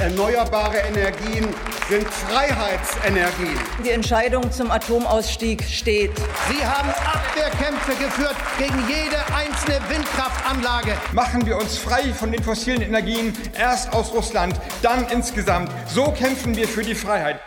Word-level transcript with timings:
Erneuerbare 0.00 0.78
Energien 0.78 1.48
sind 1.88 2.06
Freiheitsenergien. 2.06 3.58
Die 3.84 3.90
Entscheidung 3.90 4.48
zum 4.52 4.70
Atomausstieg 4.70 5.64
steht. 5.64 6.12
Sie 6.16 6.64
haben 6.64 6.88
Abwehrkämpfe 6.90 7.92
geführt 7.96 8.36
gegen 8.58 8.78
jede 8.88 9.18
einzelne 9.34 9.80
Windkraftanlage. 9.88 10.92
Machen 11.12 11.44
wir 11.46 11.56
uns 11.56 11.78
frei 11.78 12.12
von 12.14 12.30
den 12.30 12.40
fossilen 12.44 12.82
Energien, 12.82 13.32
erst 13.58 13.92
aus 13.92 14.12
Russland, 14.12 14.54
dann 14.82 15.04
insgesamt. 15.08 15.72
So 15.88 16.12
kämpfen 16.12 16.54
wir 16.54 16.68
für 16.68 16.82
die 16.82 16.94
Freiheit. 16.94 17.40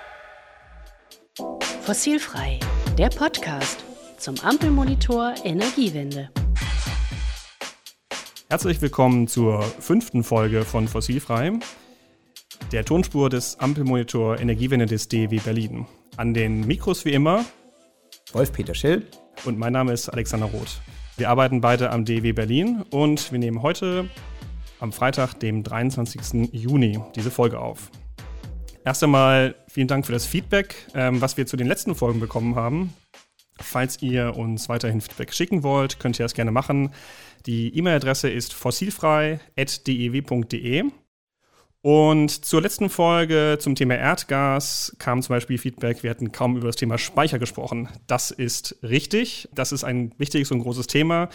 Fossilfrei, 1.83 2.59
der 2.97 3.09
Podcast 3.09 3.77
zum 4.17 4.35
Ampelmonitor 4.41 5.35
Energiewende. 5.45 6.29
Herzlich 8.49 8.81
willkommen 8.81 9.29
zur 9.29 9.61
fünften 9.61 10.25
Folge 10.25 10.65
von 10.65 10.89
Fossilfrei 10.89 11.53
der 12.71 12.85
Tonspur 12.85 13.29
des 13.29 13.59
Ampelmonitor 13.59 14.39
Energiewende 14.39 14.85
des 14.85 15.09
DEW 15.09 15.41
Berlin. 15.43 15.85
An 16.15 16.33
den 16.33 16.65
Mikros 16.65 17.03
wie 17.03 17.11
immer 17.11 17.43
Wolf-Peter 18.31 18.73
Schill 18.73 19.05
und 19.43 19.59
mein 19.59 19.73
Name 19.73 19.91
ist 19.91 20.07
Alexander 20.07 20.45
Roth. 20.45 20.79
Wir 21.17 21.29
arbeiten 21.29 21.59
beide 21.59 21.89
am 21.89 22.05
DEW 22.05 22.31
Berlin 22.33 22.85
und 22.89 23.29
wir 23.31 23.39
nehmen 23.39 23.61
heute 23.61 24.07
am 24.79 24.93
Freitag, 24.93 25.33
dem 25.39 25.63
23. 25.63 26.49
Juni, 26.53 26.99
diese 27.15 27.29
Folge 27.29 27.59
auf. 27.59 27.91
Erst 28.85 29.03
einmal 29.03 29.55
vielen 29.67 29.89
Dank 29.89 30.05
für 30.05 30.13
das 30.13 30.25
Feedback, 30.25 30.75
ähm, 30.95 31.19
was 31.21 31.35
wir 31.37 31.45
zu 31.45 31.57
den 31.57 31.67
letzten 31.67 31.93
Folgen 31.93 32.21
bekommen 32.21 32.55
haben. 32.55 32.93
Falls 33.59 34.01
ihr 34.01 34.37
uns 34.37 34.69
weiterhin 34.69 35.01
Feedback 35.01 35.33
schicken 35.33 35.63
wollt, 35.63 35.99
könnt 35.99 36.17
ihr 36.19 36.23
das 36.23 36.33
gerne 36.33 36.51
machen. 36.51 36.91
Die 37.45 37.77
E-Mail-Adresse 37.77 38.29
ist 38.29 38.53
fossilfrei.dew.de. 38.53 40.83
Und 41.83 42.45
zur 42.45 42.61
letzten 42.61 42.89
Folge 42.89 43.57
zum 43.59 43.73
Thema 43.73 43.95
Erdgas 43.95 44.95
kam 44.99 45.23
zum 45.23 45.35
Beispiel 45.35 45.57
Feedback, 45.57 46.03
wir 46.03 46.11
hatten 46.11 46.31
kaum 46.31 46.55
über 46.55 46.67
das 46.67 46.75
Thema 46.75 46.99
Speicher 46.99 47.39
gesprochen. 47.39 47.89
Das 48.05 48.29
ist 48.29 48.77
richtig. 48.83 49.49
Das 49.55 49.71
ist 49.71 49.83
ein 49.83 50.13
wichtiges 50.19 50.51
und 50.51 50.59
großes 50.59 50.85
Thema. 50.85 51.29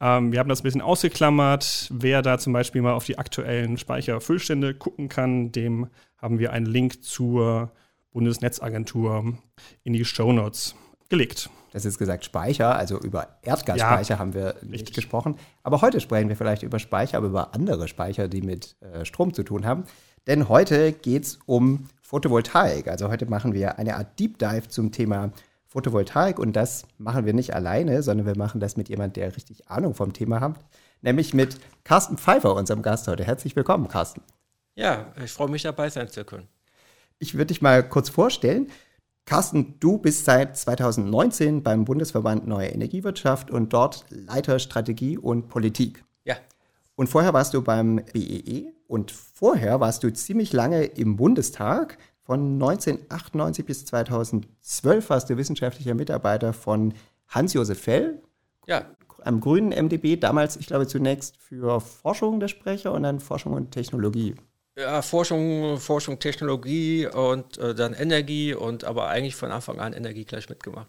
Ähm, 0.00 0.32
wir 0.32 0.40
haben 0.40 0.48
das 0.48 0.60
ein 0.60 0.64
bisschen 0.64 0.80
ausgeklammert. 0.80 1.88
Wer 1.92 2.20
da 2.22 2.38
zum 2.38 2.52
Beispiel 2.52 2.82
mal 2.82 2.94
auf 2.94 3.04
die 3.04 3.18
aktuellen 3.18 3.78
Speicherfüllstände 3.78 4.74
gucken 4.74 5.08
kann, 5.08 5.52
dem 5.52 5.86
haben 6.16 6.40
wir 6.40 6.52
einen 6.52 6.66
Link 6.66 7.04
zur 7.04 7.70
Bundesnetzagentur 8.10 9.38
in 9.84 9.92
die 9.92 10.04
Show 10.04 10.32
Notes 10.32 10.74
gelegt. 11.10 11.48
Das 11.72 11.86
ist 11.86 11.98
gesagt 11.98 12.24
Speicher, 12.24 12.76
also 12.76 12.98
über 13.00 13.28
Erdgasspeicher 13.42 14.14
ja, 14.14 14.18
haben 14.18 14.34
wir 14.34 14.56
nicht 14.62 14.72
richtig. 14.72 14.94
gesprochen. 14.94 15.36
Aber 15.62 15.80
heute 15.80 16.00
sprechen 16.00 16.28
wir 16.28 16.36
vielleicht 16.36 16.62
über 16.62 16.78
Speicher, 16.78 17.16
aber 17.16 17.28
über 17.28 17.54
andere 17.54 17.88
Speicher, 17.88 18.28
die 18.28 18.42
mit 18.42 18.76
äh, 18.80 19.04
Strom 19.04 19.32
zu 19.32 19.42
tun 19.42 19.64
haben. 19.64 19.84
Denn 20.26 20.48
heute 20.48 20.92
geht 20.92 21.24
es 21.24 21.38
um 21.46 21.88
Photovoltaik. 22.02 22.88
Also 22.88 23.08
heute 23.08 23.26
machen 23.26 23.54
wir 23.54 23.78
eine 23.78 23.96
Art 23.96 24.18
Deep 24.18 24.38
Dive 24.38 24.68
zum 24.68 24.92
Thema 24.92 25.32
Photovoltaik 25.66 26.38
und 26.38 26.52
das 26.54 26.84
machen 26.98 27.24
wir 27.24 27.32
nicht 27.32 27.54
alleine, 27.54 28.02
sondern 28.02 28.26
wir 28.26 28.36
machen 28.36 28.60
das 28.60 28.76
mit 28.76 28.90
jemandem, 28.90 29.22
der 29.22 29.34
richtig 29.34 29.70
Ahnung 29.70 29.94
vom 29.94 30.12
Thema 30.12 30.40
hat, 30.40 30.56
nämlich 31.00 31.32
mit 31.32 31.56
Carsten 31.84 32.18
Pfeiffer, 32.18 32.54
unserem 32.54 32.82
Gast 32.82 33.08
heute. 33.08 33.24
Herzlich 33.24 33.56
willkommen, 33.56 33.88
Carsten. 33.88 34.20
Ja, 34.74 35.06
ich 35.24 35.32
freue 35.32 35.48
mich 35.48 35.62
dabei 35.62 35.88
sein 35.88 36.08
zu 36.08 36.24
können. 36.26 36.46
Ich 37.18 37.34
würde 37.34 37.46
dich 37.46 37.62
mal 37.62 37.82
kurz 37.82 38.10
vorstellen. 38.10 38.70
Carsten, 39.24 39.78
du 39.78 39.98
bist 39.98 40.24
seit 40.24 40.56
2019 40.56 41.62
beim 41.62 41.84
Bundesverband 41.84 42.46
Neue 42.46 42.68
Energiewirtschaft 42.68 43.50
und 43.50 43.72
dort 43.72 44.04
Leiter 44.10 44.58
Strategie 44.58 45.16
und 45.16 45.48
Politik. 45.48 46.04
Ja. 46.24 46.36
Und 46.96 47.08
vorher 47.08 47.32
warst 47.32 47.54
du 47.54 47.62
beim 47.62 47.96
BEE 48.12 48.20
e 48.20 48.72
und 48.86 49.10
vorher 49.10 49.80
warst 49.80 50.02
du 50.02 50.12
ziemlich 50.12 50.52
lange 50.52 50.84
im 50.84 51.16
Bundestag. 51.16 51.98
Von 52.24 52.54
1998 52.54 53.64
bis 53.64 53.84
2012 53.86 55.08
warst 55.08 55.30
du 55.30 55.36
wissenschaftlicher 55.36 55.94
Mitarbeiter 55.94 56.52
von 56.52 56.94
Hans-Josef 57.28 57.80
Fell. 57.80 58.22
Ja. 58.66 58.84
Am 59.24 59.40
grünen 59.40 59.70
MDB, 59.70 60.16
damals, 60.16 60.56
ich 60.56 60.66
glaube, 60.66 60.86
zunächst 60.86 61.36
für 61.36 61.80
Forschung 61.80 62.40
der 62.40 62.48
Sprecher 62.48 62.92
und 62.92 63.04
dann 63.04 63.20
Forschung 63.20 63.52
und 63.52 63.70
Technologie. 63.70 64.34
Ja, 64.76 65.02
Forschung, 65.02 65.78
Forschung, 65.78 66.18
Technologie 66.18 67.06
und 67.06 67.58
äh, 67.58 67.74
dann 67.74 67.92
Energie 67.92 68.54
und 68.54 68.84
aber 68.84 69.08
eigentlich 69.08 69.36
von 69.36 69.52
Anfang 69.52 69.80
an 69.80 69.92
Energie 69.92 70.24
gleich 70.24 70.48
mitgemacht. 70.48 70.88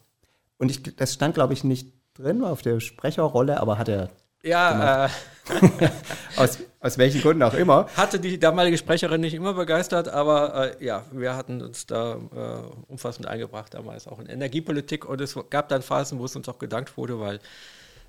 Und 0.58 0.72
ich, 0.72 0.96
das 0.96 1.14
stand, 1.14 1.36
glaube 1.36 1.54
ich, 1.54 1.66
nicht 1.66 1.92
drin 2.14 2.44
auf 2.44 2.62
der 2.62 2.80
Sprecherrolle, 2.80 3.60
aber 3.60 3.78
hat 3.78 3.90
er. 3.90 4.10
Ja, 4.42 5.06
äh, 5.06 5.10
aus, 6.38 6.60
aus 6.80 6.98
welchen 6.98 7.22
Gründen 7.22 7.44
auch 7.44 7.54
immer. 7.54 7.88
Hatte 7.96 8.20
die 8.20 8.40
damalige 8.40 8.78
Sprecherin 8.78 9.22
nicht 9.22 9.34
immer 9.34 9.54
begeistert, 9.54 10.08
aber 10.08 10.78
äh, 10.80 10.86
ja, 10.86 11.04
wir 11.12 11.36
hatten 11.36 11.62
uns 11.62 11.86
da 11.86 12.14
äh, 12.14 12.92
umfassend 12.92 13.26
eingebracht, 13.26 13.74
damals 13.74 14.08
auch 14.08 14.20
in 14.20 14.28
Energiepolitik 14.28 15.06
und 15.06 15.20
es 15.22 15.38
gab 15.50 15.70
dann 15.70 15.82
Phasen, 15.82 16.20
wo 16.20 16.26
es 16.26 16.36
uns 16.36 16.48
auch 16.50 16.60
gedankt 16.60 16.96
wurde, 16.98 17.20
weil 17.20 17.40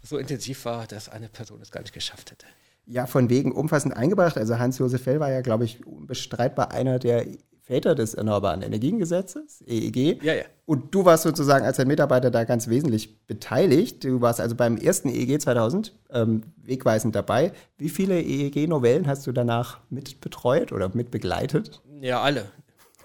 es 0.03 0.11
so 0.11 0.19
intensiv 0.19 0.65
war, 0.65 0.87
dass 0.87 1.09
eine 1.09 1.29
Person 1.29 1.61
es 1.61 1.71
gar 1.71 1.81
nicht 1.81 1.95
geschafft 1.95 2.33
hätte. 2.33 2.47
Ja, 2.87 3.07
von 3.07 3.31
wegen 3.31 3.53
umfassend 3.53 3.97
eingebracht. 3.97 4.37
Also 4.37 4.59
Hans-Josef 4.59 5.03
Fell 5.03 5.21
war 5.21 5.31
ja, 5.31 5.41
glaube 5.41 5.65
ich, 5.65 5.87
unbestreitbar 5.87 6.71
einer 6.71 6.99
der 6.99 7.25
Väter 7.65 7.95
des 7.95 8.13
Erneuerbaren 8.13 8.61
Energiengesetzes, 8.61 9.65
EEG. 9.67 10.23
Ja, 10.23 10.35
ja. 10.35 10.43
Und 10.67 10.95
du 10.95 11.07
warst 11.07 11.23
sozusagen 11.23 11.65
als 11.65 11.81
ein 11.81 11.89
Mitarbeiter 11.89 12.31
da 12.31 12.45
ganz 12.45 12.69
wesentlich 12.69 13.27
beteiligt. 13.27 14.05
Du 14.05 14.21
warst 14.21 14.39
also 14.39 14.55
beim 14.55 14.77
ersten 14.77 15.09
EEG 15.09 15.41
2000 15.41 15.95
ähm, 16.11 16.43
wegweisend 16.63 17.15
dabei. 17.15 17.53
Wie 17.79 17.89
viele 17.89 18.21
EEG-Novellen 18.21 19.07
hast 19.07 19.27
du 19.27 19.33
danach 19.33 19.81
mit 19.89 20.21
betreut 20.21 20.73
oder 20.73 20.91
mit 20.93 21.11
begleitet? 21.11 21.81
Ja, 22.03 22.21
alle. 22.21 22.45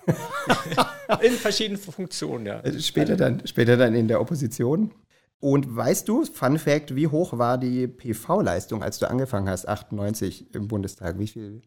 in 1.21 1.31
verschiedenen 1.31 1.79
Funktionen, 1.79 2.45
ja. 2.45 2.61
Später 2.79 3.15
dann, 3.15 3.41
später 3.47 3.77
dann 3.77 3.95
in 3.95 4.09
der 4.09 4.19
Opposition. 4.19 4.91
Und 5.39 5.73
weißt 5.73 6.07
du, 6.07 6.25
Fun 6.25 6.59
Fact, 6.59 6.95
wie 6.95 7.07
hoch 7.07 7.37
war 7.37 7.57
die 7.57 7.87
PV-Leistung, 7.87 8.83
als 8.83 8.99
du 8.99 9.09
angefangen 9.09 9.47
hast, 9.49 9.67
98 9.67 10.53
im 10.53 10.67
Bundestag? 10.67 11.17
Wie 11.17 11.27
viel, 11.27 11.61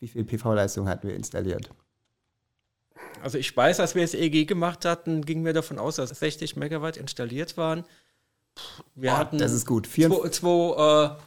wie 0.00 0.08
viel 0.08 0.24
PV-Leistung 0.24 0.88
hatten 0.88 1.08
wir 1.08 1.14
installiert? 1.14 1.70
Also 3.22 3.36
ich 3.36 3.54
weiß, 3.54 3.80
als 3.80 3.94
wir 3.94 4.02
das 4.02 4.14
EEG 4.14 4.46
gemacht 4.46 4.84
hatten, 4.84 5.24
gingen 5.24 5.44
wir 5.44 5.52
davon 5.52 5.78
aus, 5.78 5.96
dass 5.96 6.10
60 6.10 6.56
Megawatt 6.56 6.96
installiert 6.96 7.56
waren. 7.56 7.84
Wir 8.94 9.12
oh, 9.12 9.16
hatten 9.16 9.38
das 9.38 9.52
ist 9.52 9.66
gut. 9.66 9.86
2019, 9.86 11.20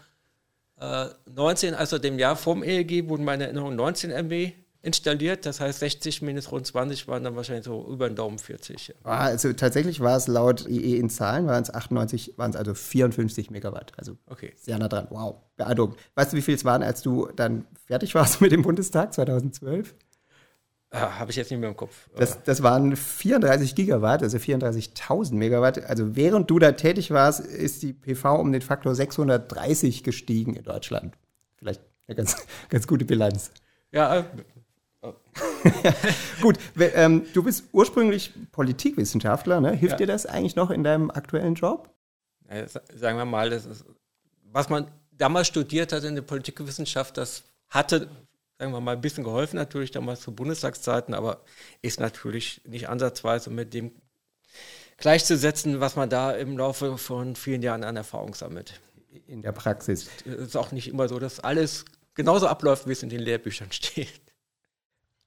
äh, 0.79 1.75
also 1.75 1.99
dem 1.99 2.17
Jahr 2.17 2.35
vom 2.35 2.63
EEG, 2.63 3.09
wurden 3.09 3.23
meine 3.25 3.43
Erinnerung 3.45 3.75
19 3.75 4.11
MB 4.11 4.53
installiert. 4.81 5.45
Das 5.45 5.59
heißt, 5.59 5.79
60 5.79 6.21
minus 6.21 6.51
rund 6.51 6.65
20 6.65 7.07
waren 7.07 7.23
dann 7.23 7.35
wahrscheinlich 7.35 7.65
so 7.65 7.87
über 7.87 8.09
den 8.09 8.15
Daumen 8.15 8.39
40. 8.39 8.89
Ja. 8.89 8.95
Ah, 9.03 9.25
also 9.25 9.53
tatsächlich 9.53 9.99
war 9.99 10.17
es 10.17 10.27
laut 10.27 10.67
IE 10.67 10.97
in 10.97 11.09
Zahlen, 11.09 11.47
waren 11.47 11.63
es 11.63 11.73
98, 11.73 12.37
waren 12.37 12.51
es 12.51 12.55
also 12.55 12.73
54 12.73 13.51
Megawatt. 13.51 13.93
Also 13.97 14.17
okay. 14.27 14.53
sehr 14.57 14.77
nah 14.79 14.87
dran. 14.87 15.07
Wow, 15.09 15.35
beeindruckend. 15.57 15.97
Weißt 16.15 16.33
du, 16.33 16.37
wie 16.37 16.41
viel 16.41 16.55
es 16.55 16.65
waren, 16.65 16.83
als 16.83 17.01
du 17.01 17.27
dann 17.35 17.65
fertig 17.85 18.15
warst 18.15 18.41
mit 18.41 18.51
dem 18.51 18.63
Bundestag 18.63 19.13
2012? 19.13 19.93
Ah, 20.93 21.19
Habe 21.19 21.31
ich 21.31 21.37
jetzt 21.37 21.49
nicht 21.51 21.59
mehr 21.59 21.69
im 21.69 21.77
Kopf. 21.77 22.09
Das, 22.17 22.43
das 22.43 22.63
waren 22.63 22.97
34 22.97 23.75
Gigawatt, 23.75 24.23
also 24.23 24.37
34.000 24.37 25.35
Megawatt. 25.35 25.85
Also 25.85 26.17
während 26.17 26.49
du 26.49 26.59
da 26.59 26.73
tätig 26.73 27.11
warst, 27.11 27.39
ist 27.39 27.81
die 27.81 27.93
PV 27.93 28.35
um 28.35 28.51
den 28.51 28.61
Faktor 28.61 28.93
630 28.93 30.03
gestiegen 30.03 30.53
in 30.53 30.63
Deutschland. 30.65 31.15
Vielleicht 31.55 31.81
eine 32.07 32.17
ganz, 32.17 32.35
ganz 32.69 32.87
gute 32.87 33.05
Bilanz. 33.05 33.51
Ja. 33.93 34.25
Gut, 36.41 36.57
ähm, 36.77 37.25
du 37.33 37.43
bist 37.43 37.65
ursprünglich 37.71 38.33
Politikwissenschaftler, 38.51 39.61
ne? 39.61 39.71
Hilft 39.71 39.93
ja. 39.93 39.97
dir 39.97 40.07
das 40.07 40.25
eigentlich 40.25 40.55
noch 40.55 40.71
in 40.71 40.83
deinem 40.83 41.11
aktuellen 41.11 41.55
Job? 41.55 41.89
Ja, 42.49 42.67
sagen 42.67 43.17
wir 43.17 43.25
mal, 43.25 43.51
ist, 43.51 43.85
was 44.51 44.69
man 44.69 44.91
damals 45.11 45.47
studiert 45.47 45.93
hat 45.93 46.03
in 46.03 46.15
der 46.15 46.21
Politikwissenschaft, 46.21 47.17
das 47.17 47.43
hatte, 47.69 48.09
sagen 48.59 48.73
wir 48.73 48.81
mal, 48.81 48.93
ein 48.93 49.01
bisschen 49.01 49.23
geholfen 49.23 49.55
natürlich 49.55 49.91
damals 49.91 50.21
zu 50.21 50.33
Bundestagszeiten, 50.33 51.13
aber 51.13 51.41
ist 51.81 51.99
natürlich 51.99 52.61
nicht 52.65 52.89
ansatzweise 52.89 53.49
mit 53.49 53.73
dem 53.73 53.91
gleichzusetzen, 54.97 55.79
was 55.79 55.95
man 55.95 56.09
da 56.09 56.31
im 56.31 56.57
Laufe 56.57 56.97
von 56.97 57.35
vielen 57.35 57.61
Jahren 57.61 57.83
an 57.83 57.95
Erfahrung 57.95 58.33
sammelt. 58.33 58.79
In 59.27 59.41
der 59.41 59.51
Praxis. 59.51 60.09
Es 60.25 60.47
ist 60.47 60.55
auch 60.55 60.71
nicht 60.71 60.87
immer 60.87 61.09
so, 61.09 61.19
dass 61.19 61.39
alles 61.39 61.85
genauso 62.13 62.47
abläuft, 62.47 62.87
wie 62.87 62.93
es 62.93 63.03
in 63.03 63.09
den 63.09 63.19
Lehrbüchern 63.19 63.71
steht. 63.71 64.21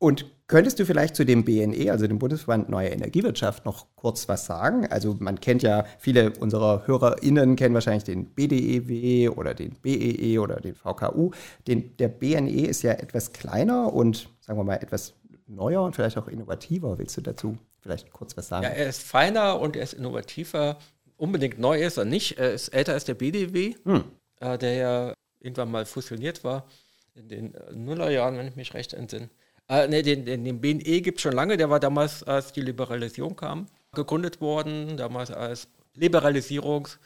Und 0.05 0.27
könntest 0.49 0.79
du 0.79 0.85
vielleicht 0.85 1.17
zu 1.17 1.25
dem 1.25 1.47
BNE, 1.47 1.91
also 1.91 2.07
dem 2.07 2.19
Bundesverband 2.19 2.69
Neue 2.69 2.91
Energiewirtschaft, 2.91 3.65
noch 3.65 3.87
kurz 3.95 4.29
was 4.29 4.45
sagen? 4.45 4.87
Also 4.89 5.17
man 5.19 5.41
kennt 5.41 5.63
ja, 5.63 5.87
viele 5.99 6.35
unserer 6.41 6.87
HörerInnen 6.87 7.57
kennen 7.57 7.73
wahrscheinlich 7.73 8.05
den 8.05 8.27
BDEW 8.27 9.31
oder 9.31 9.55
den 9.55 9.71
BEE 9.81 10.15
e 10.21 10.39
oder 10.39 10.57
den 10.57 10.75
VKU. 10.75 11.31
Den, 11.67 11.97
der 11.97 12.09
BNE 12.09 12.67
ist 12.67 12.83
ja 12.83 12.93
etwas 12.93 13.33
kleiner 13.33 13.95
und, 13.95 14.29
sagen 14.43 14.59
wir 14.59 14.65
mal, 14.65 14.75
etwas 14.75 15.15
neuer 15.47 15.83
und 15.83 15.97
vielleicht 15.97 16.19
auch 16.19 16.29
innovativer. 16.29 16.99
Willst 16.99 17.17
du 17.17 17.23
dazu 17.23 17.57
vielleicht 17.81 18.13
kurz 18.13 18.37
was 18.37 18.49
sagen? 18.49 18.65
Ja, 18.65 18.73
er 18.73 18.91
ist 18.91 19.03
feiner 19.03 19.59
und 19.59 19.75
er 19.75 19.85
ist 19.85 19.95
innovativer. 19.95 20.77
Unbedingt 21.17 21.59
neu 21.59 21.81
ist 21.83 21.97
er 21.97 22.05
nicht. 22.05 22.37
Er 22.37 22.53
ist 22.53 22.69
älter 22.69 22.93
als 22.93 23.07
der 23.07 23.15
BDW, 23.15 23.75
hm. 23.85 24.05
äh, 24.41 24.59
der 24.59 24.75
ja 24.75 25.15
irgendwann 25.41 25.71
mal 25.71 25.87
fusioniert 25.87 26.45
war 26.45 26.67
in 27.15 27.29
den 27.31 27.57
Nullerjahren, 27.73 28.37
wenn 28.37 28.49
ich 28.49 28.57
mich 28.57 28.75
recht 28.75 28.93
entsinne. 28.93 29.31
Äh, 29.69 29.89
den, 30.03 30.25
den, 30.25 30.45
den 30.45 30.61
BNE 30.61 31.01
gibt 31.01 31.19
es 31.19 31.23
schon 31.23 31.33
lange, 31.33 31.57
der 31.57 31.71
war 31.71 31.81
damals, 31.81 32.23
als 32.23 32.53
die 32.53 32.61
Liberalisierung 32.61 33.37
kam, 33.37 33.67
gegründet 33.93 34.41
worden, 34.41 34.97
damals 34.97 35.31
als 35.31 35.69
Liberalisierungs- 35.97 36.99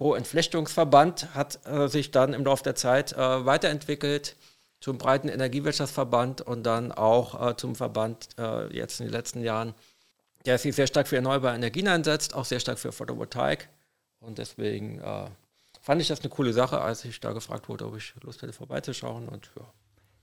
Pro 0.00 0.14
Entflechtungsverband 0.14 1.34
hat 1.34 1.66
äh, 1.66 1.86
sich 1.86 2.10
dann 2.10 2.32
im 2.32 2.42
Laufe 2.42 2.62
der 2.62 2.74
Zeit 2.74 3.12
äh, 3.12 3.44
weiterentwickelt 3.44 4.34
zum 4.80 4.96
breiten 4.96 5.28
Energiewirtschaftsverband 5.28 6.40
und 6.40 6.62
dann 6.62 6.90
auch 6.90 7.50
äh, 7.50 7.54
zum 7.58 7.74
Verband 7.74 8.28
äh, 8.38 8.74
jetzt 8.74 9.00
in 9.00 9.08
den 9.08 9.12
letzten 9.12 9.42
Jahren, 9.42 9.74
der 10.46 10.56
sich 10.56 10.74
sehr 10.74 10.86
stark 10.86 11.06
für 11.06 11.16
erneuerbare 11.16 11.54
Energien 11.54 11.86
einsetzt, 11.86 12.34
auch 12.34 12.46
sehr 12.46 12.60
stark 12.60 12.78
für 12.78 12.92
Photovoltaik. 12.92 13.68
Und 14.20 14.38
deswegen 14.38 15.02
äh, 15.02 15.26
fand 15.82 16.00
ich 16.00 16.08
das 16.08 16.20
eine 16.20 16.30
coole 16.30 16.54
Sache, 16.54 16.80
als 16.80 17.04
ich 17.04 17.20
da 17.20 17.32
gefragt 17.32 17.68
wurde, 17.68 17.84
ob 17.84 17.98
ich 17.98 18.14
Lust 18.22 18.40
hätte, 18.40 18.54
vorbeizuschauen. 18.54 19.28
Und, 19.28 19.50
ja. 19.54 19.70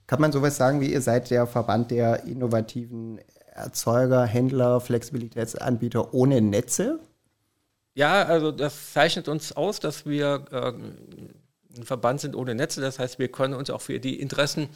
Kann 0.07 0.21
man 0.21 0.31
sowas 0.31 0.55
sagen 0.55 0.79
wie, 0.79 0.91
ihr 0.91 1.01
seid 1.01 1.29
der 1.29 1.45
Verband 1.47 1.91
der 1.91 2.23
innovativen 2.23 3.19
Erzeuger, 3.51 4.23
Händler, 4.23 4.79
Flexibilitätsanbieter 4.79 6.13
ohne 6.13 6.41
Netze? 6.41 6.99
Ja, 7.93 8.23
also 8.23 8.51
das 8.51 8.93
zeichnet 8.93 9.27
uns 9.27 9.51
aus, 9.51 9.79
dass 9.79 10.05
wir 10.05 10.45
äh, 10.51 11.77
ein 11.77 11.83
Verband 11.83 12.21
sind 12.21 12.35
ohne 12.35 12.55
Netze. 12.55 12.79
Das 12.79 12.99
heißt, 12.99 13.19
wir 13.19 13.27
können 13.27 13.53
uns 13.53 13.69
auch 13.69 13.81
für 13.81 13.99
die 13.99 14.19
Interessen 14.19 14.69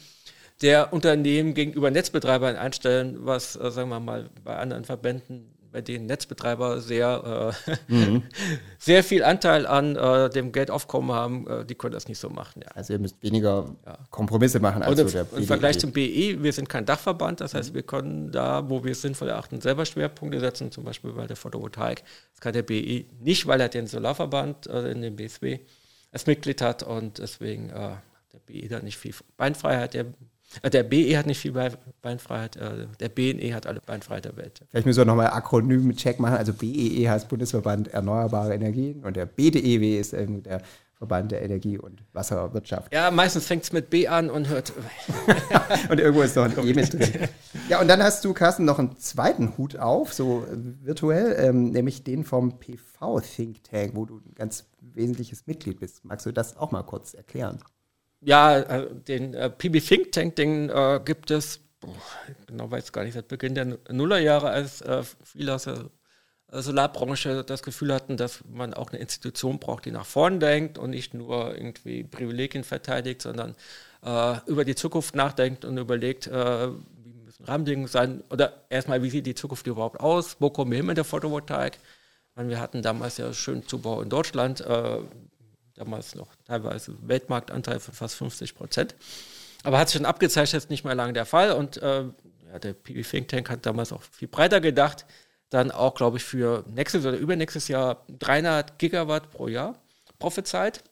der 0.60 0.92
Unternehmen 0.92 1.54
gegenüber 1.54 1.90
Netzbetreibern 1.90 2.56
einstellen, 2.56 3.18
was, 3.20 3.56
äh, 3.56 3.70
sagen 3.70 3.88
wir 3.88 4.00
mal, 4.00 4.28
bei 4.44 4.56
anderen 4.56 4.84
Verbänden 4.84 5.54
bei 5.72 5.80
denen 5.80 6.06
Netzbetreiber 6.06 6.80
sehr, 6.80 7.54
äh, 7.66 7.92
mhm. 7.92 8.22
sehr 8.78 9.02
viel 9.02 9.24
Anteil 9.24 9.66
an 9.66 9.96
äh, 9.96 10.28
dem 10.30 10.52
Geldaufkommen 10.52 11.12
haben, 11.12 11.46
äh, 11.48 11.64
die 11.64 11.74
können 11.74 11.94
das 11.94 12.08
nicht 12.08 12.18
so 12.18 12.28
machen. 12.28 12.62
Ja. 12.62 12.70
Also 12.74 12.92
ihr 12.92 12.98
müsst 12.98 13.20
weniger 13.22 13.74
ja. 13.86 13.98
Kompromisse 14.10 14.60
machen 14.60 14.82
als 14.82 15.00
Und 15.00 15.08
so 15.08 15.12
der 15.12 15.26
Im 15.38 15.44
Vergleich 15.44 15.78
zum 15.78 15.92
BE, 15.92 16.42
wir 16.42 16.52
sind 16.52 16.68
kein 16.68 16.84
Dachverband, 16.84 17.40
das 17.40 17.54
heißt, 17.54 17.70
mhm. 17.70 17.74
wir 17.74 17.82
können 17.82 18.30
da, 18.30 18.68
wo 18.68 18.84
wir 18.84 18.92
es 18.92 19.02
sinnvoll 19.02 19.28
erachten, 19.28 19.60
selber 19.60 19.86
Schwerpunkte 19.86 20.38
setzen, 20.40 20.70
zum 20.70 20.84
Beispiel 20.84 21.12
bei 21.12 21.26
der 21.26 21.36
Photovoltaik. 21.36 22.04
Das 22.32 22.40
kann 22.40 22.52
der 22.52 22.62
BE 22.62 23.06
nicht, 23.20 23.46
weil 23.46 23.60
er 23.60 23.68
den 23.68 23.86
Solarverband 23.86 24.66
äh, 24.66 24.90
in 24.90 25.00
dem 25.00 25.16
BSW 25.16 25.60
als 26.12 26.26
Mitglied 26.26 26.60
hat 26.60 26.82
und 26.82 27.18
deswegen 27.18 27.70
äh, 27.70 27.96
der 28.32 28.38
BE 28.46 28.68
da 28.68 28.80
nicht 28.80 28.98
viel 28.98 29.14
Beinfreiheit. 29.38 29.94
Der 29.94 30.06
der 30.72 30.82
BE 30.82 31.16
hat 31.16 31.26
nicht 31.26 31.38
viel 31.38 31.52
Beinfreiheit, 32.02 32.56
äh, 32.56 32.86
der 33.00 33.08
BNE 33.08 33.54
hat 33.54 33.66
alle 33.66 33.80
Beinfreiheit 33.80 34.24
der 34.24 34.36
Welt. 34.36 34.62
Vielleicht 34.70 34.86
müssen 34.86 34.98
wir 34.98 35.04
nochmal 35.04 35.28
Akronym-Check 35.28 36.20
machen. 36.20 36.36
Also 36.36 36.52
BEE 36.52 37.08
heißt 37.08 37.28
Bundesverband 37.28 37.88
Erneuerbare 37.88 38.54
Energien 38.54 39.04
und 39.04 39.16
der 39.16 39.26
BDEW 39.26 39.98
ist 39.98 40.12
der 40.12 40.62
Verband 41.02 41.32
der 41.32 41.42
Energie- 41.42 41.78
und 41.78 42.04
Wasserwirtschaft. 42.12 42.94
Ja, 42.94 43.10
meistens 43.10 43.46
fängt 43.46 43.64
es 43.64 43.72
mit 43.72 43.90
B 43.90 44.06
an 44.06 44.30
und 44.30 44.48
hört. 44.48 44.72
und 45.90 45.98
irgendwo 45.98 46.22
ist 46.22 46.36
noch 46.36 46.44
ein 46.44 46.56
E 46.64 46.74
mit 46.74 46.92
drin. 46.92 47.28
Ja, 47.68 47.80
und 47.80 47.88
dann 47.88 48.00
hast 48.00 48.24
du, 48.24 48.32
Carsten, 48.32 48.64
noch 48.64 48.78
einen 48.78 48.96
zweiten 48.98 49.58
Hut 49.58 49.76
auf, 49.76 50.12
so 50.12 50.46
virtuell, 50.48 51.34
ähm, 51.40 51.70
nämlich 51.70 52.04
den 52.04 52.22
vom 52.22 52.60
PV 52.60 53.20
Think 53.20 53.64
Tank, 53.64 53.96
wo 53.96 54.04
du 54.04 54.18
ein 54.18 54.34
ganz 54.36 54.66
wesentliches 54.80 55.48
Mitglied 55.48 55.80
bist. 55.80 56.04
Magst 56.04 56.24
du 56.24 56.30
das 56.30 56.56
auch 56.56 56.70
mal 56.70 56.84
kurz 56.84 57.14
erklären? 57.14 57.58
Ja, 58.24 58.58
äh, 58.58 58.88
den 59.08 59.34
äh, 59.34 59.50
PB 59.50 59.80
Think 59.80 60.12
Tank, 60.12 60.36
den 60.36 60.70
äh, 60.70 61.00
gibt 61.04 61.30
es, 61.32 61.60
boah, 61.80 61.92
genau 62.46 62.70
weiß 62.70 62.92
gar 62.92 63.02
nicht, 63.02 63.14
seit 63.14 63.26
Beginn 63.26 63.54
der 63.54 63.78
Nullerjahre, 63.90 64.50
als 64.50 64.80
äh, 64.80 65.02
viele 65.24 65.54
aus 65.54 65.64
der 65.64 65.90
Solarbranche 66.52 67.44
das 67.44 67.62
Gefühl 67.62 67.92
hatten, 67.92 68.16
dass 68.16 68.44
man 68.48 68.74
auch 68.74 68.90
eine 68.90 69.00
Institution 69.00 69.58
braucht, 69.58 69.86
die 69.86 69.90
nach 69.90 70.04
vorn 70.04 70.38
denkt 70.38 70.78
und 70.78 70.90
nicht 70.90 71.14
nur 71.14 71.56
irgendwie 71.56 72.04
Privilegien 72.04 72.62
verteidigt, 72.62 73.22
sondern 73.22 73.56
äh, 74.04 74.36
über 74.46 74.64
die 74.64 74.74
Zukunft 74.74 75.16
nachdenkt 75.16 75.64
und 75.64 75.78
überlegt, 75.78 76.26
äh, 76.28 76.68
wie 76.68 77.14
müssen 77.24 77.44
Rahmenbedingungen 77.44 77.88
sein 77.88 78.22
oder 78.30 78.64
erstmal, 78.68 79.02
wie 79.02 79.10
sieht 79.10 79.26
die 79.26 79.34
Zukunft 79.34 79.66
überhaupt 79.66 79.98
aus, 79.98 80.36
wo 80.38 80.50
kommen 80.50 80.70
wir 80.70 80.76
hin 80.76 80.86
mit 80.86 80.98
der 80.98 81.04
Photovoltaik. 81.04 81.78
Wir 82.36 82.60
hatten 82.60 82.82
damals 82.82 83.18
ja 83.18 83.32
schön 83.32 83.66
Zubau 83.66 84.00
in 84.00 84.08
Deutschland, 84.08 84.60
äh, 84.60 84.98
damals 85.84 86.14
noch 86.14 86.28
teilweise 86.46 86.96
Weltmarktanteil 87.02 87.80
von 87.80 87.94
fast 87.94 88.14
50 88.16 88.54
Prozent. 88.54 88.94
Aber 89.64 89.78
hat 89.78 89.88
sich 89.88 89.98
schon 89.98 90.06
abgezeichnet, 90.06 90.62
ist 90.62 90.70
nicht 90.70 90.84
mehr 90.84 90.94
lange 90.94 91.12
der 91.12 91.26
Fall. 91.26 91.52
Und 91.52 91.76
äh, 91.78 92.04
ja, 92.52 92.58
der 92.60 92.72
PB 92.72 93.02
Think 93.08 93.28
Tank 93.28 93.50
hat 93.50 93.66
damals 93.66 93.92
auch 93.92 94.02
viel 94.02 94.28
breiter 94.28 94.60
gedacht. 94.60 95.06
Dann 95.50 95.70
auch, 95.70 95.94
glaube 95.94 96.16
ich, 96.16 96.24
für 96.24 96.64
nächstes 96.68 97.04
oder 97.04 97.16
übernächstes 97.16 97.68
Jahr 97.68 98.04
300 98.08 98.78
Gigawatt 98.78 99.30
pro 99.30 99.48
Jahr 99.48 99.74
prophezeit. 100.18 100.82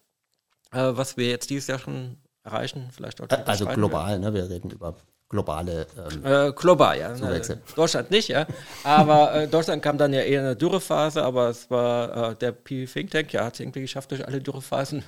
Äh, 0.72 0.92
was 0.92 1.16
wir 1.16 1.28
jetzt 1.28 1.50
dieses 1.50 1.66
Jahr 1.66 1.78
schon 1.78 2.18
erreichen, 2.44 2.90
vielleicht 2.92 3.20
auch. 3.20 3.28
Also 3.46 3.66
global, 3.66 4.18
ne? 4.18 4.34
Wir 4.34 4.48
reden 4.48 4.70
über 4.70 4.96
globale 5.30 5.86
ähm, 5.96 6.26
äh, 6.26 6.52
global, 6.52 6.98
ja. 6.98 7.14
Zuwächse. 7.14 7.62
Deutschland 7.76 8.10
nicht, 8.10 8.28
ja. 8.28 8.46
Aber 8.82 9.32
äh, 9.32 9.48
Deutschland 9.48 9.80
kam 9.80 9.96
dann 9.96 10.12
ja 10.12 10.22
eher 10.22 10.40
in 10.40 10.46
eine 10.46 10.56
Dürrephase, 10.56 11.22
aber 11.22 11.48
es 11.48 11.70
war 11.70 12.32
äh, 12.32 12.36
der 12.36 12.52
PV 12.52 12.92
Think 12.92 13.10
Tank, 13.12 13.32
ja, 13.32 13.44
hat 13.44 13.54
es 13.54 13.60
irgendwie 13.60 13.80
geschafft, 13.80 14.10
durch 14.10 14.26
alle 14.26 14.40
Dürrephasen 14.40 15.04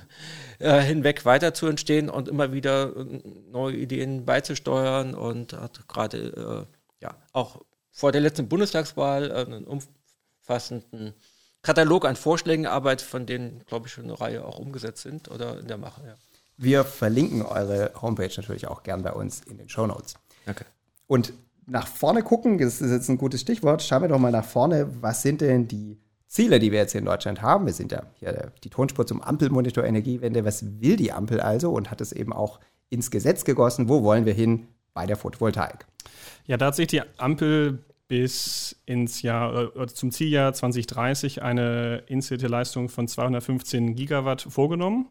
äh, 0.59 0.79
hinweg 0.79 1.25
weiter 1.25 1.53
zu 1.53 1.67
entstehen 1.67 2.09
und 2.09 2.29
immer 2.29 2.53
wieder 2.53 2.95
äh, 2.95 3.21
neue 3.51 3.75
Ideen 3.75 4.25
beizusteuern 4.25 5.13
und 5.13 5.53
hat 5.53 5.87
gerade 5.89 6.67
äh, 6.69 7.03
ja 7.03 7.15
auch 7.33 7.61
vor 7.91 8.13
der 8.13 8.21
letzten 8.21 8.47
Bundestagswahl 8.47 9.29
einen 9.29 9.65
umfassenden 9.65 11.13
Katalog 11.61 12.05
an 12.05 12.15
Vorschlägen 12.15 12.63
erarbeitet, 12.65 13.07
von 13.07 13.25
denen, 13.25 13.65
glaube 13.65 13.87
ich, 13.87 13.93
schon 13.93 14.05
eine 14.05 14.19
Reihe 14.19 14.45
auch 14.45 14.57
umgesetzt 14.57 15.03
sind 15.03 15.29
oder 15.29 15.59
in 15.59 15.67
der 15.67 15.77
Mache, 15.77 16.01
ja. 16.07 16.15
Wir 16.57 16.83
verlinken 16.83 17.41
eure 17.41 17.91
Homepage 18.01 18.31
natürlich 18.35 18.67
auch 18.67 18.83
gern 18.83 19.01
bei 19.03 19.11
uns 19.11 19.41
in 19.41 19.57
den 19.57 19.69
Show 19.69 19.87
Notes. 19.87 20.15
Okay. 20.47 20.65
Und 21.07 21.33
nach 21.65 21.87
vorne 21.87 22.23
gucken, 22.23 22.57
das 22.57 22.81
ist 22.81 22.91
jetzt 22.91 23.09
ein 23.09 23.17
gutes 23.17 23.41
Stichwort. 23.41 23.81
Schauen 23.81 24.01
wir 24.01 24.09
doch 24.09 24.19
mal 24.19 24.31
nach 24.31 24.45
vorne. 24.45 24.89
Was 25.01 25.21
sind 25.21 25.41
denn 25.41 25.67
die 25.67 25.97
Ziele, 26.27 26.59
die 26.59 26.71
wir 26.71 26.79
jetzt 26.79 26.91
hier 26.91 26.99
in 26.99 27.05
Deutschland 27.05 27.41
haben? 27.41 27.65
Wir 27.65 27.73
sind 27.73 27.91
ja 27.91 28.03
hier 28.15 28.51
die 28.63 28.69
Tonspur 28.69 29.07
zum 29.07 29.21
Ampelmonitor 29.21 29.83
Energiewende. 29.83 30.45
Was 30.45 30.81
will 30.81 30.95
die 30.95 31.11
Ampel 31.11 31.39
also 31.39 31.71
und 31.71 31.91
hat 31.91 32.01
es 32.01 32.11
eben 32.11 32.33
auch 32.33 32.59
ins 32.89 33.11
Gesetz 33.11 33.45
gegossen? 33.45 33.89
Wo 33.89 34.03
wollen 34.03 34.25
wir 34.25 34.33
hin 34.33 34.67
bei 34.93 35.05
der 35.05 35.15
Photovoltaik? 35.15 35.85
Ja, 36.45 36.57
da 36.57 36.67
hat 36.67 36.75
sich 36.75 36.87
die 36.87 37.01
Ampel 37.17 37.83
bis 38.07 38.75
ins 38.85 39.21
Jahr 39.21 39.75
äh, 39.75 39.87
zum 39.87 40.11
Zieljahr 40.11 40.53
2030 40.53 41.41
eine 41.41 42.03
installierte 42.07 42.47
Leistung 42.47 42.89
von 42.89 43.07
215 43.07 43.95
Gigawatt 43.95 44.41
vorgenommen. 44.41 45.07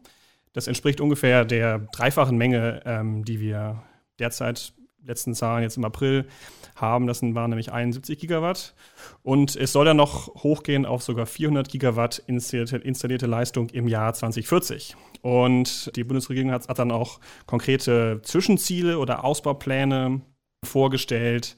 Das 0.53 0.67
entspricht 0.67 1.01
ungefähr 1.01 1.45
der 1.45 1.79
dreifachen 1.91 2.37
Menge, 2.37 2.81
ähm, 2.85 3.25
die 3.25 3.39
wir 3.39 3.83
derzeit, 4.19 4.73
letzten 5.05 5.33
Zahlen 5.33 5.63
jetzt 5.63 5.77
im 5.77 5.83
April, 5.83 6.27
haben. 6.75 7.07
Das 7.07 7.21
waren 7.21 7.49
nämlich 7.49 7.71
71 7.71 8.19
Gigawatt. 8.19 8.73
Und 9.21 9.55
es 9.55 9.73
soll 9.73 9.85
dann 9.85 9.97
noch 9.97 10.27
hochgehen 10.43 10.85
auf 10.85 11.03
sogar 11.03 11.25
400 11.25 11.69
Gigawatt 11.69 12.23
installierte, 12.27 12.77
installierte 12.77 13.25
Leistung 13.25 13.69
im 13.69 13.87
Jahr 13.87 14.13
2040. 14.13 14.95
Und 15.21 15.95
die 15.95 16.03
Bundesregierung 16.03 16.51
hat, 16.51 16.67
hat 16.67 16.79
dann 16.79 16.91
auch 16.91 17.19
konkrete 17.45 18.21
Zwischenziele 18.23 18.97
oder 18.99 19.23
Ausbaupläne 19.23 20.21
vorgestellt. 20.63 21.55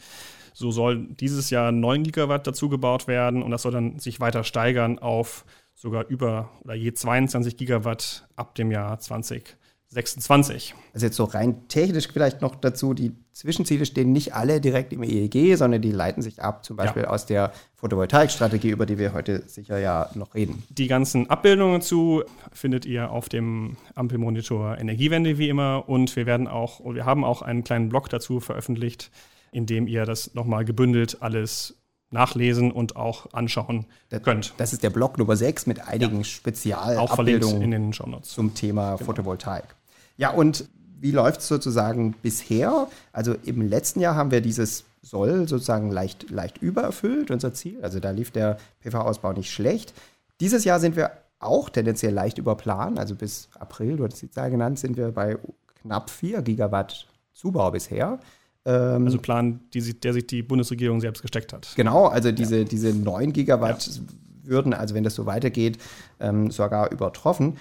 So 0.53 0.71
soll 0.71 1.07
dieses 1.09 1.49
Jahr 1.49 1.71
9 1.71 2.03
Gigawatt 2.03 2.47
dazu 2.47 2.69
gebaut 2.69 3.07
werden 3.07 3.43
und 3.43 3.51
das 3.51 3.63
soll 3.63 3.73
dann 3.73 3.99
sich 3.99 4.21
weiter 4.21 4.43
steigern 4.43 4.99
auf 4.99 5.45
sogar 5.75 6.07
über 6.07 6.49
oder 6.63 6.73
je 6.73 6.93
22 6.93 7.57
Gigawatt 7.57 8.27
ab 8.35 8.55
dem 8.55 8.71
Jahr 8.71 8.97
2026. 8.97 10.73
Also 10.93 11.05
jetzt 11.05 11.17
so 11.17 11.25
rein 11.25 11.67
technisch 11.67 12.07
vielleicht 12.11 12.41
noch 12.41 12.55
dazu, 12.55 12.93
die 12.93 13.11
Zwischenziele 13.33 13.85
stehen 13.85 14.13
nicht 14.13 14.33
alle 14.33 14.61
direkt 14.61 14.93
im 14.93 15.03
EEG, 15.03 15.57
sondern 15.57 15.81
die 15.81 15.91
leiten 15.91 16.23
sich 16.23 16.41
ab, 16.41 16.63
zum 16.63 16.77
Beispiel 16.77 17.03
ja. 17.03 17.09
aus 17.09 17.25
der 17.25 17.51
Photovoltaikstrategie, 17.75 18.69
über 18.69 18.85
die 18.85 18.97
wir 18.97 19.13
heute 19.13 19.43
sicher 19.47 19.77
ja 19.77 20.09
noch 20.15 20.33
reden. 20.33 20.63
Die 20.69 20.87
ganzen 20.87 21.29
Abbildungen 21.29 21.81
dazu 21.81 22.23
findet 22.53 22.85
ihr 22.85 23.11
auf 23.11 23.27
dem 23.27 23.75
Ampelmonitor 23.93 24.77
Energiewende 24.77 25.37
wie 25.37 25.49
immer 25.49 25.89
und 25.89 26.15
wir 26.15 26.25
werden 26.25 26.47
auch, 26.47 26.79
wir 26.85 27.05
haben 27.05 27.25
auch 27.25 27.41
einen 27.41 27.65
kleinen 27.65 27.89
Blog 27.89 28.09
dazu 28.09 28.39
veröffentlicht, 28.39 29.11
in 29.51 29.65
dem 29.65 29.87
ihr 29.87 30.05
das 30.05 30.33
nochmal 30.33 30.63
gebündelt 30.63 31.21
alles 31.21 31.75
nachlesen 32.11 32.71
und 32.71 32.95
auch 32.95 33.33
anschauen 33.33 33.85
das, 34.09 34.21
könnt. 34.23 34.53
Das 34.57 34.73
ist 34.73 34.83
der 34.83 34.89
Block 34.89 35.17
Nummer 35.17 35.35
6 35.35 35.65
mit 35.65 35.87
einigen 35.87 36.19
ja. 36.19 36.23
Spezialabbildungen 36.23 37.61
in 37.61 37.71
den 37.71 37.93
Shownotes. 37.93 38.29
zum 38.29 38.53
Thema 38.53 38.95
genau. 38.95 39.05
Photovoltaik. 39.05 39.75
Ja, 40.17 40.29
und 40.31 40.67
wie 40.99 41.11
läuft 41.11 41.41
es 41.41 41.47
sozusagen 41.47 42.13
bisher? 42.21 42.87
Also 43.11 43.35
im 43.45 43.61
letzten 43.61 43.99
Jahr 43.99 44.15
haben 44.15 44.31
wir 44.31 44.41
dieses 44.41 44.85
Soll 45.01 45.47
sozusagen 45.47 45.91
leicht, 45.91 46.29
leicht 46.29 46.57
übererfüllt, 46.59 47.31
unser 47.31 47.53
Ziel. 47.53 47.79
Also 47.83 47.99
da 47.99 48.11
lief 48.11 48.31
der 48.31 48.57
PV-Ausbau 48.81 49.33
nicht 49.33 49.51
schlecht. 49.51 49.93
Dieses 50.39 50.63
Jahr 50.63 50.79
sind 50.79 50.95
wir 50.95 51.11
auch 51.39 51.69
tendenziell 51.69 52.13
leicht 52.13 52.37
über 52.37 52.55
Plan. 52.55 52.97
Also 52.97 53.15
bis 53.15 53.49
April, 53.59 53.97
du 53.97 54.05
hast 54.05 54.21
die 54.21 54.31
Zahl 54.31 54.49
genannt, 54.49 54.79
sind 54.79 54.97
wir 54.97 55.11
bei 55.11 55.37
knapp 55.81 56.09
4 56.09 56.41
Gigawatt 56.41 57.07
Zubau 57.33 57.71
bisher. 57.71 58.19
Ähm, 58.65 59.05
also 59.05 59.19
Plan, 59.19 59.61
die, 59.73 59.99
der 59.99 60.13
sich 60.13 60.27
die 60.27 60.43
Bundesregierung 60.43 60.99
selbst 61.01 61.21
gesteckt 61.21 61.53
hat. 61.53 61.71
Genau, 61.75 62.07
also 62.07 62.31
diese, 62.31 62.59
ja. 62.59 62.63
diese 62.63 62.93
9 62.93 63.31
Gigawatt 63.31 63.87
ja. 63.87 64.01
würden, 64.43 64.73
also 64.73 64.95
wenn 64.95 65.03
das 65.03 65.15
so 65.15 65.25
weitergeht, 65.25 65.77
ähm, 66.19 66.51
sogar 66.51 66.91
übertroffen. 66.91 67.57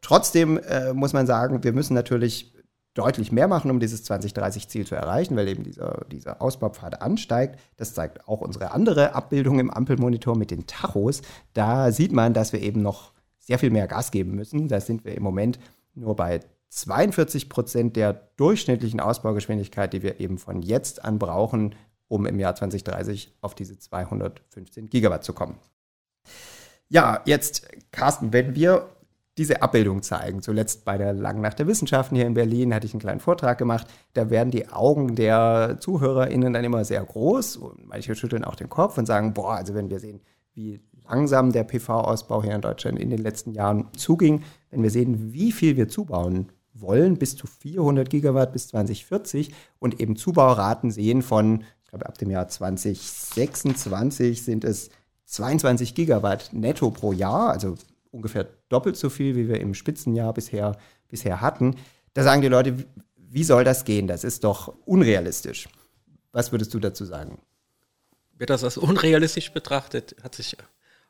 Trotzdem 0.00 0.58
äh, 0.58 0.92
muss 0.92 1.12
man 1.12 1.26
sagen, 1.26 1.62
wir 1.62 1.72
müssen 1.72 1.94
natürlich 1.94 2.52
deutlich 2.94 3.32
mehr 3.32 3.48
machen, 3.48 3.70
um 3.70 3.80
dieses 3.80 4.04
2030-Ziel 4.10 4.86
zu 4.86 4.94
erreichen, 4.94 5.36
weil 5.36 5.48
eben 5.48 5.64
dieser, 5.64 6.04
dieser 6.10 6.42
Ausbaupfad 6.42 7.00
ansteigt. 7.00 7.58
Das 7.76 7.94
zeigt 7.94 8.28
auch 8.28 8.40
unsere 8.40 8.72
andere 8.72 9.14
Abbildung 9.14 9.60
im 9.60 9.70
Ampelmonitor 9.70 10.36
mit 10.36 10.50
den 10.50 10.66
Tachos. 10.66 11.22
Da 11.54 11.90
sieht 11.92 12.12
man, 12.12 12.34
dass 12.34 12.52
wir 12.52 12.60
eben 12.60 12.82
noch 12.82 13.12
sehr 13.38 13.58
viel 13.58 13.70
mehr 13.70 13.86
Gas 13.86 14.10
geben 14.10 14.34
müssen. 14.34 14.68
Da 14.68 14.80
sind 14.80 15.04
wir 15.04 15.14
im 15.14 15.22
Moment 15.22 15.58
nur 15.94 16.16
bei 16.16 16.40
42 16.72 17.50
Prozent 17.50 17.96
der 17.96 18.14
durchschnittlichen 18.36 18.98
Ausbaugeschwindigkeit, 18.98 19.92
die 19.92 20.02
wir 20.02 20.20
eben 20.20 20.38
von 20.38 20.62
jetzt 20.62 21.04
an 21.04 21.18
brauchen, 21.18 21.74
um 22.08 22.24
im 22.24 22.40
Jahr 22.40 22.54
2030 22.54 23.36
auf 23.42 23.54
diese 23.54 23.78
215 23.78 24.88
Gigawatt 24.88 25.22
zu 25.22 25.34
kommen. 25.34 25.58
Ja, 26.88 27.20
jetzt, 27.26 27.68
Carsten, 27.90 28.32
wenn 28.32 28.54
wir 28.54 28.88
diese 29.38 29.62
Abbildung 29.62 30.02
zeigen. 30.02 30.42
Zuletzt 30.42 30.84
bei 30.84 30.96
der 30.98 31.12
Langen 31.12 31.42
Nacht 31.42 31.58
der 31.58 31.66
Wissenschaften 31.66 32.16
hier 32.16 32.26
in 32.26 32.34
Berlin 32.34 32.74
hatte 32.74 32.86
ich 32.86 32.94
einen 32.94 33.00
kleinen 33.00 33.20
Vortrag 33.20 33.58
gemacht. 33.58 33.86
Da 34.14 34.30
werden 34.30 34.50
die 34.50 34.68
Augen 34.68 35.14
der 35.14 35.76
ZuhörerInnen 35.80 36.52
dann 36.52 36.64
immer 36.64 36.84
sehr 36.84 37.02
groß 37.02 37.56
und 37.56 37.86
manche 37.86 38.14
schütteln 38.14 38.44
auch 38.44 38.56
den 38.56 38.68
Kopf 38.68 38.96
und 38.98 39.06
sagen, 39.06 39.32
boah, 39.34 39.56
also 39.56 39.74
wenn 39.74 39.90
wir 39.90 40.00
sehen, 40.00 40.20
wie 40.54 40.80
langsam 41.08 41.52
der 41.52 41.64
PV-Ausbau 41.64 42.42
hier 42.42 42.54
in 42.54 42.60
Deutschland 42.60 42.98
in 42.98 43.10
den 43.10 43.22
letzten 43.22 43.52
Jahren 43.52 43.88
zuging, 43.96 44.42
wenn 44.70 44.82
wir 44.82 44.90
sehen, 44.90 45.32
wie 45.32 45.52
viel 45.52 45.76
wir 45.76 45.88
zubauen 45.88 46.50
wollen, 46.82 47.16
bis 47.16 47.36
zu 47.36 47.46
400 47.46 48.10
Gigawatt 48.10 48.52
bis 48.52 48.68
2040 48.68 49.52
und 49.78 50.00
eben 50.00 50.16
Zubauraten 50.16 50.90
sehen 50.90 51.22
von, 51.22 51.64
ich 51.84 51.90
glaube 51.90 52.06
ab 52.06 52.18
dem 52.18 52.30
Jahr 52.30 52.48
2026 52.48 54.44
sind 54.44 54.64
es 54.64 54.90
22 55.26 55.94
Gigawatt 55.94 56.52
netto 56.52 56.90
pro 56.90 57.12
Jahr, 57.12 57.50
also 57.50 57.76
ungefähr 58.10 58.48
doppelt 58.68 58.96
so 58.96 59.08
viel, 59.08 59.36
wie 59.36 59.48
wir 59.48 59.60
im 59.60 59.74
Spitzenjahr 59.74 60.34
bisher, 60.34 60.76
bisher 61.08 61.40
hatten. 61.40 61.76
Da 62.14 62.22
sagen 62.22 62.42
die 62.42 62.48
Leute, 62.48 62.84
wie 63.16 63.44
soll 63.44 63.64
das 63.64 63.84
gehen? 63.84 64.06
Das 64.06 64.24
ist 64.24 64.44
doch 64.44 64.74
unrealistisch. 64.84 65.68
Was 66.32 66.52
würdest 66.52 66.74
du 66.74 66.78
dazu 66.78 67.04
sagen? 67.04 67.40
Wer 68.36 68.46
das 68.46 68.64
als 68.64 68.76
unrealistisch 68.76 69.52
betrachtet, 69.52 70.16
hat 70.22 70.34
sich 70.34 70.56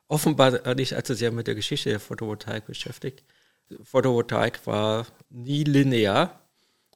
offenbar 0.07 0.75
nicht 0.75 0.95
allzu 0.95 1.15
sehr 1.15 1.33
mit 1.33 1.47
der 1.47 1.55
Geschichte 1.55 1.91
der 1.91 2.01
Photovoltaik 2.01 2.67
beschäftigt. 2.67 3.25
Photovoltaik 3.83 4.67
war 4.67 5.07
nie 5.31 5.65
linear. 5.65 6.41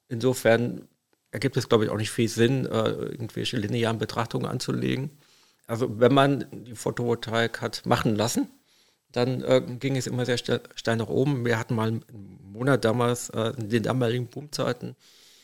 Insofern 0.09 0.89
ergibt 1.31 1.57
es, 1.57 1.69
glaube 1.69 1.85
ich, 1.85 1.91
auch 1.91 1.97
nicht 1.97 2.11
viel 2.11 2.29
Sinn, 2.29 2.67
äh, 2.67 2.89
irgendwelche 2.89 3.57
linearen 3.57 3.99
Betrachtungen 3.99 4.47
anzulegen. 4.47 5.11
Also 5.67 5.99
wenn 6.01 6.15
man 6.15 6.47
die 6.53 6.75
Photovoltaik 6.75 7.61
hat 7.61 7.85
machen 7.85 8.15
lassen, 8.15 8.49
dann 9.11 9.43
äh, 9.43 9.63
ging 9.79 9.97
es 9.97 10.07
immer 10.07 10.25
sehr 10.25 10.39
steil 10.39 10.97
nach 10.97 11.09
oben. 11.09 11.45
Wir 11.45 11.59
hatten 11.59 11.75
mal 11.75 11.89
einen 11.89 12.05
Monat 12.43 12.85
damals, 12.85 13.31
äh, 13.31 13.53
in 13.57 13.69
den 13.69 13.83
damaligen 13.83 14.29
Boomzeiten, 14.29 14.97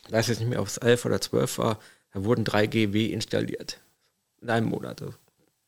ich 0.06 0.12
weiß 0.12 0.28
jetzt 0.28 0.40
nicht 0.40 0.48
mehr, 0.48 0.60
ob 0.60 0.66
es 0.66 0.78
11 0.78 1.04
oder 1.04 1.20
12 1.20 1.58
war, 1.58 1.78
da 2.12 2.24
wurden 2.24 2.44
3 2.44 2.66
GW 2.66 3.06
installiert. 3.06 3.80
In 4.40 4.50
einem 4.50 4.68
Monat. 4.68 5.02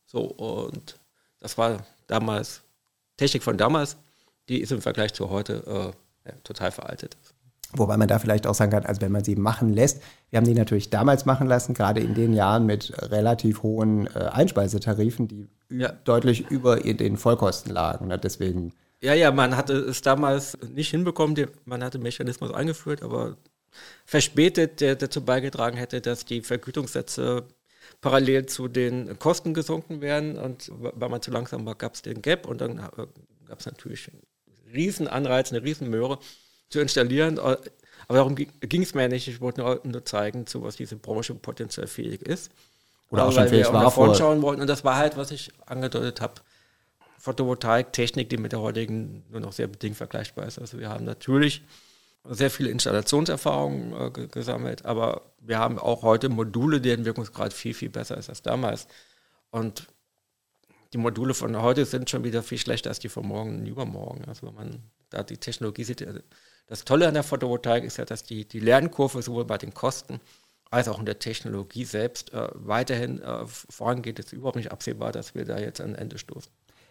So, 0.06 0.22
und 0.22 0.98
das 1.38 1.56
war 1.56 1.86
damals, 2.06 2.62
Technik 3.16 3.42
von 3.42 3.56
damals, 3.56 3.96
die 4.48 4.60
ist 4.60 4.72
im 4.72 4.80
Vergleich 4.80 5.12
zu 5.14 5.30
heute 5.30 5.62
äh, 5.66 6.28
ja, 6.28 6.34
total 6.42 6.72
veraltet. 6.72 7.16
Wobei 7.76 7.96
man 7.96 8.06
da 8.06 8.18
vielleicht 8.18 8.46
auch 8.46 8.54
sagen 8.54 8.70
kann, 8.70 8.86
also 8.86 9.00
wenn 9.00 9.10
man 9.10 9.24
sie 9.24 9.34
machen 9.36 9.72
lässt, 9.72 10.00
wir 10.30 10.36
haben 10.36 10.46
die 10.46 10.54
natürlich 10.54 10.90
damals 10.90 11.26
machen 11.26 11.48
lassen, 11.48 11.74
gerade 11.74 12.00
in 12.00 12.14
den 12.14 12.32
Jahren 12.32 12.66
mit 12.66 12.92
relativ 13.10 13.62
hohen 13.62 14.06
äh, 14.14 14.30
Einspeisetarifen, 14.32 15.28
die 15.28 15.48
ja. 15.70 15.92
deutlich 16.04 16.50
über 16.50 16.76
den 16.76 17.16
Vollkosten 17.16 17.72
lagen. 17.72 18.08
Ne? 18.08 18.18
Deswegen. 18.18 18.72
Ja, 19.00 19.14
ja, 19.14 19.32
man 19.32 19.56
hatte 19.56 19.74
es 19.74 20.02
damals 20.02 20.56
nicht 20.72 20.90
hinbekommen, 20.90 21.48
man 21.64 21.82
hatte 21.82 21.98
Mechanismus 21.98 22.52
eingeführt, 22.52 23.02
aber 23.02 23.36
verspätet, 24.04 24.80
der 24.80 24.94
dazu 24.94 25.24
beigetragen 25.24 25.76
hätte, 25.76 26.00
dass 26.00 26.24
die 26.24 26.42
Vergütungssätze 26.42 27.44
parallel 28.00 28.46
zu 28.46 28.68
den 28.68 29.18
Kosten 29.18 29.52
gesunken 29.52 30.00
wären 30.00 30.38
und 30.38 30.70
weil 30.78 31.08
man 31.08 31.22
zu 31.22 31.30
langsam 31.30 31.66
war, 31.66 31.74
gab 31.74 31.94
es 31.94 32.02
den 32.02 32.22
Gap 32.22 32.46
und 32.46 32.60
dann 32.60 32.78
äh, 32.78 33.06
gab 33.46 33.60
es 33.60 33.66
natürlich 33.66 34.10
riesen 34.74 35.08
Anreiz, 35.08 35.52
eine 35.52 35.62
riesen 35.62 35.88
Möhre 35.90 36.18
zu 36.68 36.80
installieren. 36.80 37.38
Aber 37.38 37.58
darum 38.08 38.34
ging 38.34 38.82
es 38.82 38.94
mir 38.94 39.08
nicht. 39.08 39.28
Ich 39.28 39.40
wollte 39.40 39.62
nur, 39.62 39.80
nur, 39.84 40.04
zeigen, 40.04 40.46
zu 40.46 40.62
was 40.62 40.76
diese 40.76 40.96
Branche 40.96 41.34
potenziell 41.34 41.86
fähig 41.86 42.22
ist. 42.22 42.50
Oder 43.10 43.26
auch 43.26 43.32
schon 43.32 43.48
fähig 43.48 43.72
war. 43.72 43.90
Vorschauen 43.90 44.42
wollten. 44.42 44.60
Und 44.60 44.68
das 44.68 44.84
war 44.84 44.96
halt, 44.96 45.16
was 45.16 45.30
ich 45.30 45.52
angedeutet 45.66 46.20
habe. 46.20 46.34
Photovoltaik-Technik, 47.18 48.28
die 48.28 48.36
mit 48.36 48.52
der 48.52 48.60
heutigen 48.60 49.24
nur 49.30 49.40
noch 49.40 49.52
sehr 49.52 49.66
bedingt 49.66 49.96
vergleichbar 49.96 50.46
ist. 50.46 50.58
Also 50.58 50.78
wir 50.78 50.90
haben 50.90 51.06
natürlich 51.06 51.62
sehr 52.28 52.50
viele 52.50 52.70
Installationserfahrungen 52.70 53.92
äh, 53.92 54.26
gesammelt, 54.28 54.84
aber 54.84 55.22
wir 55.40 55.58
haben 55.58 55.78
auch 55.78 56.02
heute 56.02 56.28
Module, 56.28 56.80
deren 56.80 57.04
Wirkungsgrad 57.04 57.52
viel, 57.52 57.74
viel 57.74 57.90
besser 57.90 58.18
ist 58.18 58.28
als 58.28 58.42
damals. 58.42 58.88
Und 59.50 59.86
die 60.94 60.98
Module 60.98 61.34
von 61.34 61.60
heute 61.60 61.84
sind 61.84 62.08
schon 62.08 62.22
wieder 62.22 62.42
viel 62.42 62.56
schlechter 62.56 62.88
als 62.90 63.00
die 63.00 63.08
von 63.08 63.26
morgen 63.26 63.58
und 63.58 63.66
übermorgen. 63.66 64.24
Also 64.26 64.46
wenn 64.46 64.54
man 64.54 64.78
da 65.10 65.24
die 65.24 65.36
Technologie 65.36 65.82
sieht, 65.82 66.00
äh, 66.00 66.20
das 66.66 66.84
Tolle 66.84 67.08
an 67.08 67.14
der 67.14 67.24
Photovoltaik 67.24 67.84
ist 67.84 67.98
ja, 67.98 68.04
dass 68.04 68.22
die, 68.22 68.46
die 68.46 68.60
Lernkurve 68.60 69.20
sowohl 69.20 69.44
bei 69.44 69.58
den 69.58 69.74
Kosten 69.74 70.20
als 70.70 70.88
auch 70.88 70.98
in 70.98 71.04
der 71.04 71.18
Technologie 71.18 71.84
selbst 71.84 72.32
äh, 72.32 72.48
weiterhin 72.54 73.20
äh, 73.20 73.44
vorangeht. 73.46 74.18
Es 74.20 74.26
ist 74.26 74.32
überhaupt 74.32 74.56
nicht 74.56 74.70
absehbar, 74.70 75.12
dass 75.12 75.34
wir 75.34 75.44
da 75.44 75.58
jetzt 75.58 75.80
an 75.80 75.90
ein 75.90 75.94
Ende 75.96 76.16
stoßen. 76.16 76.50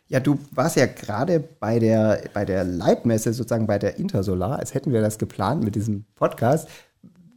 Ja, 0.09 0.19
du 0.19 0.37
warst 0.51 0.75
ja 0.75 0.85
gerade 0.85 1.39
bei 1.39 1.79
der, 1.79 2.29
bei 2.33 2.43
der 2.43 2.65
Leitmesse, 2.65 3.33
sozusagen 3.33 3.67
bei 3.67 3.79
der 3.79 3.97
Intersolar, 3.97 4.59
als 4.59 4.73
hätten 4.73 4.91
wir 4.91 5.01
das 5.01 5.17
geplant 5.17 5.63
mit 5.63 5.75
diesem 5.75 6.03
Podcast. 6.15 6.67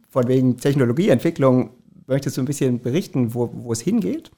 Von 0.09 0.27
wegen 0.27 0.57
Technologieentwicklung, 0.57 1.71
möchtest 2.07 2.35
du 2.35 2.41
ein 2.41 2.45
bisschen 2.45 2.81
berichten, 2.81 3.33
wo, 3.33 3.49
wo 3.53 3.71
es 3.71 3.79
hingeht? 3.79 4.31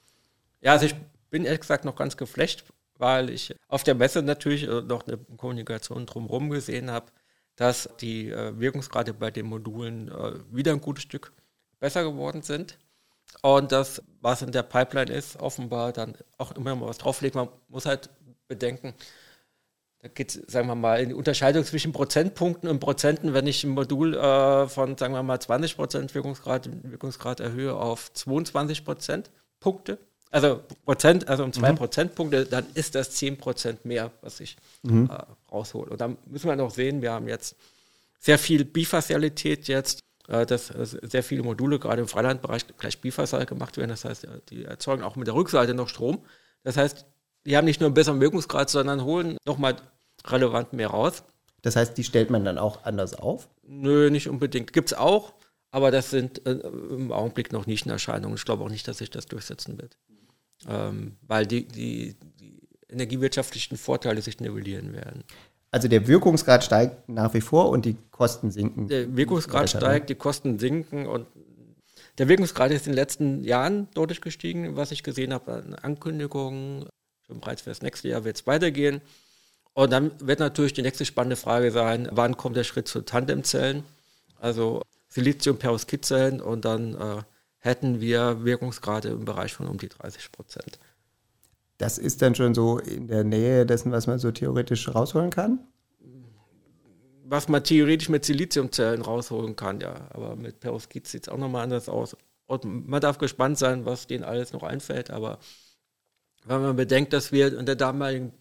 Ja, 0.61 0.73
also 0.73 0.85
ich 0.85 0.95
bin 1.29 1.45
ehrlich 1.45 1.61
gesagt 1.61 1.85
noch 1.85 1.95
ganz 1.95 2.17
geflecht, 2.17 2.65
weil 2.97 3.29
ich 3.29 3.55
auf 3.67 3.83
der 3.83 3.95
Messe 3.95 4.21
natürlich 4.21 4.63
äh, 4.63 4.81
noch 4.81 5.07
eine 5.07 5.17
Kommunikation 5.17 6.05
drumherum 6.05 6.49
gesehen 6.49 6.91
habe, 6.91 7.07
dass 7.55 7.89
die 7.99 8.29
äh, 8.29 8.57
Wirkungsgrade 8.59 9.13
bei 9.13 9.31
den 9.31 9.45
Modulen 9.45 10.09
äh, 10.09 10.33
wieder 10.51 10.71
ein 10.71 10.81
gutes 10.81 11.03
Stück 11.03 11.33
besser 11.79 12.03
geworden 12.03 12.41
sind. 12.41 12.77
Und 13.41 13.71
das, 13.71 14.01
was 14.21 14.41
in 14.41 14.51
der 14.51 14.63
Pipeline 14.63 15.11
ist, 15.11 15.39
offenbar 15.39 15.93
dann 15.93 16.15
auch 16.37 16.51
immer 16.53 16.75
mal 16.75 16.87
was 16.87 16.97
drauflegt. 16.97 17.35
Man 17.35 17.49
muss 17.67 17.85
halt 17.85 18.09
bedenken, 18.47 18.95
da 19.99 20.07
geht 20.07 20.35
es, 20.35 20.51
sagen 20.51 20.67
wir 20.67 20.75
mal, 20.75 21.01
in 21.01 21.09
die 21.09 21.15
Unterscheidung 21.15 21.63
zwischen 21.65 21.91
Prozentpunkten 21.91 22.69
und 22.69 22.79
Prozenten, 22.79 23.33
wenn 23.33 23.47
ich 23.47 23.63
ein 23.63 23.71
Modul 23.71 24.15
äh, 24.15 24.67
von, 24.67 24.97
sagen 24.97 25.13
wir 25.13 25.23
mal, 25.23 25.39
20 25.39 25.75
Prozent 25.75 26.15
Wirkungsgrad, 26.15 26.69
Wirkungsgrad 26.83 27.41
erhöhe 27.41 27.75
auf 27.75 28.11
22 28.13 28.85
Prozent 28.85 29.31
Punkte, 29.59 29.99
also 30.31 30.61
Prozent, 30.85 31.27
also 31.27 31.43
um 31.43 31.53
zwei 31.53 31.71
mhm. 31.71 31.77
Prozentpunkte, 31.77 32.45
dann 32.45 32.65
ist 32.75 32.95
das 32.95 33.11
10 33.11 33.37
Prozent 33.37 33.85
mehr, 33.85 34.11
was 34.21 34.39
ich 34.39 34.57
mhm. 34.83 35.09
äh, 35.09 35.51
raushole. 35.51 35.89
Und 35.89 36.01
dann 36.01 36.17
müssen 36.25 36.47
wir 36.47 36.55
noch 36.55 36.71
sehen, 36.71 37.01
wir 37.01 37.11
haben 37.11 37.27
jetzt 37.27 37.55
sehr 38.19 38.37
viel 38.37 38.63
Bifacialität 38.63 39.67
jetzt, 39.67 40.01
äh, 40.27 40.45
dass 40.45 40.69
äh, 40.69 40.85
sehr 40.85 41.23
viele 41.23 41.41
Module 41.41 41.79
gerade 41.79 42.01
im 42.01 42.07
Freilandbereich 42.07 42.65
gleich 42.77 43.01
bifacial 43.01 43.45
gemacht 43.45 43.77
werden. 43.77 43.89
Das 43.89 44.05
heißt, 44.05 44.27
die 44.51 44.65
erzeugen 44.65 45.03
auch 45.03 45.15
mit 45.15 45.27
der 45.27 45.33
Rückseite 45.33 45.73
noch 45.73 45.89
Strom. 45.89 46.23
Das 46.63 46.77
heißt, 46.77 47.05
die 47.45 47.57
haben 47.57 47.65
nicht 47.65 47.79
nur 47.79 47.87
einen 47.87 47.95
besseren 47.95 48.21
Wirkungsgrad, 48.21 48.69
sondern 48.69 49.03
holen 49.03 49.37
nochmal 49.45 49.77
relevant 50.27 50.73
mehr 50.73 50.89
raus. 50.89 51.23
Das 51.63 51.75
heißt, 51.75 51.97
die 51.97 52.03
stellt 52.03 52.29
man 52.29 52.45
dann 52.45 52.57
auch 52.57 52.83
anders 52.83 53.15
auf? 53.15 53.49
Nö, 53.63 54.11
nicht 54.11 54.29
unbedingt. 54.29 54.73
Gibt 54.73 54.91
es 54.91 54.97
auch, 54.97 55.33
aber 55.71 55.89
das 55.89 56.11
sind 56.11 56.45
äh, 56.45 56.51
im 56.51 57.11
Augenblick 57.11 57.51
noch 57.51 57.65
nicht 57.65 57.87
in 57.87 57.91
Erscheinung. 57.91 58.35
Ich 58.35 58.45
glaube 58.45 58.63
auch 58.63 58.69
nicht, 58.69 58.87
dass 58.87 58.99
sich 58.99 59.09
das 59.09 59.25
durchsetzen 59.25 59.79
wird 59.81 59.97
ähm, 60.67 61.15
weil 61.27 61.45
die, 61.45 61.65
die, 61.65 62.15
die 62.39 62.61
energiewirtschaftlichen 62.89 63.77
Vorteile 63.77 64.21
sich 64.21 64.39
nivellieren 64.39 64.93
werden. 64.93 65.23
Also 65.71 65.87
der 65.87 66.07
Wirkungsgrad 66.07 66.63
steigt 66.63 67.07
nach 67.09 67.33
wie 67.33 67.41
vor 67.41 67.69
und 67.69 67.85
die 67.85 67.95
Kosten 68.11 68.49
sinken. 68.51 68.87
Der 68.87 69.15
Wirkungsgrad 69.15 69.61
weiter, 69.73 69.77
steigt, 69.77 70.09
die 70.09 70.15
Kosten 70.15 70.57
sinken 70.57 71.05
und 71.05 71.27
der 72.17 72.27
Wirkungsgrad 72.27 72.71
ist 72.71 72.85
in 72.85 72.91
den 72.91 72.97
letzten 72.97 73.43
Jahren 73.43 73.87
deutlich 73.93 74.19
gestiegen, 74.19 74.75
was 74.75 74.91
ich 74.91 75.03
gesehen 75.03 75.33
habe 75.33 75.53
an 75.53 75.75
Ankündigungen. 75.75 76.85
Schon 77.25 77.39
bereits 77.39 77.61
für 77.61 77.69
das 77.69 77.81
nächste 77.81 78.09
Jahr 78.09 78.25
wird 78.25 78.35
es 78.35 78.47
weitergehen. 78.47 79.01
Und 79.73 79.93
dann 79.93 80.11
wird 80.19 80.39
natürlich 80.39 80.73
die 80.73 80.81
nächste 80.81 81.05
spannende 81.05 81.37
Frage 81.37 81.71
sein, 81.71 82.09
wann 82.11 82.35
kommt 82.35 82.57
der 82.57 82.65
Schritt 82.65 82.87
zu 82.87 83.01
Tandemzellen, 83.01 83.83
also 84.41 84.81
Silizium-Perovskit-Zellen 85.09 86.41
und 86.41 86.65
dann 86.65 86.95
äh, 86.95 87.21
hätten 87.59 88.01
wir 88.01 88.43
Wirkungsgrade 88.43 89.09
im 89.09 89.25
Bereich 89.25 89.53
von 89.53 89.67
um 89.67 89.77
die 89.77 89.89
30 89.89 90.31
Prozent. 90.31 90.79
Das 91.77 91.97
ist 91.97 92.21
dann 92.21 92.35
schon 92.35 92.53
so 92.53 92.77
in 92.77 93.07
der 93.07 93.23
Nähe 93.23 93.65
dessen, 93.65 93.91
was 93.91 94.07
man 94.07 94.19
so 94.19 94.31
theoretisch 94.31 94.93
rausholen 94.93 95.29
kann? 95.29 95.59
Was 97.23 97.47
man 97.47 97.63
theoretisch 97.63 98.09
mit 98.09 98.25
Siliziumzellen 98.25 99.01
rausholen 99.01 99.55
kann, 99.55 99.79
ja. 99.79 100.09
Aber 100.09 100.35
mit 100.35 100.59
Perovskit 100.59 101.07
sieht 101.07 101.23
es 101.23 101.29
auch 101.29 101.37
nochmal 101.37 101.63
anders 101.63 101.87
aus. 101.87 102.17
Und 102.47 102.65
man 102.65 102.99
darf 102.99 103.17
gespannt 103.17 103.57
sein, 103.57 103.85
was 103.85 104.07
denen 104.07 104.23
alles 104.23 104.51
noch 104.51 104.63
einfällt. 104.63 105.11
Aber 105.11 105.39
wenn 106.45 106.61
man 106.61 106.75
bedenkt, 106.75 107.13
dass 107.13 107.31
wir 107.31 107.57
in 107.57 107.65
der 107.65 107.75
damaligen 107.75 108.33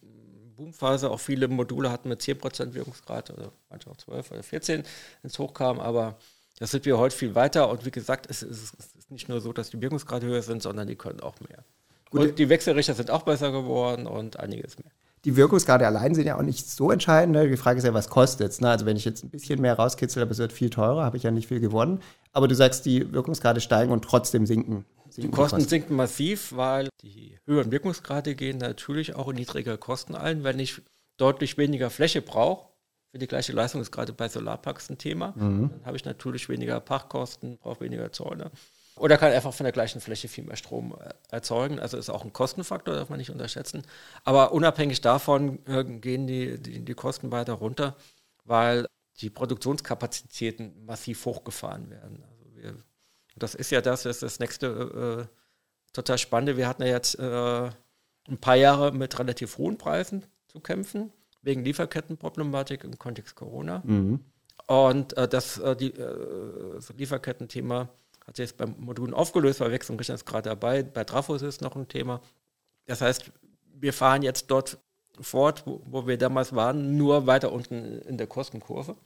Boomphase 0.57 1.11
auch 1.11 1.21
viele 1.21 1.47
Module 1.47 1.91
hatten 1.93 2.09
mit 2.09 2.21
10% 2.21 2.75
Wirkungsgrad 2.75 3.31
oder 3.31 3.53
manchmal 3.69 3.95
auch 3.95 3.99
12 3.99 4.31
oder 4.33 4.43
14, 4.43 4.83
wenn 4.83 5.31
es 5.31 5.39
hochkam, 5.39 5.79
aber 5.79 6.19
Das 6.59 6.71
sind 6.73 6.85
wir 6.85 6.99
heute 6.99 7.17
viel 7.17 7.35
weiter 7.35 7.71
und 7.71 7.85
wie 7.87 7.91
gesagt, 7.91 8.27
es 8.29 8.43
ist, 8.43 8.75
es 8.79 8.95
ist 8.97 9.11
nicht 9.11 9.29
nur 9.29 9.41
so, 9.41 9.53
dass 9.53 9.71
die 9.71 9.81
Wirkungsgrade 9.81 10.27
höher 10.27 10.43
sind, 10.43 10.63
sondern 10.63 10.89
die 10.89 10.97
können 10.97 11.21
auch 11.21 11.35
mehr. 11.41 11.65
Gut, 12.11 12.21
und 12.21 12.39
die 12.39 12.49
Wechselrichter 12.49 12.95
sind 12.95 13.11
auch 13.11 13.23
besser 13.23 13.53
geworden 13.53 14.07
und 14.07 14.39
einiges 14.39 14.79
mehr. 14.79 14.91
Die 15.25 15.37
Wirkungsgrade 15.37 15.87
allein 15.87 16.15
sind 16.15 16.27
ja 16.27 16.39
auch 16.39 16.43
nicht 16.43 16.71
so 16.71 16.91
entscheidend. 16.91 17.35
Ne? 17.35 17.49
Die 17.49 17.57
Frage 17.57 17.79
ist 17.79 17.85
ja, 17.85 17.93
was 17.93 18.09
kostet 18.09 18.51
es? 18.51 18.61
Ne? 18.61 18.71
Also 18.71 18.87
wenn 18.87 18.97
ich 18.97 19.05
jetzt 19.05 19.25
ein 19.25 19.31
bisschen 19.31 19.61
mehr 19.61 19.75
rauskitzel, 19.75 20.23
aber 20.23 20.31
es 20.31 20.39
wird 20.39 20.53
viel 20.53 20.71
teurer, 20.71 21.05
habe 21.05 21.17
ich 21.17 21.25
ja 21.25 21.31
nicht 21.31 21.49
viel 21.49 21.61
gewonnen. 21.61 22.01
Aber 22.33 22.47
du 22.49 22.55
sagst, 22.55 22.87
die 22.87 23.13
Wirkungsgrade 23.13 23.61
steigen 23.61 23.93
und 23.93 24.05
trotzdem 24.05 24.47
sinken. 24.47 24.85
sinken 25.11 25.31
die 25.31 25.37
Kosten, 25.37 25.57
Kosten 25.57 25.69
sinken 25.69 25.97
massiv, 25.97 26.53
weil 26.55 26.89
die 27.03 27.37
höheren 27.47 27.73
Wirkungsgrade 27.73 28.37
gehen 28.37 28.59
natürlich 28.59 29.17
auch 29.17 29.29
in 29.29 29.37
niedrigere 29.37 29.77
Kosten 29.77 30.15
ein. 30.15 30.45
Wenn 30.45 30.61
ich 30.61 30.81
deutlich 31.17 31.59
weniger 31.59 31.91
Fläche 31.91 32.23
brauche, 32.23 32.68
für 33.11 33.19
die 33.19 33.27
gleiche 33.27 33.53
Leistung 33.53 33.81
ist 33.81 33.91
gerade 33.91 34.13
bei 34.13 34.29
Solarparks 34.29 34.91
ein 34.91 34.99
Thema, 34.99 35.33
mhm. 35.37 35.71
dann 35.71 35.87
habe 35.87 35.97
ich 35.97 36.05
natürlich 36.05 36.49
weniger 36.49 36.81
Pachtkosten, 36.81 37.59
brauche 37.59 37.81
weniger 37.81 38.13
Zäune. 38.13 38.51
Oder 38.99 39.17
kann 39.17 39.33
einfach 39.33 39.55
von 39.55 39.65
der 39.65 39.73
gleichen 39.73 40.01
Fläche 40.01 40.29
viel 40.29 40.45
mehr 40.45 40.57
Strom 40.57 40.97
äh, 41.01 41.15
erzeugen. 41.31 41.79
Also 41.79 41.97
ist 41.97 42.11
auch 42.11 42.25
ein 42.25 42.33
Kostenfaktor, 42.33 42.95
darf 42.95 43.09
man 43.09 43.19
nicht 43.19 43.31
unterschätzen. 43.31 43.83
Aber 44.25 44.53
unabhängig 44.53 45.01
davon 45.01 45.65
äh, 45.67 45.85
gehen 45.85 46.27
die, 46.27 46.61
die, 46.61 46.85
die, 46.85 46.95
Kosten 46.95 47.31
weiter 47.31 47.55
runter, 47.55 47.97
weil 48.45 48.87
die 49.21 49.31
Produktionskapazitäten 49.31 50.85
massiv 50.85 51.25
hochgefahren 51.25 51.91
werden. 51.91 52.25
Also 52.29 52.45
wir, 52.55 52.75
das 53.37 53.55
ist 53.55 53.71
ja 53.71 53.81
das, 53.81 54.03
das 54.03 54.17
ist 54.17 54.23
das 54.23 54.39
nächste 54.41 55.29
äh, 55.29 55.35
total 55.93 56.19
Spannende. 56.19 56.57
Wir 56.57 56.69
hatten 56.69 56.83
ja 56.83 56.89
jetzt 56.89 57.19
äh, 57.19 57.71
ein 58.29 58.39
paar 58.41 58.57
Jahre 58.57 58.93
mit 58.93 59.19
relativ 59.19 59.59
hohen 59.59 59.79
Preisen 59.79 60.27
zu 60.49 60.61
kämpfen, 60.61 61.13
wegen 61.43 61.65
Lieferkettenproblematik 61.65 62.85
im 62.85 62.99
Kontext 62.99 63.35
Corona. 63.35 63.83
Mhm. 63.85 64.21
Und 64.67 65.17
äh, 65.17 65.29
das 65.29 65.59
äh, 65.59 65.77
die, 65.77 65.93
das 65.93 66.93
Lieferkettenthema 66.97 67.89
hat 68.27 68.37
sich 68.37 68.51
jetzt 68.51 68.57
beim 68.59 68.75
Modulen 68.79 69.15
aufgelöst, 69.15 69.61
weil 69.61 69.73
Wechselrichter 69.73 70.15
ist 70.15 70.27
gerade 70.27 70.51
dabei. 70.51 70.83
Bei 70.83 71.05
Trafos 71.05 71.41
ist 71.43 71.63
noch 71.63 71.75
ein 71.77 71.89
Thema. 71.89 72.21
Das 72.87 73.01
heißt, 73.01 73.31
wir 73.81 73.93
fahren 73.93 74.23
jetzt 74.23 74.51
dort 74.51 74.79
fort, 75.21 75.63
wo, 75.67 75.81
wo 75.87 76.07
wir 76.07 76.19
damals 76.19 76.55
waren, 76.55 76.97
nur 76.97 77.27
weiter 77.27 77.53
unten 77.53 78.01
in 78.03 78.19
der 78.19 78.27
Kostenkurve. 78.27 78.97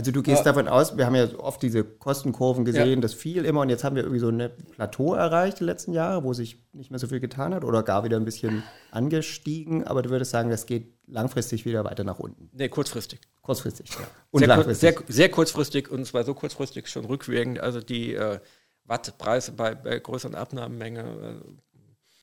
Also 0.00 0.12
du 0.12 0.22
gehst 0.22 0.38
ja. 0.38 0.44
davon 0.44 0.66
aus, 0.66 0.96
wir 0.96 1.04
haben 1.04 1.14
ja 1.14 1.28
oft 1.36 1.60
diese 1.60 1.84
Kostenkurven 1.84 2.64
gesehen, 2.64 2.88
ja. 2.88 3.00
das 3.00 3.12
fiel 3.12 3.44
immer 3.44 3.60
und 3.60 3.68
jetzt 3.68 3.84
haben 3.84 3.96
wir 3.96 4.02
irgendwie 4.02 4.20
so 4.20 4.30
ein 4.30 4.50
Plateau 4.70 5.12
erreicht 5.12 5.60
die 5.60 5.64
letzten 5.64 5.92
Jahre, 5.92 6.24
wo 6.24 6.32
sich 6.32 6.64
nicht 6.72 6.90
mehr 6.90 6.98
so 6.98 7.06
viel 7.06 7.20
getan 7.20 7.52
hat 7.52 7.64
oder 7.64 7.82
gar 7.82 8.02
wieder 8.02 8.16
ein 8.16 8.24
bisschen 8.24 8.62
angestiegen, 8.92 9.84
aber 9.86 10.00
du 10.00 10.08
würdest 10.08 10.30
sagen, 10.30 10.48
das 10.48 10.64
geht 10.64 10.94
langfristig 11.06 11.66
wieder 11.66 11.84
weiter 11.84 12.02
nach 12.02 12.18
unten. 12.18 12.48
Nee, 12.54 12.70
kurzfristig. 12.70 13.20
Kurzfristig, 13.42 13.90
ja. 13.90 14.06
Und 14.30 14.38
sehr, 14.38 14.48
langfristig. 14.48 14.80
Sehr, 14.80 15.04
sehr 15.06 15.30
kurzfristig 15.30 15.90
und 15.90 16.06
zwar 16.06 16.24
so 16.24 16.32
kurzfristig 16.32 16.88
schon 16.88 17.04
rückwirkend. 17.04 17.60
Also 17.60 17.82
die 17.82 18.14
äh, 18.14 18.40
Wattpreise 18.86 19.52
bei, 19.52 19.74
bei 19.74 19.98
größeren 19.98 20.34
Abnahmemenge 20.34 21.02
äh, 21.02 21.50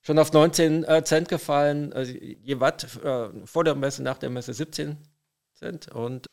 schon 0.02 0.18
auf 0.18 0.34
19 0.34 0.84
äh, 0.84 1.04
Cent 1.04 1.30
gefallen. 1.30 1.94
Also 1.94 2.12
je 2.12 2.60
Watt 2.60 2.88
äh, 3.04 3.30
vor 3.46 3.64
der 3.64 3.76
Messe, 3.76 4.02
nach 4.02 4.18
der 4.18 4.32
Messe 4.32 4.56
17 4.56 4.98
Cent. 5.54 5.92
Und 5.92 6.26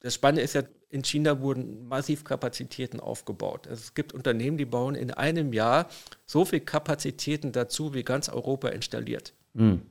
das 0.00 0.14
Spannende 0.14 0.42
ist 0.42 0.54
ja, 0.54 0.62
in 0.90 1.04
China 1.04 1.40
wurden 1.40 1.86
massiv 1.86 2.24
Kapazitäten 2.24 3.00
aufgebaut. 3.00 3.66
Also 3.66 3.80
es 3.82 3.94
gibt 3.94 4.14
Unternehmen, 4.14 4.56
die 4.56 4.64
bauen 4.64 4.94
in 4.94 5.10
einem 5.10 5.52
Jahr 5.52 5.88
so 6.24 6.44
viel 6.44 6.60
Kapazitäten 6.60 7.52
dazu, 7.52 7.94
wie 7.94 8.04
ganz 8.04 8.28
Europa 8.28 8.68
installiert. 8.68 9.34
Mhm. 9.52 9.82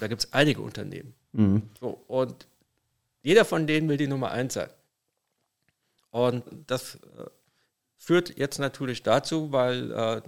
Da 0.00 0.08
gibt 0.08 0.24
es 0.24 0.32
einige 0.32 0.62
Unternehmen. 0.62 1.14
Mhm. 1.32 1.62
So, 1.78 2.02
und 2.08 2.48
jeder 3.22 3.44
von 3.44 3.66
denen 3.66 3.88
will 3.88 3.96
die 3.96 4.06
Nummer 4.08 4.30
eins 4.30 4.54
sein. 4.54 4.70
Und 6.10 6.44
das 6.66 6.96
äh, 6.96 7.26
Führt 7.98 8.38
jetzt 8.38 8.58
natürlich 8.58 9.02
dazu, 9.02 9.50
weil 9.52 9.90
äh, 9.92 10.22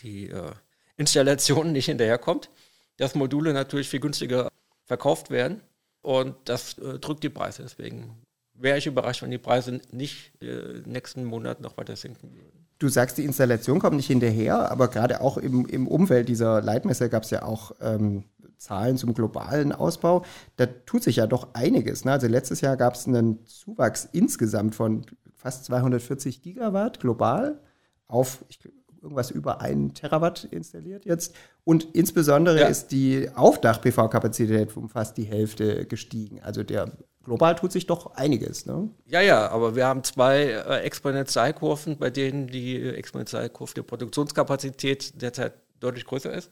die 0.00 0.28
äh, 0.28 0.50
Installation 0.96 1.72
nicht 1.72 1.86
hinterherkommt, 1.86 2.50
dass 2.96 3.14
Module 3.14 3.52
natürlich 3.52 3.88
viel 3.88 4.00
günstiger 4.00 4.50
verkauft 4.84 5.30
werden 5.30 5.62
und 6.04 6.36
das 6.44 6.76
äh, 6.78 6.98
drückt 6.98 7.24
die 7.24 7.30
Preise. 7.30 7.62
Deswegen 7.62 8.10
wäre 8.52 8.76
ich 8.76 8.86
überrascht, 8.86 9.22
wenn 9.22 9.30
die 9.30 9.38
Preise 9.38 9.80
nicht 9.90 10.32
äh, 10.42 10.82
nächsten 10.84 11.24
Monat 11.24 11.62
noch 11.62 11.78
weiter 11.78 11.96
sinken 11.96 12.34
würden. 12.34 12.66
Du 12.78 12.88
sagst, 12.88 13.16
die 13.16 13.24
Installation 13.24 13.78
kommt 13.78 13.96
nicht 13.96 14.08
hinterher, 14.08 14.70
aber 14.70 14.88
gerade 14.88 15.22
auch 15.22 15.38
im, 15.38 15.64
im 15.66 15.88
Umfeld 15.88 16.28
dieser 16.28 16.60
Leitmesser 16.60 17.08
gab 17.08 17.22
es 17.22 17.30
ja 17.30 17.42
auch 17.42 17.72
ähm, 17.80 18.24
Zahlen 18.58 18.98
zum 18.98 19.14
globalen 19.14 19.72
Ausbau. 19.72 20.26
Da 20.56 20.66
tut 20.66 21.02
sich 21.02 21.16
ja 21.16 21.26
doch 21.26 21.54
einiges. 21.54 22.04
Ne? 22.04 22.12
Also 22.12 22.26
letztes 22.26 22.60
Jahr 22.60 22.76
gab 22.76 22.94
es 22.94 23.06
einen 23.06 23.46
Zuwachs 23.46 24.06
insgesamt 24.12 24.74
von 24.74 25.06
fast 25.34 25.64
240 25.64 26.42
Gigawatt 26.42 27.00
global 27.00 27.62
auf 28.08 28.44
ich, 28.48 28.58
irgendwas 29.04 29.30
über 29.30 29.60
einen 29.60 29.94
Terawatt 29.94 30.44
installiert 30.44 31.04
jetzt. 31.04 31.36
Und 31.62 31.88
insbesondere 31.92 32.60
ja. 32.60 32.66
ist 32.66 32.88
die 32.88 33.28
Aufdach-PV-Kapazität 33.34 34.76
um 34.76 34.88
fast 34.88 35.16
die 35.18 35.24
Hälfte 35.24 35.86
gestiegen. 35.86 36.40
Also 36.42 36.62
der 36.62 36.90
global 37.22 37.54
tut 37.54 37.70
sich 37.70 37.86
doch 37.86 38.14
einiges. 38.16 38.66
Ne? 38.66 38.88
Ja, 39.06 39.20
ja, 39.20 39.48
aber 39.48 39.76
wir 39.76 39.86
haben 39.86 40.02
zwei 40.02 40.44
äh, 40.44 40.80
Exponentialkurven, 40.80 41.98
bei 41.98 42.10
denen 42.10 42.46
die 42.48 42.82
Exponentialkurve 42.82 43.74
der 43.74 43.82
Produktionskapazität 43.82 45.20
derzeit 45.20 45.52
deutlich 45.80 46.06
größer 46.06 46.32
ist. 46.32 46.50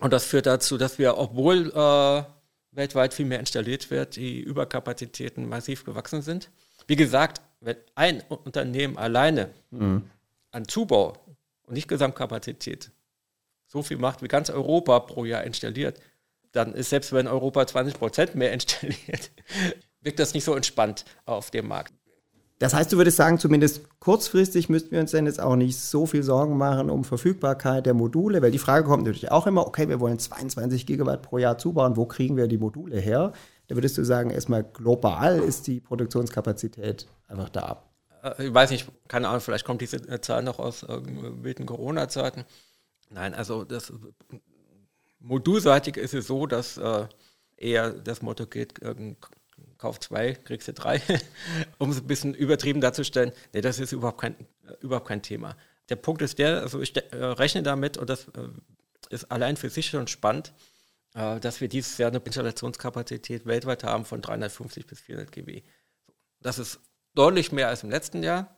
Und 0.00 0.12
das 0.12 0.24
führt 0.24 0.46
dazu, 0.46 0.76
dass 0.76 0.98
wir, 0.98 1.16
obwohl 1.16 1.70
äh, 1.70 2.22
weltweit 2.72 3.14
viel 3.14 3.26
mehr 3.26 3.38
installiert 3.38 3.90
wird, 3.90 4.16
die 4.16 4.40
Überkapazitäten 4.40 5.48
massiv 5.48 5.84
gewachsen 5.84 6.22
sind. 6.22 6.50
Wie 6.88 6.96
gesagt, 6.96 7.40
wenn 7.60 7.76
ein 7.94 8.22
Unternehmen 8.28 8.98
alleine 8.98 9.50
mhm. 9.70 10.10
An 10.52 10.68
Zubau 10.68 11.14
und 11.64 11.74
nicht 11.74 11.88
Gesamtkapazität 11.88 12.92
so 13.66 13.82
viel 13.82 13.98
macht, 13.98 14.22
wie 14.22 14.28
ganz 14.28 14.50
Europa 14.50 15.00
pro 15.00 15.24
Jahr 15.24 15.44
installiert, 15.44 15.98
dann 16.52 16.74
ist 16.74 16.90
selbst 16.90 17.12
wenn 17.12 17.26
Europa 17.26 17.66
20 17.66 17.94
Prozent 17.94 18.34
mehr 18.34 18.52
installiert, 18.54 19.30
wirkt 20.00 20.18
das 20.18 20.34
nicht 20.34 20.44
so 20.44 20.54
entspannt 20.54 21.04
auf 21.24 21.50
dem 21.50 21.68
Markt. 21.68 21.92
Das 22.58 22.74
heißt, 22.74 22.92
du 22.92 22.96
würdest 22.96 23.16
sagen, 23.16 23.40
zumindest 23.40 23.82
kurzfristig 23.98 24.68
müssten 24.68 24.92
wir 24.92 25.00
uns 25.00 25.10
denn 25.10 25.26
jetzt 25.26 25.40
auch 25.40 25.56
nicht 25.56 25.76
so 25.76 26.06
viel 26.06 26.22
Sorgen 26.22 26.56
machen 26.56 26.90
um 26.90 27.02
Verfügbarkeit 27.02 27.86
der 27.86 27.94
Module, 27.94 28.40
weil 28.40 28.52
die 28.52 28.58
Frage 28.58 28.86
kommt 28.86 29.02
natürlich 29.02 29.32
auch 29.32 29.48
immer, 29.48 29.66
okay, 29.66 29.88
wir 29.88 29.98
wollen 29.98 30.20
22 30.20 30.86
Gigawatt 30.86 31.22
pro 31.22 31.38
Jahr 31.38 31.58
zubauen, 31.58 31.96
wo 31.96 32.06
kriegen 32.06 32.36
wir 32.36 32.46
die 32.46 32.58
Module 32.58 33.00
her? 33.00 33.32
Da 33.66 33.74
würdest 33.74 33.98
du 33.98 34.04
sagen, 34.04 34.30
erstmal 34.30 34.62
global 34.62 35.40
ist 35.40 35.66
die 35.66 35.80
Produktionskapazität 35.80 37.08
einfach 37.26 37.48
da. 37.48 37.82
Äh, 38.22 38.46
ich 38.46 38.54
weiß 38.54 38.70
nicht, 38.70 38.88
keine 39.08 39.28
Ahnung, 39.28 39.40
vielleicht 39.40 39.64
kommt 39.64 39.80
diese 39.80 39.96
äh, 39.96 40.20
Zahl 40.20 40.42
noch 40.42 40.58
aus 40.58 40.82
äh, 40.84 41.00
wilden 41.42 41.66
Corona-Zeiten. 41.66 42.44
Nein, 43.10 43.34
also 43.34 43.64
das 43.64 43.92
modulseitig 45.18 45.96
ist 45.96 46.14
es 46.14 46.26
so, 46.26 46.46
dass 46.46 46.78
äh, 46.78 47.06
eher 47.56 47.90
das 47.90 48.22
Motto 48.22 48.46
geht, 48.46 48.80
äh, 48.82 48.94
kauf 49.78 50.00
zwei, 50.00 50.34
kriegst 50.34 50.68
du 50.68 50.72
drei, 50.72 51.00
um 51.78 51.90
es 51.90 51.98
ein 51.98 52.06
bisschen 52.06 52.34
übertrieben 52.34 52.80
darzustellen. 52.80 53.32
Nee, 53.52 53.60
das 53.60 53.78
ist 53.78 53.92
überhaupt 53.92 54.20
kein, 54.20 54.36
überhaupt 54.80 55.08
kein 55.08 55.22
Thema. 55.22 55.56
Der 55.88 55.96
Punkt 55.96 56.22
ist 56.22 56.38
der, 56.38 56.62
also 56.62 56.80
ich 56.80 56.94
rechne 57.12 57.62
damit 57.62 57.98
und 57.98 58.08
das 58.08 58.28
ist 59.10 59.30
allein 59.30 59.56
für 59.56 59.68
sich 59.68 59.86
schon 59.86 60.06
spannend, 60.06 60.54
dass 61.12 61.60
wir 61.60 61.68
dieses 61.68 61.98
Jahr 61.98 62.08
eine 62.08 62.22
Installationskapazität 62.24 63.44
weltweit 63.44 63.82
haben 63.84 64.04
von 64.04 64.22
350 64.22 64.86
bis 64.86 65.00
400 65.00 65.32
GW. 65.32 65.62
Das 66.40 66.58
ist 66.58 66.80
deutlich 67.14 67.52
mehr 67.52 67.68
als 67.68 67.82
im 67.82 67.90
letzten 67.90 68.22
Jahr, 68.22 68.56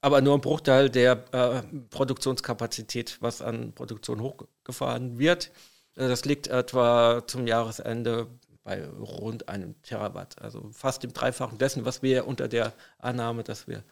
aber 0.00 0.20
nur 0.20 0.34
ein 0.34 0.40
Bruchteil 0.40 0.90
der 0.90 1.24
äh, 1.32 1.62
Produktionskapazität, 1.90 3.18
was 3.20 3.42
an 3.42 3.72
Produktion 3.72 4.20
hochgefahren 4.20 5.18
wird. 5.18 5.50
Äh, 5.96 6.08
das 6.08 6.24
liegt 6.24 6.48
etwa 6.48 7.22
zum 7.26 7.46
Jahresende 7.46 8.28
bei 8.64 8.86
rund 8.86 9.48
einem 9.48 9.80
Terawatt, 9.82 10.40
also 10.40 10.70
fast 10.72 11.02
dem 11.02 11.12
Dreifachen 11.12 11.58
dessen, 11.58 11.84
was 11.84 12.02
wir 12.02 12.26
unter 12.26 12.48
der 12.48 12.72
Annahme, 12.98 13.42
dass 13.42 13.66
wir 13.66 13.82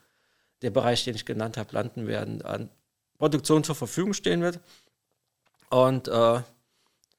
der 0.61 0.69
Bereich, 0.69 1.03
den 1.03 1.15
ich 1.15 1.25
genannt 1.25 1.57
habe, 1.57 1.73
landen 1.73 2.07
werden, 2.07 2.41
an 2.41 2.69
Produktion 3.17 3.63
zur 3.63 3.75
Verfügung 3.75 4.13
stehen 4.13 4.41
wird. 4.41 4.59
Und 5.69 6.07
äh, 6.07 6.41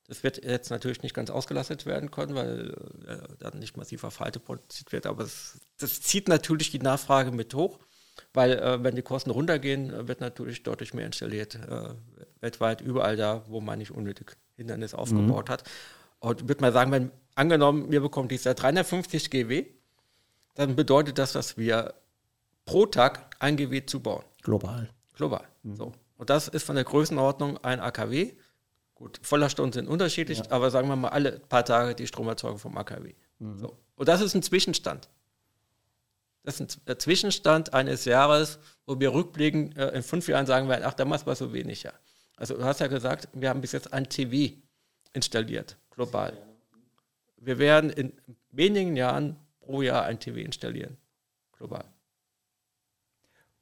das 0.08 0.22
wird 0.22 0.44
jetzt 0.44 0.70
natürlich 0.70 1.02
nicht 1.02 1.14
ganz 1.14 1.30
ausgelastet 1.30 1.86
werden 1.86 2.10
können, 2.10 2.34
weil 2.34 2.74
äh, 3.06 3.36
dann 3.38 3.58
nicht 3.58 3.76
massiver 3.76 4.10
Falte 4.10 4.40
produziert 4.40 4.92
wird. 4.92 5.06
Aber 5.06 5.24
es, 5.24 5.60
das 5.82 6.00
zieht 6.00 6.28
natürlich 6.28 6.70
die 6.70 6.78
Nachfrage 6.78 7.30
mit 7.30 7.54
hoch, 7.54 7.78
weil 8.32 8.52
äh, 8.52 8.82
wenn 8.82 8.94
die 8.94 9.02
Kosten 9.02 9.30
runtergehen, 9.30 10.08
wird 10.08 10.20
natürlich 10.20 10.62
deutlich 10.62 10.94
mehr 10.94 11.06
installiert. 11.06 11.56
Äh, 11.56 11.94
weltweit 12.40 12.80
überall 12.80 13.16
da, 13.16 13.44
wo 13.48 13.60
man 13.60 13.78
nicht 13.78 13.90
unnötig 13.92 14.36
Hindernis 14.56 14.94
aufgebaut 14.94 15.48
mhm. 15.48 15.52
hat. 15.52 15.64
Und 16.18 16.42
ich 16.42 16.48
würde 16.48 16.60
mal 16.60 16.72
sagen, 16.72 16.92
wenn 16.92 17.10
angenommen, 17.34 17.90
wir 17.90 18.00
bekommen 18.00 18.28
dieses 18.28 18.44
Jahr 18.44 18.54
350 18.54 19.30
GW, 19.30 19.66
dann 20.54 20.76
bedeutet 20.76 21.18
das, 21.18 21.32
dass 21.32 21.56
wir 21.56 21.94
pro 22.64 22.86
Tag 22.86 23.34
ein 23.38 23.56
GW 23.56 23.86
zubauen. 23.86 24.24
Global. 24.42 24.88
Global. 25.14 25.44
Mhm. 25.62 25.76
So. 25.76 25.92
Und 26.16 26.30
das 26.30 26.48
ist 26.48 26.64
von 26.64 26.74
der 26.74 26.84
Größenordnung 26.84 27.58
ein 27.64 27.80
AKW. 27.80 28.32
Gut, 28.94 29.18
Vollerstunden 29.22 29.72
sind 29.72 29.88
unterschiedlich, 29.88 30.38
ja. 30.38 30.44
aber 30.50 30.70
sagen 30.70 30.88
wir 30.88 30.96
mal 30.96 31.08
alle 31.08 31.40
paar 31.40 31.64
Tage 31.64 31.94
die 31.94 32.06
Stromerzeugung 32.06 32.58
vom 32.58 32.76
AKW. 32.76 33.14
Mhm. 33.38 33.58
So. 33.58 33.76
Und 33.96 34.08
das 34.08 34.20
ist 34.20 34.34
ein 34.34 34.42
Zwischenstand. 34.42 35.08
Das 36.44 36.60
ist 36.60 36.80
ein 36.86 36.98
Zwischenstand 36.98 37.72
eines 37.72 38.04
Jahres, 38.04 38.58
wo 38.86 38.98
wir 38.98 39.12
rückblickend 39.12 39.76
äh, 39.76 39.90
in 39.90 40.02
fünf 40.02 40.26
Jahren 40.28 40.46
sagen 40.46 40.68
werden, 40.68 40.82
ach, 40.84 40.94
damals 40.94 41.26
war 41.26 41.36
so 41.36 41.52
wenig, 41.52 41.84
ja. 41.84 41.92
Also 42.36 42.56
du 42.56 42.64
hast 42.64 42.80
ja 42.80 42.88
gesagt, 42.88 43.28
wir 43.32 43.48
haben 43.48 43.60
bis 43.60 43.72
jetzt 43.72 43.92
ein 43.92 44.08
TV 44.08 44.56
installiert, 45.12 45.76
global. 45.90 46.36
Wir 47.36 47.58
werden 47.58 47.90
in 47.90 48.12
wenigen 48.50 48.96
Jahren 48.96 49.36
pro 49.60 49.82
Jahr 49.82 50.04
ein 50.04 50.18
TV 50.18 50.38
installieren, 50.38 50.96
global. 51.56 51.84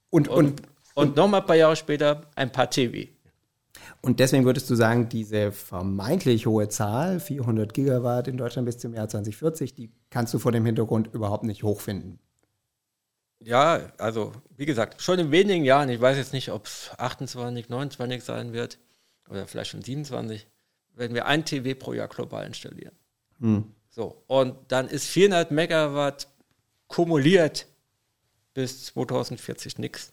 Und, 0.09 0.29
und, 0.29 0.61
und, 0.61 0.62
und 0.95 1.16
nochmal 1.16 1.43
ein 1.43 1.47
paar 1.47 1.57
Jahre 1.57 1.77
später 1.77 2.23
ein 2.35 2.51
paar 2.51 2.71
TV. 2.71 3.11
Und 4.01 4.19
deswegen 4.19 4.45
würdest 4.47 4.71
du 4.71 4.75
sagen, 4.75 5.09
diese 5.09 5.53
vermeintlich 5.53 6.47
hohe 6.47 6.69
Zahl, 6.69 7.21
400 7.21 7.75
Gigawatt 7.75 8.29
in 8.29 8.38
Deutschland 8.38 8.64
bis 8.64 8.79
zum 8.79 8.95
Jahr 8.95 9.09
2040, 9.09 9.75
die 9.75 9.93
kannst 10.09 10.33
du 10.33 10.38
vor 10.38 10.53
dem 10.53 10.64
Hintergrund 10.64 11.12
überhaupt 11.12 11.45
nicht 11.45 11.62
hochfinden? 11.62 12.19
Ja, 13.42 13.92
also 13.98 14.33
wie 14.57 14.66
gesagt, 14.66 15.00
schon 15.00 15.18
in 15.18 15.31
wenigen 15.31 15.64
Jahren, 15.64 15.88
ich 15.88 16.00
weiß 16.00 16.16
jetzt 16.18 16.33
nicht, 16.33 16.50
ob 16.50 16.66
es 16.66 16.90
28, 16.98 17.68
29 17.68 18.22
sein 18.22 18.53
wird 18.53 18.79
oder 19.29 19.46
vielleicht 19.46 19.70
schon 19.70 19.83
27, 19.83 20.46
werden 20.94 21.14
wir 21.14 21.26
ein 21.26 21.44
TV 21.44 21.79
pro 21.79 21.94
Jahr 21.94 22.09
global 22.09 22.46
installieren. 22.46 22.94
Hm. 23.40 23.64
So, 23.88 24.22
und 24.26 24.57
dann 24.68 24.88
ist 24.88 25.07
400 25.07 25.50
Megawatt 25.50 26.29
kumuliert 26.87 27.66
bis 28.53 28.85
2040 28.87 29.79
nichts. 29.79 30.12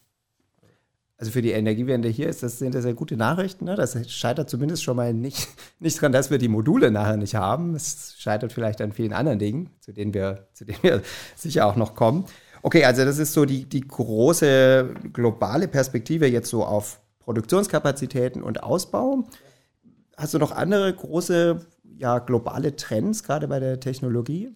Also 1.19 1.31
für 1.31 1.41
die 1.41 1.51
Energiewende 1.51 2.09
hier 2.09 2.29
ist 2.29 2.43
das, 2.43 2.59
sind 2.59 2.75
das 2.75 2.83
sehr 2.83 2.93
gute 2.93 3.17
Nachrichten. 3.17 3.65
Ne? 3.65 3.75
Das 3.75 3.97
scheitert 4.11 4.51
zumindest 4.51 4.83
schon 4.83 4.95
mal 4.95 5.13
nicht, 5.13 5.47
nicht 5.79 5.97
daran, 5.97 6.11
dass 6.11 6.29
wir 6.29 6.37
die 6.37 6.47
Module 6.47 6.91
nachher 6.91 7.17
nicht 7.17 7.33
haben. 7.35 7.75
Es 7.75 8.15
scheitert 8.19 8.53
vielleicht 8.53 8.81
an 8.81 8.91
vielen 8.91 9.13
anderen 9.13 9.39
Dingen, 9.39 9.71
zu 9.79 9.91
denen 9.91 10.13
wir, 10.13 10.47
zu 10.53 10.63
denen 10.65 10.83
wir 10.83 11.01
sicher 11.35 11.65
auch 11.65 11.75
noch 11.75 11.95
kommen. 11.95 12.25
Okay, 12.67 12.83
also 12.83 13.05
das 13.05 13.17
ist 13.17 13.31
so 13.31 13.45
die, 13.45 13.63
die 13.63 13.79
große 13.79 14.93
globale 15.13 15.69
Perspektive 15.69 16.27
jetzt 16.27 16.49
so 16.49 16.65
auf 16.65 16.99
Produktionskapazitäten 17.19 18.43
und 18.43 18.61
Ausbau. 18.61 19.23
Hast 20.17 20.33
du 20.33 20.37
noch 20.37 20.51
andere 20.51 20.93
große 20.93 21.65
ja, 21.97 22.19
globale 22.19 22.75
Trends, 22.75 23.23
gerade 23.23 23.47
bei 23.47 23.61
der 23.61 23.79
Technologie? 23.79 24.53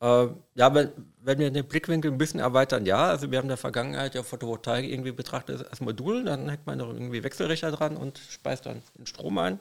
Äh, 0.00 0.26
ja, 0.56 0.74
wenn, 0.74 0.90
wenn 1.20 1.38
wir 1.38 1.52
den 1.52 1.64
Blickwinkel 1.64 2.10
ein 2.10 2.18
bisschen 2.18 2.40
erweitern, 2.40 2.84
ja. 2.84 3.04
Also 3.10 3.30
wir 3.30 3.38
haben 3.38 3.44
in 3.44 3.50
der 3.50 3.56
Vergangenheit 3.56 4.16
ja 4.16 4.24
Photovoltaik 4.24 4.84
irgendwie 4.84 5.12
betrachtet 5.12 5.64
als 5.70 5.80
Modul, 5.80 6.24
dann 6.24 6.48
hängt 6.48 6.66
man 6.66 6.78
noch 6.78 6.92
irgendwie 6.92 7.22
Wechselrichter 7.22 7.70
dran 7.70 7.96
und 7.96 8.18
speist 8.18 8.66
dann 8.66 8.82
den 8.98 9.06
Strom 9.06 9.38
ein 9.38 9.60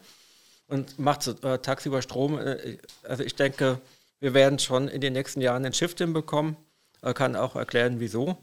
und 0.68 0.98
macht 0.98 1.28
äh, 1.44 1.60
tagsüber 1.60 2.02
Strom. 2.02 2.40
Äh, 2.40 2.80
also 3.04 3.24
ich 3.24 3.36
denke, 3.36 3.80
wir 4.20 4.34
werden 4.34 4.58
schon 4.58 4.88
in 4.88 5.02
den 5.02 5.14
nächsten 5.14 5.40
Jahren 5.40 5.64
ein 5.64 5.74
Shift 5.74 6.00
hinbekommen. 6.00 6.58
Kann 7.14 7.36
auch 7.36 7.56
erklären, 7.56 8.00
wieso. 8.00 8.38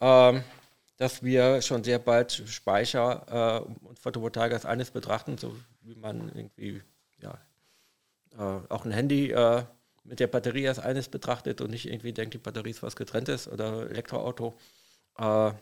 Ähm, 0.00 0.42
dass 0.96 1.22
wir 1.22 1.60
schon 1.62 1.82
sehr 1.82 1.98
bald 1.98 2.32
Speicher 2.46 3.64
äh, 3.64 3.86
und 3.86 3.98
Photovoltaik 3.98 4.52
als 4.52 4.64
eines 4.64 4.90
betrachten, 4.90 5.38
so 5.38 5.56
wie 5.82 5.96
man 5.96 6.30
irgendwie 6.34 6.82
ja, 7.20 7.38
äh, 8.38 8.60
auch 8.68 8.84
ein 8.84 8.92
Handy 8.92 9.34
mit 10.04 10.20
der 10.20 10.26
Batterie 10.26 10.68
als 10.68 10.78
eines 10.78 11.08
betrachtet 11.08 11.60
und 11.60 11.70
nicht 11.70 11.88
irgendwie 11.88 12.12
denkt, 12.12 12.34
die 12.34 12.38
Batterie 12.38 12.70
ist 12.70 12.82
was 12.82 12.96
getrenntes 12.96 13.48
oder 13.48 13.90
Elektroauto. 13.90 14.54
Äh, 15.18 15.52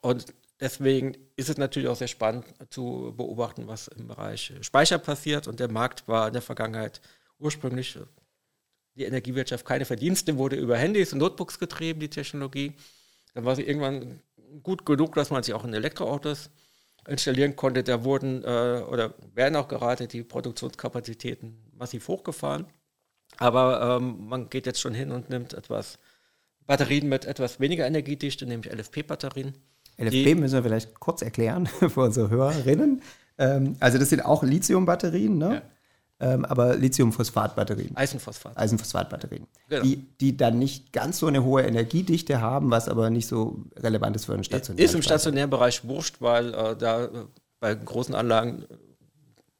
und 0.00 0.26
deswegen 0.60 1.16
ist 1.36 1.50
es 1.50 1.58
natürlich 1.58 1.88
auch 1.88 1.96
sehr 1.96 2.08
spannend 2.08 2.46
zu 2.70 3.14
beobachten, 3.16 3.68
was 3.68 3.88
im 3.88 4.08
Bereich 4.08 4.52
Speicher 4.62 4.98
passiert. 4.98 5.46
Und 5.46 5.60
der 5.60 5.70
Markt 5.70 6.08
war 6.08 6.26
in 6.26 6.32
der 6.32 6.42
Vergangenheit 6.42 7.00
ursprünglich 7.38 7.98
die 8.94 9.04
Energiewirtschaft 9.04 9.64
keine 9.64 9.84
Verdienste, 9.84 10.36
wurde 10.36 10.56
über 10.56 10.76
Handys 10.76 11.12
und 11.12 11.18
Notebooks 11.18 11.58
getrieben, 11.58 12.00
die 12.00 12.10
Technologie. 12.10 12.74
Dann 13.34 13.44
war 13.44 13.56
sie 13.56 13.62
irgendwann 13.62 14.20
gut 14.62 14.84
genug, 14.84 15.14
dass 15.14 15.30
man 15.30 15.42
sich 15.42 15.54
auch 15.54 15.64
in 15.64 15.72
Elektroautos 15.72 16.50
installieren 17.08 17.56
konnte. 17.56 17.82
Da 17.82 18.04
wurden 18.04 18.44
äh, 18.44 18.82
oder 18.88 19.14
werden 19.34 19.56
auch 19.56 19.68
gerade 19.68 20.06
die 20.06 20.22
Produktionskapazitäten 20.22 21.56
massiv 21.76 22.08
hochgefahren. 22.08 22.66
Aber 23.38 23.98
ähm, 24.00 24.26
man 24.28 24.50
geht 24.50 24.66
jetzt 24.66 24.80
schon 24.80 24.94
hin 24.94 25.10
und 25.10 25.30
nimmt 25.30 25.54
etwas 25.54 25.98
Batterien 26.66 27.08
mit 27.08 27.24
etwas 27.24 27.60
weniger 27.60 27.86
Energiedichte, 27.86 28.46
nämlich 28.46 28.72
LFP-Batterien. 28.72 29.54
LFP 29.98 30.34
müssen 30.34 30.54
wir 30.54 30.62
vielleicht 30.62 31.00
kurz 31.00 31.22
erklären 31.22 31.66
für 31.88 32.00
unsere 32.00 32.30
Hörerinnen. 32.30 33.02
Ähm, 33.38 33.76
also 33.80 33.98
das 33.98 34.10
sind 34.10 34.24
auch 34.24 34.42
Lithium-Batterien, 34.42 35.38
ne? 35.38 35.54
Ja. 35.54 35.62
Ähm, 36.22 36.44
aber 36.44 36.76
Lithium-Phosphat-Batterien. 36.76 37.96
Eisenphosphat. 37.96 38.56
Eisenphosphat-Batterien. 38.56 39.48
Genau. 39.68 39.82
Die, 39.82 39.96
die 40.20 40.36
dann 40.36 40.60
nicht 40.60 40.92
ganz 40.92 41.18
so 41.18 41.26
eine 41.26 41.42
hohe 41.42 41.62
Energiedichte 41.62 42.40
haben, 42.40 42.70
was 42.70 42.88
aber 42.88 43.10
nicht 43.10 43.26
so 43.26 43.64
relevant 43.76 44.14
ist 44.14 44.26
für 44.26 44.34
einen 44.34 44.44
stationären 44.44 44.84
Ist 44.84 44.94
im 44.94 45.02
stationären 45.02 45.50
Bereich 45.50 45.84
wurscht, 45.84 46.20
weil 46.20 46.54
äh, 46.54 46.76
da 46.76 47.08
bei 47.58 47.74
großen 47.74 48.14
Anlagen 48.14 48.64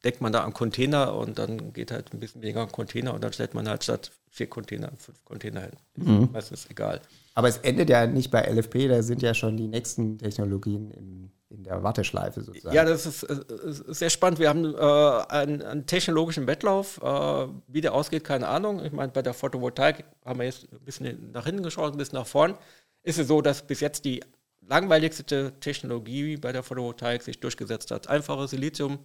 denkt 0.05 0.21
man 0.21 0.33
da 0.33 0.45
an 0.45 0.53
Container 0.53 1.17
und 1.17 1.39
dann 1.39 1.73
geht 1.73 1.91
halt 1.91 2.13
ein 2.13 2.21
bisschen 2.21 2.43
weniger 2.43 2.63
an 2.63 2.71
Container 2.71 3.13
und 3.13 3.25
dann 3.25 3.33
stellt 3.33 3.55
man 3.55 3.69
halt 3.69 3.83
statt 3.83 4.13
vier 4.31 4.47
Container 4.47 4.93
fünf 4.99 5.25
Container 5.25 5.63
hin. 5.63 5.73
Mhm. 5.97 6.29
Das 6.33 6.53
ist 6.53 6.71
egal. 6.71 7.01
Aber 7.35 7.49
es 7.49 7.59
endet 7.59 7.91
ja 7.91 8.07
nicht 8.07 8.31
bei 8.31 8.43
LFP, 8.43 8.89
da 8.89 9.03
sind 9.03 9.23
ja 9.23 9.35
schon 9.35 9.57
die 9.57 9.67
nächsten 9.67 10.19
Technologien 10.19 10.91
im, 10.91 11.31
in 11.53 11.65
der 11.65 11.83
Warteschleife 11.83 12.43
sozusagen. 12.43 12.75
Ja, 12.75 12.85
das 12.85 13.07
ist, 13.07 13.23
ist 13.23 13.99
sehr 13.99 14.11
spannend. 14.11 14.39
Wir 14.39 14.49
haben 14.49 14.75
äh, 14.75 15.33
einen, 15.33 15.63
einen, 15.63 15.87
technologischen 15.87 16.47
Wettlauf. 16.47 17.01
Äh, 17.03 17.49
wie 17.69 17.81
der 17.81 17.95
ausgeht, 17.95 18.25
keine 18.25 18.49
Ahnung. 18.49 18.85
Ich 18.85 18.93
meine, 18.93 19.13
bei 19.13 19.23
der 19.23 19.35
Photovoltaik 19.35 20.05
haben 20.25 20.39
wir 20.39 20.47
jetzt 20.47 20.73
ein 20.73 20.81
bisschen 20.81 21.33
nach 21.33 21.45
hinten 21.45 21.63
geschaut, 21.63 21.93
ein 21.93 21.99
bisschen 21.99 22.19
nach 22.19 22.27
vorn. 22.27 22.57
Ist 23.03 23.19
es 23.19 23.29
so, 23.29 23.43
dass 23.43 23.67
bis 23.67 23.81
jetzt 23.81 24.05
die 24.05 24.23
langweiligste 24.61 25.53
Technologie 25.61 26.37
bei 26.37 26.53
der 26.53 26.63
Photovoltaik 26.63 27.23
sich 27.23 27.41
durchgesetzt 27.41 27.91
hat. 27.91 28.09
Einfache 28.09 28.49
Silizium. 28.49 28.99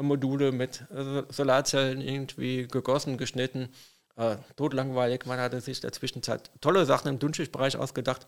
Module 0.00 0.52
mit 0.52 0.86
äh, 0.90 1.22
Solarzellen 1.28 2.00
irgendwie 2.00 2.66
gegossen, 2.66 3.18
geschnitten. 3.18 3.68
Äh, 4.16 4.36
totlangweilig. 4.56 5.26
Man 5.26 5.38
hatte 5.38 5.60
sich 5.60 5.78
in 5.78 5.82
der 5.82 5.92
Zwischenzeit 5.92 6.50
tolle 6.60 6.86
Sachen 6.86 7.08
im 7.08 7.18
Dünnschichtbereich 7.18 7.76
ausgedacht. 7.76 8.26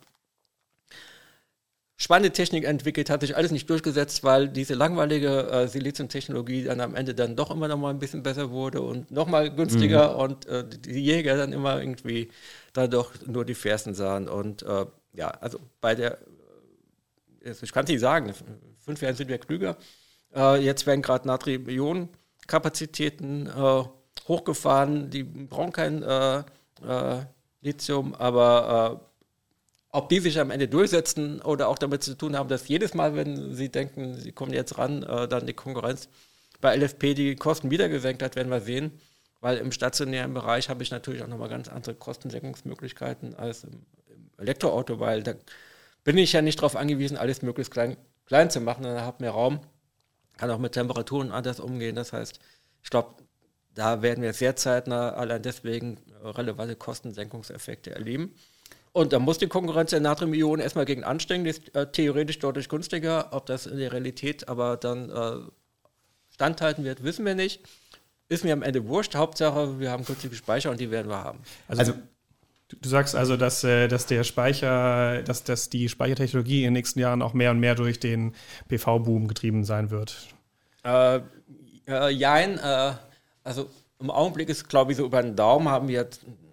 Spannende 2.00 2.30
Technik 2.30 2.62
entwickelt, 2.62 3.10
hat 3.10 3.22
sich 3.22 3.36
alles 3.36 3.50
nicht 3.50 3.68
durchgesetzt, 3.68 4.22
weil 4.22 4.48
diese 4.48 4.74
langweilige 4.74 5.50
äh, 5.50 5.66
Silizium-Technologie 5.66 6.62
dann 6.62 6.80
am 6.80 6.94
Ende 6.94 7.12
dann 7.12 7.34
doch 7.34 7.50
immer 7.50 7.66
noch 7.66 7.76
mal 7.76 7.90
ein 7.90 7.98
bisschen 7.98 8.22
besser 8.22 8.52
wurde 8.52 8.82
und 8.82 9.10
noch 9.10 9.26
mal 9.26 9.52
günstiger 9.52 10.12
mhm. 10.12 10.20
und 10.20 10.46
äh, 10.46 10.64
die 10.64 11.00
Jäger 11.00 11.36
dann 11.36 11.52
immer 11.52 11.80
irgendwie 11.80 12.30
dann 12.72 12.88
doch 12.88 13.10
nur 13.26 13.44
die 13.44 13.54
Fersen 13.54 13.94
sahen. 13.94 14.28
Und 14.28 14.62
äh, 14.62 14.86
ja, 15.14 15.30
also 15.40 15.58
bei 15.80 15.96
der, 15.96 16.18
äh, 17.42 17.52
ich 17.60 17.72
kann 17.72 17.82
es 17.82 17.90
nicht 17.90 17.98
sagen, 17.98 18.32
fünf 18.78 19.02
Jahren 19.02 19.16
sind 19.16 19.28
wir 19.28 19.38
klüger. 19.38 19.76
Äh, 20.32 20.64
jetzt 20.64 20.86
werden 20.86 21.02
gerade 21.02 21.26
Natrium-Ionen-Kapazitäten 21.26 23.48
äh, 23.48 23.82
hochgefahren. 24.28 25.10
Die 25.10 25.24
brauchen 25.24 25.72
kein 25.72 26.04
Lithium, 27.60 28.14
aber 28.14 29.07
ob 29.98 30.08
die 30.08 30.20
sich 30.20 30.38
am 30.40 30.50
Ende 30.50 30.68
durchsetzen 30.68 31.42
oder 31.42 31.68
auch 31.68 31.78
damit 31.78 32.02
zu 32.02 32.16
tun 32.16 32.36
haben, 32.36 32.48
dass 32.48 32.68
jedes 32.68 32.94
Mal, 32.94 33.14
wenn 33.16 33.54
sie 33.54 33.68
denken, 33.68 34.14
sie 34.14 34.32
kommen 34.32 34.52
jetzt 34.52 34.78
ran, 34.78 35.02
äh, 35.02 35.28
dann 35.28 35.46
die 35.46 35.52
Konkurrenz 35.52 36.08
bei 36.60 36.76
LFP 36.76 37.14
die 37.14 37.36
Kosten 37.36 37.70
wieder 37.70 37.88
gesenkt 37.88 38.22
hat, 38.22 38.36
werden 38.36 38.50
wir 38.50 38.60
sehen. 38.60 38.92
Weil 39.40 39.58
im 39.58 39.70
stationären 39.70 40.34
Bereich 40.34 40.68
habe 40.68 40.82
ich 40.82 40.90
natürlich 40.90 41.22
auch 41.22 41.28
nochmal 41.28 41.48
ganz 41.48 41.68
andere 41.68 41.94
Kostensenkungsmöglichkeiten 41.94 43.34
als 43.34 43.64
im, 43.64 43.86
im 44.08 44.30
Elektroauto, 44.38 44.98
weil 44.98 45.22
da 45.22 45.34
bin 46.02 46.18
ich 46.18 46.32
ja 46.32 46.42
nicht 46.42 46.58
darauf 46.58 46.74
angewiesen, 46.74 47.16
alles 47.16 47.42
möglichst 47.42 47.72
klein, 47.72 47.96
klein 48.26 48.50
zu 48.50 48.60
machen, 48.60 48.82
dann 48.82 49.00
habe 49.00 49.18
mehr 49.20 49.30
Raum 49.30 49.60
kann 50.38 50.50
auch 50.50 50.58
mit 50.58 50.72
Temperaturen 50.72 51.32
anders 51.32 51.60
umgehen. 51.60 51.96
Das 51.96 52.12
heißt, 52.14 52.38
ich 52.82 52.90
glaube, 52.90 53.14
da 53.74 54.00
werden 54.02 54.22
wir 54.22 54.32
sehr 54.32 54.56
zeitnah 54.56 55.10
allein 55.10 55.42
deswegen 55.42 55.98
relevante 56.22 56.76
Kostensenkungseffekte 56.76 57.90
erleben. 57.90 58.34
Und 58.92 59.12
da 59.12 59.18
muss 59.18 59.38
die 59.38 59.46
Konkurrenz 59.46 59.90
der 59.90 60.00
Natrium-Ionen 60.00 60.62
erstmal 60.62 60.84
gegen 60.84 61.04
anstrengen, 61.04 61.44
die 61.44 61.50
ist 61.50 61.74
äh, 61.74 61.90
theoretisch 61.90 62.38
deutlich 62.38 62.68
günstiger. 62.68 63.28
Ob 63.32 63.46
das 63.46 63.66
in 63.66 63.78
der 63.78 63.92
Realität 63.92 64.48
aber 64.48 64.76
dann 64.76 65.10
äh, 65.10 65.50
standhalten 66.30 66.84
wird, 66.84 67.02
wissen 67.02 67.24
wir 67.24 67.34
nicht. 67.34 67.62
Ist 68.28 68.44
mir 68.44 68.52
am 68.52 68.62
Ende 68.62 68.86
wurscht. 68.86 69.14
Hauptsache, 69.14 69.78
wir 69.78 69.90
haben 69.90 70.04
günstige 70.04 70.34
Speicher 70.34 70.70
und 70.70 70.80
die 70.80 70.90
werden 70.90 71.08
wir 71.08 71.22
haben. 71.22 71.40
Also, 71.68 71.80
also 71.80 71.94
Du 72.82 72.88
sagst 72.88 73.16
also, 73.16 73.38
dass, 73.38 73.64
äh, 73.64 73.88
dass 73.88 74.04
der 74.04 74.24
Speicher, 74.24 75.22
dass, 75.22 75.42
dass 75.42 75.70
die 75.70 75.88
Speichertechnologie 75.88 76.58
in 76.58 76.64
den 76.64 76.72
nächsten 76.74 77.00
Jahren 77.00 77.22
auch 77.22 77.32
mehr 77.32 77.50
und 77.50 77.60
mehr 77.60 77.74
durch 77.74 77.98
den 77.98 78.34
PV-Boom 78.68 79.26
getrieben 79.26 79.64
sein 79.64 79.90
wird. 79.90 80.28
Äh, 80.84 81.20
äh, 81.86 82.10
jein, 82.10 82.58
äh, 82.58 82.92
also 83.42 83.70
im 84.00 84.10
Augenblick 84.10 84.50
ist, 84.50 84.68
glaube 84.68 84.92
ich, 84.92 84.98
so 84.98 85.06
über 85.06 85.22
den 85.22 85.34
Daumen 85.34 85.68
haben 85.68 85.88
wir 85.88 86.02
im 86.26 86.47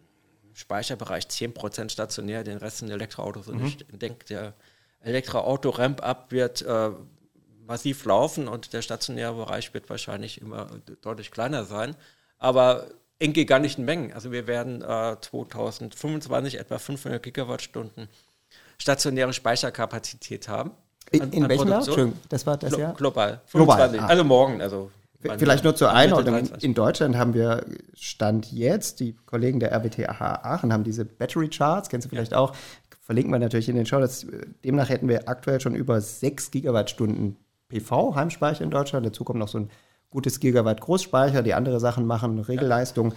Speicherbereich 0.56 1.26
10% 1.26 1.90
stationär, 1.90 2.44
den 2.44 2.58
Rest 2.58 2.78
sind 2.78 2.90
Elektroautos. 2.90 3.50
Und 3.50 3.60
mhm. 3.60 3.66
ich 3.68 3.86
denke, 3.92 4.26
der 4.26 4.54
Elektroauto-Ramp-Up 5.02 6.32
wird 6.32 6.62
äh, 6.62 6.92
massiv 7.68 8.06
laufen 8.06 8.48
und 8.48 8.74
der 8.74 8.82
stationäre 8.82 9.34
Bereich 9.34 9.74
wird 9.74 9.90
wahrscheinlich 9.90 10.42
immer 10.42 10.68
deutlich 11.02 11.32
kleiner 11.32 11.66
sein. 11.66 11.96
Aber 12.38 12.88
in 13.20 13.34
gigantischen 13.34 13.86
Mengen. 13.86 14.14
Also 14.14 14.32
wir 14.32 14.48
werden 14.48 14.82
äh, 14.82 15.18
2025 15.20 16.60
etwa 16.60 16.78
500 16.78 17.22
Gigawattstunden 17.22 18.08
stationäre 18.78 19.34
Speicherkapazität 19.34 20.48
haben. 20.48 20.72
An, 21.14 21.32
in, 21.32 21.44
an 21.44 21.50
welchem 21.50 21.68
Jahr? 21.68 21.86
Das 22.30 22.46
war 22.46 22.58
das 22.58 22.76
Jahr? 22.76 22.94
Global. 22.94 23.42
25, 23.46 23.92
global. 23.92 24.00
Ah. 24.00 24.08
Also 24.08 24.24
morgen. 24.24 24.62
Also 24.62 24.92
Vielleicht 25.20 25.64
nur 25.64 25.76
zur 25.76 25.92
Einordnung. 25.92 26.50
In 26.62 26.74
Deutschland 26.74 27.18
haben 27.18 27.34
wir 27.34 27.66
Stand 27.94 28.52
jetzt, 28.52 29.00
die 29.00 29.16
Kollegen 29.26 29.60
der 29.60 29.72
RWTH 29.72 30.22
Aachen 30.22 30.72
haben 30.72 30.84
diese 30.84 31.06
Battery 31.06 31.50
Charts, 31.50 31.90
kennst 31.90 32.06
du 32.06 32.10
vielleicht 32.10 32.34
ja. 32.34 32.38
auch, 32.38 32.56
verlinken 33.02 33.32
wir 33.32 33.40
natürlich 33.40 33.70
in 33.70 33.76
den 33.76 33.86
Show. 33.86 34.00
Das, 34.00 34.26
demnach 34.64 34.90
hätten 34.90 35.08
wir 35.08 35.28
aktuell 35.28 35.60
schon 35.60 35.76
über 35.76 36.00
6 36.02 36.52
Gigawattstunden 36.52 37.38
PV-Heimspeicher 37.70 38.64
in 38.64 38.72
Deutschland. 38.72 39.06
Dazu 39.06 39.24
kommt 39.24 39.40
noch 39.40 39.48
so 39.48 39.60
ein 39.60 39.70
gutes 40.10 40.40
Gigawatt 40.40 40.82
Großspeicher, 40.82 41.44
die 41.44 41.54
andere 41.54 41.80
Sachen 41.80 42.06
machen, 42.06 42.40
Regelleistung. 42.40 43.14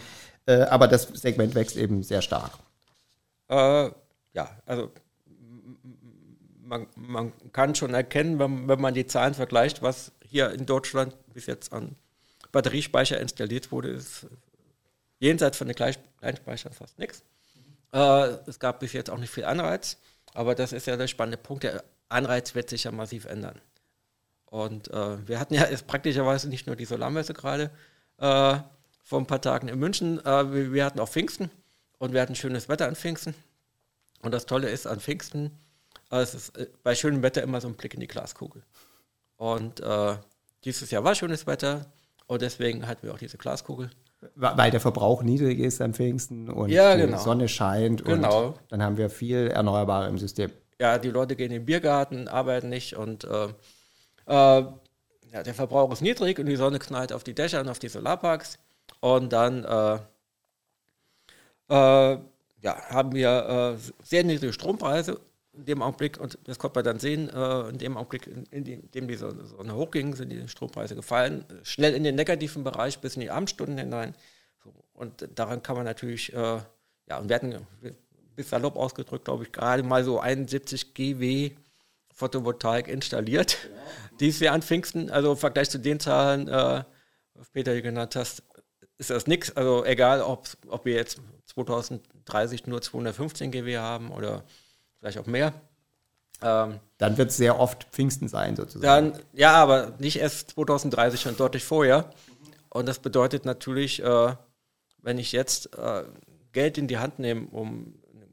Ja. 0.47 0.55
Äh, 0.55 0.63
aber 0.65 0.89
das 0.89 1.05
Segment 1.05 1.55
wächst 1.55 1.77
eben 1.77 2.03
sehr 2.03 2.23
stark. 2.23 2.53
Äh, 3.49 3.91
ja, 4.35 4.51
also 4.67 4.91
man, 6.63 6.87
man, 6.97 7.33
kann 7.53 7.75
schon 7.75 7.95
erkennen, 7.95 8.39
wenn, 8.39 8.69
wenn 8.69 8.81
man 8.81 8.95
die 8.95 9.07
Zahlen 9.07 9.35
vergleicht, 9.35 9.83
was 9.83 10.13
hier 10.31 10.51
in 10.51 10.67
Deutschland 10.67 11.15
bis 11.33 11.47
jetzt 11.47 11.73
an 11.73 11.97
Batteriespeicher 12.53 13.21
installiert 13.21 13.73
wurde, 13.73 13.91
ist 13.91 14.27
jenseits 15.19 15.59
von 15.59 15.69
den 15.69 15.77
Kleinspeichern 15.77 16.73
fast 16.73 16.99
nichts. 16.99 17.23
Äh, 17.93 18.37
es 18.47 18.59
gab 18.59 18.81
bis 18.81 18.93
jetzt 18.93 19.11
auch 19.11 19.19
nicht 19.19 19.31
viel 19.31 19.45
Anreiz, 19.45 19.99
aber 20.35 20.55
das 20.55 20.73
ist 20.73 20.87
ja 20.87 20.97
der 20.97 21.09
spannende 21.09 21.39
Punkt. 21.39 21.65
Der 21.65 21.85
Anreiz 22.09 22.55
wird 22.55 22.71
sich 22.71 22.85
ja 22.85 22.93
massiv 22.93 23.25
ändern. 23.25 23.61
Und 24.47 24.89
äh, 24.89 25.29
wir 25.29 25.39
hatten 25.41 25.55
ja 25.55 25.69
jetzt 25.69 25.87
praktischerweise 25.87 26.49
nicht 26.49 26.67
nur 26.67 26.77
die 26.77 26.87
Solarmesse 26.87 27.35
gerade 27.35 27.71
äh, 28.19 28.59
vor 29.03 29.21
ein 29.21 29.27
paar 29.27 29.41
Tagen 29.41 29.69
in 29.69 29.79
München, 29.79 30.25
äh, 30.25 30.53
wir, 30.53 30.73
wir, 30.73 30.85
hatten 30.85 31.01
auch 31.01 31.09
Pfingsten 31.09 31.51
und 31.99 32.13
wir 32.13 32.21
hatten 32.21 32.35
schönes 32.35 32.69
Wetter 32.69 32.87
an 32.87 32.97
Pfingsten. 32.97 33.35
Und 34.21 34.33
das 34.33 34.47
Tolle 34.47 34.69
ist 34.69 34.87
an 34.87 35.01
Pfingsten, 35.01 35.59
äh, 36.11 36.19
es 36.19 36.35
ist 36.35 36.57
äh, 36.57 36.67
bei 36.83 36.95
schönem 36.95 37.23
Wetter 37.23 37.43
immer 37.43 37.61
so 37.61 37.69
ein 37.69 37.75
Blick 37.75 37.95
in 37.95 38.01
die 38.01 38.07
Glaskugel. 38.07 38.63
Und 39.39 39.81
äh, 39.81 40.17
dieses 40.65 40.91
Jahr 40.91 41.05
war 41.05 41.15
schönes 41.15 41.47
Wetter 41.47 41.87
und 42.27 42.43
deswegen 42.43 42.87
hatten 42.87 43.07
wir 43.07 43.15
auch 43.15 43.19
diese 43.19 43.39
Glaskugel. 43.39 43.91
Weil 44.35 44.73
der 44.73 44.81
Verbrauch 44.81 45.23
niedrig 45.23 45.61
ist 45.61 45.81
am 45.81 45.95
Pfingsten 45.95 46.51
und 46.51 46.71
ja, 46.71 46.97
genau. 46.97 47.17
die 47.17 47.23
Sonne 47.23 47.49
scheint 47.49 48.05
genau. 48.05 48.49
und 48.49 48.61
dann 48.69 48.83
haben 48.83 48.97
wir 48.97 49.11
viel 49.11 49.47
Erneuerbare 49.47 50.09
im 50.09 50.19
System. 50.19 50.51
Ja, 50.81 50.99
die 50.99 51.11
Leute 51.11 51.37
gehen 51.37 51.53
in 51.53 51.61
den 51.61 51.67
Biergarten, 51.67 52.27
arbeiten 52.27 52.69
nicht 52.69 52.97
und 52.97 53.23
äh, 53.25 53.47
äh, 54.27 54.67
ja, 55.33 55.43
der 55.45 55.55
Verbrauch 55.55 55.93
ist 55.93 56.03
niedrig 56.03 56.41
und 56.41 56.47
die 56.47 56.57
Sonne 56.57 56.81
knallt 56.81 57.13
auf 57.13 57.23
die 57.23 57.35
Dächer 57.35 57.61
und 57.61 57.69
auf 57.69 57.79
die 57.79 57.89
Solarparks 57.89 58.59
und 59.01 59.33
dann 59.33 59.65
äh, 59.65 59.99
äh 61.73 62.19
ja, 62.61 62.77
haben 62.91 63.15
wir 63.15 63.77
äh, 63.79 63.93
sehr 64.03 64.25
niedrige 64.25 64.53
Strompreise 64.53 65.21
in 65.59 65.65
dem 65.65 65.83
Augenblick, 65.83 66.19
und 66.19 66.39
das 66.45 66.59
konnte 66.59 66.79
man 66.79 66.85
dann 66.85 66.99
sehen, 66.99 67.29
äh, 67.29 67.69
in 67.69 67.79
dem 67.79 67.97
Augenblick, 67.97 68.27
in, 68.51 68.91
dem 68.91 69.09
die 69.09 69.17
Sonne 69.17 69.75
hochging, 69.75 70.15
sind 70.15 70.31
die 70.31 70.49
Strompreise 70.49 70.95
gefallen, 70.95 71.45
schnell 71.63 71.95
in 71.95 72.05
den 72.05 72.15
negativen 72.15 72.65
Bereich 72.65 73.01
bis 73.01 73.17
in 73.17 73.21
die 73.21 73.31
Abendstunden 73.31 73.77
hinein. 73.77 74.15
Und 74.95 75.29
daran 75.35 75.63
kann 75.63 75.77
man 75.77 75.85
natürlich, 75.85 76.33
äh, 76.33 76.61
ja, 77.09 77.19
und 77.19 77.29
wir 77.29 77.37
hatten, 77.37 77.67
bis 78.35 78.51
salopp 78.51 78.77
ausgedrückt, 78.77 79.25
glaube 79.25 79.45
ich, 79.45 79.53
gerade 79.53 79.83
mal 79.83 80.05
so 80.05 80.21
71 80.21 80.95
GW 80.95 81.53
Photovoltaik 82.15 82.89
installiert. 82.89 83.59
Ja. 83.69 84.19
Dies 84.21 84.41
Jahr 84.41 84.55
an 84.55 84.63
Pfingsten, 84.63 85.11
also 85.11 85.31
im 85.31 85.39
Vergleich 85.39 85.71
zu 85.71 85.79
den 85.79 86.01
Zahlen, 86.01 86.49
äh, 86.49 86.83
Peter 87.53 87.73
hier 87.73 87.83
genannt 87.83 88.17
hast, 88.17 88.43
ist 88.99 89.11
das 89.11 89.29
nichts. 89.29 89.57
Also 89.57 89.85
egal, 89.85 90.21
ob, 90.21 90.49
ob 90.67 90.85
wir 90.85 90.95
jetzt 90.95 91.21
2030 91.47 92.67
nur 92.67 92.83
215 92.83 93.53
GW 93.53 93.79
haben 93.79 94.11
oder 94.11 94.45
vielleicht 94.99 95.19
auch 95.19 95.27
mehr. 95.27 95.53
Ähm, 96.43 96.79
dann 96.99 97.17
wird 97.19 97.31
es 97.31 97.37
sehr 97.37 97.59
oft 97.59 97.85
Pfingsten 97.85 98.29
sein, 98.29 98.57
sozusagen. 98.57 99.13
Dann, 99.13 99.23
ja, 99.33 99.55
aber 99.55 99.95
nicht 99.99 100.19
erst 100.19 100.51
2030, 100.53 101.21
schon 101.21 101.37
deutlich 101.37 101.65
vorher. 101.65 102.11
Und 102.71 102.87
das 102.87 102.99
bedeutet 102.99 103.45
natürlich, 103.45 104.03
äh, 104.03 104.35
wenn 104.99 105.19
ich 105.19 105.33
jetzt 105.33 105.77
äh, 105.77 106.05
Geld 106.53 106.79
in 106.79 106.87
die 106.87 106.99
Hand 106.99 107.19
nehme, 107.19 107.47
um 107.49 107.95
eine 108.13 108.27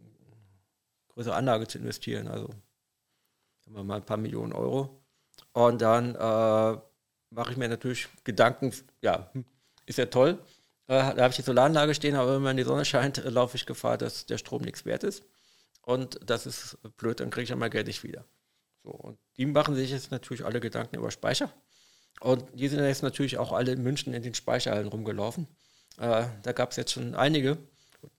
größere 1.10 1.36
Anlage 1.36 1.67
zu 1.67 1.78
investieren, 1.78 2.28
also 2.28 2.47
sagen 3.62 3.75
wir 3.75 3.84
mal 3.84 3.97
ein 3.97 4.06
paar 4.06 4.17
Millionen 4.17 4.54
Euro, 4.54 5.01
und 5.54 5.82
dann 5.82 6.15
äh, 6.15 6.78
mache 7.30 7.51
ich 7.51 7.58
mir 7.58 7.69
natürlich 7.69 8.08
Gedanken, 8.23 8.73
ja, 9.01 9.32
ist 9.86 9.97
ja 9.97 10.06
toll, 10.06 10.39
äh, 10.88 11.15
da 11.15 11.17
habe 11.17 11.30
ich 11.30 11.38
die 11.38 11.41
Solaranlage 11.41 11.95
stehen, 11.95 12.15
aber 12.15 12.36
wenn 12.36 12.43
man 12.43 12.58
die 12.58 12.63
Sonne 12.63 12.86
scheint, 12.86 13.17
äh, 13.17 13.30
laufe 13.30 13.58
ich 13.58 13.65
Gefahr, 13.65 13.97
dass 13.97 14.25
der 14.25 14.38
Strom 14.38 14.62
nichts 14.62 14.86
wert 14.86 15.04
ist. 15.04 15.23
Und 15.86 16.19
das 16.26 16.45
ist 16.45 16.78
blöd, 16.98 17.19
dann 17.19 17.30
kriege 17.30 17.43
ich 17.43 17.50
ja 17.50 17.56
mein 17.56 17.69
Geld 17.69 17.88
nicht 17.88 18.04
wieder. 18.04 18.26
So, 18.84 18.91
und 18.91 19.17
die 19.38 19.45
machen 19.45 19.76
sich 19.76 19.91
jetzt 19.91 20.12
natürlich 20.12 20.45
alle 20.45 20.60
Gedanken 20.60 20.98
über 20.98 21.12
Speicher. 21.12 21.52
Und 22.21 22.43
die 22.54 22.67
sind 22.67 22.84
jetzt 22.84 23.04
natürlich 23.04 23.38
auch 23.38 23.52
alle 23.52 23.74
in 23.74 23.84
München 23.84 24.13
in 24.13 24.24
den 24.24 24.34
Speicherhallen 24.34 24.88
rumgelaufen. 24.88 25.48
Äh, 25.98 26.26
da 26.43 26.52
gab 26.54 26.71
es 26.71 26.78
jetzt 26.78 26.91
schon 26.91 27.15
einige, 27.15 27.58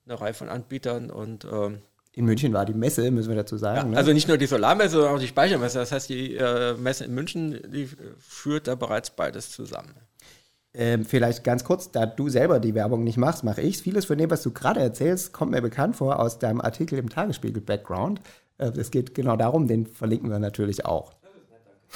eine 0.05 0.19
Reihe 0.19 0.33
von 0.33 0.49
Anbietern 0.49 1.11
und 1.11 1.45
ähm, 1.45 1.81
in 2.13 2.25
München 2.25 2.51
war 2.51 2.65
die 2.65 2.73
Messe, 2.73 3.11
müssen 3.11 3.29
wir 3.29 3.35
dazu 3.35 3.57
sagen. 3.57 3.77
Ja, 3.77 3.83
ne? 3.83 3.97
Also 3.97 4.11
nicht 4.11 4.27
nur 4.27 4.37
die 4.37 4.47
Solarmesse, 4.47 4.95
sondern 4.95 5.13
auch 5.13 5.19
die 5.19 5.27
Speichermesse. 5.27 5.77
Das 5.77 5.91
heißt, 5.91 6.09
die 6.09 6.35
äh, 6.35 6.73
Messe 6.73 7.05
in 7.05 7.13
München, 7.13 7.61
die 7.71 7.87
führt 8.17 8.67
da 8.67 8.73
bereits 8.73 9.11
beides 9.11 9.51
zusammen. 9.51 9.93
Ähm, 10.79 11.05
vielleicht 11.05 11.43
ganz 11.43 11.63
kurz, 11.63 11.91
da 11.91 12.05
du 12.05 12.29
selber 12.29 12.59
die 12.59 12.75
Werbung 12.75 13.03
nicht 13.03 13.17
machst, 13.17 13.43
mache 13.43 13.61
ich 13.61 13.79
Vieles 13.79 14.05
von 14.05 14.17
dem, 14.19 14.29
was 14.29 14.43
du 14.43 14.51
gerade 14.51 14.79
erzählst, 14.79 15.33
kommt 15.33 15.51
mir 15.51 15.61
bekannt 15.61 15.95
vor 15.95 16.19
aus 16.19 16.37
deinem 16.37 16.61
Artikel 16.61 16.99
im 16.99 17.09
Tagesspiegel 17.09 17.63
Background. 17.63 18.21
Äh, 18.59 18.71
es 18.77 18.91
geht 18.91 19.15
genau 19.15 19.35
darum, 19.35 19.67
den 19.67 19.87
verlinken 19.87 20.29
wir 20.29 20.37
natürlich 20.37 20.85
auch. 20.85 21.13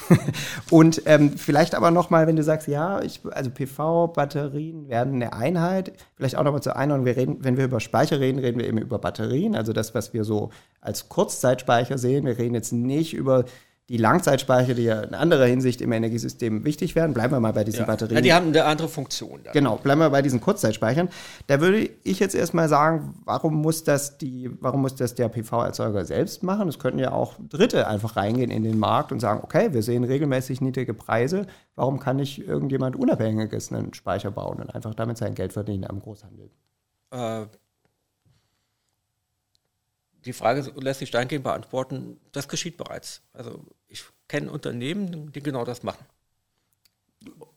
und 0.71 1.03
ähm, 1.05 1.37
vielleicht 1.37 1.75
aber 1.75 1.91
nochmal, 1.91 2.25
wenn 2.25 2.37
du 2.37 2.43
sagst, 2.43 2.67
ja, 2.67 3.01
ich, 3.01 3.19
also 3.29 3.51
PV-Batterien 3.51 4.87
werden 4.87 5.15
eine 5.15 5.33
Einheit, 5.33 5.93
vielleicht 6.15 6.37
auch 6.37 6.43
nochmal 6.43 6.63
zur 6.63 6.75
Einordnung, 6.75 7.05
wir 7.05 7.17
reden, 7.17 7.37
wenn 7.41 7.57
wir 7.57 7.65
über 7.65 7.79
Speicher 7.79 8.19
reden, 8.19 8.39
reden 8.39 8.57
wir 8.59 8.67
eben 8.67 8.79
über 8.79 8.97
Batterien, 8.97 9.55
also 9.55 9.73
das, 9.73 9.93
was 9.93 10.13
wir 10.13 10.23
so 10.23 10.49
als 10.79 11.07
Kurzzeitspeicher 11.07 11.99
sehen. 11.99 12.25
Wir 12.25 12.37
reden 12.37 12.55
jetzt 12.55 12.71
nicht 12.71 13.13
über 13.13 13.45
die 13.89 13.97
Langzeitspeicher, 13.97 14.73
die 14.73 14.83
ja 14.83 15.01
in 15.01 15.13
anderer 15.13 15.45
Hinsicht 15.45 15.81
im 15.81 15.91
Energiesystem 15.91 16.63
wichtig 16.63 16.95
werden, 16.95 17.13
bleiben 17.13 17.33
wir 17.33 17.39
mal 17.41 17.51
bei 17.51 17.65
diesen 17.65 17.81
ja. 17.81 17.85
Batterien. 17.85 18.15
Ja, 18.15 18.21
die 18.21 18.33
haben 18.33 18.47
eine 18.47 18.63
andere 18.63 18.87
Funktion. 18.87 19.41
Da. 19.43 19.51
Genau, 19.51 19.75
bleiben 19.75 19.99
wir 19.99 20.09
bei 20.09 20.21
diesen 20.21 20.39
Kurzzeitspeichern. 20.39 21.09
Da 21.47 21.59
würde 21.59 21.89
ich 22.03 22.19
jetzt 22.19 22.33
erstmal 22.33 22.69
sagen, 22.69 23.15
warum 23.25 23.55
muss 23.55 23.83
das 23.83 24.17
die, 24.17 24.49
warum 24.61 24.81
muss 24.81 24.95
das 24.95 25.15
der 25.15 25.27
PV-Erzeuger 25.27 26.05
selbst 26.05 26.41
machen? 26.41 26.69
Es 26.69 26.79
könnten 26.79 26.99
ja 26.99 27.11
auch 27.11 27.35
Dritte 27.49 27.87
einfach 27.87 28.15
reingehen 28.15 28.49
in 28.49 28.63
den 28.63 28.79
Markt 28.79 29.11
und 29.11 29.19
sagen, 29.19 29.41
okay, 29.43 29.73
wir 29.73 29.83
sehen 29.83 30.05
regelmäßig 30.05 30.61
niedrige 30.61 30.93
Preise, 30.93 31.45
warum 31.75 31.99
kann 31.99 32.15
nicht 32.15 32.47
irgendjemand 32.47 32.95
Unabhängiges 32.95 33.73
einen 33.73 33.93
Speicher 33.93 34.31
bauen 34.31 34.61
und 34.61 34.73
einfach 34.73 34.95
damit 34.95 35.17
sein 35.17 35.35
Geld 35.35 35.51
verdienen 35.51 35.85
am 35.85 35.99
Großhandel? 35.99 36.49
Äh, 37.11 37.45
die 40.25 40.33
Frage 40.33 40.71
lässt 40.79 40.99
sich 40.99 41.11
dahingehend 41.11 41.43
beantworten, 41.43 42.19
das 42.31 42.47
geschieht 42.47 42.77
bereits. 42.77 43.21
Also 43.33 43.63
ich 43.87 44.03
kenne 44.27 44.51
Unternehmen, 44.51 45.31
die 45.31 45.41
genau 45.41 45.65
das 45.65 45.83
machen. 45.83 46.05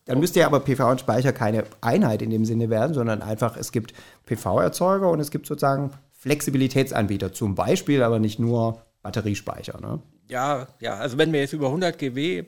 Dann 0.06 0.20
müsste 0.20 0.40
ja 0.40 0.46
aber 0.46 0.60
PV 0.60 0.90
und 0.90 1.00
Speicher 1.00 1.32
keine 1.32 1.64
Einheit 1.80 2.20
in 2.20 2.30
dem 2.30 2.44
Sinne 2.44 2.68
werden, 2.68 2.92
sondern 2.92 3.22
einfach, 3.22 3.56
es 3.56 3.72
gibt 3.72 3.94
PV-Erzeuger 4.26 5.10
und 5.10 5.20
es 5.20 5.30
gibt 5.30 5.46
sozusagen 5.46 5.92
Flexibilitätsanbieter, 6.12 7.32
zum 7.32 7.54
Beispiel, 7.54 8.02
aber 8.02 8.18
nicht 8.18 8.38
nur 8.38 8.82
Batteriespeicher. 9.02 9.80
Ne? 9.80 10.02
Ja, 10.28 10.68
ja, 10.80 10.96
also 10.96 11.16
wenn 11.16 11.32
wir 11.32 11.40
jetzt 11.40 11.52
über 11.54 11.66
100 11.66 11.98
GW 11.98 12.44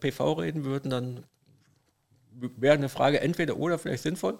PV 0.00 0.32
reden 0.32 0.64
würden, 0.64 0.90
dann 0.90 1.24
wäre 2.30 2.74
eine 2.74 2.88
Frage 2.88 3.20
entweder 3.20 3.56
oder 3.56 3.78
vielleicht 3.78 4.02
sinnvoll. 4.02 4.38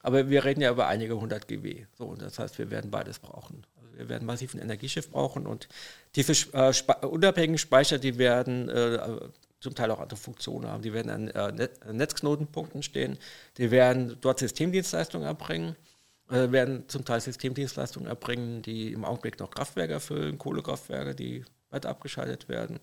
Aber 0.00 0.30
wir 0.30 0.44
reden 0.44 0.60
ja 0.60 0.70
über 0.70 0.86
einige 0.86 1.14
100 1.14 1.48
GW. 1.48 1.86
So, 1.96 2.06
und 2.06 2.22
das 2.22 2.38
heißt, 2.38 2.58
wir 2.58 2.70
werden 2.70 2.90
beides 2.90 3.18
brauchen. 3.18 3.66
Wir 3.98 4.08
werden 4.08 4.26
massiv 4.26 4.54
ein 4.54 4.60
Energieschiff 4.60 5.10
brauchen 5.10 5.46
und 5.46 5.68
diese 6.16 6.32
äh, 6.52 6.72
unabhängigen 7.06 7.58
Speicher, 7.58 7.98
die 7.98 8.16
werden 8.16 8.68
äh, 8.68 9.18
zum 9.60 9.74
Teil 9.74 9.90
auch 9.90 10.00
andere 10.00 10.18
Funktionen 10.18 10.68
haben. 10.68 10.82
Die 10.82 10.92
werden 10.92 11.10
an 11.10 11.28
äh, 11.28 11.52
Net 11.52 11.80
Netzknotenpunkten 11.92 12.82
stehen, 12.82 13.18
die 13.58 13.70
werden 13.70 14.16
dort 14.20 14.38
Systemdienstleistungen 14.38 15.26
erbringen, 15.26 15.76
äh, 16.30 16.50
werden 16.50 16.84
zum 16.88 17.04
Teil 17.04 17.20
Systemdienstleistungen 17.20 18.08
erbringen, 18.08 18.62
die 18.62 18.92
im 18.92 19.04
Augenblick 19.04 19.38
noch 19.40 19.50
Kraftwerke 19.50 19.94
erfüllen, 19.94 20.38
Kohlekraftwerke, 20.38 21.14
die 21.14 21.44
weiter 21.70 21.88
abgeschaltet 21.88 22.48
werden. 22.48 22.78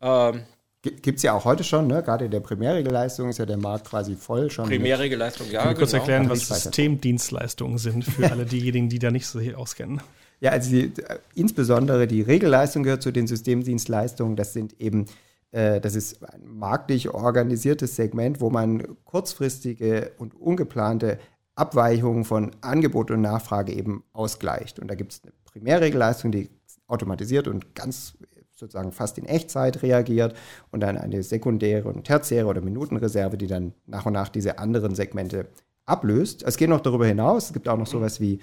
Ähm, 0.00 0.42
Gibt 0.82 1.16
es 1.16 1.22
ja 1.22 1.32
auch 1.32 1.44
heute 1.44 1.64
schon, 1.64 1.88
ne? 1.88 2.02
gerade 2.02 2.26
in 2.26 2.30
der 2.30 2.40
Primärregelleistung 2.40 3.28
ist 3.28 3.38
ja 3.38 3.46
der 3.46 3.56
Markt 3.56 3.88
quasi 3.88 4.14
voll 4.14 4.50
schon. 4.50 4.68
Primärregelleistung, 4.68 5.50
ja. 5.50 5.62
Kann 5.62 5.72
ich 5.72 5.78
kurz 5.78 5.90
genau. 5.90 6.02
erklären, 6.02 6.30
was 6.30 6.46
Systemdienstleistungen 6.46 7.78
sind 7.78 8.04
für 8.04 8.30
alle 8.30 8.46
diejenigen, 8.46 8.88
die 8.88 9.00
da 9.00 9.10
nicht 9.10 9.26
so 9.26 9.40
auskennen? 9.56 10.00
Ja, 10.40 10.50
also 10.50 10.70
die, 10.70 10.92
insbesondere 11.34 12.06
die 12.06 12.22
Regelleistung 12.22 12.82
gehört 12.82 13.02
zu 13.02 13.10
den 13.10 13.26
Systemdienstleistungen. 13.26 14.36
Das 14.36 14.52
sind 14.52 14.78
eben, 14.80 15.06
äh, 15.50 15.80
das 15.80 15.94
ist 15.94 16.22
ein 16.22 16.42
marktlich 16.44 17.08
organisiertes 17.10 17.96
Segment, 17.96 18.40
wo 18.40 18.50
man 18.50 18.82
kurzfristige 19.04 20.12
und 20.18 20.34
ungeplante 20.34 21.18
Abweichungen 21.54 22.24
von 22.24 22.50
Angebot 22.60 23.10
und 23.10 23.22
Nachfrage 23.22 23.72
eben 23.72 24.04
ausgleicht. 24.12 24.78
Und 24.78 24.88
da 24.88 24.94
gibt 24.94 25.12
es 25.12 25.22
eine 25.22 25.32
Primärregelleistung, 25.46 26.30
die 26.30 26.50
automatisiert 26.86 27.48
und 27.48 27.74
ganz 27.74 28.14
sozusagen 28.54 28.92
fast 28.92 29.18
in 29.18 29.26
Echtzeit 29.26 29.82
reagiert 29.82 30.34
und 30.70 30.80
dann 30.80 30.96
eine 30.96 31.22
sekundäre 31.22 31.88
und 31.88 32.04
tertiäre 32.04 32.46
oder 32.46 32.60
Minutenreserve, 32.60 33.36
die 33.36 33.46
dann 33.46 33.74
nach 33.86 34.06
und 34.06 34.14
nach 34.14 34.28
diese 34.28 34.58
anderen 34.58 34.94
Segmente 34.94 35.48
ablöst. 35.84 36.42
Es 36.42 36.56
geht 36.56 36.70
noch 36.70 36.80
darüber 36.80 37.06
hinaus, 37.06 37.46
es 37.46 37.52
gibt 37.52 37.68
auch 37.68 37.76
noch 37.76 37.86
sowas 37.86 38.20
wie 38.20 38.40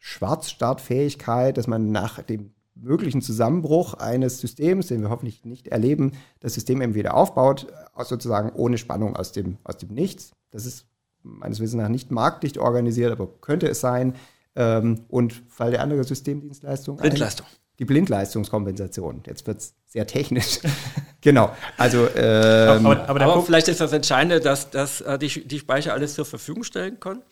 Schwarzstartfähigkeit, 0.00 1.56
dass 1.56 1.66
man 1.66 1.92
nach 1.92 2.22
dem 2.22 2.50
möglichen 2.74 3.20
Zusammenbruch 3.22 3.94
eines 3.94 4.40
Systems, 4.40 4.86
den 4.86 5.02
wir 5.02 5.10
hoffentlich 5.10 5.44
nicht 5.44 5.68
erleben, 5.68 6.12
das 6.40 6.54
System 6.54 6.80
eben 6.82 6.94
wieder 6.94 7.14
aufbaut, 7.14 7.66
sozusagen 8.02 8.50
ohne 8.50 8.78
Spannung 8.78 9.14
aus 9.14 9.32
dem, 9.32 9.58
aus 9.62 9.76
dem 9.76 9.90
Nichts. 9.90 10.32
Das 10.50 10.66
ist 10.66 10.86
meines 11.22 11.60
Wissens 11.60 11.82
nach 11.82 11.88
nicht 11.88 12.10
marktdicht 12.10 12.58
organisiert, 12.58 13.12
aber 13.12 13.28
könnte 13.40 13.68
es 13.68 13.80
sein. 13.80 14.14
Ähm, 14.56 15.04
und 15.08 15.42
Fall 15.48 15.70
der 15.70 15.82
andere 15.82 16.02
Systemdienstleistung. 16.02 16.96
Blindleistung. 16.96 17.46
Die 17.78 17.84
Blindleistungskompensation. 17.84 19.22
Jetzt 19.26 19.46
wird 19.46 19.58
es 19.58 19.74
sehr 19.86 20.06
technisch. 20.06 20.58
genau. 21.20 21.54
Also, 21.76 22.08
ähm, 22.16 22.86
aber, 22.86 23.08
aber, 23.08 23.20
aber 23.20 23.42
vielleicht 23.42 23.68
ist 23.68 23.80
das 23.80 23.92
Entscheidende, 23.92 24.40
dass, 24.40 24.70
dass 24.70 25.02
äh, 25.02 25.18
die, 25.18 25.46
die 25.46 25.58
Speicher 25.58 25.92
alles 25.92 26.14
zur 26.14 26.24
Verfügung 26.24 26.64
stellen 26.64 26.98
können. 26.98 27.22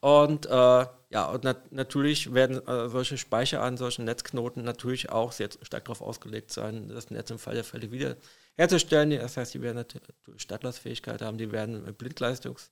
Und 0.00 0.46
äh, 0.46 0.86
ja, 1.10 1.26
und 1.26 1.44
nat 1.44 1.72
natürlich 1.72 2.34
werden 2.34 2.66
äh, 2.66 2.88
solche 2.88 3.16
Speicher 3.16 3.62
an 3.62 3.76
solchen 3.76 4.04
Netzknoten 4.04 4.64
natürlich 4.64 5.10
auch 5.10 5.32
sehr 5.32 5.48
stark 5.62 5.84
darauf 5.84 6.02
ausgelegt 6.02 6.52
sein, 6.52 6.88
das 6.88 7.10
Netz 7.10 7.30
im 7.30 7.38
Fall 7.38 7.54
der 7.54 7.64
Fälle 7.64 7.90
wieder 7.90 8.16
herzustellen. 8.56 9.10
Das 9.10 9.36
heißt, 9.36 9.54
die 9.54 9.62
werden 9.62 9.76
natürlich 9.76 10.02
Stadtlastfähigkeit 10.36 11.22
haben, 11.22 11.38
die 11.38 11.52
werden 11.52 11.82
Blindleistungs 11.94 12.70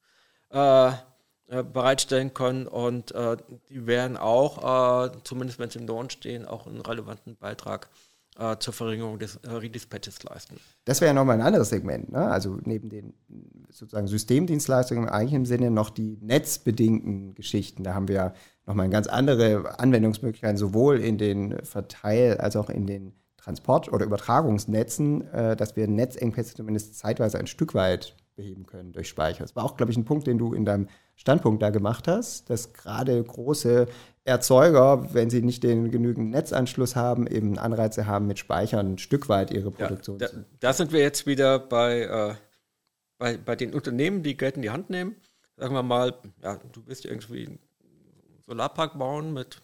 äh, 0.51 0.89
äh, 0.89 1.63
bereitstellen 1.63 2.33
können 2.33 2.67
und 2.67 3.13
äh, 3.13 3.37
die 3.69 3.87
werden 3.87 4.17
auch, 4.17 5.07
äh, 5.07 5.11
zumindest 5.25 5.59
wenn 5.59 5.71
sie 5.71 5.79
im 5.79 5.85
Norden 5.85 6.11
stehen, 6.11 6.47
auch 6.47 6.67
einen 6.67 6.81
relevanten 6.81 7.37
Beitrag 7.37 7.87
äh, 7.87 8.13
zur 8.59 8.75
Verringerung 8.75 9.18
des 9.18 9.37
äh, 9.37 9.51
Release-Patches 9.51 10.23
leisten. 10.25 10.57
Das 10.85 11.01
wäre 11.01 11.11
ja 11.11 11.14
nochmal 11.14 11.37
ein 11.37 11.47
anderes 11.47 11.68
Segment. 11.68 12.11
Ne? 12.11 12.18
Also 12.18 12.59
neben 12.64 12.88
den 12.88 13.14
sozusagen 13.70 14.09
Systemdienstleistungen 14.09 15.05
im 15.05 15.11
eigentlichen 15.11 15.47
Sinne 15.47 15.70
noch 15.70 15.90
die 15.90 16.18
netzbedingten 16.20 17.35
Geschichten. 17.35 17.85
Da 17.85 17.94
haben 17.94 18.09
wir 18.09 18.14
ja 18.14 18.35
nochmal 18.66 18.88
ganz 18.90 19.07
andere 19.07 19.79
Anwendungsmöglichkeiten, 19.79 20.57
sowohl 20.57 21.01
in 21.01 21.18
den 21.18 21.64
Verteil- 21.64 22.38
als 22.38 22.57
auch 22.57 22.70
in 22.70 22.87
den 22.87 23.12
Transport- 23.37 23.92
oder 23.92 24.07
Übertragungsnetzen, 24.07 25.31
äh, 25.31 25.57
dass 25.57 25.77
wir 25.77 25.87
Netzengpässe 25.87 26.57
zumindest 26.57 26.99
zeitweise 26.99 27.38
ein 27.38 27.47
Stück 27.47 27.75
weit 27.75 28.16
beheben 28.37 28.66
können 28.66 28.92
durch 28.92 29.09
Speicher. 29.09 29.44
Das 29.44 29.55
war 29.55 29.64
auch, 29.64 29.77
glaube 29.77 29.92
ich, 29.92 29.99
ein 29.99 30.05
Punkt, 30.05 30.27
den 30.27 30.38
du 30.38 30.55
in 30.55 30.64
deinem 30.64 30.88
Standpunkt 31.14 31.62
da 31.62 31.70
gemacht 31.70 32.09
hast, 32.09 32.51
dass 32.51 32.73
gerade 32.73 33.23
große 33.23 33.87
Erzeuger, 34.25 35.13
wenn 35.13 35.29
sie 35.29 35.43
nicht 35.43 35.63
den 35.63 35.91
genügend 35.91 36.31
Netzanschluss 36.31 36.97
haben, 36.97 37.27
eben 37.27 37.59
Anreize 37.59 38.07
haben, 38.07 38.27
mit 38.27 38.39
Speichern 38.39 38.95
ein 38.95 38.99
Stück 38.99 39.29
weit 39.29 39.51
ihre 39.51 39.71
Produktion 39.71 40.19
ja, 40.19 40.27
da, 40.27 40.33
zu. 40.33 40.45
Da 40.61 40.73
sind 40.73 40.93
wir 40.93 41.01
jetzt 41.01 41.27
wieder 41.27 41.59
bei, 41.59 42.01
äh, 42.01 42.35
bei, 43.19 43.37
bei 43.37 43.55
den 43.55 43.75
Unternehmen, 43.75 44.23
die 44.23 44.37
Geld 44.37 44.57
in 44.57 44.63
die 44.63 44.71
Hand 44.71 44.89
nehmen. 44.89 45.17
Sagen 45.57 45.75
wir 45.75 45.83
mal, 45.83 46.15
ja, 46.43 46.57
du 46.73 46.83
willst 46.87 47.05
irgendwie 47.05 47.47
einen 47.47 47.59
Solarpark 48.47 48.99
bauen 48.99 49.35
mit 49.35 49.61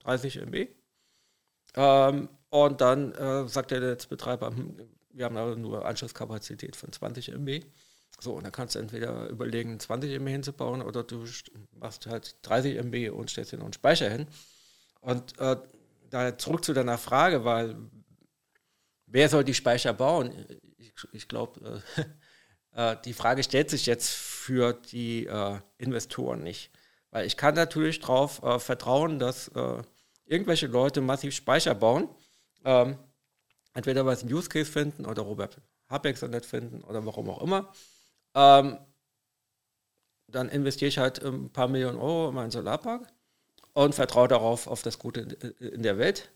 30 0.00 0.42
MB. 0.42 0.68
Ähm, 1.76 2.28
und 2.50 2.80
dann 2.80 3.12
äh, 3.12 3.48
sagt 3.48 3.70
der 3.70 3.80
Netzbetreiber, 3.80 4.48
hm, 4.48 4.76
wir 5.12 5.24
haben 5.24 5.36
aber 5.36 5.56
nur 5.56 5.86
Anschlusskapazität 5.86 6.76
von 6.76 6.92
20 6.92 7.32
MB. 7.32 7.64
So, 8.20 8.32
und 8.34 8.44
dann 8.44 8.52
kannst 8.52 8.74
du 8.74 8.78
entweder 8.78 9.28
überlegen, 9.28 9.78
20 9.78 10.12
MB 10.12 10.28
hinzubauen 10.28 10.82
oder 10.82 11.02
du 11.02 11.24
machst 11.78 12.06
halt 12.06 12.36
30 12.42 12.76
MB 12.78 13.10
und 13.10 13.30
stellst 13.30 13.52
dir 13.52 13.58
noch 13.58 13.64
einen 13.64 13.72
Speicher 13.72 14.08
hin. 14.08 14.26
Und 15.00 15.38
äh, 15.38 15.56
da 16.10 16.38
zurück 16.38 16.64
zu 16.64 16.72
deiner 16.72 16.96
Frage, 16.96 17.44
weil 17.44 17.76
wer 19.06 19.28
soll 19.28 19.44
die 19.44 19.54
Speicher 19.54 19.92
bauen? 19.92 20.32
Ich, 20.78 20.92
ich 21.12 21.28
glaube, 21.28 21.82
äh, 21.96 22.92
äh, 22.92 22.96
die 23.04 23.12
Frage 23.12 23.42
stellt 23.42 23.70
sich 23.70 23.86
jetzt 23.86 24.10
für 24.10 24.72
die 24.72 25.26
äh, 25.26 25.58
Investoren 25.78 26.42
nicht. 26.42 26.70
Weil 27.10 27.26
ich 27.26 27.36
kann 27.36 27.54
natürlich 27.54 28.00
darauf 28.00 28.42
äh, 28.42 28.58
vertrauen, 28.58 29.18
dass 29.18 29.48
äh, 29.48 29.82
irgendwelche 30.24 30.66
Leute 30.66 31.00
massiv 31.00 31.34
Speicher 31.34 31.74
bauen. 31.74 32.08
Ähm, 32.64 32.98
entweder 33.72 34.06
weil 34.06 34.16
sie 34.16 34.22
einen 34.22 34.34
Use 34.34 34.48
Case 34.48 34.70
finden 34.70 35.04
oder 35.04 35.22
Robert 35.22 35.60
Habeck 35.88 36.20
nett 36.22 36.46
finden 36.46 36.82
oder 36.82 37.04
warum 37.04 37.28
auch 37.28 37.42
immer. 37.42 37.72
Ähm, 38.34 38.78
dann 40.28 40.48
investiere 40.48 40.88
ich 40.88 40.98
halt 40.98 41.22
ein 41.22 41.50
paar 41.50 41.68
Millionen 41.68 41.98
Euro 41.98 42.28
in 42.28 42.34
meinen 42.34 42.50
Solarpark 42.50 43.06
und 43.72 43.94
vertraue 43.94 44.28
darauf, 44.28 44.66
auf 44.66 44.82
das 44.82 44.98
Gute 44.98 45.20
in 45.20 45.82
der 45.82 45.98
Welt. 45.98 46.30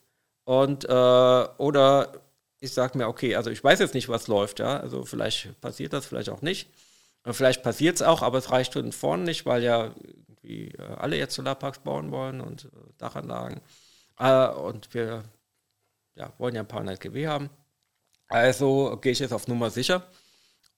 Und 0.44 0.84
äh, 0.84 0.88
oder 0.88 2.12
ich 2.60 2.72
sage 2.72 2.98
mir, 2.98 3.08
okay, 3.08 3.36
also 3.36 3.50
ich 3.50 3.62
weiß 3.62 3.78
jetzt 3.80 3.94
nicht, 3.94 4.08
was 4.08 4.28
läuft, 4.28 4.60
ja. 4.60 4.78
Also 4.80 5.04
vielleicht 5.04 5.60
passiert 5.60 5.92
das, 5.92 6.06
vielleicht 6.06 6.30
auch 6.30 6.42
nicht. 6.42 6.70
Vielleicht 7.24 7.62
passiert 7.62 7.96
es 7.96 8.02
auch, 8.02 8.22
aber 8.22 8.38
es 8.38 8.50
reicht 8.50 8.72
von 8.72 8.92
vorne 8.92 9.24
nicht, 9.24 9.44
weil 9.44 9.62
ja 9.62 9.94
irgendwie 10.28 10.68
äh, 10.78 10.82
alle 10.96 11.16
jetzt 11.16 11.34
Solarparks 11.34 11.80
bauen 11.80 12.10
wollen 12.10 12.40
und 12.40 12.66
äh, 12.66 12.68
Dachanlagen. 12.98 13.60
Äh, 14.18 14.48
und 14.48 14.94
wir 14.94 15.24
ja, 16.14 16.32
wollen 16.38 16.54
ja 16.54 16.62
ein 16.62 16.68
paar 16.68 16.82
NetGW 16.82 17.26
haben. 17.26 17.50
Also 18.28 18.98
gehe 19.00 19.12
ich 19.12 19.18
jetzt 19.18 19.32
auf 19.32 19.48
Nummer 19.48 19.70
sicher 19.70 20.06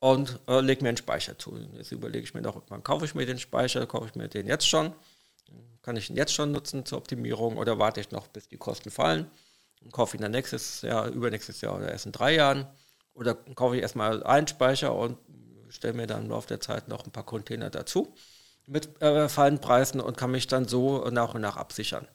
und 0.01 0.41
äh, 0.49 0.61
lege 0.61 0.83
mir 0.83 0.89
einen 0.89 0.97
Speicher 0.97 1.39
zu. 1.39 1.57
Jetzt 1.77 1.93
überlege 1.93 2.25
ich 2.25 2.35
mir 2.35 2.43
noch, 2.43 2.61
wann 2.69 2.83
kaufe 2.83 3.05
ich 3.05 3.15
mir 3.15 3.27
den 3.27 3.39
Speicher, 3.39 3.87
kaufe 3.87 4.07
ich 4.07 4.15
mir 4.15 4.29
den 4.29 4.47
jetzt 4.47 4.67
schon? 4.67 4.93
Kann 5.83 5.97
ich 5.97 6.11
ihn 6.11 6.17
jetzt 6.17 6.35
schon 6.35 6.53
nutzen 6.53 6.85
zur 6.85 6.99
Optimierung 6.99 7.57
oder 7.57 7.79
warte 7.79 8.01
ich 8.01 8.11
noch, 8.11 8.27
bis 8.29 8.49
die 8.49 8.57
Kosten 8.57 8.91
fallen? 8.91 9.31
Und 9.83 9.93
kaufe 9.93 10.17
ihn 10.17 10.23
dann 10.23 10.33
nächstes 10.33 10.83
Jahr, 10.83 11.09
übernächstes 11.09 11.61
Jahr 11.61 11.77
oder 11.77 11.91
erst 11.91 12.07
in 12.07 12.13
drei 12.13 12.35
Jahren? 12.35 12.67
Oder 13.15 13.35
kaufe 13.35 13.77
ich 13.77 13.83
erstmal 13.83 14.23
einen 14.25 14.47
Speicher 14.47 14.95
und 14.95 15.19
stelle 15.69 15.95
mir 15.95 16.07
dann 16.07 16.25
im 16.25 16.31
Laufe 16.31 16.49
der 16.49 16.61
Zeit 16.61 16.89
noch 16.89 17.05
ein 17.05 17.13
paar 17.13 17.25
Container 17.25 17.71
dazu 17.71 18.15
mit 18.67 19.03
äh, 19.03 19.29
fallenden 19.29 19.61
Preisen 19.61 20.01
und 20.01 20.17
kann 20.17 20.31
mich 20.31 20.47
dann 20.47 20.67
so 20.67 21.09
nach 21.11 21.35
und 21.35 21.41
nach 21.41 21.57
absichern. 21.57 22.07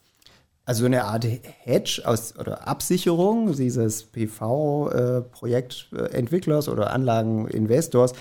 Also 0.65 0.85
eine 0.85 1.05
Art 1.05 1.23
Hedge 1.23 2.01
aus 2.05 2.37
oder 2.37 2.67
Absicherung 2.67 3.55
dieses 3.55 4.03
PV-Projektentwicklers 4.03 6.67
äh, 6.67 6.71
oder 6.71 6.91
Anlageninvestors 6.91 8.11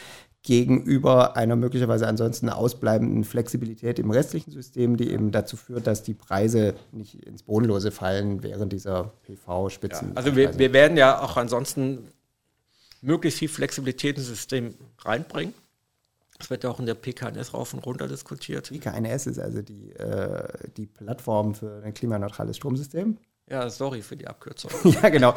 gegenüber 0.42 1.36
einer 1.38 1.56
möglicherweise 1.56 2.06
ansonsten 2.06 2.50
ausbleibenden 2.50 3.24
Flexibilität 3.24 3.98
im 3.98 4.10
restlichen 4.10 4.50
System, 4.50 4.98
die 4.98 5.10
eben 5.10 5.32
dazu 5.32 5.56
führt, 5.56 5.86
dass 5.86 6.02
die 6.02 6.12
Preise 6.12 6.74
nicht 6.92 7.14
ins 7.26 7.44
Bodenlose 7.44 7.90
fallen 7.90 8.42
während 8.42 8.74
dieser 8.74 9.14
PV-Spitzen. 9.22 10.10
Ja, 10.10 10.16
also 10.16 10.36
wir, 10.36 10.58
wir 10.58 10.74
werden 10.74 10.98
ja 10.98 11.22
auch 11.22 11.38
ansonsten 11.38 12.08
möglichst 13.00 13.38
viel 13.38 13.48
Flexibilität 13.48 14.18
ins 14.18 14.26
System 14.26 14.74
reinbringen. 14.98 15.54
Das 16.38 16.50
wird 16.50 16.64
ja 16.64 16.70
auch 16.70 16.80
in 16.80 16.86
der 16.86 16.94
PKNS 16.94 17.54
rauf 17.54 17.74
und 17.74 17.86
runter 17.86 18.08
diskutiert. 18.08 18.68
PKNS 18.68 19.26
ist 19.26 19.38
also 19.38 19.62
die, 19.62 19.92
äh, 19.92 20.48
die 20.76 20.86
Plattform 20.86 21.54
für 21.54 21.82
ein 21.84 21.94
klimaneutrales 21.94 22.56
Stromsystem. 22.56 23.18
Ja, 23.48 23.68
sorry 23.68 24.00
für 24.00 24.16
die 24.16 24.26
Abkürzung. 24.26 24.70
ja, 24.84 25.08
genau. 25.10 25.34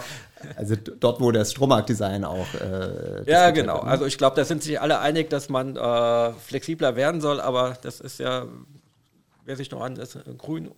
Also 0.55 0.75
dort, 0.75 1.19
wo 1.19 1.31
das 1.31 1.51
Strommarktdesign 1.51 2.23
auch. 2.23 2.47
Äh, 2.53 3.29
ja, 3.29 3.51
genau. 3.51 3.75
Wird, 3.75 3.83
ne? 3.83 3.91
Also 3.91 4.05
ich 4.05 4.17
glaube, 4.17 4.35
da 4.37 4.45
sind 4.45 4.63
sich 4.63 4.79
alle 4.79 4.99
einig, 4.99 5.29
dass 5.29 5.49
man 5.49 5.75
äh, 5.75 6.31
flexibler 6.33 6.95
werden 6.95 7.19
soll, 7.19 7.41
aber 7.41 7.77
das 7.81 7.99
ist 7.99 8.19
ja, 8.19 8.47
wer 9.43 9.57
sich 9.57 9.69
noch 9.71 9.81
an 9.81 9.95
das 9.95 10.17
Grün 10.37 10.71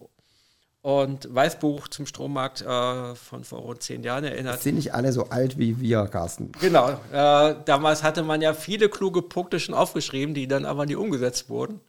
und 0.82 1.34
Weißbuch 1.34 1.90
zum 1.90 2.06
Strommarkt 2.06 2.62
äh, 2.62 3.16
von 3.16 3.44
vor 3.44 3.60
rund 3.60 3.84
zehn 3.84 4.04
Jahren 4.04 4.24
erinnert. 4.24 4.62
Sind 4.62 4.76
nicht 4.76 4.94
alle 4.94 5.12
so 5.12 5.26
alt 5.26 5.58
wie 5.58 5.80
wir, 5.80 6.08
Carsten. 6.08 6.52
Genau. 6.62 6.92
Äh, 7.12 7.56
damals 7.66 8.04
hatte 8.04 8.24
man 8.24 8.42
ja 8.42 8.54
viele 8.54 8.90
kluge 8.90 9.22
Punkte 9.22 9.60
schon 9.60 9.76
aufgeschrieben, 9.76 10.34
die 10.34 10.48
dann 10.48 10.66
aber 10.66 10.86
nie 10.86 10.96
umgesetzt 10.96 11.50
wurden. 11.50 11.82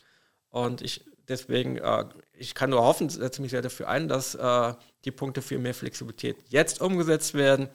Und 0.49 0.83
ich 0.83 1.05
deswegen, 1.31 1.79
äh, 1.79 2.05
ich 2.33 2.55
kann 2.55 2.71
nur 2.71 2.83
hoffen, 2.83 3.09
setze 3.09 3.41
mich 3.41 3.53
sehr 3.53 3.63
dafür 3.63 3.89
ein, 3.89 4.09
dass 4.09 4.35
äh, 4.35 4.75
die 5.05 5.13
Punkte 5.13 5.41
für 5.41 5.59
mehr 5.59 5.75
Flexibilität 5.75 6.37
jetzt 6.49 6.81
umgesetzt 6.81 7.35
werden. 7.35 7.69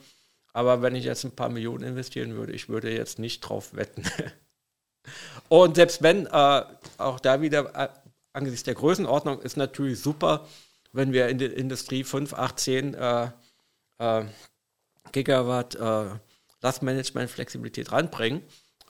Aber 0.54 0.82
wenn 0.82 0.96
ich 0.96 1.06
jetzt 1.06 1.24
ein 1.24 1.36
paar 1.36 1.50
Millionen 1.50 1.84
investieren 1.84 2.36
würde, 2.36 2.54
ich 2.54 2.70
würde 2.70 2.94
jetzt 2.94 3.20
nicht 3.20 3.42
drauf 3.42 3.74
wetten. 3.74 4.04
Und 5.50 5.76
selbst 5.76 6.02
wenn, 6.04 6.28
äh, 6.28 6.64
auch 6.98 7.20
da 7.20 7.42
wieder 7.42 7.74
äh, 7.76 7.90
angesichts 8.34 8.64
der 8.64 8.76
Größenordnung 8.76 9.42
ist 9.42 9.58
natürlich 9.58 10.00
super, 10.00 10.46
wenn 10.96 11.14
wir 11.14 11.28
in 11.28 11.38
der 11.38 11.56
Industrie 11.56 12.04
5, 12.04 12.34
8, 12.34 12.60
10 12.60 12.94
äh, 12.94 13.28
äh, 14.00 14.24
Gigawatt 15.12 15.76
äh, 15.76 16.06
Lastmanagement 16.62 17.30
Flexibilität 17.30 17.92
ranbringen. 17.92 18.42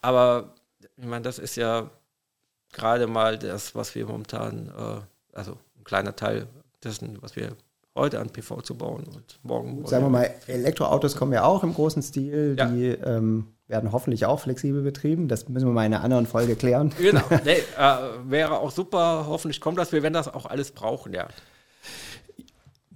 Aber 0.02 0.54
ich 0.98 1.06
meine, 1.06 1.24
das 1.24 1.40
ist 1.40 1.56
ja 1.56 1.90
gerade 2.72 3.08
mal 3.08 3.38
das, 3.38 3.76
was 3.76 3.96
wir 3.96 4.06
momentan, 4.06 4.68
äh, 4.68 5.38
also 5.38 5.54
ein 5.78 5.84
kleiner 5.84 6.16
Teil 6.16 6.48
dessen, 6.84 7.18
was 7.22 7.36
wir 7.36 7.56
heute 7.96 8.20
an 8.20 8.30
PV 8.30 8.62
zu 8.62 8.76
bauen 8.76 9.06
und 9.06 9.40
morgen. 9.44 9.86
Sagen 9.88 10.06
wir 10.06 10.10
mal, 10.10 10.30
Elektroautos 10.48 11.16
kommen 11.16 11.34
ja 11.34 11.44
auch 11.44 11.64
im 11.64 11.74
großen 11.74 12.04
Stil. 12.04 12.56
Ja. 12.58 12.68
Die 12.68 12.88
ähm, 12.88 13.48
werden 13.68 13.92
hoffentlich 13.92 14.26
auch 14.26 14.40
flexibel 14.42 14.82
betrieben. 14.84 15.28
Das 15.28 15.50
müssen 15.50 15.68
wir 15.68 15.74
mal 15.74 15.86
in 15.86 15.94
einer 15.94 16.04
anderen 16.04 16.28
Folge 16.28 16.56
klären. 16.56 16.94
Genau. 17.00 17.22
Nee, 17.46 17.64
äh, 17.78 17.98
wäre 18.30 18.60
auch 18.60 18.72
super. 18.72 19.26
Hoffentlich 19.28 19.60
kommt 19.60 19.80
das. 19.80 19.92
Wir 19.92 20.04
werden 20.04 20.14
das 20.14 20.32
auch 20.32 20.46
alles 20.46 20.72
brauchen, 20.72 21.14
ja. 21.14 21.28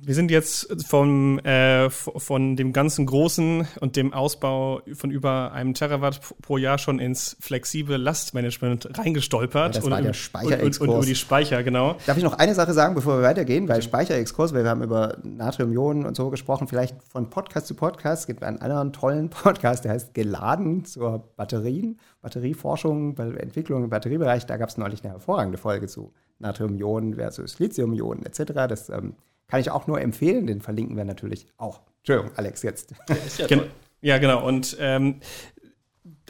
Wir 0.02 0.16
sind 0.16 0.32
jetzt 0.32 0.86
vom, 0.88 1.40
äh, 1.40 1.90
von 1.90 2.56
dem 2.56 2.72
ganzen 2.72 3.06
Großen 3.06 3.68
und 3.82 3.98
dem 3.98 4.14
Ausbau 4.14 4.82
von 4.94 5.12
über 5.12 5.52
einem 5.52 5.74
Terawatt 5.74 6.22
pro 6.42 6.58
Jahr 6.58 6.78
schon 6.78 7.00
ins 7.00 7.36
flexible 7.42 7.98
Lastmanagement 7.98 8.98
reingestolpert. 8.98 9.76
Ja, 9.76 9.82
das 9.82 9.90
war 9.90 9.98
und, 9.98 10.06
der 10.06 10.14
Speicherexkurs. 10.14 10.80
Und, 10.80 10.90
und, 10.90 10.96
über 10.96 11.06
die 11.06 11.16
Speicher, 11.16 11.64
genau. 11.64 11.98
Darf 12.06 12.16
ich 12.16 12.24
noch 12.24 12.38
eine 12.38 12.56
Sache 12.56 12.72
sagen, 12.72 12.96
bevor 12.96 13.18
wir 13.18 13.24
weitergehen? 13.24 13.68
Weil 13.68 13.82
Speicherexkurs, 13.82 14.54
weil 14.54 14.64
wir 14.64 14.70
haben 14.70 14.84
über 14.84 15.18
Natriumionen 15.24 16.06
und 16.06 16.16
so 16.16 16.30
gesprochen, 16.30 16.70
vielleicht 16.70 16.96
von 17.04 17.30
Podcast 17.30 17.68
zu 17.68 17.76
Podcast. 17.76 18.22
Es 18.22 18.28
gibt 18.28 18.42
einen 18.42 18.60
anderen 18.60 18.94
tollen 18.94 19.30
Podcast, 19.30 19.84
der 19.84 19.92
heißt 19.92 20.14
Geladen 20.14 20.86
zur 20.86 21.30
Batterien, 21.36 22.00
Batterieforschung, 22.22 23.18
Entwicklung 23.18 23.84
im 23.84 23.90
Batteriebereich. 23.90 24.46
Da 24.46 24.56
gab 24.56 24.70
es 24.70 24.78
neulich 24.78 25.04
eine 25.04 25.12
hervorragende 25.12 25.58
Folge 25.58 25.88
zu 25.88 26.14
Natriumionen 26.40 27.16
versus 27.16 27.60
Lithiumionen 27.60 28.26
etc. 28.26 28.54
Das 28.70 28.88
ähm, 28.88 29.16
kann 29.50 29.60
ich 29.60 29.72
auch 29.72 29.88
nur 29.88 30.00
empfehlen, 30.00 30.48
den 30.48 30.62
verlinken 30.62 30.96
wir 30.96 31.04
natürlich 31.04 31.48
auch. 31.58 31.82
Entschuldigung, 31.98 32.32
Alex, 32.38 32.64
jetzt. 32.64 32.94
Ja, 33.38 33.48
Gen 33.48 33.64
ja 34.02 34.18
genau. 34.18 34.48
Und 34.48 34.78
ähm, 34.80 35.20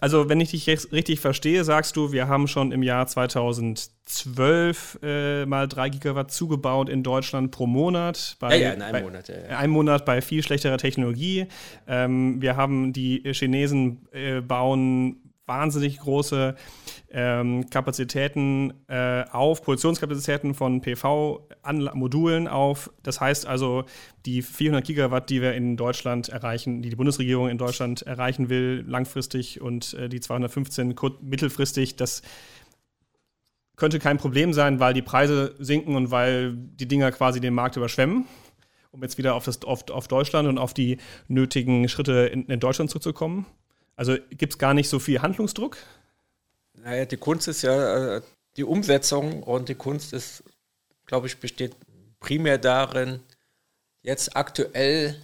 also, 0.02 0.30
wenn 0.30 0.40
ich 0.40 0.52
dich 0.52 0.66
jetzt 0.66 0.94
richtig 0.94 1.20
verstehe, 1.20 1.64
sagst 1.64 1.98
du, 1.98 2.12
wir 2.12 2.28
haben 2.28 2.48
schon 2.48 2.72
im 2.72 2.84
Jahr 2.84 3.06
2012 3.06 5.00
äh, 5.04 5.46
mal 5.46 5.68
drei 5.68 5.90
Gigawatt 5.90 6.32
zugebaut 6.32 6.88
in 6.88 7.04
Deutschland 7.04 7.52
pro 7.52 7.68
Monat. 7.68 8.38
Bei, 8.40 8.58
ja, 8.58 8.70
ja, 8.70 8.74
in 8.74 8.82
einem 8.82 8.94
bei, 8.94 9.02
Monat. 9.02 9.28
Ja, 9.28 9.36
ja. 9.36 9.58
Einem 9.58 9.74
Monat 9.74 10.06
bei 10.06 10.22
viel 10.22 10.42
schlechterer 10.42 10.78
Technologie. 10.78 11.48
Ähm, 11.86 12.42
wir 12.42 12.56
haben 12.56 12.94
die 12.94 13.22
Chinesen 13.34 14.08
äh, 14.12 14.40
bauen 14.40 15.34
wahnsinnig 15.46 16.00
große 16.00 16.56
ähm, 17.12 17.70
Kapazitäten 17.70 18.74
äh, 18.88 19.24
auf, 19.32 19.62
Produktionskapazitäten 19.62 20.54
von 20.54 20.82
PV-Modulen 20.82 22.48
auf. 22.48 22.92
Das 23.04 23.20
heißt 23.20 23.48
also, 23.48 23.86
die 24.26 24.42
400 24.42 24.86
Gigawatt, 24.86 25.30
die 25.30 25.42
wir 25.42 25.54
in 25.54 25.78
Deutschland 25.78 26.30
erreichen, 26.30 26.82
die 26.82 26.90
die 26.90 26.96
Bundesregierung 26.96 27.50
in 27.50 27.58
Deutschland 27.58 28.04
erreichen 28.04 28.50
will, 28.50 28.84
langfristig 28.88 29.62
und 29.62 29.94
äh, 29.96 30.10
die 30.10 30.20
215 30.20 30.96
mittelfristig, 31.22 31.96
das 31.96 32.22
könnte 33.76 34.00
kein 34.00 34.18
Problem 34.18 34.54
sein, 34.54 34.80
weil 34.80 34.94
die 34.94 35.02
Preise 35.02 35.56
sinken 35.58 35.96
und 35.96 36.12
weil 36.12 36.54
die 36.54 36.88
Dinger 36.88 37.12
quasi 37.12 37.40
den 37.40 37.54
Markt 37.54 37.78
überschwemmen 37.78 38.26
um 38.92 39.04
jetzt 39.04 39.18
wieder 39.18 39.36
auf, 39.36 39.46
das, 39.46 39.62
auf, 39.64 39.90
auf 39.92 40.08
Deutschland 40.08 40.48
und 40.48 40.58
auf 40.58 40.74
die 40.74 40.98
nötigen 41.28 41.88
Schritte 41.90 42.30
in, 42.34 42.46
in 42.48 42.60
Deutschland 42.60 42.90
zurückzukommen. 42.90 43.46
Also 43.96 44.16
gibt 44.32 44.54
es 44.54 44.58
gar 44.58 44.74
nicht 44.74 44.90
so 44.90 45.00
viel 45.00 45.22
Handlungsdruck? 45.22 45.78
Naja, 46.84 47.06
die 47.06 47.18
Kunst 47.18 47.48
ist 47.48 47.62
ja 47.62 48.16
äh, 48.16 48.22
die 48.58 48.64
Umsetzung 48.64 49.44
und 49.44 49.70
die 49.70 49.76
Kunst 49.76 50.14
ist, 50.14 50.44
glaube 51.06 51.28
ich, 51.28 51.38
besteht 51.38 51.76
primär 52.20 52.58
darin, 52.58 53.22
jetzt 54.02 54.36
aktuell 54.36 55.16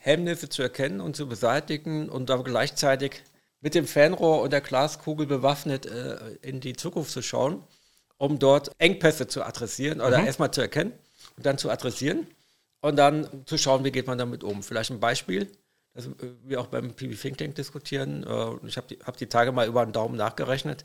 Hemmnisse 0.00 0.48
zu 0.48 0.62
erkennen 0.62 1.00
und 1.00 1.16
zu 1.16 1.28
beseitigen 1.28 2.08
und 2.08 2.28
dann 2.30 2.42
gleichzeitig 2.42 3.22
mit 3.60 3.74
dem 3.74 3.86
Fernrohr 3.86 4.42
und 4.42 4.52
der 4.52 4.60
Glaskugel 4.60 5.26
bewaffnet 5.26 5.86
äh, 5.86 6.16
in 6.42 6.60
die 6.60 6.74
Zukunft 6.74 7.12
zu 7.12 7.22
schauen, 7.22 7.62
um 8.18 8.38
dort 8.38 8.72
Engpässe 8.78 9.28
zu 9.28 9.44
adressieren 9.44 10.00
oder 10.00 10.18
mhm. 10.18 10.26
erstmal 10.26 10.50
zu 10.50 10.60
erkennen 10.60 10.92
und 11.36 11.46
dann 11.46 11.58
zu 11.58 11.70
adressieren 11.70 12.26
und 12.80 12.96
dann 12.96 13.46
zu 13.46 13.56
schauen, 13.58 13.84
wie 13.84 13.92
geht 13.92 14.06
man 14.08 14.18
damit 14.18 14.42
um. 14.42 14.62
Vielleicht 14.62 14.90
ein 14.90 15.00
Beispiel 15.00 15.48
das 15.94 16.06
äh, 16.06 16.10
wir 16.44 16.60
auch 16.60 16.66
beim 16.66 16.94
PB 16.94 17.20
Think 17.20 17.38
Tank 17.38 17.54
diskutieren. 17.54 18.24
Äh, 18.24 18.66
ich 18.66 18.76
habe 18.76 18.88
die, 18.88 18.98
hab 19.04 19.16
die 19.16 19.26
Tage 19.26 19.52
mal 19.52 19.66
über 19.66 19.84
den 19.84 19.92
Daumen 19.92 20.16
nachgerechnet. 20.16 20.84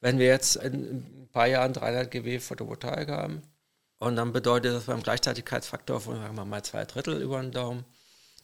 Wenn 0.00 0.18
wir 0.18 0.26
jetzt 0.26 0.56
in 0.56 1.24
ein 1.24 1.28
paar 1.32 1.46
Jahren 1.46 1.72
300 1.72 2.10
GW 2.10 2.38
Photovoltaik 2.38 3.08
haben, 3.08 3.42
und 3.98 4.16
dann 4.16 4.32
bedeutet 4.32 4.74
das 4.74 4.84
beim 4.84 5.02
Gleichzeitigkeitsfaktor 5.02 6.00
von, 6.00 6.16
sagen 6.16 6.36
wir 6.36 6.44
mal, 6.44 6.62
zwei 6.62 6.84
Drittel 6.84 7.20
über 7.20 7.40
den 7.40 7.50
Daumen, 7.50 7.84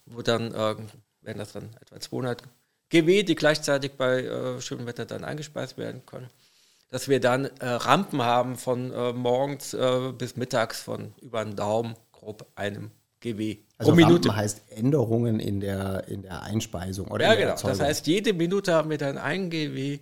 wo 0.05 0.21
dann, 0.23 0.53
äh, 0.53 0.77
werden 1.21 1.39
das 1.39 1.53
dann 1.53 1.71
etwa 1.81 2.01
200 2.01 2.43
GW, 2.91 3.23
die 3.23 3.35
gleichzeitig 3.35 3.93
bei 3.93 4.23
äh, 4.23 4.61
schönem 4.61 4.87
Wetter 4.87 5.07
dann 5.07 5.25
eingespeist 5.25 5.79
werden 5.79 6.05
können, 6.07 6.29
dass 6.91 7.09
wir 7.09 7.21
dann 7.21 7.45
äh, 7.45 7.67
Rampen 7.67 8.23
haben 8.23 8.57
von 8.57 8.93
äh, 8.93 9.13
morgens 9.13 9.77
bis 10.19 10.37
mittags 10.37 10.81
von 10.81 11.15
über 11.21 11.45
den 11.45 11.57
Daumen 11.57 11.97
grob 12.13 12.47
einem 12.57 12.91
GW 13.21 13.59
also 13.85 13.91
pro 13.91 13.97
Minute. 13.97 14.29
Rampen 14.29 14.37
heißt 14.37 14.63
Änderungen 14.71 15.41
in 15.41 15.61
der, 15.61 16.09
in 16.09 16.23
der 16.23 16.43
Einspeisung 16.43 17.09
oder 17.09 17.25
Ja, 17.25 17.35
genau. 17.35 17.51
Erzeugung. 17.51 17.79
Das 17.79 17.87
heißt, 17.87 18.07
jede 18.07 18.33
Minute 18.33 18.75
haben 18.75 18.91
wir 18.91 18.99
dann 18.99 19.19
ein 19.19 19.51
GW 19.51 20.01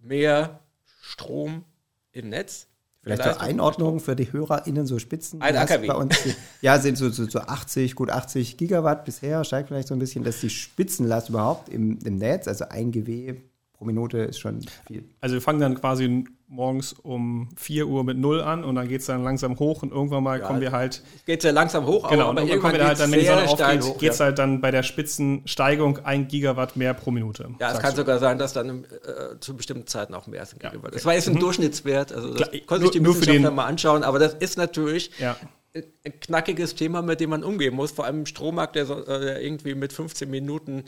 mehr 0.00 0.60
Strom 1.00 1.64
im 2.12 2.28
Netz. 2.30 2.66
Vielleicht 3.02 3.22
zur 3.22 3.40
Einordnung 3.42 4.00
für 4.00 4.16
die 4.16 4.32
HörerInnen 4.32 4.86
so 4.86 4.98
Spitzen. 4.98 5.42
Ein 5.42 5.56
AKW. 5.56 5.86
Bei 5.86 5.94
uns, 5.94 6.16
ja, 6.62 6.78
sind 6.78 6.96
so, 6.96 7.10
so, 7.10 7.28
so 7.28 7.40
80, 7.40 7.94
gut 7.96 8.08
80 8.08 8.56
Gigawatt 8.56 9.04
bisher, 9.04 9.44
steigt 9.44 9.68
vielleicht 9.68 9.88
so 9.88 9.94
ein 9.94 9.98
bisschen, 9.98 10.24
dass 10.24 10.40
die 10.40 10.48
Spitzenlast 10.48 11.28
überhaupt 11.28 11.68
im, 11.68 11.98
im 12.02 12.16
Netz, 12.16 12.48
also 12.48 12.64
ein 12.70 12.92
GW 12.92 13.34
pro 13.74 13.84
Minute 13.84 14.18
ist 14.18 14.38
schon 14.38 14.64
viel. 14.86 15.04
Also 15.20 15.34
wir 15.34 15.42
fangen 15.42 15.60
dann 15.60 15.74
quasi 15.74 16.24
morgens 16.48 16.92
um 16.92 17.48
4 17.56 17.86
Uhr 17.86 18.04
mit 18.04 18.18
0 18.18 18.40
an 18.40 18.64
und 18.64 18.74
dann 18.74 18.88
geht 18.88 19.00
es 19.00 19.06
dann 19.06 19.24
langsam 19.24 19.58
hoch 19.58 19.82
und 19.82 19.92
irgendwann 19.92 20.22
mal 20.22 20.38
ja, 20.38 20.46
kommen 20.46 20.60
wir 20.60 20.72
halt. 20.72 21.02
Geht 21.26 21.40
es 21.40 21.44
ja 21.44 21.50
langsam 21.50 21.86
hoch, 21.86 22.08
genau, 22.08 22.30
aber, 22.30 22.42
irgendwann 22.42 22.60
kommen 22.60 22.74
wir 22.74 22.86
halt 22.86 23.00
dann, 23.00 23.10
wenn 23.10 23.20
die 23.20 23.26
Sonne 23.26 23.48
aufgeht, 23.48 23.98
geht 23.98 24.12
es 24.12 24.18
ja. 24.18 24.26
halt 24.26 24.38
dann 24.38 24.60
bei 24.60 24.70
der 24.70 24.82
Spitzensteigung 24.82 25.98
1 26.04 26.30
Gigawatt 26.30 26.76
mehr 26.76 26.94
pro 26.94 27.10
Minute. 27.10 27.50
Ja, 27.58 27.72
es 27.72 27.78
kann 27.78 27.90
du. 27.90 27.96
sogar 27.96 28.18
sein, 28.18 28.38
dass 28.38 28.52
dann 28.52 28.84
äh, 28.84 29.40
zu 29.40 29.56
bestimmten 29.56 29.86
Zeiten 29.86 30.14
auch 30.14 30.26
mehr 30.26 30.42
ist. 30.42 30.54
Ja. 30.62 30.70
Gigawatt. 30.70 30.94
Das 30.94 31.04
war 31.04 31.14
jetzt 31.14 31.28
ein 31.28 31.34
mhm. 31.34 31.40
Durchschnittswert, 31.40 32.12
also 32.12 32.34
das 32.34 32.50
Klar, 32.50 32.62
konnte 32.66 32.86
sich 32.86 32.92
die 32.92 33.04
Wissenschaftler 33.04 33.50
mal 33.50 33.66
anschauen, 33.66 34.02
aber 34.02 34.18
das 34.18 34.34
ist 34.34 34.58
natürlich 34.58 35.10
ja. 35.18 35.36
ein 35.74 36.20
knackiges 36.20 36.74
Thema, 36.74 37.02
mit 37.02 37.20
dem 37.20 37.30
man 37.30 37.42
umgehen 37.42 37.74
muss, 37.74 37.90
vor 37.90 38.04
allem 38.04 38.20
im 38.20 38.26
Strommarkt, 38.26 38.76
der, 38.76 38.86
so, 38.86 39.04
äh, 39.04 39.20
der 39.20 39.42
irgendwie 39.42 39.74
mit 39.74 39.92
15 39.92 40.30
Minuten 40.30 40.84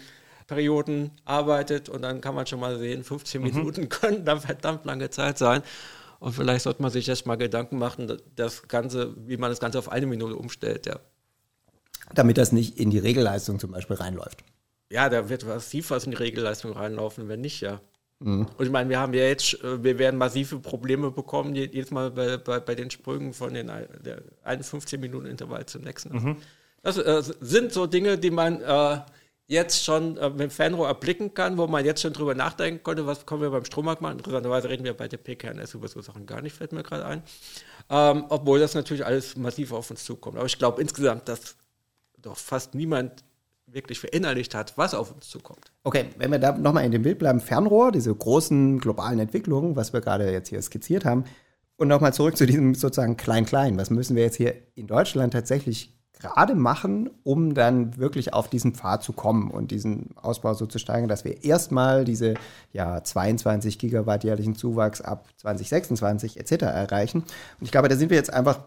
Perioden 0.46 1.10
arbeitet 1.24 1.88
und 1.88 2.02
dann 2.02 2.20
kann 2.20 2.34
man 2.34 2.46
schon 2.46 2.60
mal 2.60 2.78
sehen, 2.78 3.04
15 3.04 3.40
mhm. 3.40 3.46
Minuten 3.48 3.88
können 3.88 4.24
dann 4.24 4.40
verdammt 4.40 4.84
lange 4.84 5.10
Zeit 5.10 5.38
sein. 5.38 5.62
Und 6.18 6.32
vielleicht 6.32 6.62
sollte 6.62 6.80
man 6.80 6.90
sich 6.90 7.06
jetzt 7.06 7.26
mal 7.26 7.36
Gedanken 7.36 7.78
machen, 7.78 8.20
das 8.36 8.68
Ganze, 8.68 9.14
wie 9.26 9.36
man 9.36 9.50
das 9.50 9.60
Ganze 9.60 9.78
auf 9.78 9.90
eine 9.90 10.06
Minute 10.06 10.36
umstellt, 10.36 10.86
ja. 10.86 10.98
Damit 12.14 12.38
das 12.38 12.52
nicht 12.52 12.78
in 12.78 12.90
die 12.90 12.98
Regelleistung 12.98 13.58
zum 13.58 13.72
Beispiel 13.72 13.96
reinläuft. 13.96 14.44
Ja, 14.90 15.08
da 15.08 15.28
wird 15.28 15.44
massiv 15.44 15.90
was 15.90 16.04
in 16.04 16.12
die 16.12 16.16
Regelleistung 16.16 16.72
reinlaufen, 16.72 17.28
wenn 17.28 17.40
nicht, 17.40 17.60
ja. 17.60 17.80
Mhm. 18.20 18.46
Und 18.56 18.64
ich 18.64 18.70
meine, 18.70 18.88
wir 18.88 18.98
haben 18.98 19.12
ja 19.12 19.24
jetzt, 19.24 19.62
äh, 19.62 19.82
wir 19.82 19.98
werden 19.98 20.16
massive 20.16 20.58
Probleme 20.60 21.10
bekommen, 21.10 21.54
jedes 21.54 21.90
Mal 21.90 22.10
bei, 22.12 22.36
bei, 22.38 22.60
bei 22.60 22.74
den 22.74 22.90
Sprüngen 22.90 23.34
von 23.34 23.52
den 23.52 23.70
der 24.04 24.22
15 24.62 25.00
Minuten 25.00 25.26
Intervall 25.26 25.66
zum 25.66 25.82
nächsten. 25.82 26.14
Mhm. 26.14 26.36
Das 26.82 26.96
äh, 26.96 27.22
sind 27.40 27.72
so 27.72 27.86
Dinge, 27.86 28.16
die 28.16 28.30
man 28.30 28.62
äh, 28.62 29.00
jetzt 29.46 29.84
schon 29.84 30.16
äh, 30.16 30.30
mit 30.30 30.40
dem 30.40 30.50
Fernrohr 30.50 30.88
erblicken 30.88 31.34
kann, 31.34 31.56
wo 31.56 31.66
man 31.66 31.84
jetzt 31.84 32.02
schon 32.02 32.12
drüber 32.12 32.34
nachdenken 32.34 32.82
konnte, 32.82 33.06
was 33.06 33.26
können 33.26 33.42
wir 33.42 33.50
beim 33.50 33.64
Strommarkt 33.64 34.02
machen. 34.02 34.18
Interessanterweise 34.18 34.68
reden 34.68 34.84
wir 34.84 34.94
bei 34.94 35.08
der 35.08 35.18
PKNS 35.18 35.74
über 35.74 35.88
so 35.88 36.00
Sachen 36.00 36.26
gar 36.26 36.42
nicht, 36.42 36.54
fällt 36.56 36.72
mir 36.72 36.82
gerade 36.82 37.06
ein. 37.06 37.22
Ähm, 37.88 38.24
obwohl 38.28 38.58
das 38.58 38.74
natürlich 38.74 39.06
alles 39.06 39.36
massiv 39.36 39.72
auf 39.72 39.90
uns 39.90 40.04
zukommt. 40.04 40.36
Aber 40.36 40.46
ich 40.46 40.58
glaube 40.58 40.82
insgesamt, 40.82 41.28
dass 41.28 41.56
doch 42.20 42.36
fast 42.36 42.74
niemand 42.74 43.24
wirklich 43.66 43.98
verinnerlicht 43.98 44.54
hat, 44.54 44.76
was 44.76 44.94
auf 44.94 45.12
uns 45.12 45.28
zukommt. 45.28 45.72
Okay, 45.84 46.06
wenn 46.18 46.30
wir 46.30 46.38
da 46.38 46.52
nochmal 46.52 46.84
in 46.84 46.92
dem 46.92 47.02
Bild 47.02 47.18
bleiben, 47.18 47.40
Fernrohr, 47.40 47.92
diese 47.92 48.14
großen 48.14 48.78
globalen 48.78 49.18
Entwicklungen, 49.18 49.76
was 49.76 49.92
wir 49.92 50.00
gerade 50.00 50.30
jetzt 50.30 50.48
hier 50.48 50.62
skizziert 50.62 51.04
haben, 51.04 51.24
und 51.76 51.88
nochmal 51.88 52.14
zurück 52.14 52.36
zu 52.36 52.46
diesem 52.46 52.74
sozusagen 52.74 53.16
Klein-Klein. 53.16 53.76
Was 53.76 53.90
müssen 53.90 54.16
wir 54.16 54.22
jetzt 54.22 54.36
hier 54.36 54.54
in 54.74 54.86
Deutschland 54.86 55.34
tatsächlich 55.34 55.95
gerade 56.18 56.54
machen, 56.54 57.10
um 57.24 57.54
dann 57.54 57.96
wirklich 57.98 58.32
auf 58.32 58.48
diesen 58.48 58.74
Pfad 58.74 59.02
zu 59.02 59.12
kommen 59.12 59.50
und 59.50 59.70
diesen 59.70 60.16
Ausbau 60.16 60.54
so 60.54 60.66
zu 60.66 60.78
steigern, 60.78 61.08
dass 61.08 61.24
wir 61.24 61.44
erstmal 61.44 62.04
diese 62.04 62.34
ja, 62.72 63.02
22 63.02 63.78
Gigawatt 63.78 64.24
jährlichen 64.24 64.54
Zuwachs 64.54 65.00
ab 65.00 65.28
2026 65.36 66.38
etc. 66.38 66.62
erreichen. 66.62 67.18
Und 67.20 67.64
ich 67.64 67.70
glaube, 67.70 67.88
da 67.88 67.96
sind 67.96 68.10
wir 68.10 68.16
jetzt 68.16 68.32
einfach 68.32 68.60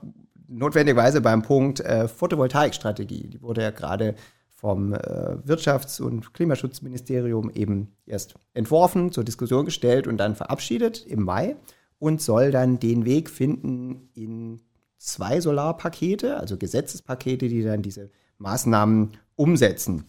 notwendigerweise 0.47 1.21
beim 1.21 1.41
Punkt 1.41 1.79
äh, 1.79 2.07
Photovoltaikstrategie. 2.07 3.27
Die 3.27 3.41
wurde 3.41 3.61
ja 3.61 3.71
gerade 3.71 4.15
vom 4.59 4.93
äh, 4.93 4.97
Wirtschafts- 5.45 6.01
und 6.01 6.33
Klimaschutzministerium 6.33 7.49
eben 7.51 7.95
erst 8.05 8.35
entworfen, 8.53 9.11
zur 9.11 9.23
Diskussion 9.23 9.65
gestellt 9.65 10.05
und 10.05 10.17
dann 10.17 10.35
verabschiedet 10.35 11.05
im 11.05 11.23
Mai 11.23 11.55
und 11.97 12.21
soll 12.21 12.51
dann 12.51 12.79
den 12.79 13.05
Weg 13.05 13.29
finden 13.29 14.09
in 14.13 14.61
zwei 14.99 15.41
Solarpakete, 15.41 16.37
also 16.37 16.57
Gesetzespakete, 16.57 17.47
die 17.47 17.63
dann 17.63 17.81
diese 17.81 18.11
Maßnahmen 18.37 19.17
umsetzen. 19.35 20.05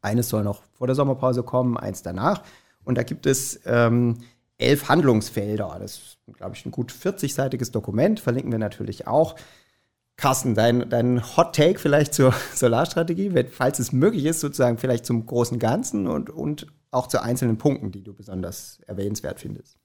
Eines 0.00 0.28
soll 0.28 0.44
noch 0.44 0.62
vor 0.72 0.86
der 0.86 0.96
Sommerpause 0.96 1.42
kommen, 1.42 1.76
eins 1.76 2.02
danach. 2.02 2.42
Und 2.84 2.96
da 2.96 3.02
gibt 3.02 3.26
es 3.26 3.60
ähm, 3.66 4.18
elf 4.58 4.88
Handlungsfelder. 4.88 5.76
Das 5.80 5.92
ist, 5.92 6.18
glaube 6.34 6.54
ich, 6.56 6.64
ein 6.64 6.70
gut 6.70 6.92
40-seitiges 6.92 7.72
Dokument, 7.72 8.20
verlinken 8.20 8.52
wir 8.52 8.58
natürlich 8.58 9.06
auch. 9.06 9.36
Carsten, 10.16 10.54
dein, 10.54 10.88
dein 10.88 11.36
Hot 11.36 11.54
Take 11.54 11.78
vielleicht 11.78 12.14
zur 12.14 12.32
Solarstrategie, 12.54 13.32
falls 13.50 13.78
es 13.78 13.92
möglich 13.92 14.24
ist, 14.24 14.40
sozusagen 14.40 14.78
vielleicht 14.78 15.04
zum 15.04 15.26
großen 15.26 15.58
Ganzen 15.58 16.06
und, 16.06 16.30
und 16.30 16.66
auch 16.90 17.06
zu 17.06 17.22
einzelnen 17.22 17.58
Punkten, 17.58 17.90
die 17.90 18.02
du 18.02 18.14
besonders 18.14 18.80
erwähnenswert 18.86 19.40
findest. 19.40 19.78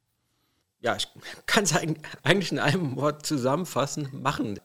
Ja, 0.80 0.95
ich 0.95 1.07
kann 1.45 1.63
es 1.63 1.73
eigentlich 1.75 2.51
in 2.51 2.59
einem 2.59 2.95
Wort 2.95 3.25
zusammenfassen, 3.25 4.09
machen. 4.11 4.59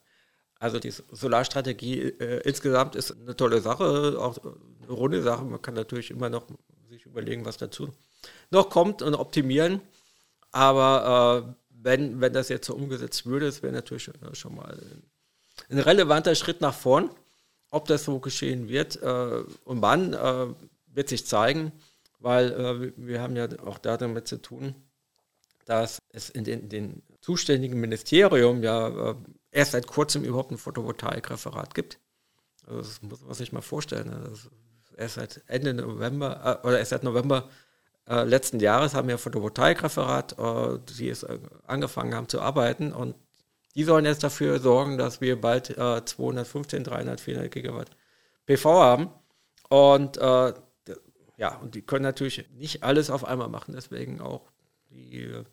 Also 0.58 0.78
die 0.78 0.90
Solarstrategie 0.90 2.00
äh, 2.00 2.40
insgesamt 2.44 2.94
ist 2.94 3.12
eine 3.12 3.34
tolle 3.34 3.60
Sache, 3.60 4.16
auch 4.18 4.38
eine 4.38 4.92
runde 4.92 5.22
Sache. 5.22 5.44
Man 5.44 5.60
kann 5.60 5.74
natürlich 5.74 6.10
immer 6.10 6.30
noch 6.30 6.46
sich 6.88 7.06
überlegen, 7.06 7.44
was 7.44 7.56
dazu 7.56 7.92
noch 8.50 8.70
kommt 8.70 9.02
und 9.02 9.14
optimieren. 9.14 9.80
Aber 10.52 11.48
äh, 11.48 11.54
wenn, 11.70 12.20
wenn 12.20 12.32
das 12.32 12.48
jetzt 12.48 12.66
so 12.66 12.74
umgesetzt 12.74 13.26
würde, 13.26 13.46
das 13.46 13.62
wäre 13.62 13.72
natürlich 13.72 14.10
schon 14.34 14.54
mal 14.54 14.78
ein 15.68 15.78
relevanter 15.78 16.34
Schritt 16.34 16.60
nach 16.60 16.74
vorn. 16.74 17.10
Ob 17.70 17.86
das 17.86 18.04
so 18.04 18.18
geschehen 18.20 18.68
wird 18.68 19.02
äh, 19.02 19.42
und 19.64 19.80
wann, 19.80 20.12
äh, 20.12 20.46
wird 20.94 21.08
sich 21.08 21.26
zeigen, 21.26 21.72
weil 22.18 22.52
äh, 22.52 22.92
wir 22.96 23.22
haben 23.22 23.34
ja 23.34 23.48
auch 23.64 23.78
da 23.78 23.96
damit 23.96 24.28
zu 24.28 24.40
tun, 24.40 24.74
dass 25.64 25.98
es 26.10 26.30
in 26.30 26.44
den, 26.44 26.68
den 26.68 27.02
zuständigen 27.20 27.80
Ministerium 27.80 28.62
ja 28.62 29.10
äh, 29.10 29.14
erst 29.50 29.72
seit 29.72 29.86
kurzem 29.86 30.24
überhaupt 30.24 30.50
ein 30.50 30.58
Photovoltaikreferat 30.58 31.74
gibt. 31.74 31.98
Also 32.66 32.78
das 32.80 33.02
muss 33.02 33.22
man 33.22 33.34
sich 33.34 33.52
mal 33.52 33.62
vorstellen. 33.62 34.08
Ne? 34.10 34.32
erst 34.96 35.14
seit 35.14 35.42
Ende 35.46 35.74
November 35.74 36.60
äh, 36.62 36.66
oder 36.66 36.78
erst 36.78 36.90
seit 36.90 37.02
November 37.02 37.48
äh, 38.08 38.24
letzten 38.24 38.60
Jahres 38.60 38.94
haben 38.94 39.08
wir 39.08 39.14
ein 39.14 39.18
Photovoltaikreferat, 39.18 40.38
äh, 40.38 40.78
die 40.98 41.08
es 41.08 41.22
äh, 41.22 41.38
angefangen 41.66 42.14
haben 42.14 42.28
zu 42.28 42.40
arbeiten 42.40 42.92
und 42.92 43.14
die 43.74 43.84
sollen 43.84 44.04
jetzt 44.04 44.22
dafür 44.22 44.58
sorgen, 44.58 44.98
dass 44.98 45.20
wir 45.20 45.40
bald 45.40 45.70
äh, 45.70 46.04
215, 46.04 46.84
300, 46.84 47.20
400 47.20 47.50
Gigawatt 47.50 47.90
PV 48.44 48.82
haben. 48.82 49.10
Und 49.70 50.18
äh, 50.18 50.52
ja, 51.38 51.56
und 51.56 51.74
die 51.74 51.82
können 51.82 52.02
natürlich 52.02 52.44
nicht 52.52 52.82
alles 52.82 53.08
auf 53.08 53.24
einmal 53.24 53.48
machen, 53.48 53.72
deswegen 53.74 54.20
auch 54.20 54.51
die 54.92 55.22
äh, 55.22 55.44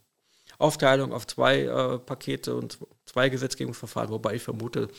Aufteilung 0.58 1.14
auf 1.14 1.26
zwei 1.28 1.62
äh, 1.62 2.00
Pakete 2.00 2.56
und 2.56 2.78
zwei 3.06 3.30
Gesetzgebungsverfahren, 3.30 4.12
wobei 4.12 4.36
ich 4.36 4.44
vermute, 4.44 4.90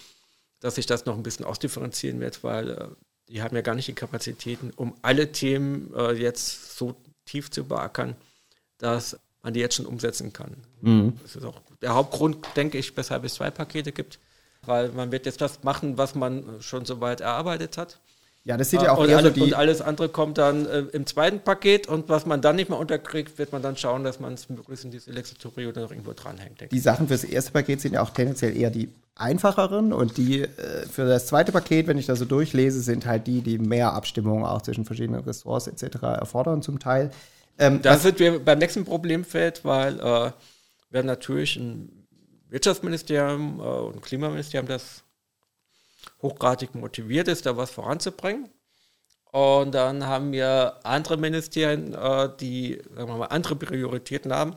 dass 0.60 0.76
sich 0.76 0.86
das 0.86 1.06
noch 1.06 1.16
ein 1.16 1.22
bisschen 1.22 1.44
ausdifferenzieren 1.44 2.20
wird, 2.20 2.42
weil 2.44 2.70
äh, 2.70 2.88
die 3.28 3.42
haben 3.42 3.54
ja 3.54 3.62
gar 3.62 3.74
nicht 3.74 3.88
die 3.88 3.94
Kapazitäten, 3.94 4.72
um 4.74 4.94
alle 5.02 5.32
Themen 5.32 5.92
äh, 5.94 6.12
jetzt 6.12 6.76
so 6.76 6.96
tief 7.24 7.50
zu 7.50 7.64
beackern, 7.64 8.16
dass 8.78 9.18
man 9.42 9.54
die 9.54 9.60
jetzt 9.60 9.76
schon 9.76 9.86
umsetzen 9.86 10.32
kann. 10.32 10.56
Mhm. 10.80 11.18
Das 11.22 11.36
ist 11.36 11.44
auch 11.44 11.60
der 11.80 11.94
Hauptgrund, 11.94 12.46
denke 12.56 12.78
ich, 12.78 12.96
weshalb 12.96 13.24
es 13.24 13.34
zwei 13.34 13.50
Pakete 13.50 13.92
gibt, 13.92 14.18
weil 14.66 14.90
man 14.90 15.12
wird 15.12 15.26
jetzt 15.26 15.40
das 15.40 15.62
machen, 15.62 15.96
was 15.96 16.14
man 16.14 16.60
schon 16.60 16.84
soweit 16.84 17.20
erarbeitet 17.20 17.78
hat. 17.78 18.00
Ja, 18.44 18.56
das 18.56 18.70
sieht 18.70 18.80
ja 18.80 18.92
auch 18.92 18.98
und, 18.98 19.12
alle, 19.12 19.34
so 19.34 19.44
und 19.44 19.52
alles 19.52 19.82
andere 19.82 20.08
kommt 20.08 20.38
dann 20.38 20.64
äh, 20.64 20.78
im 20.92 21.04
zweiten 21.04 21.40
Paket 21.40 21.88
und 21.88 22.08
was 22.08 22.24
man 22.24 22.40
dann 22.40 22.56
nicht 22.56 22.70
mehr 22.70 22.78
unterkriegt, 22.78 23.38
wird 23.38 23.52
man 23.52 23.60
dann 23.60 23.76
schauen, 23.76 24.02
dass 24.02 24.18
man 24.18 24.32
es 24.32 24.48
möglichst 24.48 24.84
in 24.86 24.90
diese 24.90 25.10
Legislatur 25.10 25.52
oder 25.68 25.82
noch 25.82 25.90
irgendwo 25.90 26.14
dranhängt. 26.14 26.72
Die 26.72 26.78
Sachen 26.78 27.08
fürs 27.08 27.24
erste 27.24 27.52
Paket 27.52 27.82
sind 27.82 27.92
ja 27.92 28.02
auch 28.02 28.10
tendenziell 28.10 28.56
eher 28.56 28.70
die 28.70 28.88
einfacheren 29.14 29.92
und 29.92 30.16
die 30.16 30.42
äh, 30.42 30.48
für 30.90 31.06
das 31.06 31.26
zweite 31.26 31.52
Paket, 31.52 31.86
wenn 31.86 31.98
ich 31.98 32.06
das 32.06 32.18
so 32.18 32.24
durchlese, 32.24 32.80
sind 32.80 33.04
halt 33.04 33.26
die, 33.26 33.42
die 33.42 33.58
mehr 33.58 33.92
Abstimmungen 33.92 34.46
auch 34.46 34.62
zwischen 34.62 34.86
verschiedenen 34.86 35.20
Ressorts 35.20 35.66
etc. 35.66 36.02
erfordern 36.02 36.62
zum 36.62 36.78
Teil. 36.78 37.10
Ähm, 37.58 37.82
da 37.82 37.98
sind 37.98 38.18
wir 38.20 38.42
beim 38.42 38.58
nächsten 38.58 38.86
Problemfeld, 38.86 39.66
weil 39.66 40.00
äh, 40.00 40.00
wir 40.00 40.98
haben 40.98 41.06
natürlich 41.06 41.56
ein 41.56 42.06
Wirtschaftsministerium 42.48 43.60
äh, 43.60 43.62
und 43.62 43.96
ein 43.96 44.00
Klimaministerium, 44.00 44.66
das 44.66 45.04
hochgradig 46.22 46.74
motiviert 46.74 47.28
ist, 47.28 47.46
da 47.46 47.56
was 47.56 47.70
voranzubringen. 47.70 48.48
Und 49.32 49.74
dann 49.74 50.06
haben 50.06 50.32
wir 50.32 50.80
andere 50.82 51.16
Ministerien, 51.16 51.94
äh, 51.94 52.28
die 52.40 52.82
mal, 52.96 53.26
andere 53.26 53.56
Prioritäten 53.56 54.32
haben. 54.32 54.56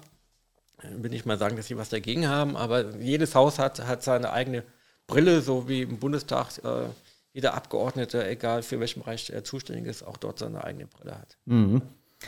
Ich 0.81 1.03
will 1.03 1.11
nicht 1.11 1.25
mal 1.25 1.37
sagen, 1.37 1.55
dass 1.55 1.67
sie 1.67 1.77
was 1.77 1.89
dagegen 1.89 2.27
haben, 2.27 2.57
aber 2.57 2.95
jedes 2.95 3.35
Haus 3.35 3.59
hat, 3.59 3.85
hat 3.85 4.03
seine 4.03 4.33
eigene 4.33 4.63
Brille, 5.07 5.41
so 5.41 5.67
wie 5.67 5.83
im 5.83 5.99
Bundestag 5.99 6.57
äh, 6.63 6.89
jeder 7.33 7.53
Abgeordnete, 7.53 8.27
egal 8.27 8.63
für 8.63 8.79
welchen 8.79 9.01
Bereich 9.01 9.29
er 9.29 9.43
zuständig 9.43 9.85
ist, 9.85 10.03
auch 10.03 10.17
dort 10.17 10.39
seine 10.39 10.63
eigene 10.63 10.87
Brille 10.87 11.17
hat. 11.17 11.37
Mhm. 11.45 11.81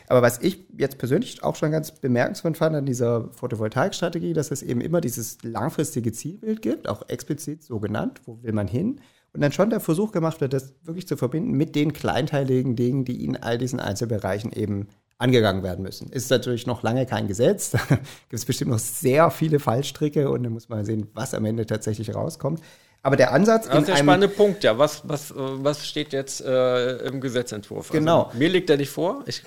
Aber 0.08 0.22
was 0.22 0.40
ich 0.40 0.66
jetzt 0.78 0.98
persönlich 0.98 1.44
auch 1.44 1.56
schon 1.56 1.72
ganz 1.72 1.92
bemerkenswert 1.92 2.58
fand 2.58 2.76
an 2.76 2.86
dieser 2.86 3.30
Photovoltaikstrategie, 3.32 4.34
dass 4.34 4.52
es 4.52 4.62
eben 4.62 4.82
immer 4.82 5.02
dieses 5.02 5.38
langfristige 5.44 6.12
Zielbild 6.12 6.62
gibt, 6.62 6.88
auch 6.88 7.08
explizit 7.10 7.64
so 7.64 7.80
genannt, 7.80 8.22
wo 8.26 8.42
will 8.42 8.54
man 8.54 8.68
hin? 8.68 9.02
Und 9.34 9.42
dann 9.42 9.52
schon 9.52 9.70
der 9.70 9.82
Versuch 9.82 10.12
gemacht 10.14 10.40
wird, 10.40 10.54
das 10.54 10.74
wirklich 10.84 11.08
zu 11.08 11.18
verbinden 11.18 11.52
mit 11.52 11.76
den 11.76 11.92
kleinteiligen 11.92 12.78
Dingen, 12.78 13.04
die 13.04 13.26
in 13.26 13.36
all 13.36 13.58
diesen 13.58 13.82
Einzelbereichen 13.82 14.54
eben 14.54 14.88
angegangen 15.18 15.64
werden 15.64 15.84
müssen. 15.84 16.10
Ist 16.10 16.30
natürlich 16.30 16.68
noch 16.68 16.84
lange 16.84 17.06
kein 17.06 17.28
Gesetz. 17.28 17.72
Da 17.90 17.96
gibt 17.96 18.04
es 18.32 18.46
bestimmt 18.46 18.72
noch 18.72 18.80
sehr 18.80 19.30
viele 19.32 19.60
Fallstricke 19.60 20.30
und 20.30 20.44
dann 20.44 20.54
muss 20.54 20.70
man 20.70 20.86
sehen, 20.86 21.10
was 21.14 21.34
am 21.34 21.46
Ende 21.46 21.66
tatsächlich 21.66 22.14
rauskommt. 22.16 22.62
Aber 23.02 23.16
der 23.16 23.34
Ansatz. 23.34 23.68
Das 23.68 23.80
ist 23.80 23.88
der 23.88 23.98
spannende 23.98 24.28
Punkt, 24.28 24.64
ja. 24.64 24.78
Was, 24.80 25.08
was, 25.08 25.32
was 25.36 25.86
steht 25.86 26.12
jetzt 26.12 26.42
äh, 26.42 26.98
im 27.06 27.22
Gesetzentwurf? 27.22 27.92
Also 27.92 28.00
genau. 28.00 28.24
Also, 28.24 28.38
mir 28.38 28.50
liegt 28.50 28.68
der 28.68 28.78
nicht 28.78 28.90
vor. 28.90 29.24
Ich 29.28 29.44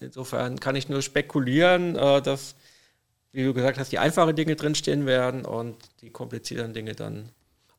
insofern 0.00 0.60
kann 0.60 0.76
ich 0.76 0.88
nur 0.88 1.02
spekulieren, 1.02 1.96
äh, 1.96 2.22
dass, 2.22 2.54
wie 3.32 3.44
du 3.44 3.54
gesagt 3.54 3.78
hast, 3.78 3.90
die 3.92 3.98
einfachen 3.98 4.36
Dinge 4.36 4.56
drinstehen 4.56 5.06
werden 5.06 5.44
und 5.44 5.76
die 6.00 6.10
komplizierten 6.10 6.72
Dinge 6.72 6.94
dann 6.94 7.30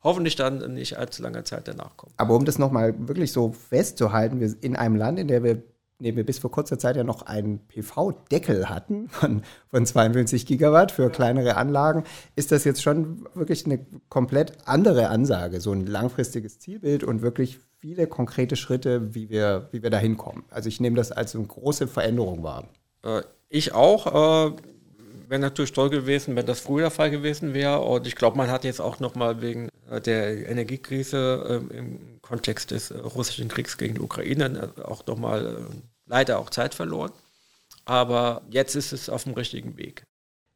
hoffentlich 0.02 0.36
dann 0.36 0.74
nicht 0.74 0.98
allzu 0.98 1.22
lange 1.22 1.44
Zeit 1.44 1.68
danach 1.68 1.96
kommen. 1.96 2.12
Aber 2.16 2.34
um 2.34 2.44
das 2.44 2.58
nochmal 2.58 2.94
wirklich 3.08 3.32
so 3.32 3.52
festzuhalten, 3.52 4.40
wir 4.40 4.54
in 4.60 4.76
einem 4.76 4.96
Land, 4.96 5.18
in 5.18 5.28
dem 5.28 5.44
wir, 5.44 5.62
in 6.00 6.16
wir 6.16 6.24
bis 6.24 6.38
vor 6.38 6.50
kurzer 6.50 6.78
Zeit 6.78 6.96
ja 6.96 7.04
noch 7.04 7.22
einen 7.22 7.66
PV-Deckel 7.66 8.68
hatten 8.68 9.08
von, 9.08 9.42
von 9.70 9.84
52 9.84 10.46
Gigawatt 10.46 10.92
für 10.92 11.10
kleinere 11.10 11.56
Anlagen, 11.56 12.04
ist 12.36 12.52
das 12.52 12.64
jetzt 12.64 12.82
schon 12.82 13.26
wirklich 13.34 13.66
eine 13.66 13.84
komplett 14.08 14.66
andere 14.66 15.08
Ansage, 15.08 15.60
so 15.60 15.72
ein 15.72 15.86
langfristiges 15.86 16.58
Zielbild 16.58 17.04
und 17.04 17.20
wirklich 17.20 17.58
viele 17.80 18.06
konkrete 18.06 18.56
Schritte, 18.56 19.14
wie 19.14 19.30
wir, 19.30 19.68
wie 19.72 19.82
wir 19.82 19.90
da 19.90 19.98
hinkommen. 19.98 20.44
Also 20.50 20.68
ich 20.68 20.80
nehme 20.80 20.96
das 20.96 21.12
als 21.12 21.34
eine 21.34 21.46
große 21.46 21.88
Veränderung 21.88 22.42
wahr. 22.42 22.68
Äh, 23.02 23.22
ich 23.48 23.72
auch. 23.72 24.50
Äh, 24.50 24.56
wäre 25.28 25.40
natürlich 25.40 25.72
toll 25.72 25.90
gewesen, 25.90 26.34
wenn 26.34 26.44
das 26.44 26.60
früher 26.60 26.82
der 26.82 26.90
Fall 26.90 27.10
gewesen 27.10 27.54
wäre. 27.54 27.80
Und 27.80 28.06
ich 28.06 28.16
glaube, 28.16 28.36
man 28.36 28.50
hat 28.50 28.64
jetzt 28.64 28.80
auch 28.80 28.98
nochmal 28.98 29.40
wegen 29.40 29.68
äh, 29.88 30.00
der 30.00 30.48
Energiekrise 30.48 31.62
äh, 31.70 31.76
im 31.76 32.20
Kontext 32.20 32.72
des 32.72 32.90
äh, 32.90 32.98
russischen 32.98 33.48
Kriegs 33.48 33.78
gegen 33.78 33.94
die 33.94 34.00
Ukraine 34.00 34.72
äh, 34.76 34.82
auch 34.82 35.06
nochmal 35.06 35.66
leider 36.06 36.38
auch 36.40 36.50
Zeit 36.50 36.74
verloren. 36.74 37.12
Aber 37.84 38.42
jetzt 38.50 38.74
ist 38.74 38.92
es 38.92 39.08
auf 39.08 39.24
dem 39.24 39.34
richtigen 39.34 39.76
Weg. 39.78 40.02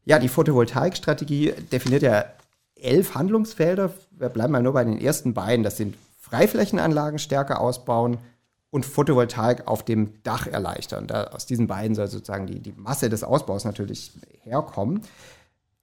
Ja, 0.04 0.18
die 0.18 0.28
Photovoltaikstrategie 0.28 1.54
definiert 1.72 2.02
ja 2.02 2.24
elf 2.74 3.14
Handlungsfelder. 3.14 3.94
Wir 4.10 4.28
bleiben 4.28 4.52
mal 4.52 4.62
nur 4.62 4.74
bei 4.74 4.84
den 4.84 5.00
ersten 5.00 5.34
beiden. 5.34 5.62
Das 5.62 5.76
sind 5.76 5.96
Freiflächenanlagen 6.24 7.18
stärker 7.18 7.60
ausbauen 7.60 8.16
und 8.70 8.86
Photovoltaik 8.86 9.68
auf 9.68 9.84
dem 9.84 10.22
Dach 10.22 10.46
erleichtern. 10.46 11.06
Da, 11.06 11.24
aus 11.24 11.44
diesen 11.44 11.66
beiden 11.66 11.94
soll 11.94 12.08
sozusagen 12.08 12.46
die, 12.46 12.60
die 12.60 12.72
Masse 12.72 13.10
des 13.10 13.22
Ausbaus 13.22 13.66
natürlich 13.66 14.10
herkommen. 14.42 15.02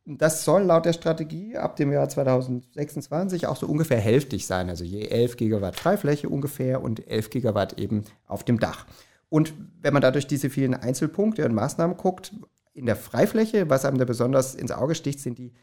Das 0.03 0.43
soll 0.43 0.63
laut 0.63 0.85
der 0.85 0.93
Strategie 0.93 1.57
ab 1.57 1.75
dem 1.75 1.91
Jahr 1.91 2.09
2026 2.09 3.45
auch 3.45 3.55
so 3.55 3.67
ungefähr 3.67 3.99
hälftig 3.99 4.47
sein, 4.47 4.67
also 4.67 4.83
je 4.83 5.03
11 5.05 5.37
Gigawatt 5.37 5.75
Freifläche 5.75 6.27
ungefähr 6.27 6.81
und 6.81 7.07
11 7.07 7.29
Gigawatt 7.29 7.77
eben 7.77 8.03
auf 8.25 8.43
dem 8.43 8.59
Dach. 8.59 8.87
Und 9.29 9.53
wenn 9.79 9.93
man 9.93 10.01
da 10.01 10.09
durch 10.09 10.25
diese 10.25 10.49
vielen 10.49 10.73
Einzelpunkte 10.73 11.45
und 11.45 11.53
Maßnahmen 11.53 11.97
guckt, 11.97 12.33
in 12.73 12.87
der 12.87 12.95
Freifläche, 12.95 13.69
was 13.69 13.85
einem 13.85 13.99
da 13.99 14.05
besonders 14.05 14.55
ins 14.55 14.71
Auge 14.71 14.95
sticht, 14.95 15.19
sind 15.19 15.37
die 15.37 15.53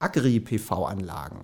Agri-PV-Anlagen 0.00 1.38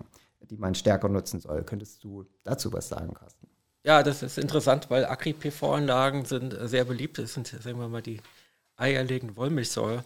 die 0.51 0.57
man 0.57 0.74
stärker 0.74 1.09
nutzen 1.09 1.40
soll. 1.40 1.62
Könntest 1.62 2.03
du 2.05 2.26
dazu 2.42 2.72
was 2.72 2.88
sagen, 2.88 3.14
Carsten? 3.14 3.46
Ja, 3.84 4.03
das 4.03 4.22
ist 4.22 4.36
interessant, 4.36 4.90
weil 4.90 5.07
Agri-PV-Anlagen 5.07 6.26
sind 6.26 6.57
sehr 6.64 6.84
beliebt. 6.84 7.18
Das 7.18 7.32
sind, 7.32 7.46
sagen 7.46 7.78
wir 7.78 7.88
mal, 7.88 8.03
die 8.03 8.20
eierlegenden 8.76 9.36
Wollmilchsäure 9.36 10.05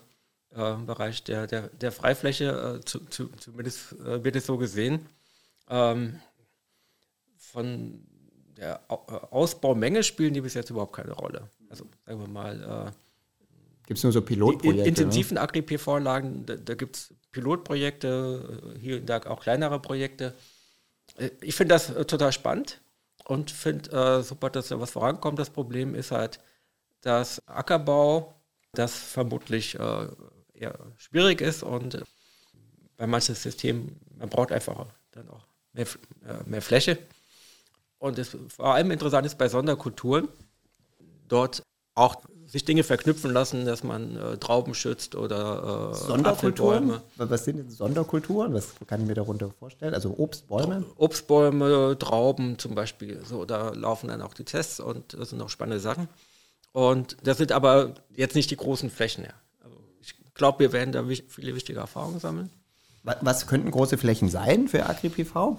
äh, 0.54 0.74
im 0.74 0.86
Bereich 0.86 1.24
der, 1.24 1.46
der, 1.46 1.68
der 1.68 1.90
Freifläche, 1.90 2.78
äh, 2.78 2.84
zu, 2.84 3.00
zu, 3.06 3.28
zumindest 3.38 3.92
äh, 3.92 4.22
wird 4.22 4.36
es 4.36 4.46
so 4.46 4.58
gesehen. 4.58 5.06
Ähm, 5.68 6.20
von 7.36 8.06
der 8.56 8.80
Ausbaumenge 8.88 10.04
spielen 10.04 10.34
die 10.34 10.40
bis 10.40 10.54
jetzt 10.54 10.70
überhaupt 10.70 10.94
keine 10.94 11.12
Rolle. 11.12 11.48
Also 11.68 11.86
sagen 12.06 12.20
wir 12.20 12.28
mal, 12.28 12.92
Gibt 13.86 13.98
es 13.98 14.04
nur 14.04 14.12
so 14.12 14.22
Pilotprojekte? 14.22 14.80
In 14.80 14.88
intensiven 14.88 15.34
ne? 15.34 15.40
Agri-PV-Anlagen, 15.42 16.46
da, 16.46 16.56
da 16.56 16.74
gibt 16.74 16.96
es 16.96 17.14
Pilotprojekte, 17.34 18.72
äh, 18.76 18.78
hier 18.78 18.96
und 18.98 19.06
da 19.06 19.20
auch 19.26 19.42
kleinere 19.42 19.80
Projekte. 19.80 20.32
Äh, 21.18 21.30
ich 21.40 21.54
finde 21.54 21.74
das 21.74 21.90
äh, 21.90 22.04
total 22.04 22.32
spannend 22.32 22.80
und 23.24 23.50
finde 23.50 23.90
äh, 23.90 24.22
super, 24.22 24.50
dass 24.50 24.68
da 24.68 24.80
was 24.80 24.92
vorankommt. 24.92 25.38
Das 25.38 25.50
Problem 25.50 25.94
ist 25.94 26.12
halt, 26.12 26.38
dass 27.02 27.46
Ackerbau, 27.46 28.34
das 28.72 28.96
vermutlich 28.96 29.78
äh, 29.78 30.06
eher 30.54 30.78
schwierig 30.96 31.40
ist 31.40 31.62
und 31.62 32.02
bei 32.96 33.06
manchen 33.06 33.34
Systemen, 33.34 34.00
man 34.16 34.28
braucht 34.28 34.52
einfach 34.52 34.86
dann 35.10 35.28
auch 35.28 35.44
mehr, 35.72 35.86
mehr 36.46 36.62
Fläche. 36.62 36.96
Und 37.98 38.18
es 38.18 38.36
vor 38.48 38.74
allem 38.74 38.92
interessant 38.92 39.26
ist 39.26 39.36
bei 39.36 39.48
Sonderkulturen, 39.48 40.28
dort 41.26 41.62
auch 41.96 42.22
sich 42.54 42.64
Dinge 42.64 42.84
verknüpfen 42.84 43.32
lassen, 43.32 43.64
dass 43.64 43.82
man 43.82 44.16
äh, 44.16 44.36
Trauben 44.36 44.74
schützt 44.74 45.16
oder 45.16 45.90
äh, 45.92 45.96
Sonderkulturen. 45.96 47.00
Was 47.16 47.44
sind 47.44 47.56
denn 47.56 47.68
Sonderkulturen? 47.68 48.54
Was 48.54 48.68
kann 48.86 49.00
ich 49.00 49.08
mir 49.08 49.14
darunter 49.14 49.50
vorstellen? 49.50 49.92
Also 49.92 50.14
Obstbäume? 50.16 50.84
Obstbäume, 50.94 51.96
Trauben 51.98 52.56
zum 52.60 52.76
Beispiel. 52.76 53.20
So, 53.24 53.44
da 53.44 53.70
laufen 53.70 54.06
dann 54.06 54.22
auch 54.22 54.34
die 54.34 54.44
Tests 54.44 54.78
und 54.78 55.14
das 55.14 55.30
sind 55.30 55.42
auch 55.42 55.48
spannende 55.48 55.80
Sachen. 55.80 56.06
Und 56.70 57.16
das 57.24 57.38
sind 57.38 57.50
aber 57.50 57.94
jetzt 58.14 58.36
nicht 58.36 58.52
die 58.52 58.56
großen 58.56 58.88
Flächen. 58.88 59.24
Ja. 59.24 59.32
Also 59.64 59.76
ich 60.00 60.14
glaube, 60.34 60.60
wir 60.60 60.72
werden 60.72 60.92
da 60.92 61.04
viele 61.26 61.56
wichtige 61.56 61.80
Erfahrungen 61.80 62.20
sammeln. 62.20 62.50
Was 63.02 63.48
könnten 63.48 63.72
große 63.72 63.98
Flächen 63.98 64.28
sein 64.28 64.68
für 64.68 64.86
AgriPV? 64.86 65.58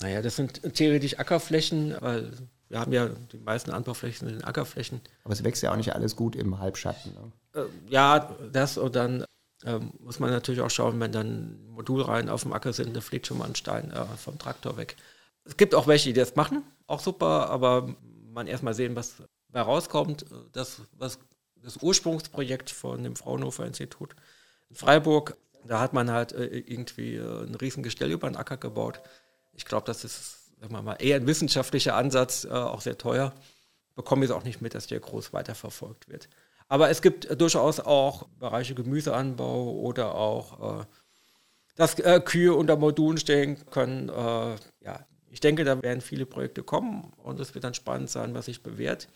Naja, 0.00 0.22
das 0.22 0.36
sind 0.36 0.62
theoretisch 0.74 1.18
Ackerflächen, 1.18 1.94
weil 2.00 2.32
wir 2.72 2.80
haben 2.80 2.92
ja 2.92 3.10
die 3.32 3.38
meisten 3.38 3.70
Anbauflächen 3.70 4.26
in 4.28 4.38
den 4.38 4.44
Ackerflächen. 4.44 5.02
Aber 5.24 5.34
es 5.34 5.44
wächst 5.44 5.62
ja 5.62 5.72
auch 5.72 5.76
nicht 5.76 5.94
alles 5.94 6.16
gut 6.16 6.34
im 6.34 6.58
Halbschatten. 6.58 7.12
Ne? 7.12 7.32
Äh, 7.60 7.92
ja, 7.92 8.34
das 8.50 8.78
und 8.78 8.96
dann 8.96 9.26
äh, 9.64 9.78
muss 9.98 10.20
man 10.20 10.30
natürlich 10.30 10.62
auch 10.62 10.70
schauen, 10.70 10.98
wenn 10.98 11.12
dann 11.12 11.66
Modulreihen 11.66 12.30
auf 12.30 12.44
dem 12.44 12.54
Acker 12.54 12.72
sind, 12.72 12.96
da 12.96 13.02
fliegt 13.02 13.26
schon 13.26 13.36
mal 13.36 13.44
ein 13.44 13.54
Stein 13.56 13.90
äh, 13.90 14.06
vom 14.16 14.38
Traktor 14.38 14.78
weg. 14.78 14.96
Es 15.44 15.58
gibt 15.58 15.74
auch 15.74 15.86
welche, 15.86 16.14
die 16.14 16.18
das 16.18 16.34
machen, 16.34 16.62
auch 16.86 17.00
super, 17.00 17.50
aber 17.50 17.94
man 18.32 18.46
erstmal 18.46 18.72
sehen, 18.72 18.96
was 18.96 19.16
da 19.50 19.60
rauskommt. 19.60 20.24
Das, 20.52 20.80
was 20.92 21.18
das 21.62 21.76
Ursprungsprojekt 21.76 22.70
von 22.70 23.04
dem 23.04 23.16
Fraunhofer 23.16 23.66
Institut 23.66 24.16
in 24.70 24.76
Freiburg, 24.76 25.36
da 25.66 25.78
hat 25.78 25.92
man 25.92 26.10
halt 26.10 26.32
äh, 26.32 26.46
irgendwie 26.46 27.16
äh, 27.16 27.44
ein 27.44 27.54
riesen 27.54 27.82
Gestell 27.82 28.12
über 28.12 28.30
den 28.30 28.36
Acker 28.36 28.56
gebaut. 28.56 29.02
Ich 29.52 29.66
glaube, 29.66 29.84
das 29.84 30.04
ist 30.04 30.41
sagen 30.62 30.74
wir 30.74 30.82
mal, 30.82 30.96
eher 31.00 31.16
ein 31.16 31.26
wissenschaftlicher 31.26 31.96
Ansatz, 31.96 32.44
äh, 32.44 32.50
auch 32.50 32.80
sehr 32.80 32.96
teuer. 32.96 33.32
Bekomme 33.96 34.24
ich 34.24 34.30
auch 34.30 34.44
nicht 34.44 34.62
mit, 34.62 34.74
dass 34.74 34.86
der 34.86 35.00
groß 35.00 35.32
weiterverfolgt 35.32 36.08
wird. 36.08 36.28
Aber 36.68 36.88
es 36.88 37.02
gibt 37.02 37.40
durchaus 37.40 37.80
auch 37.80 38.28
Bereiche 38.38 38.74
Gemüseanbau 38.74 39.72
oder 39.72 40.14
auch, 40.14 40.80
äh, 40.80 40.84
dass 41.74 41.98
äh, 41.98 42.20
Kühe 42.24 42.54
unter 42.54 42.76
Modulen 42.76 43.18
stehen 43.18 43.58
können. 43.70 44.08
Äh, 44.08 44.56
ja, 44.84 45.04
ich 45.30 45.40
denke, 45.40 45.64
da 45.64 45.82
werden 45.82 46.00
viele 46.00 46.26
Projekte 46.26 46.62
kommen 46.62 47.12
und 47.16 47.40
es 47.40 47.54
wird 47.54 47.64
dann 47.64 47.74
spannend 47.74 48.08
sein, 48.08 48.32
was 48.34 48.44
sich 48.44 48.62
bewährt. 48.62 49.08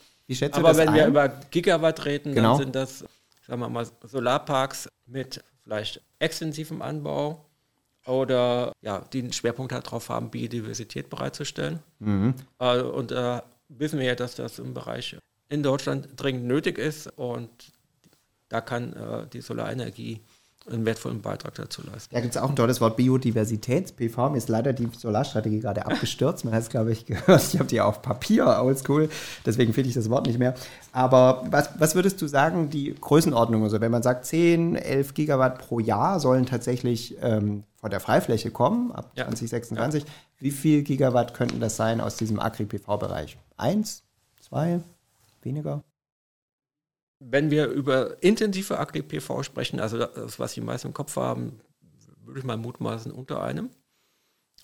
Aber 0.51 0.77
wenn 0.77 0.89
ein? 0.89 0.95
wir 0.97 1.07
über 1.07 1.29
Gigawatt 1.29 2.05
reden, 2.05 2.35
genau. 2.35 2.55
dann 2.55 2.59
sind 2.59 2.75
das, 2.75 3.05
sagen 3.47 3.61
wir 3.61 3.69
mal, 3.69 3.87
Solarparks 4.03 4.89
mit 5.07 5.45
vielleicht 5.63 6.01
extensivem 6.19 6.83
Anbau 6.83 7.46
oder 8.07 8.73
ja, 8.83 9.01
die 9.13 9.21
einen 9.21 9.33
Schwerpunkt 9.33 9.73
darauf 9.73 10.09
haben, 10.09 10.31
Biodiversität 10.31 11.11
bereitzustellen. 11.11 11.81
Mhm. 11.99 12.35
Äh, 12.59 12.81
und 12.81 13.11
da 13.11 13.39
äh, 13.39 13.43
wissen 13.69 13.99
wir 13.99 14.07
ja, 14.07 14.15
dass 14.15 14.35
das 14.37 14.59
im 14.59 14.75
Bereich 14.75 15.17
in 15.49 15.63
Deutschland 15.63 16.09
dringend 16.17 16.45
nötig 16.47 16.79
ist 16.79 17.09
und 17.17 17.51
da 18.49 18.61
kann 18.61 18.93
äh, 18.93 19.27
die 19.29 19.41
Solarenergie 19.41 20.21
einen 20.71 20.85
wertvollen 20.85 21.21
Beitrag 21.23 21.55
dazu 21.55 21.83
leisten. 21.83 22.15
Da 22.15 22.21
gibt 22.21 22.35
es 22.35 22.41
auch 22.41 22.49
ein 22.49 22.57
tolles 22.57 22.81
Wort 22.81 22.97
Biodiversitäts-PV. 22.97 24.31
Mir 24.31 24.39
ist 24.39 24.49
leider 24.49 24.73
die 24.73 24.89
Solarstrategie 24.97 25.61
gerade 25.61 25.87
abgestürzt. 25.87 26.45
Man 26.45 26.55
hat 26.55 26.63
es, 26.63 26.69
glaube 26.69 26.93
ich, 26.93 27.07
gehört. 27.07 27.43
Ich 27.43 27.59
habe 27.59 27.69
die 27.69 27.81
auf 27.81 28.03
Papier, 28.03 28.47
oldschool. 28.63 29.09
Deswegen 29.45 29.73
finde 29.73 29.89
ich 29.89 29.95
das 29.95 30.11
Wort 30.11 30.27
nicht 30.27 30.39
mehr. 30.39 30.55
Aber 30.93 31.45
was, 31.51 31.71
was 31.79 31.95
würdest 31.95 32.21
du 32.21 32.27
sagen, 32.27 32.71
die 32.71 32.95
Größenordnung? 33.01 33.63
Also 33.63 33.81
wenn 33.81 33.93
man 33.93 34.03
sagt, 34.03 34.27
10, 34.27 34.77
11 34.77 35.15
Gigawatt 35.15 35.59
pro 35.59 35.79
Jahr 35.79 36.21
sollen 36.21 36.47
tatsächlich 36.47 37.17
ähm, 37.23 37.65
von 37.77 37.91
der 37.91 38.01
Freifläche 38.01 38.51
kommen, 38.51 38.93
ab 38.93 39.13
ja. 39.15 39.25
2026. 39.25 40.03
Ja. 40.03 40.11
Wie 40.39 40.51
viel 40.51 40.83
Gigawatt 40.83 41.35
könnten 41.35 41.61
das 41.61 41.77
sein 41.77 42.01
aus 42.01 42.17
diesem 42.17 42.41
Agri-PV-Bereich? 42.41 43.39
Eins? 43.57 44.03
Zwei? 44.41 44.81
Weniger? 45.43 45.83
Wenn 47.19 47.51
wir 47.51 47.69
über 47.69 48.23
intensive 48.23 48.79
Agri-PV 48.79 49.43
sprechen, 49.43 49.81
also 49.81 49.99
das, 49.99 50.39
was 50.39 50.55
die 50.55 50.61
meisten 50.61 50.89
im 50.89 50.95
Kopf 50.95 51.17
haben, 51.17 51.61
würde 52.21 52.41
ich 52.41 52.45
mal 52.45 52.57
mutmaßen 52.57 53.13
unter 53.13 53.43
einem. 53.43 53.71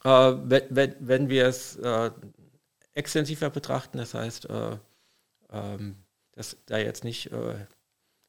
Äh, 0.04 0.34
wenn, 0.44 0.62
wenn, 0.70 0.94
wenn, 1.00 1.28
wir 1.28 1.46
es 1.46 1.76
äh, 1.76 2.10
extensiver 2.94 3.50
betrachten, 3.50 3.98
das 3.98 4.14
heißt, 4.14 4.50
äh, 4.50 4.76
ähm, 5.50 5.96
dass 6.32 6.56
da 6.66 6.78
jetzt 6.78 7.04
nicht 7.04 7.30
äh, 7.32 7.66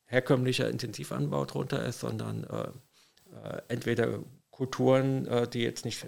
herkömmlicher 0.06 0.70
Intensivanbau 0.70 1.46
drunter 1.46 1.84
ist, 1.86 2.00
sondern 2.00 2.44
äh, 2.44 2.68
äh, 3.36 3.62
entweder 3.70 4.20
Kulturen, 4.52 5.50
die 5.52 5.64
jetzt 5.64 5.84
nicht 5.84 6.06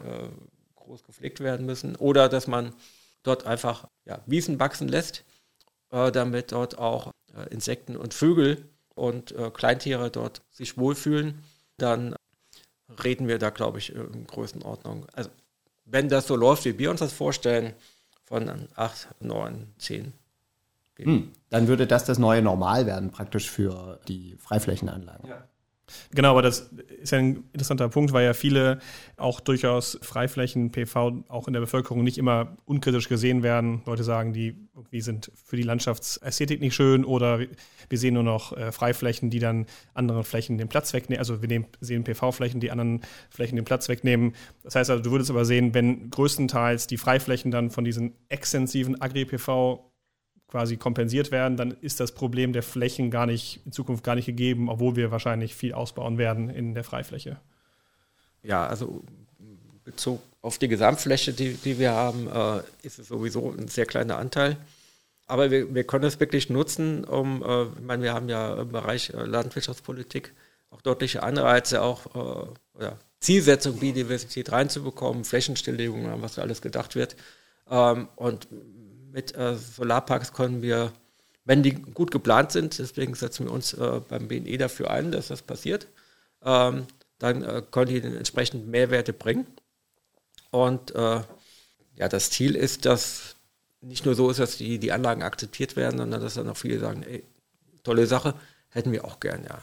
groß 0.75 1.03
gepflegt 1.03 1.39
werden 1.39 1.65
müssen, 1.65 1.95
oder 1.95 2.29
dass 2.29 2.45
man 2.45 2.75
dort 3.23 3.47
einfach 3.47 3.87
ja, 4.05 4.21
Wiesen 4.27 4.59
wachsen 4.59 4.87
lässt, 4.87 5.25
damit 5.89 6.51
dort 6.51 6.77
auch 6.77 7.09
Insekten 7.49 7.95
und 7.95 8.13
Vögel 8.13 8.65
und 8.95 9.31
äh, 9.33 9.51
Kleintiere 9.51 10.09
dort 10.09 10.41
sich 10.51 10.77
wohlfühlen, 10.77 11.43
dann 11.77 12.15
reden 13.03 13.27
wir 13.27 13.39
da, 13.39 13.49
glaube 13.49 13.79
ich, 13.79 13.93
in 13.93 14.27
Größenordnung. 14.27 15.07
Also 15.13 15.29
wenn 15.85 16.09
das 16.09 16.27
so 16.27 16.35
läuft, 16.35 16.65
wie 16.65 16.77
wir 16.77 16.91
uns 16.91 16.99
das 16.99 17.13
vorstellen, 17.13 17.73
von 18.25 18.67
8, 18.75 19.07
9, 19.19 19.73
10. 19.77 20.13
Hm, 20.97 21.31
dann 21.49 21.67
würde 21.67 21.87
das 21.87 22.05
das 22.05 22.17
neue 22.17 22.41
Normal 22.41 22.85
werden, 22.85 23.11
praktisch 23.11 23.49
für 23.49 23.99
die 24.07 24.35
Freiflächenanlagen. 24.39 25.29
Ja. 25.29 25.47
Genau, 26.11 26.31
aber 26.31 26.41
das 26.41 26.71
ist 27.01 27.11
ja 27.11 27.19
ein 27.19 27.43
interessanter 27.53 27.89
Punkt, 27.89 28.11
weil 28.13 28.25
ja 28.25 28.33
viele 28.33 28.79
auch 29.17 29.39
durchaus 29.39 29.99
Freiflächen, 30.01 30.71
PV 30.71 31.23
auch 31.27 31.47
in 31.47 31.53
der 31.53 31.59
Bevölkerung 31.59 32.03
nicht 32.03 32.17
immer 32.17 32.57
unkritisch 32.65 33.07
gesehen 33.07 33.43
werden. 33.43 33.81
Leute 33.85 34.03
sagen, 34.03 34.33
die 34.33 34.55
irgendwie 34.75 35.01
sind 35.01 35.31
für 35.35 35.55
die 35.55 35.63
Landschaftsästhetik 35.63 36.59
nicht 36.59 36.75
schön 36.75 37.05
oder 37.05 37.39
wir 37.39 37.97
sehen 37.97 38.15
nur 38.15 38.23
noch 38.23 38.55
äh, 38.57 38.71
Freiflächen, 38.71 39.29
die 39.29 39.39
dann 39.39 39.67
anderen 39.93 40.23
Flächen 40.23 40.57
den 40.57 40.69
Platz 40.69 40.93
wegnehmen. 40.93 41.19
Also 41.19 41.41
wir 41.41 41.47
nehmen, 41.47 41.67
sehen 41.79 42.03
PV-Flächen, 42.03 42.59
die 42.59 42.71
anderen 42.71 43.01
Flächen 43.29 43.55
den 43.55 43.65
Platz 43.65 43.87
wegnehmen. 43.87 44.33
Das 44.63 44.75
heißt 44.75 44.89
also, 44.89 45.03
du 45.03 45.11
würdest 45.11 45.29
aber 45.29 45.45
sehen, 45.45 45.73
wenn 45.73 46.09
größtenteils 46.09 46.87
die 46.87 46.97
Freiflächen 46.97 47.51
dann 47.51 47.69
von 47.69 47.85
diesen 47.85 48.15
extensiven 48.29 48.99
Agri-PV 49.01 49.91
quasi 50.47 50.77
kompensiert 50.77 51.31
werden, 51.31 51.57
dann 51.57 51.71
ist 51.81 51.99
das 51.99 52.11
Problem 52.11 52.53
der 52.53 52.63
Flächen 52.63 53.11
gar 53.11 53.25
nicht 53.25 53.61
in 53.65 53.71
Zukunft 53.71 54.03
gar 54.03 54.15
nicht 54.15 54.27
gegeben, 54.27 54.69
obwohl 54.69 54.95
wir 54.95 55.11
wahrscheinlich 55.11 55.55
viel 55.55 55.73
ausbauen 55.73 56.17
werden 56.17 56.49
in 56.49 56.73
der 56.73 56.83
Freifläche. 56.83 57.37
Ja, 58.43 58.65
also 58.67 59.03
bezogen 59.83 60.21
auf 60.45 60.59
die 60.59 60.67
Gesamtfläche, 60.67 61.33
die, 61.33 61.55
die 61.55 61.79
wir 61.79 61.91
haben, 61.91 62.27
äh, 62.27 62.61
ist 62.83 62.99
es 62.99 63.07
sowieso 63.07 63.51
ein 63.51 63.67
sehr 63.67 63.87
kleiner 63.87 64.17
Anteil. 64.17 64.57
Aber 65.25 65.49
wir, 65.49 65.73
wir 65.73 65.83
können 65.85 66.05
es 66.05 66.19
wirklich 66.19 66.51
nutzen, 66.51 67.03
um, 67.03 67.41
äh, 67.41 67.63
ich 67.63 67.81
meine, 67.81 68.03
wir 68.03 68.13
haben 68.13 68.29
ja 68.29 68.61
im 68.61 68.71
Bereich 68.71 69.09
äh, 69.09 69.23
Landwirtschaftspolitik 69.23 70.33
auch 70.69 70.81
deutliche 70.81 71.23
Anreize, 71.23 71.81
auch 71.81 72.05
äh, 72.15 72.77
oder 72.77 72.99
Zielsetzung, 73.19 73.79
Biodiversität 73.79 74.51
reinzubekommen, 74.51 75.23
Flächenstilllegung, 75.23 76.21
was 76.21 76.35
da 76.35 76.43
alles 76.43 76.61
gedacht 76.61 76.95
wird. 76.95 77.15
Ähm, 77.67 78.07
und 78.15 78.47
mit 79.15 79.33
äh, 79.35 79.55
Solarparks 79.55 80.33
können 80.33 80.61
wir, 80.61 80.91
wenn 81.45 81.63
die 81.63 81.71
gut 81.71 82.11
geplant 82.11 82.51
sind, 82.51 82.77
deswegen 82.77 83.15
setzen 83.15 83.45
wir 83.45 83.53
uns 83.53 83.73
äh, 83.73 84.01
beim 84.09 84.27
BNE 84.27 84.57
dafür 84.57 84.91
ein, 84.91 85.11
dass 85.11 85.29
das 85.29 85.41
passiert, 85.41 85.87
ähm, 86.43 86.85
dann 87.17 87.41
äh, 87.41 87.63
können 87.71 87.87
die 87.87 88.01
entsprechend 88.01 88.67
Mehrwerte 88.67 89.13
bringen. 89.13 89.47
Und 90.51 90.93
äh, 90.93 91.21
ja, 91.95 92.09
das 92.09 92.29
Ziel 92.29 92.55
ist, 92.55 92.85
dass 92.85 93.37
nicht 93.79 94.05
nur 94.05 94.15
so 94.15 94.29
ist, 94.29 94.39
dass 94.39 94.57
die, 94.57 94.79
die 94.79 94.91
Anlagen 94.91 95.23
akzeptiert 95.23 95.77
werden, 95.77 95.97
sondern 95.97 96.21
dass 96.21 96.33
dann 96.33 96.49
auch 96.49 96.57
viele 96.57 96.79
sagen, 96.79 97.03
ey, 97.03 97.23
tolle 97.83 98.07
Sache, 98.07 98.33
hätten 98.69 98.91
wir 98.91 99.05
auch 99.05 99.21
gern, 99.21 99.45
ja. 99.45 99.61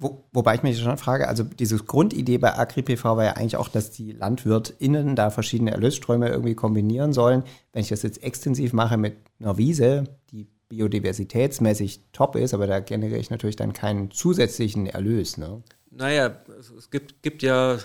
Wo, 0.00 0.24
wobei 0.32 0.54
ich 0.54 0.62
mich 0.62 0.78
schon 0.78 0.96
frage, 0.96 1.26
also 1.26 1.42
diese 1.42 1.76
Grundidee 1.76 2.38
bei 2.38 2.56
AgriPV 2.56 3.04
war 3.04 3.24
ja 3.24 3.32
eigentlich 3.32 3.56
auch, 3.56 3.68
dass 3.68 3.90
die 3.90 4.12
LandwirtInnen 4.12 5.16
da 5.16 5.30
verschiedene 5.30 5.72
Erlösströme 5.72 6.28
irgendwie 6.28 6.54
kombinieren 6.54 7.12
sollen. 7.12 7.42
Wenn 7.72 7.82
ich 7.82 7.88
das 7.88 8.02
jetzt 8.02 8.22
extensiv 8.22 8.72
mache 8.72 8.96
mit 8.96 9.16
einer 9.40 9.58
Wiese, 9.58 10.04
die 10.30 10.46
biodiversitätsmäßig 10.68 12.00
top 12.12 12.36
ist, 12.36 12.54
aber 12.54 12.66
da 12.66 12.80
generiere 12.80 13.18
ich 13.18 13.30
natürlich 13.30 13.56
dann 13.56 13.72
keinen 13.72 14.10
zusätzlichen 14.10 14.86
Erlös. 14.86 15.36
Ne? 15.36 15.62
Naja, 15.90 16.36
es 16.76 16.90
gibt, 16.90 17.22
gibt 17.22 17.42
ja 17.42 17.78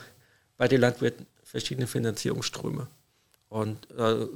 bei 0.58 0.68
den 0.68 0.82
Landwirten 0.82 1.26
verschiedene 1.44 1.88
Finanzierungsströme. 1.88 2.88
Und 3.50 3.90
äh, 3.98 4.28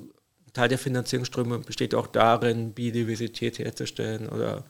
Teil 0.53 0.69
der 0.69 0.78
Finanzierungsströme 0.78 1.59
besteht 1.59 1.93
auch 1.93 2.07
darin, 2.07 2.73
Biodiversität 2.73 3.59
herzustellen 3.59 4.30
oder 4.30 4.65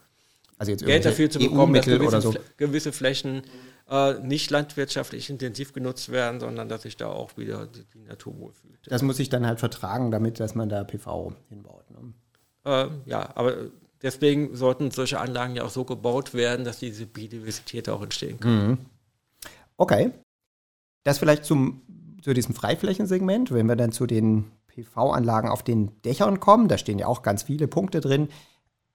also 0.58 0.72
jetzt 0.72 0.86
Geld 0.86 1.06
dafür 1.06 1.30
zu 1.30 1.40
bekommen, 1.40 1.74
dass 1.74 1.86
gewisse, 1.86 2.22
so. 2.22 2.36
gewisse 2.58 2.92
Flächen 2.92 3.44
äh, 3.90 4.20
nicht 4.20 4.50
landwirtschaftlich 4.50 5.30
intensiv 5.30 5.74
genutzt 5.74 6.12
werden, 6.12 6.40
sondern 6.40 6.68
dass 6.68 6.82
sich 6.82 6.98
da 6.98 7.08
auch 7.08 7.38
wieder 7.38 7.68
die, 7.68 7.86
die 7.94 8.04
Natur 8.04 8.38
wohlfühlt. 8.40 8.80
Das 8.88 9.02
muss 9.02 9.20
ich 9.20 9.30
dann 9.30 9.46
halt 9.46 9.60
vertragen, 9.60 10.12
damit, 10.12 10.40
dass 10.40 10.56
man 10.56 10.70
da 10.70 10.84
PV 10.84 11.34
hinbaut. 11.50 11.86
Ne? 11.92 12.14
Äh, 12.66 12.88
ja, 13.06 13.30
aber 13.36 13.56
deswegen 14.02 14.56
sollten 14.56 14.92
solche 14.92 15.20
Anlagen 15.20 15.56
ja 15.56 15.64
auch 15.64 15.70
so 15.70 15.86
gebaut 15.86 16.34
werden, 16.34 16.66
dass 16.66 16.80
diese 16.80 17.06
Biodiversität 17.06 17.88
auch 17.90 18.02
entstehen 18.02 18.40
kann. 18.40 18.68
Mhm. 18.68 18.78
Okay. 19.78 20.12
Das 21.04 21.20
vielleicht 21.20 21.46
zum, 21.46 21.82
zu 22.22 22.34
diesem 22.34 22.56
Freiflächensegment, 22.56 23.52
wenn 23.52 23.68
wir 23.68 23.76
dann 23.76 23.92
zu 23.92 24.08
den 24.08 24.52
PV-Anlagen 24.68 25.50
auf 25.50 25.64
den 25.64 26.02
Dächern 26.02 26.40
kommen, 26.40 26.68
da 26.68 26.78
stehen 26.78 27.00
ja 27.00 27.08
auch 27.08 27.22
ganz 27.22 27.44
viele 27.44 27.68
Punkte 27.68 28.02
drin. 28.02 28.28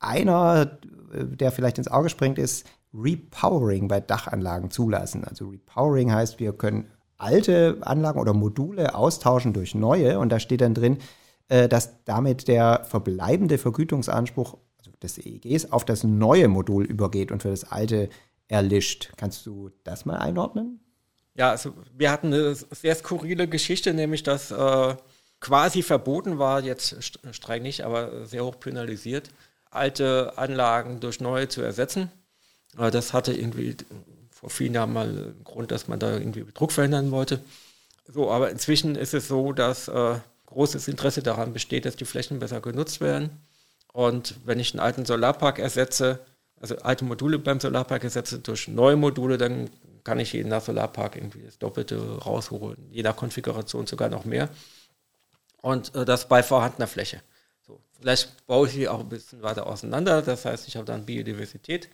Einer, 0.02 0.78
äh, 1.12 1.24
der 1.24 1.52
vielleicht 1.52 1.78
ins 1.78 1.88
Auge 1.88 2.08
springt, 2.08 2.38
ist 2.38 2.66
Repowering 2.94 3.88
bei 3.88 4.00
Dachanlagen 4.00 4.70
zulassen. 4.70 5.24
Also 5.24 5.48
Repowering 5.48 6.12
heißt, 6.12 6.40
wir 6.40 6.52
können 6.52 6.86
alte 7.16 7.78
Anlagen 7.82 8.20
oder 8.20 8.34
Module 8.34 8.94
austauschen 8.94 9.52
durch 9.52 9.74
neue 9.74 10.18
und 10.18 10.30
da 10.30 10.40
steht 10.40 10.60
dann 10.60 10.74
drin, 10.74 10.98
äh, 11.48 11.68
dass 11.68 12.04
damit 12.04 12.48
der 12.48 12.84
verbleibende 12.84 13.58
Vergütungsanspruch 13.58 14.58
also 14.78 14.90
des 15.02 15.18
EEGs 15.18 15.70
auf 15.70 15.84
das 15.84 16.04
neue 16.04 16.48
Modul 16.48 16.84
übergeht 16.84 17.30
und 17.32 17.42
für 17.42 17.50
das 17.50 17.70
alte 17.70 18.08
erlischt. 18.48 19.12
Kannst 19.16 19.46
du 19.46 19.70
das 19.84 20.04
mal 20.04 20.16
einordnen? 20.16 20.80
Ja, 21.34 21.50
also 21.50 21.72
wir 21.96 22.10
hatten 22.10 22.26
eine 22.26 22.54
sehr 22.54 22.94
skurrile 22.94 23.48
Geschichte, 23.48 23.94
nämlich 23.94 24.22
dass 24.22 24.50
äh, 24.50 24.96
quasi 25.40 25.82
verboten 25.82 26.38
war, 26.38 26.62
jetzt 26.62 27.16
streng 27.32 27.62
nicht, 27.62 27.82
aber 27.82 28.26
sehr 28.26 28.44
hoch 28.44 28.58
penalisiert, 28.60 29.30
alte 29.72 30.34
Anlagen 30.36 31.00
durch 31.00 31.20
neue 31.20 31.48
zu 31.48 31.62
ersetzen. 31.62 32.10
Das 32.76 33.12
hatte 33.12 33.32
irgendwie 33.32 33.76
vor 34.30 34.50
vielen 34.50 34.74
Jahren 34.74 34.92
mal 34.92 35.08
einen 35.08 35.44
Grund, 35.44 35.70
dass 35.70 35.88
man 35.88 35.98
da 35.98 36.12
irgendwie 36.12 36.44
Druck 36.52 36.72
verhindern 36.72 37.10
wollte. 37.10 37.40
So, 38.06 38.30
aber 38.30 38.50
inzwischen 38.50 38.96
ist 38.96 39.14
es 39.14 39.28
so, 39.28 39.52
dass 39.52 39.88
äh, 39.88 40.16
großes 40.46 40.88
Interesse 40.88 41.22
daran 41.22 41.52
besteht, 41.52 41.84
dass 41.84 41.96
die 41.96 42.04
Flächen 42.04 42.38
besser 42.38 42.60
genutzt 42.60 43.00
werden. 43.00 43.30
Und 43.92 44.34
wenn 44.44 44.58
ich 44.58 44.72
einen 44.72 44.80
alten 44.80 45.04
Solarpark 45.04 45.58
ersetze, 45.58 46.18
also 46.60 46.76
alte 46.78 47.04
Module 47.04 47.38
beim 47.38 47.60
Solarpark 47.60 48.04
ersetze 48.04 48.38
durch 48.38 48.68
neue 48.68 48.96
Module, 48.96 49.38
dann 49.38 49.70
kann 50.04 50.18
ich 50.18 50.32
je 50.32 50.44
nach 50.44 50.62
Solarpark 50.62 51.16
irgendwie 51.16 51.42
das 51.42 51.58
Doppelte 51.58 52.18
rausholen, 52.18 52.78
je 52.90 53.02
nach 53.02 53.16
Konfiguration 53.16 53.86
sogar 53.86 54.08
noch 54.08 54.24
mehr. 54.24 54.48
Und 55.60 55.94
äh, 55.94 56.04
das 56.04 56.26
bei 56.28 56.42
vorhandener 56.42 56.88
Fläche. 56.88 57.20
Vielleicht 58.02 58.46
baue 58.46 58.66
ich 58.66 58.74
sie 58.74 58.88
auch 58.88 59.00
ein 59.00 59.08
bisschen 59.08 59.42
weiter 59.42 59.66
auseinander, 59.66 60.22
das 60.22 60.44
heißt, 60.44 60.66
ich 60.66 60.76
habe 60.76 60.84
dann 60.84 61.06
Biodiversität 61.06 61.88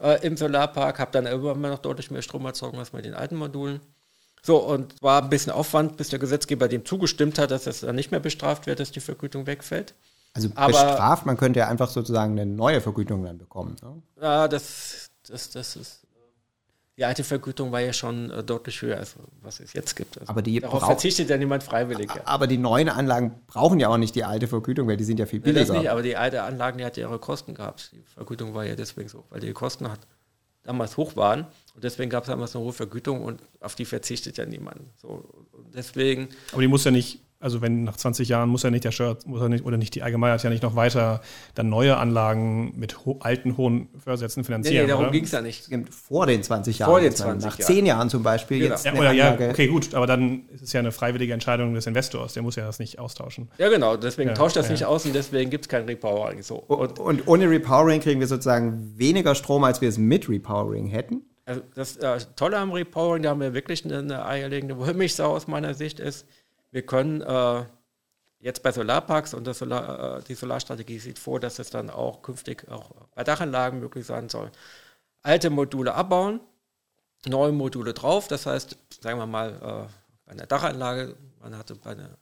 äh, 0.00 0.26
im 0.26 0.36
Solarpark, 0.36 0.98
habe 0.98 1.12
dann 1.12 1.26
immer 1.26 1.68
noch 1.68 1.78
deutlich 1.78 2.10
mehr 2.10 2.22
Strom 2.22 2.46
erzeugt 2.46 2.76
als 2.76 2.92
mit 2.94 3.04
den 3.04 3.14
alten 3.14 3.36
Modulen. 3.36 3.80
So, 4.42 4.58
und 4.58 5.00
war 5.02 5.22
ein 5.22 5.30
bisschen 5.30 5.52
Aufwand, 5.52 5.96
bis 5.96 6.08
der 6.08 6.18
Gesetzgeber 6.18 6.68
dem 6.68 6.84
zugestimmt 6.84 7.38
hat, 7.38 7.50
dass 7.50 7.64
das 7.64 7.80
dann 7.80 7.94
nicht 7.94 8.10
mehr 8.10 8.20
bestraft 8.20 8.66
wird, 8.66 8.80
dass 8.80 8.90
die 8.90 9.00
Vergütung 9.00 9.46
wegfällt. 9.46 9.94
Also 10.34 10.48
Aber, 10.54 10.72
bestraft, 10.72 11.26
man 11.26 11.36
könnte 11.36 11.60
ja 11.60 11.68
einfach 11.68 11.88
sozusagen 11.88 12.32
eine 12.32 12.44
neue 12.44 12.80
Vergütung 12.80 13.22
dann 13.24 13.38
bekommen. 13.38 13.76
Ne? 13.82 14.02
Ja, 14.20 14.48
das, 14.48 15.10
das, 15.28 15.50
das 15.50 15.76
ist. 15.76 16.03
Die 16.96 17.04
alte 17.04 17.24
Vergütung 17.24 17.72
war 17.72 17.80
ja 17.80 17.92
schon 17.92 18.30
äh, 18.30 18.44
deutlich 18.44 18.80
höher, 18.80 18.98
als 18.98 19.16
was 19.42 19.58
es 19.58 19.72
jetzt 19.72 19.96
gibt. 19.96 20.18
Also 20.18 20.30
aber 20.30 20.42
die 20.42 20.60
darauf 20.60 20.84
verzichtet 20.84 21.28
ja 21.28 21.36
niemand 21.36 21.64
freiwillig. 21.64 22.08
Ja. 22.14 22.22
Aber 22.24 22.46
die 22.46 22.56
neuen 22.56 22.88
Anlagen 22.88 23.40
brauchen 23.48 23.80
ja 23.80 23.88
auch 23.88 23.96
nicht 23.96 24.14
die 24.14 24.22
alte 24.22 24.46
Vergütung, 24.46 24.86
weil 24.86 24.96
die 24.96 25.04
sind 25.04 25.18
ja 25.18 25.26
viel 25.26 25.40
billiger. 25.40 25.74
Ja, 25.74 25.80
nicht, 25.80 25.90
aber 25.90 26.02
die 26.02 26.16
alte 26.16 26.42
Anlagen, 26.42 26.78
die 26.78 26.84
hat 26.84 26.96
ja 26.96 27.08
ihre 27.08 27.18
Kosten 27.18 27.54
gehabt. 27.54 27.90
Die 27.92 28.02
Vergütung 28.14 28.54
war 28.54 28.64
ja 28.64 28.76
deswegen 28.76 29.08
so, 29.08 29.24
weil 29.30 29.40
die 29.40 29.52
Kosten 29.52 29.90
hat, 29.90 30.00
damals 30.62 30.96
hoch 30.96 31.16
waren. 31.16 31.46
Und 31.74 31.82
deswegen 31.82 32.10
gab 32.10 32.24
es 32.24 32.28
damals 32.28 32.54
eine 32.54 32.64
hohe 32.64 32.72
Vergütung 32.72 33.22
und 33.22 33.42
auf 33.60 33.74
die 33.74 33.84
verzichtet 33.84 34.36
ja 34.38 34.46
niemand. 34.46 34.80
So, 34.96 35.24
deswegen. 35.74 36.28
Aber 36.52 36.62
die 36.62 36.68
muss 36.68 36.84
ja 36.84 36.90
nicht 36.90 37.20
also 37.44 37.60
wenn 37.60 37.84
nach 37.84 37.98
20 37.98 38.26
Jahren 38.30 38.48
muss 38.48 38.62
ja 38.62 38.70
nicht 38.70 38.84
der 38.84 38.90
Steuer, 38.90 39.18
muss 39.26 39.42
er 39.42 39.50
nicht, 39.50 39.66
oder 39.66 39.76
nicht 39.76 39.94
die 39.94 40.02
Allgemeinheit 40.02 40.42
ja 40.42 40.48
nicht 40.48 40.62
noch 40.62 40.76
weiter 40.76 41.20
dann 41.54 41.68
neue 41.68 41.98
Anlagen 41.98 42.72
mit 42.74 43.04
ho 43.04 43.18
alten 43.20 43.58
hohen 43.58 43.88
Fördersätzen 44.02 44.44
finanzieren. 44.44 44.76
Nee, 44.76 44.82
nee 44.84 44.88
darum 44.88 45.12
ging 45.12 45.24
es 45.24 45.32
ja 45.32 45.42
nicht. 45.42 45.68
Vor 45.90 46.24
den 46.24 46.42
20 46.42 46.78
Jahren. 46.78 46.90
Vor 46.90 47.00
den 47.00 47.14
20 47.14 47.50
Nach 47.50 47.58
10 47.58 47.84
Jahren 47.84 48.08
zum 48.08 48.22
Beispiel 48.22 48.60
genau. 48.60 48.70
jetzt 48.70 48.86
ja, 48.86 48.94
oder, 48.94 49.12
ja, 49.12 49.34
okay, 49.34 49.66
gut, 49.66 49.94
aber 49.94 50.06
dann 50.06 50.48
ist 50.54 50.62
es 50.62 50.72
ja 50.72 50.80
eine 50.80 50.90
freiwillige 50.90 51.34
Entscheidung 51.34 51.74
des 51.74 51.86
Investors, 51.86 52.32
der 52.32 52.42
muss 52.42 52.56
ja 52.56 52.64
das 52.64 52.78
nicht 52.78 52.98
austauschen. 52.98 53.50
Ja, 53.58 53.68
genau, 53.68 53.98
deswegen 53.98 54.30
ja, 54.30 54.34
tauscht 54.34 54.56
das 54.56 54.66
ja. 54.66 54.72
nicht 54.72 54.86
aus 54.86 55.04
und 55.04 55.14
deswegen 55.14 55.50
gibt 55.50 55.66
es 55.66 55.68
kein 55.68 55.84
Repowering. 55.84 56.42
So. 56.42 56.56
Und, 56.56 56.98
und, 56.98 57.28
ohne 57.28 57.50
Repowering 57.50 58.00
kriegen 58.00 58.20
wir 58.20 58.26
sozusagen 58.26 58.94
weniger 58.96 59.34
Strom, 59.34 59.64
als 59.64 59.82
wir 59.82 59.90
es 59.90 59.98
mit 59.98 60.30
Repowering 60.30 60.86
hätten. 60.86 61.20
Also 61.44 61.60
das 61.74 61.98
äh, 61.98 62.18
Tolle 62.36 62.56
am 62.56 62.72
Repowering, 62.72 63.22
da 63.22 63.28
haben 63.28 63.40
wir 63.40 63.52
wirklich 63.52 63.84
eine, 63.84 63.98
eine 63.98 64.24
eierlegende 64.24 64.78
Wollmilchsau 64.78 65.30
aus 65.30 65.46
meiner 65.46 65.74
Sicht 65.74 66.00
ist, 66.00 66.26
wir 66.74 66.84
können 66.84 67.20
äh, 67.22 67.64
jetzt 68.40 68.64
bei 68.64 68.72
Solarparks 68.72 69.32
und 69.32 69.46
Solar, 69.54 70.18
äh, 70.18 70.22
die 70.24 70.34
Solarstrategie 70.34 70.98
sieht 70.98 71.20
vor, 71.20 71.38
dass 71.38 71.60
es 71.60 71.70
dann 71.70 71.88
auch 71.88 72.20
künftig 72.20 72.68
auch 72.68 72.90
bei 73.14 73.22
Dachanlagen 73.22 73.78
möglich 73.78 74.04
sein 74.04 74.28
soll. 74.28 74.50
Alte 75.22 75.50
Module 75.50 75.94
abbauen, 75.94 76.40
neue 77.26 77.52
Module 77.52 77.94
drauf. 77.94 78.26
Das 78.26 78.46
heißt, 78.46 78.76
sagen 79.00 79.20
wir 79.20 79.26
mal, 79.26 79.50
äh, 79.52 79.92
bei 80.26 80.32
einer 80.32 80.46
Dachanlage, 80.46 81.14
man 81.40 81.56
hatte 81.56 81.76
bei 81.76 81.92
einer 81.92 82.18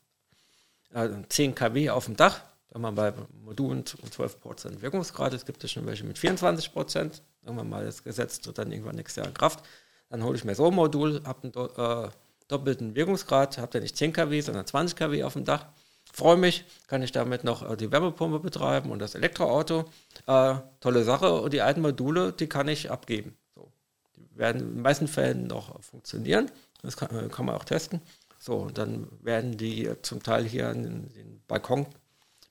äh, 0.91 1.23
10 1.27 1.55
kW 1.55 1.89
auf 1.89 2.05
dem 2.05 2.17
Dach, 2.17 2.43
wenn 2.73 2.83
man 2.83 2.95
bei 2.95 3.15
Modulen 3.43 3.87
12 3.87 4.39
Prozent 4.39 4.83
Wirkungsgrad, 4.83 5.33
es 5.33 5.47
gibt 5.47 5.63
ja 5.63 5.69
schon 5.71 5.87
welche 5.87 6.05
mit 6.05 6.19
24 6.19 6.75
Prozent, 6.75 7.23
sagen 7.43 7.57
wir 7.57 7.65
mal, 7.65 7.87
das 7.87 8.05
Gesetz 8.05 8.39
tritt 8.39 8.59
dann 8.59 8.71
irgendwann 8.71 8.97
nächstes 8.97 9.17
Jahr 9.17 9.29
in 9.29 9.35
Kraft, 9.35 9.65
dann 10.11 10.23
hole 10.23 10.37
ich 10.37 10.45
mir 10.45 10.55
so 10.55 10.67
ein 10.67 10.75
Modul, 10.75 11.23
habe 11.25 11.45
einen 11.45 12.07
äh, 12.07 12.11
doppelten 12.49 12.95
Wirkungsgrad, 12.95 13.59
habe 13.59 13.73
dann 13.73 13.83
nicht 13.83 13.97
10 13.97 14.13
kW, 14.13 14.41
sondern 14.41 14.67
20 14.67 14.97
kW 14.97 15.25
auf 15.25 15.35
dem 15.35 15.45
Dach 15.45 15.67
freue 16.13 16.37
mich, 16.37 16.65
kann 16.87 17.03
ich 17.03 17.13
damit 17.13 17.43
noch 17.45 17.69
äh, 17.69 17.77
die 17.77 17.91
Wärmepumpe 17.91 18.39
betreiben 18.39 18.91
und 18.91 18.99
das 18.99 19.15
Elektroauto. 19.15 19.87
Äh, 20.27 20.55
tolle 20.81 21.05
Sache. 21.05 21.41
Und 21.41 21.53
die 21.53 21.63
alten 21.63 21.81
Module, 21.81 22.33
die 22.33 22.47
kann 22.47 22.69
ich 22.69 22.91
abgeben. 22.91 23.37
So. 23.55 23.73
Die 24.17 24.39
werden 24.39 24.61
in 24.61 24.75
den 24.75 24.83
meisten 24.83 25.09
Fällen 25.09 25.47
noch 25.47 25.83
funktionieren. 25.83 26.51
Das 26.83 26.97
kann, 26.97 27.17
äh, 27.17 27.29
kann 27.29 27.47
man 27.47 27.55
auch 27.55 27.65
testen. 27.65 28.01
So, 28.39 28.57
und 28.57 28.79
dann 28.79 29.09
werden 29.23 29.57
die 29.57 29.89
zum 30.03 30.23
Teil 30.23 30.45
hier 30.45 30.71
in 30.71 30.83
den 30.83 31.43
Balkon 31.47 31.87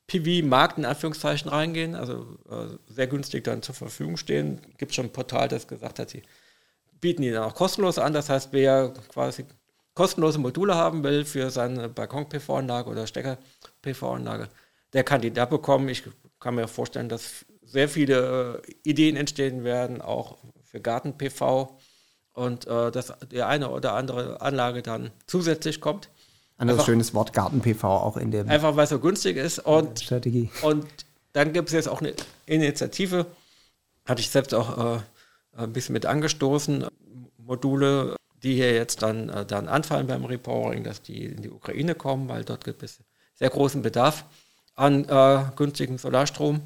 PV-Markt 0.08 0.78
in 0.78 0.86
Anführungszeichen 0.86 1.50
reingehen, 1.50 1.96
also 1.96 2.38
äh, 2.50 2.78
sehr 2.88 3.08
günstig 3.08 3.46
dann 3.46 3.62
zur 3.62 3.76
Verfügung 3.76 4.18
stehen. 4.18 4.62
Gibt 4.78 4.94
schon 4.94 5.06
ein 5.06 5.12
Portal, 5.14 5.48
das 5.48 5.68
gesagt 5.68 6.00
hat, 6.00 6.10
sie 6.10 6.24
bieten 7.00 7.22
die 7.22 7.32
dann 7.32 7.44
auch 7.44 7.56
kostenlos 7.56 7.98
an. 7.98 8.14
Das 8.14 8.30
heißt, 8.30 8.50
wer 8.52 8.94
quasi 9.10 9.46
kostenlose 9.94 10.40
Module 10.40 10.76
haben 10.76 11.04
will 11.04 11.26
für 11.26 11.50
seine 11.50 11.90
Balkon-PV-Anlage 11.90 12.90
oder 12.90 13.08
Stecker-PV-Anlage, 13.08 14.50
der 14.94 15.04
kann 15.04 15.22
die 15.22 15.32
da 15.32 15.46
bekommen. 15.46 15.90
Ich 15.90 16.04
kann 16.40 16.56
mir 16.56 16.68
vorstellen, 16.68 17.10
dass 17.10 17.46
sehr 17.64 17.90
viele 17.90 18.62
äh, 18.68 18.90
Ideen 18.90 19.16
entstehen 19.16 19.64
werden, 19.64 20.02
auch 20.02 20.38
für 20.64 20.82
Garten-PV 20.82 21.78
und 22.34 22.68
äh, 22.68 22.92
dass 22.92 23.14
die 23.32 23.44
eine 23.44 23.70
oder 23.70 23.94
andere 23.94 24.42
Anlage 24.42 24.82
dann 24.82 25.12
zusätzlich 25.28 25.82
kommt. 25.82 26.10
Anderes 26.58 26.80
einfach, 26.80 26.86
schönes 26.86 27.14
Wort 27.14 27.34
Garten-PV 27.34 27.84
auch 27.84 28.18
in 28.18 28.32
der 28.32 28.48
Einfach 28.48 28.76
weil 28.76 28.84
es 28.84 28.90
so 28.90 29.00
günstig 29.00 29.38
ist 29.38 29.60
und, 29.60 30.00
Strategie. 30.00 30.50
Und 30.62 30.86
dann 31.34 31.54
gibt 31.54 31.70
es 31.70 31.74
jetzt 31.74 31.90
auch 31.90 32.02
eine 32.02 32.14
Initiative, 32.46 33.26
hatte 34.06 34.22
ich 34.22 34.30
selbst 34.30 34.54
auch 34.54 34.96
äh, 34.96 35.00
ein 35.58 35.74
bisschen 35.74 35.94
mit 35.94 36.06
angestoßen, 36.06 36.86
Module 37.38 38.16
die 38.44 38.56
hier 38.56 38.74
jetzt 38.74 39.02
dann, 39.02 39.30
äh, 39.30 39.46
dann 39.46 39.68
anfallen 39.68 40.08
beim 40.08 40.26
Repowering, 40.26 40.84
dass 40.84 41.02
die 41.02 41.26
in 41.26 41.42
die 41.42 41.50
Ukraine 41.50 41.96
kommen, 41.96 42.28
weil 42.30 42.44
dort 42.44 42.64
gibt 42.64 42.84
es 42.84 43.00
sehr 43.36 43.50
großen 43.50 43.82
Bedarf 43.82 44.26
an 44.76 45.06
äh, 45.06 45.44
günstigem 45.56 45.98
Solarstrom. 45.98 46.62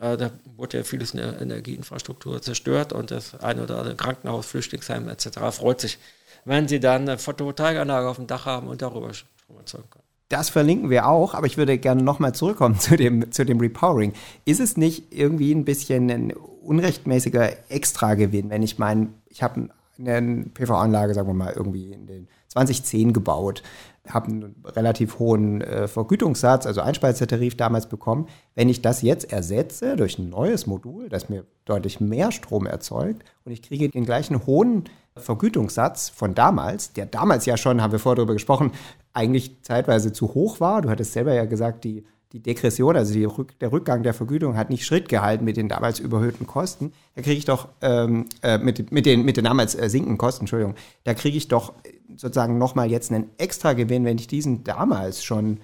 Äh, 0.00 0.16
da 0.16 0.30
wurde 0.56 0.78
ja 0.78 0.84
vieles 0.84 1.12
in 1.12 1.18
der 1.18 1.40
Energieinfrastruktur 1.40 2.42
zerstört 2.42 2.92
und 2.92 3.10
das 3.10 3.40
eine 3.40 3.62
oder 3.62 3.78
andere 3.78 3.96
Krankenhaus, 3.96 4.46
Flüchtlingsheim 4.46 5.08
etc. 5.08 5.38
freut 5.50 5.80
sich, 5.80 5.98
wenn 6.44 6.68
sie 6.68 6.80
dann 6.80 7.02
eine 7.02 7.18
Photovoltaikanlage 7.18 8.08
auf 8.08 8.16
dem 8.16 8.26
Dach 8.26 8.46
haben 8.46 8.68
und 8.68 8.82
darüber 8.82 9.14
Strom 9.14 9.58
erzeugen 9.58 9.88
können. 9.90 10.04
Das 10.28 10.48
verlinken 10.48 10.90
wir 10.90 11.06
auch, 11.06 11.34
aber 11.34 11.46
ich 11.46 11.56
würde 11.56 11.78
gerne 11.78 12.02
nochmal 12.02 12.34
zurückkommen 12.34 12.78
zu 12.80 12.96
dem, 12.96 13.30
zu 13.32 13.44
dem 13.44 13.60
Repowering. 13.60 14.12
Ist 14.44 14.60
es 14.60 14.76
nicht 14.76 15.12
irgendwie 15.12 15.54
ein 15.54 15.64
bisschen 15.64 16.10
ein 16.10 16.32
unrechtmäßiger 16.32 17.70
Extragewinn, 17.70 18.50
wenn 18.50 18.62
ich 18.62 18.78
meine, 18.78 19.08
ich 19.28 19.42
habe 19.42 19.68
eine 19.98 20.46
PV-Anlage, 20.52 21.14
sagen 21.14 21.28
wir 21.28 21.34
mal, 21.34 21.52
irgendwie 21.54 21.92
in 21.92 22.06
den 22.06 22.28
2010 22.48 23.12
gebaut, 23.12 23.62
habe 24.08 24.26
einen 24.26 24.64
relativ 24.64 25.18
hohen 25.18 25.60
äh, 25.62 25.88
Vergütungssatz, 25.88 26.66
also 26.66 26.80
Einspeisetarif 26.80 27.56
damals 27.56 27.88
bekommen. 27.88 28.28
Wenn 28.54 28.68
ich 28.68 28.82
das 28.82 29.02
jetzt 29.02 29.32
ersetze 29.32 29.96
durch 29.96 30.18
ein 30.18 30.28
neues 30.28 30.66
Modul, 30.66 31.08
das 31.08 31.28
mir 31.28 31.44
deutlich 31.64 32.00
mehr 32.00 32.30
Strom 32.32 32.66
erzeugt 32.66 33.24
und 33.44 33.52
ich 33.52 33.62
kriege 33.62 33.88
den 33.88 34.04
gleichen 34.04 34.46
hohen 34.46 34.84
Vergütungssatz 35.16 36.08
von 36.08 36.34
damals, 36.34 36.92
der 36.92 37.06
damals 37.06 37.46
ja 37.46 37.56
schon, 37.56 37.80
haben 37.80 37.92
wir 37.92 37.98
vorher 37.98 38.16
darüber 38.16 38.34
gesprochen, 38.34 38.72
eigentlich 39.12 39.62
zeitweise 39.62 40.12
zu 40.12 40.34
hoch 40.34 40.60
war. 40.60 40.82
Du 40.82 40.90
hattest 40.90 41.12
selber 41.12 41.32
ja 41.32 41.44
gesagt, 41.44 41.84
die 41.84 42.04
die 42.34 42.42
Degression, 42.42 42.96
also 42.96 43.16
Rück, 43.30 43.56
der 43.60 43.70
Rückgang 43.70 44.02
der 44.02 44.12
Vergütung 44.12 44.56
hat 44.56 44.68
nicht 44.68 44.84
Schritt 44.84 45.08
gehalten 45.08 45.44
mit 45.44 45.56
den 45.56 45.68
damals 45.68 46.00
überhöhten 46.00 46.48
Kosten. 46.48 46.92
Da 47.14 47.22
kriege 47.22 47.38
ich 47.38 47.44
doch 47.44 47.68
ähm, 47.80 48.26
äh, 48.42 48.58
mit, 48.58 48.90
mit, 48.90 49.06
den, 49.06 49.24
mit 49.24 49.36
den 49.36 49.44
damals 49.44 49.76
äh, 49.76 49.88
sinkenden 49.88 50.18
Kosten, 50.18 50.42
Entschuldigung, 50.42 50.74
da 51.04 51.14
kriege 51.14 51.36
ich 51.36 51.46
doch 51.46 51.74
sozusagen 52.16 52.58
nochmal 52.58 52.90
jetzt 52.90 53.12
einen 53.12 53.30
extra 53.38 53.72
Gewinn, 53.74 54.04
wenn 54.04 54.18
ich 54.18 54.26
diesen 54.26 54.64
damals 54.64 55.22
schon 55.22 55.60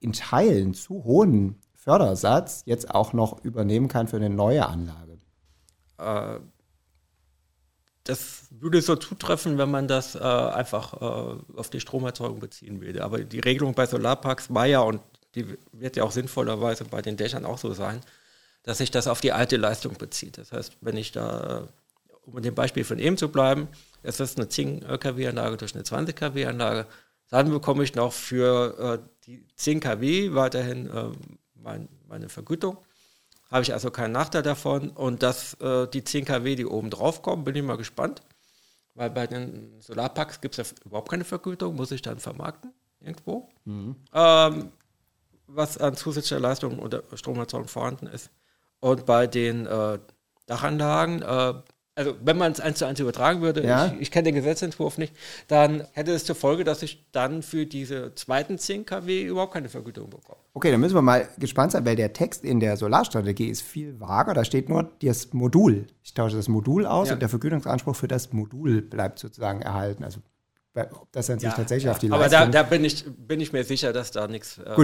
in 0.00 0.14
Teilen 0.14 0.72
zu 0.72 1.04
hohen 1.04 1.56
Fördersatz 1.74 2.62
jetzt 2.64 2.90
auch 2.90 3.12
noch 3.12 3.44
übernehmen 3.44 3.88
kann 3.88 4.08
für 4.08 4.16
eine 4.16 4.30
neue 4.30 4.66
Anlage. 4.66 5.18
Äh, 5.98 6.40
das 8.04 8.44
würde 8.50 8.80
so 8.80 8.96
zutreffen, 8.96 9.58
wenn 9.58 9.70
man 9.70 9.88
das 9.88 10.14
äh, 10.14 10.20
einfach 10.20 10.94
äh, 10.94 11.58
auf 11.58 11.68
die 11.68 11.80
Stromerzeugung 11.80 12.40
beziehen 12.40 12.80
würde. 12.80 13.04
Aber 13.04 13.18
die 13.18 13.40
Regelung 13.40 13.74
bei 13.74 13.84
Solarparks 13.84 14.52
war 14.54 14.64
ja, 14.64 14.80
und 14.80 15.00
die 15.34 15.46
wird 15.72 15.96
ja 15.96 16.04
auch 16.04 16.12
sinnvollerweise 16.12 16.84
bei 16.84 17.02
den 17.02 17.16
Dächern 17.16 17.44
auch 17.44 17.58
so 17.58 17.72
sein, 17.72 18.00
dass 18.62 18.78
sich 18.78 18.90
das 18.90 19.08
auf 19.08 19.20
die 19.20 19.32
alte 19.32 19.56
Leistung 19.56 19.94
bezieht. 19.94 20.38
Das 20.38 20.52
heißt, 20.52 20.78
wenn 20.80 20.96
ich 20.96 21.12
da, 21.12 21.68
um 22.22 22.36
in 22.36 22.42
dem 22.42 22.54
Beispiel 22.54 22.84
von 22.84 22.98
eben 22.98 23.16
zu 23.16 23.28
bleiben, 23.28 23.68
es 24.02 24.20
ist 24.20 24.38
eine 24.38 24.48
10 24.48 24.80
kW-Anlage 24.98 25.56
durch 25.56 25.74
eine 25.74 25.84
20 25.84 26.16
kW-Anlage, 26.16 26.86
dann 27.30 27.50
bekomme 27.50 27.84
ich 27.84 27.94
noch 27.94 28.12
für 28.12 29.00
äh, 29.00 29.08
die 29.26 29.46
10 29.56 29.80
kW 29.80 30.34
weiterhin 30.34 30.88
äh, 30.88 31.10
mein, 31.54 31.88
meine 32.06 32.28
Vergütung. 32.28 32.78
Habe 33.50 33.62
ich 33.62 33.72
also 33.72 33.90
keinen 33.90 34.12
Nachteil 34.12 34.42
davon. 34.42 34.90
Und 34.90 35.22
dass 35.22 35.54
äh, 35.54 35.86
die 35.88 36.04
10 36.04 36.24
kW, 36.24 36.54
die 36.54 36.66
oben 36.66 36.90
drauf 36.90 37.22
kommen, 37.22 37.44
bin 37.44 37.54
ich 37.56 37.62
mal 37.62 37.76
gespannt. 37.76 38.22
Weil 38.94 39.10
bei 39.10 39.26
den 39.26 39.80
Solarparks 39.80 40.40
gibt 40.40 40.58
es 40.58 40.70
ja 40.70 40.76
überhaupt 40.84 41.10
keine 41.10 41.24
Vergütung, 41.24 41.74
muss 41.74 41.90
ich 41.90 42.02
dann 42.02 42.20
vermarkten 42.20 42.72
irgendwo. 43.00 43.48
Mhm. 43.64 43.96
Ähm, 44.12 44.72
was 45.54 45.78
an 45.78 45.96
zusätzlicher 45.96 46.40
Leistung 46.40 46.78
oder 46.78 47.02
Stromerzeugung 47.14 47.68
vorhanden 47.68 48.06
ist. 48.06 48.30
Und 48.80 49.06
bei 49.06 49.26
den 49.26 49.66
äh, 49.66 49.98
Dachanlagen, 50.46 51.22
äh, 51.22 51.54
also 51.96 52.16
wenn 52.22 52.36
man 52.36 52.52
es 52.52 52.60
eins 52.60 52.78
zu 52.78 52.86
eins 52.86 52.98
übertragen 52.98 53.40
würde, 53.40 53.64
ja. 53.64 53.86
ich, 53.86 54.02
ich 54.02 54.10
kenne 54.10 54.24
den 54.24 54.34
Gesetzentwurf 54.34 54.98
nicht, 54.98 55.14
dann 55.46 55.86
hätte 55.92 56.12
es 56.12 56.24
zur 56.24 56.34
Folge, 56.34 56.64
dass 56.64 56.82
ich 56.82 57.06
dann 57.12 57.42
für 57.42 57.66
diese 57.66 58.14
zweiten 58.14 58.58
10 58.58 58.84
kW 58.84 59.22
überhaupt 59.22 59.54
keine 59.54 59.68
Vergütung 59.68 60.10
bekomme. 60.10 60.38
Okay, 60.54 60.70
dann 60.72 60.80
müssen 60.80 60.94
wir 60.94 61.02
mal 61.02 61.28
gespannt 61.38 61.72
sein, 61.72 61.84
weil 61.86 61.96
der 61.96 62.12
Text 62.12 62.44
in 62.44 62.58
der 62.60 62.76
Solarstrategie 62.76 63.48
ist 63.48 63.62
viel 63.62 64.00
vager. 64.00 64.34
Da 64.34 64.44
steht 64.44 64.68
nur 64.68 64.90
das 65.02 65.32
Modul. 65.32 65.86
Ich 66.02 66.14
tausche 66.14 66.36
das 66.36 66.48
Modul 66.48 66.84
aus 66.84 67.08
ja. 67.08 67.14
und 67.14 67.20
der 67.20 67.28
Vergütungsanspruch 67.28 67.94
für 67.94 68.08
das 68.08 68.32
Modul 68.32 68.82
bleibt 68.82 69.18
sozusagen 69.20 69.62
erhalten. 69.62 70.04
Also 70.04 70.20
ob 70.74 71.12
das 71.12 71.26
dann 71.28 71.38
sich 71.38 71.48
ja, 71.48 71.54
tatsächlich 71.54 71.88
auf 71.88 72.00
die 72.00 72.08
Leistung... 72.08 72.38
Aber 72.38 72.46
da, 72.46 72.50
da, 72.50 72.62
bin, 72.64 72.84
ich, 72.84 73.04
bin 73.04 73.40
ich 73.40 73.52
mir 73.52 73.62
sicher, 73.62 73.92
dass 73.92 74.10
da 74.10 74.26
nichts... 74.26 74.58
Äh, 74.58 74.74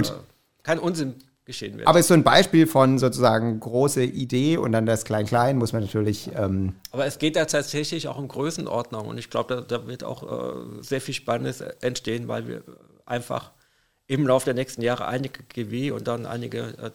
kein 0.63 0.79
Unsinn 0.79 1.15
geschehen 1.45 1.77
wird. 1.77 1.87
Aber 1.87 1.99
es 1.99 2.05
ist 2.05 2.09
so 2.09 2.13
ein 2.13 2.23
Beispiel 2.23 2.67
von 2.67 2.99
sozusagen 2.99 3.59
große 3.59 4.03
Idee 4.03 4.57
und 4.57 4.71
dann 4.71 4.85
das 4.85 5.05
Klein-Klein 5.05 5.57
muss 5.57 5.73
man 5.73 5.83
natürlich. 5.83 6.29
Ähm 6.35 6.75
Aber 6.91 7.05
es 7.05 7.19
geht 7.19 7.35
da 7.35 7.45
tatsächlich 7.45 8.07
auch 8.07 8.17
um 8.17 8.27
Größenordnung 8.27 9.07
und 9.07 9.17
ich 9.17 9.29
glaube, 9.29 9.55
da, 9.55 9.61
da, 9.61 9.87
wird 9.87 10.03
auch 10.03 10.23
äh, 10.23 10.81
sehr 10.81 11.01
viel 11.01 11.13
Spannendes 11.13 11.61
entstehen, 11.61 12.27
weil 12.27 12.47
wir 12.47 12.63
einfach 13.05 13.51
im 14.07 14.27
Laufe 14.27 14.45
der 14.45 14.53
nächsten 14.53 14.81
Jahre 14.81 15.07
einige 15.07 15.43
GW 15.43 15.91
und 15.91 16.07
dann 16.07 16.25
einige 16.25 16.59
äh, 16.77 16.91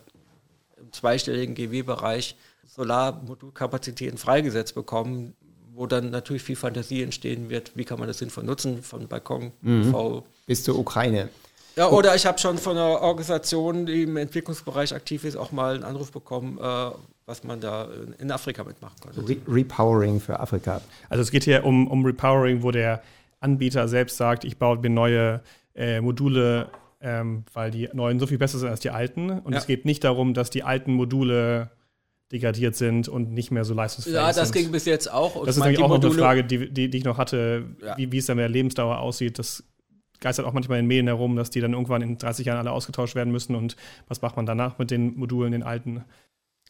im 0.80 0.92
zweistelligen 0.92 1.54
GW-Bereich 1.54 2.36
Solarmodulkapazitäten 2.66 4.18
freigesetzt 4.18 4.74
bekommen, 4.74 5.34
wo 5.72 5.86
dann 5.86 6.10
natürlich 6.10 6.42
viel 6.42 6.56
Fantasie 6.56 7.02
entstehen 7.02 7.48
wird, 7.50 7.72
wie 7.74 7.84
kann 7.84 7.98
man 7.98 8.08
das 8.08 8.18
sinnvoll 8.18 8.44
nutzen, 8.44 8.82
von 8.82 9.08
Balkon, 9.08 9.52
mhm. 9.60 9.90
V. 9.90 10.24
Bis 10.46 10.64
zur 10.64 10.78
Ukraine. 10.78 11.28
Ja, 11.76 11.90
oder 11.90 12.14
ich 12.14 12.24
habe 12.24 12.38
schon 12.38 12.56
von 12.56 12.76
einer 12.76 13.02
Organisation, 13.02 13.84
die 13.84 14.04
im 14.04 14.16
Entwicklungsbereich 14.16 14.94
aktiv 14.94 15.24
ist, 15.24 15.36
auch 15.36 15.52
mal 15.52 15.74
einen 15.74 15.84
Anruf 15.84 16.10
bekommen, 16.10 16.58
äh, 16.58 16.90
was 17.26 17.44
man 17.44 17.60
da 17.60 17.88
in 18.18 18.30
Afrika 18.30 18.64
mitmachen 18.64 18.96
kann. 19.00 19.24
Re 19.24 19.36
Repowering 19.46 20.20
für 20.20 20.40
Afrika. 20.40 20.80
Also 21.10 21.22
es 21.22 21.30
geht 21.30 21.44
hier 21.44 21.64
um, 21.64 21.86
um 21.88 22.04
Repowering, 22.04 22.62
wo 22.62 22.70
der 22.70 23.02
Anbieter 23.40 23.88
selbst 23.88 24.16
sagt, 24.16 24.44
ich 24.44 24.56
baue 24.56 24.78
mir 24.78 24.88
neue 24.88 25.42
äh, 25.74 26.00
Module, 26.00 26.68
ähm, 27.02 27.44
weil 27.52 27.70
die 27.70 27.90
neuen 27.92 28.18
so 28.20 28.26
viel 28.26 28.38
besser 28.38 28.58
sind 28.58 28.70
als 28.70 28.80
die 28.80 28.90
alten. 28.90 29.30
Und 29.30 29.52
ja. 29.52 29.58
es 29.58 29.66
geht 29.66 29.84
nicht 29.84 30.02
darum, 30.04 30.32
dass 30.32 30.48
die 30.48 30.62
alten 30.62 30.94
Module 30.94 31.70
degradiert 32.32 32.74
sind 32.74 33.06
und 33.06 33.32
nicht 33.32 33.50
mehr 33.50 33.64
so 33.64 33.74
leistungsfähig 33.74 34.14
sind. 34.14 34.22
Ja, 34.22 34.32
das 34.32 34.48
sind. 34.48 34.62
ging 34.62 34.72
bis 34.72 34.86
jetzt 34.86 35.12
auch. 35.12 35.36
Und 35.36 35.46
das 35.46 35.58
ist 35.58 35.62
eigentlich 35.62 35.82
auch 35.82 35.88
noch 35.88 36.02
eine 36.02 36.10
Frage, 36.10 36.42
die, 36.42 36.72
die, 36.72 36.88
die 36.88 36.98
ich 36.98 37.04
noch 37.04 37.18
hatte, 37.18 37.66
ja. 37.82 37.98
wie, 37.98 38.10
wie 38.10 38.18
es 38.18 38.26
dann 38.26 38.36
mit 38.36 38.44
der 38.44 38.48
Lebensdauer 38.48 38.98
aussieht. 38.98 39.38
Das 39.38 39.62
geistert 40.20 40.46
auch 40.46 40.52
manchmal 40.52 40.78
in 40.78 40.86
Medien 40.86 41.06
herum, 41.06 41.36
dass 41.36 41.50
die 41.50 41.60
dann 41.60 41.72
irgendwann 41.72 42.02
in 42.02 42.18
30 42.18 42.46
Jahren 42.46 42.58
alle 42.58 42.72
ausgetauscht 42.72 43.14
werden 43.14 43.32
müssen. 43.32 43.54
Und 43.54 43.76
was 44.08 44.22
macht 44.22 44.36
man 44.36 44.46
danach 44.46 44.78
mit 44.78 44.90
den 44.90 45.16
Modulen, 45.16 45.52
den 45.52 45.62
alten? 45.62 46.04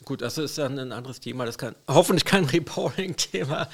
Gut, 0.04 0.20
das 0.20 0.36
ist 0.36 0.58
dann 0.58 0.78
ein 0.78 0.92
anderes 0.92 1.20
Thema. 1.20 1.46
Das 1.46 1.56
kann 1.56 1.74
hoffentlich 1.88 2.26
kein 2.26 2.44
Reporting-Thema. 2.44 3.66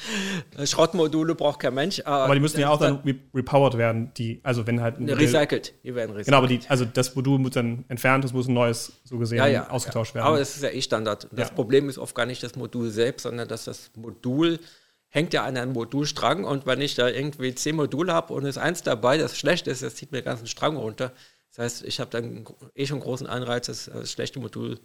Schrottmodule 0.64 1.34
braucht 1.34 1.58
kein 1.58 1.74
Mensch. 1.74 2.00
Aber, 2.04 2.24
aber 2.24 2.34
die 2.34 2.40
müssen 2.40 2.60
ja 2.60 2.70
auch 2.70 2.78
dann 2.78 3.02
repowered 3.34 3.76
werden. 3.76 4.12
Die, 4.16 4.40
also 4.44 4.64
wenn 4.66 4.80
halt 4.80 4.98
recycelt. 5.00 5.74
Die 5.82 5.94
werden 5.94 6.12
recycelt. 6.12 6.26
Genau, 6.26 6.38
aber 6.38 6.46
die, 6.46 6.60
also 6.68 6.84
das 6.84 7.16
Modul 7.16 7.40
muss 7.40 7.50
dann 7.52 7.84
entfernt, 7.88 8.24
es 8.24 8.32
muss 8.32 8.46
ein 8.46 8.54
neues 8.54 8.92
so 9.02 9.18
gesehen 9.18 9.38
ja, 9.38 9.48
ja, 9.48 9.70
ausgetauscht 9.70 10.12
ja. 10.12 10.20
werden. 10.20 10.28
Aber 10.28 10.38
das 10.38 10.54
ist 10.54 10.62
ja 10.62 10.70
eh 10.70 10.80
Standard. 10.80 11.26
Das 11.32 11.50
Problem 11.50 11.88
ist 11.88 11.98
oft 11.98 12.14
gar 12.14 12.26
nicht 12.26 12.42
das 12.42 12.54
Modul 12.54 12.90
selbst, 12.90 13.24
sondern 13.24 13.48
dass 13.48 13.64
das 13.64 13.90
Modul 13.96 14.60
hängt 15.12 15.34
ja 15.34 15.44
an 15.44 15.58
einem 15.58 15.74
Modulstrang 15.74 16.44
und 16.44 16.64
wenn 16.64 16.80
ich 16.80 16.94
da 16.94 17.06
irgendwie 17.06 17.54
zehn 17.54 17.76
Module 17.76 18.14
habe 18.14 18.32
und 18.32 18.46
ist 18.46 18.56
eins 18.56 18.82
dabei, 18.82 19.18
das 19.18 19.38
schlecht 19.38 19.66
ist, 19.66 19.82
das 19.82 19.94
zieht 19.94 20.10
mir 20.10 20.22
den 20.22 20.24
ganzen 20.24 20.46
Strang 20.46 20.76
runter. 20.76 21.12
Das 21.50 21.58
heißt, 21.58 21.84
ich 21.84 22.00
habe 22.00 22.10
dann 22.10 22.46
eh 22.74 22.86
schon 22.86 23.00
großen 23.00 23.26
Anreiz, 23.26 23.66
das, 23.66 23.90
das 23.92 24.10
schlechte 24.10 24.40
Modul 24.40 24.80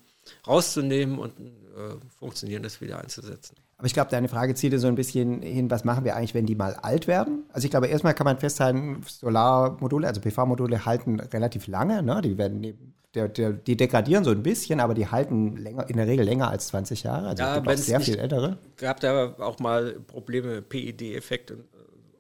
rauszunehmen 0.47 1.19
und 1.19 1.34
äh, 1.39 1.95
funktionierendes 2.19 2.82
wieder 2.82 2.99
einzusetzen. 2.99 3.55
Aber 3.78 3.86
ich 3.86 3.93
glaube, 3.93 4.09
deine 4.09 4.28
Frage 4.28 4.55
zielt 4.55 4.80
so 4.80 4.88
ein 4.88 4.95
bisschen 4.95 5.41
hin, 5.41 5.69
was 5.69 5.84
machen 5.84 6.03
wir 6.03 6.15
eigentlich, 6.15 6.34
wenn 6.34 6.47
die 6.47 6.55
mal 6.55 6.73
alt 6.73 7.07
werden? 7.07 7.43
Also 7.53 7.65
ich 7.65 7.71
glaube, 7.71 7.88
erstmal 7.88 8.15
kann 8.15 8.25
man 8.25 8.39
festhalten, 8.39 9.03
Solarmodule, 9.05 10.07
also 10.07 10.19
PV-Module 10.19 10.86
halten 10.86 11.19
relativ 11.19 11.67
lange. 11.67 12.01
Ne? 12.01 12.21
Die 12.23 12.38
werden 12.39 12.93
der, 13.13 13.28
der, 13.28 13.53
die 13.53 13.78
degradieren 13.78 14.23
so 14.23 14.32
ein 14.32 14.43
bisschen, 14.43 14.80
aber 14.80 14.93
die 14.93 15.07
halten 15.07 15.57
länger, 15.57 15.89
in 15.89 15.97
der 15.97 16.07
Regel 16.07 16.25
länger 16.25 16.49
als 16.49 16.67
20 16.67 17.03
Jahre. 17.03 17.28
Also 17.28 17.43
ja, 17.43 17.63
es 17.65 17.86
sehr 17.86 17.99
viel 17.99 18.17
ältere. 18.17 18.57
Gab 18.78 18.99
da 18.99 19.36
auch 19.39 19.59
mal 19.59 19.99
Probleme, 20.07 20.61
PED-Effekt 20.61 21.51
und, 21.51 21.63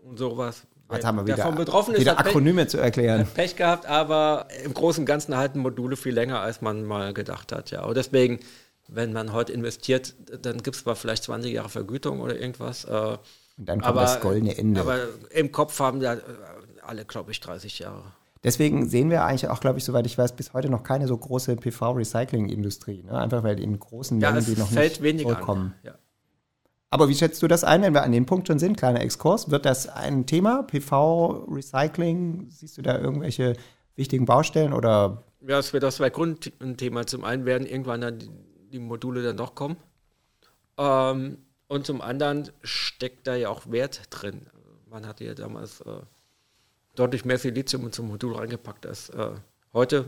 und 0.03 0.17
sowas. 0.17 0.65
Jetzt 0.91 1.05
haben 1.05 1.17
wir 1.17 1.25
wieder, 1.25 1.37
davon 1.37 1.55
betroffen 1.55 1.95
ist, 1.95 2.01
wieder 2.01 2.17
Akronyme 2.17 2.63
Pech, 2.63 2.71
zu 2.71 2.77
erklären. 2.77 3.27
Pech 3.33 3.55
gehabt, 3.55 3.85
aber 3.85 4.47
im 4.63 4.73
Großen 4.73 5.01
und 5.01 5.05
Ganzen 5.05 5.35
halten 5.35 5.59
Module 5.59 5.97
viel 5.97 6.13
länger, 6.13 6.39
als 6.39 6.61
man 6.61 6.85
mal 6.85 7.13
gedacht 7.13 7.51
hat. 7.51 7.71
Ja. 7.71 7.83
Und 7.83 7.97
deswegen 7.97 8.39
wenn 8.87 9.13
man 9.13 9.33
heute 9.33 9.53
investiert, 9.53 10.15
dann 10.41 10.63
gibt 10.63 10.75
es 10.75 10.83
zwar 10.83 10.95
vielleicht 10.95 11.23
20 11.23 11.51
Jahre 11.51 11.69
Vergütung 11.69 12.21
oder 12.21 12.39
irgendwas. 12.39 12.85
Äh, 12.85 13.17
und 13.57 13.69
dann 13.69 13.81
kommt 13.81 13.89
aber, 13.89 14.01
das 14.01 14.19
goldene 14.21 14.57
Ende. 14.57 14.81
Aber 14.81 14.99
im 15.31 15.51
Kopf 15.51 15.79
haben 15.79 16.01
ja 16.01 16.17
alle, 16.81 17.05
glaube 17.05 17.31
ich, 17.31 17.39
30 17.39 17.79
Jahre. 17.79 18.03
Deswegen 18.43 18.87
sehen 18.87 19.09
wir 19.09 19.25
eigentlich 19.25 19.49
auch, 19.49 19.59
glaube 19.59 19.79
ich, 19.79 19.83
soweit 19.83 20.05
ich 20.05 20.17
weiß, 20.17 20.33
bis 20.35 20.53
heute 20.53 20.69
noch 20.69 20.83
keine 20.83 21.07
so 21.07 21.17
große 21.17 21.55
PV-Recycling-Industrie. 21.55 23.03
Ne? 23.03 23.17
Einfach 23.17 23.43
weil 23.43 23.59
in 23.59 23.77
großen 23.77 24.17
Mengen 24.17 24.35
ja, 24.35 24.41
die 24.41 24.57
noch 24.57 24.71
nicht 24.71 25.23
vollkommen. 25.23 25.73
Ja. 25.83 25.95
Aber 26.89 27.09
wie 27.09 27.15
schätzt 27.15 27.41
du 27.43 27.47
das 27.47 27.63
ein, 27.63 27.81
wenn 27.81 27.93
wir 27.93 28.03
an 28.03 28.11
dem 28.11 28.25
Punkt 28.25 28.47
schon 28.47 28.59
sind? 28.59 28.77
Kleiner 28.77 29.01
Exkurs. 29.01 29.51
Wird 29.51 29.65
das 29.65 29.87
ein 29.87 30.25
Thema? 30.25 30.63
PV-Recycling? 30.63 32.49
Siehst 32.49 32.77
du 32.77 32.81
da 32.81 32.97
irgendwelche 32.97 33.53
wichtigen 33.95 34.25
Baustellen 34.25 34.73
oder? 34.73 35.23
Ja, 35.41 35.59
es 35.59 35.73
wird 35.73 35.83
aus 35.83 35.97
zwei 35.97 36.09
Gründen 36.09 36.51
ein 36.61 36.77
Thema. 36.77 37.05
Zum 37.05 37.25
einen 37.25 37.45
werden 37.45 37.67
irgendwann 37.67 38.01
dann 38.01 38.19
die 38.71 38.79
Module 38.79 39.21
dann 39.21 39.35
doch 39.35 39.53
kommen. 39.53 39.75
Ähm, 40.77 41.39
und 41.67 41.85
zum 41.85 42.01
anderen 42.01 42.49
steckt 42.63 43.27
da 43.27 43.35
ja 43.35 43.49
auch 43.49 43.69
Wert 43.69 44.03
drin. 44.09 44.47
Man 44.89 45.05
hatte 45.05 45.25
ja 45.25 45.33
damals 45.33 45.81
äh, 45.81 45.99
deutlich 46.95 47.25
mehr 47.25 47.37
Silizium 47.37 47.91
zum 47.91 48.07
Modul 48.07 48.35
reingepackt 48.35 48.85
als 48.85 49.09
äh, 49.09 49.31
heute, 49.73 50.05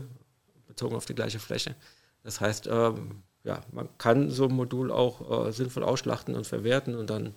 bezogen 0.66 0.96
auf 0.96 1.04
die 1.04 1.14
gleiche 1.14 1.38
Fläche. 1.38 1.74
Das 2.22 2.40
heißt, 2.40 2.68
ähm, 2.70 3.22
ja, 3.44 3.60
man 3.72 3.88
kann 3.98 4.30
so 4.30 4.44
ein 4.44 4.52
Modul 4.52 4.90
auch 4.90 5.46
äh, 5.46 5.52
sinnvoll 5.52 5.82
ausschlachten 5.82 6.34
und 6.34 6.46
verwerten 6.46 6.94
und 6.94 7.10
dann 7.10 7.34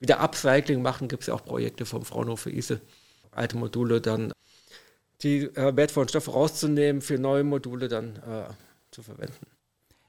wieder 0.00 0.20
Upcycling 0.20 0.82
machen. 0.82 1.08
Gibt 1.08 1.22
es 1.22 1.26
ja 1.28 1.34
auch 1.34 1.44
Projekte 1.44 1.86
vom 1.86 2.04
Fraunhofer 2.04 2.50
ISE, 2.50 2.80
alte 3.30 3.56
Module 3.56 4.00
dann 4.00 4.32
die 5.22 5.44
äh, 5.44 5.76
wertvollen 5.76 6.08
Stoffe 6.08 6.32
rauszunehmen, 6.32 7.00
für 7.00 7.18
neue 7.18 7.44
Module 7.44 7.88
dann 7.88 8.16
äh, 8.16 8.52
zu 8.90 9.02
verwenden. 9.02 9.46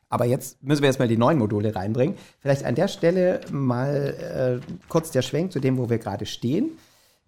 Aber 0.10 0.26
jetzt 0.26 0.62
müssen 0.64 0.82
wir 0.82 0.90
jetzt 0.90 1.00
mal 1.00 1.08
die 1.08 1.18
neuen 1.18 1.38
Module 1.38 1.76
reinbringen. 1.76 2.16
Vielleicht 2.40 2.64
an 2.64 2.76
der 2.76 2.88
Stelle 2.88 3.42
mal 3.52 4.62
äh, 4.64 4.74
kurz 4.88 5.12
der 5.12 5.22
Schwenk 5.22 5.52
zu 5.52 5.60
dem, 5.60 5.78
wo 5.78 5.90
wir 5.90 5.98
gerade 5.98 6.26
stehen. 6.26 6.78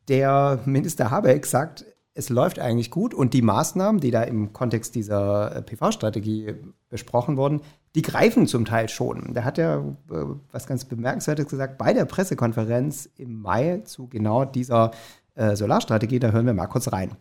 Der 0.08 0.62
Minister 0.66 1.12
Habeck 1.12 1.46
sagt, 1.46 1.86
es 2.14 2.30
läuft 2.30 2.60
eigentlich 2.60 2.90
gut 2.90 3.14
und 3.14 3.34
die 3.34 3.42
Maßnahmen, 3.42 4.02
die 4.02 4.12
da 4.12 4.24
im 4.24 4.54
Kontext 4.54 4.96
dieser 4.96 5.56
äh, 5.56 5.62
PV-Strategie 5.62 6.56
besprochen 6.90 7.38
wurden, 7.38 7.62
die 7.98 8.04
greifen 8.04 8.46
zum 8.46 8.64
Teil 8.64 8.90
schon. 8.90 9.34
Da 9.34 9.44
hat 9.44 9.58
er 9.58 9.80
äh, 10.12 10.16
was 10.52 10.68
ganz 10.68 10.86
Bemerkenswertes 10.86 11.48
gesagt 11.48 11.80
bei 11.80 11.94
der 11.94 12.06
Pressekonferenz 12.06 13.10
im 13.18 13.42
Mai 13.42 13.82
zu 13.86 14.08
genau 14.08 14.46
dieser 14.46 14.92
äh, 15.34 15.56
Solarstrategie. 15.56 16.20
Da 16.20 16.30
hören 16.30 16.46
wir 16.46 16.54
mal 16.54 16.68
kurz 16.68 16.92
rein. 16.94 17.18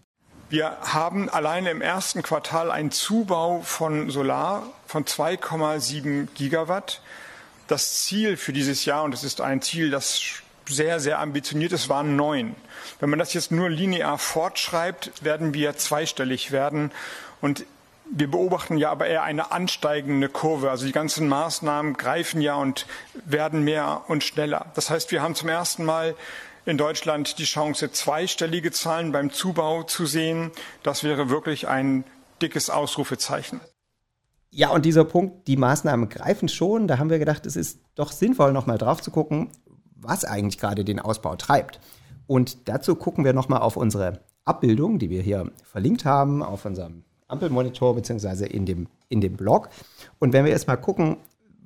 Wir 0.50 0.76
haben 0.82 1.30
alleine 1.30 1.70
im 1.70 1.80
ersten 1.80 2.22
Quartal 2.22 2.70
einen 2.70 2.90
Zubau 2.90 3.62
von 3.62 4.10
Solar 4.10 4.64
von 4.86 5.06
2,7 5.06 6.28
Gigawatt. 6.34 7.00
Das 7.68 8.04
Ziel 8.04 8.36
für 8.36 8.52
dieses 8.52 8.84
Jahr, 8.84 9.02
und 9.02 9.12
das 9.12 9.24
ist 9.24 9.40
ein 9.40 9.62
Ziel, 9.62 9.90
das 9.90 10.20
sehr, 10.68 11.00
sehr 11.00 11.20
ambitioniert 11.20 11.72
ist, 11.72 11.88
waren 11.88 12.16
neun. 12.16 12.54
Wenn 13.00 13.08
man 13.08 13.18
das 13.18 13.32
jetzt 13.32 13.50
nur 13.50 13.70
linear 13.70 14.18
fortschreibt, 14.18 15.24
werden 15.24 15.54
wir 15.54 15.78
zweistellig 15.78 16.52
werden. 16.52 16.92
Und 17.40 17.64
wir 18.10 18.30
beobachten 18.30 18.76
ja 18.78 18.90
aber 18.90 19.06
eher 19.06 19.22
eine 19.22 19.52
ansteigende 19.52 20.28
Kurve. 20.28 20.70
Also 20.70 20.86
die 20.86 20.92
ganzen 20.92 21.28
Maßnahmen 21.28 21.94
greifen 21.94 22.40
ja 22.40 22.56
und 22.56 22.86
werden 23.24 23.62
mehr 23.62 24.02
und 24.08 24.24
schneller. 24.24 24.66
Das 24.74 24.90
heißt, 24.90 25.10
wir 25.10 25.22
haben 25.22 25.34
zum 25.34 25.48
ersten 25.48 25.84
Mal 25.84 26.14
in 26.64 26.78
Deutschland 26.78 27.38
die 27.38 27.44
Chance, 27.44 27.92
zweistellige 27.92 28.72
Zahlen 28.72 29.12
beim 29.12 29.30
Zubau 29.30 29.84
zu 29.84 30.06
sehen. 30.06 30.50
Das 30.82 31.04
wäre 31.04 31.30
wirklich 31.30 31.68
ein 31.68 32.04
dickes 32.42 32.70
Ausrufezeichen. 32.70 33.60
Ja, 34.50 34.70
und 34.70 34.84
dieser 34.84 35.04
Punkt, 35.04 35.48
die 35.48 35.56
Maßnahmen 35.56 36.08
greifen 36.08 36.48
schon. 36.48 36.88
Da 36.88 36.98
haben 36.98 37.10
wir 37.10 37.18
gedacht, 37.18 37.46
es 37.46 37.56
ist 37.56 37.80
doch 37.94 38.10
sinnvoll, 38.10 38.52
nochmal 38.52 38.78
drauf 38.78 39.02
zu 39.02 39.10
gucken, 39.10 39.50
was 39.94 40.24
eigentlich 40.24 40.58
gerade 40.58 40.84
den 40.84 40.98
Ausbau 40.98 41.36
treibt. 41.36 41.80
Und 42.26 42.68
dazu 42.68 42.94
gucken 42.96 43.24
wir 43.24 43.32
nochmal 43.32 43.60
auf 43.60 43.76
unsere 43.76 44.24
Abbildung, 44.44 44.98
die 44.98 45.10
wir 45.10 45.22
hier 45.22 45.52
verlinkt 45.64 46.04
haben, 46.04 46.42
auf 46.42 46.64
unserem 46.64 47.04
Ampelmonitor 47.28 47.94
beziehungsweise 47.94 48.46
in 48.46 48.66
dem, 48.66 48.86
in 49.08 49.20
dem 49.20 49.36
Blog. 49.36 49.68
Und 50.18 50.32
wenn 50.32 50.44
wir 50.44 50.52
erstmal 50.52 50.80
gucken, 50.80 51.18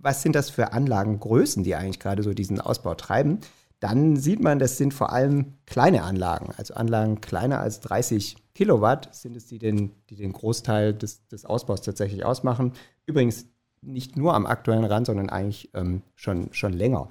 was 0.03 0.23
sind 0.23 0.35
das 0.35 0.51
für 0.51 0.73
Anlagengrößen, 0.73 1.63
die 1.63 1.75
eigentlich 1.75 2.01
gerade 2.01 2.23
so 2.23 2.33
diesen 2.33 2.61
Ausbau 2.61 2.95
treiben, 2.95 3.41
dann 3.81 4.17
sieht 4.17 4.43
man, 4.43 4.59
das 4.59 4.77
sind 4.77 4.93
vor 4.93 5.13
allem 5.13 5.55
kleine 5.67 6.03
Anlagen, 6.03 6.53
also 6.57 6.75
Anlagen 6.75 7.21
kleiner 7.21 7.61
als 7.61 7.81
30 7.81 8.37
Kilowatt 8.55 9.15
sind 9.15 9.37
es, 9.37 9.47
die 9.47 9.59
den, 9.59 9.93
die 10.11 10.17
den 10.17 10.33
Großteil 10.33 10.93
des, 10.93 11.27
des 11.29 11.47
Ausbaus 11.47 11.81
tatsächlich 11.81 12.25
ausmachen. 12.25 12.75
Übrigens 13.07 13.47
nicht 13.81 14.17
nur 14.17 14.35
am 14.35 14.45
aktuellen 14.45 14.85
Rand, 14.85 15.07
sondern 15.07 15.31
eigentlich 15.31 15.71
ähm, 15.75 16.03
schon, 16.15 16.53
schon 16.53 16.75
länger. 16.75 17.09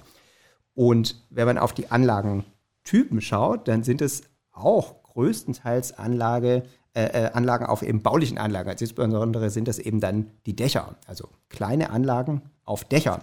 Und 0.75 1.23
wenn 1.31 1.47
man 1.47 1.57
auf 1.57 1.73
die 1.73 1.89
Anlagentypen 1.89 3.21
schaut, 3.21 3.67
dann 3.67 3.83
sind 3.83 4.01
es 4.01 4.21
auch 4.51 5.01
größtenteils 5.03 5.97
Anlage, 5.97 6.63
äh, 6.99 7.25
äh, 7.25 7.31
Anlagen 7.31 7.65
auf 7.65 7.81
eben 7.81 8.01
baulichen 8.01 8.37
Anlagen. 8.37 8.69
Also 8.69 8.83
insbesondere 8.83 9.49
sind 9.49 9.67
das 9.67 9.79
eben 9.79 9.99
dann 9.99 10.31
die 10.45 10.55
Dächer, 10.55 10.95
also 11.07 11.29
kleine 11.47 11.91
Anlagen 11.91 12.41
auf 12.65 12.83
Dächern. 12.83 13.21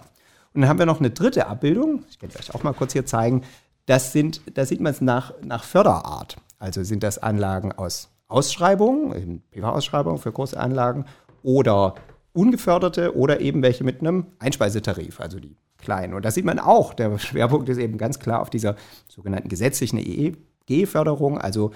Und 0.53 0.61
dann 0.61 0.69
haben 0.69 0.79
wir 0.79 0.87
noch 0.87 0.99
eine 0.99 1.11
dritte 1.11 1.47
Abbildung, 1.47 2.03
ich 2.09 2.17
kann 2.17 2.29
euch 2.29 2.55
auch 2.55 2.63
mal 2.63 2.73
kurz 2.73 2.93
hier 2.93 3.05
zeigen. 3.05 3.43
Das 3.85 4.13
sind, 4.13 4.41
da 4.57 4.65
sieht 4.65 4.81
man 4.81 4.91
es 4.91 5.01
nach, 5.01 5.33
nach 5.43 5.63
Förderart. 5.63 6.37
Also 6.57 6.83
sind 6.83 7.03
das 7.03 7.19
Anlagen 7.19 7.71
aus 7.71 8.09
Ausschreibungen, 8.27 9.43
PV-Ausschreibungen 9.51 10.17
für 10.17 10.31
große 10.31 10.59
Anlagen 10.59 11.05
oder 11.43 11.95
ungeförderte 12.33 13.15
oder 13.15 13.39
eben 13.39 13.61
welche 13.61 13.83
mit 13.83 14.01
einem 14.01 14.25
Einspeisetarif, 14.39 15.21
also 15.21 15.39
die 15.39 15.55
kleinen. 15.77 16.13
Und 16.13 16.25
da 16.25 16.31
sieht 16.31 16.45
man 16.45 16.59
auch, 16.59 16.93
der 16.93 17.17
Schwerpunkt 17.19 17.69
ist 17.69 17.77
eben 17.77 17.97
ganz 17.97 18.19
klar 18.19 18.41
auf 18.41 18.49
dieser 18.49 18.75
sogenannten 19.07 19.49
gesetzlichen 19.49 19.99
EEG-Förderung, 19.99 21.37
also 21.37 21.71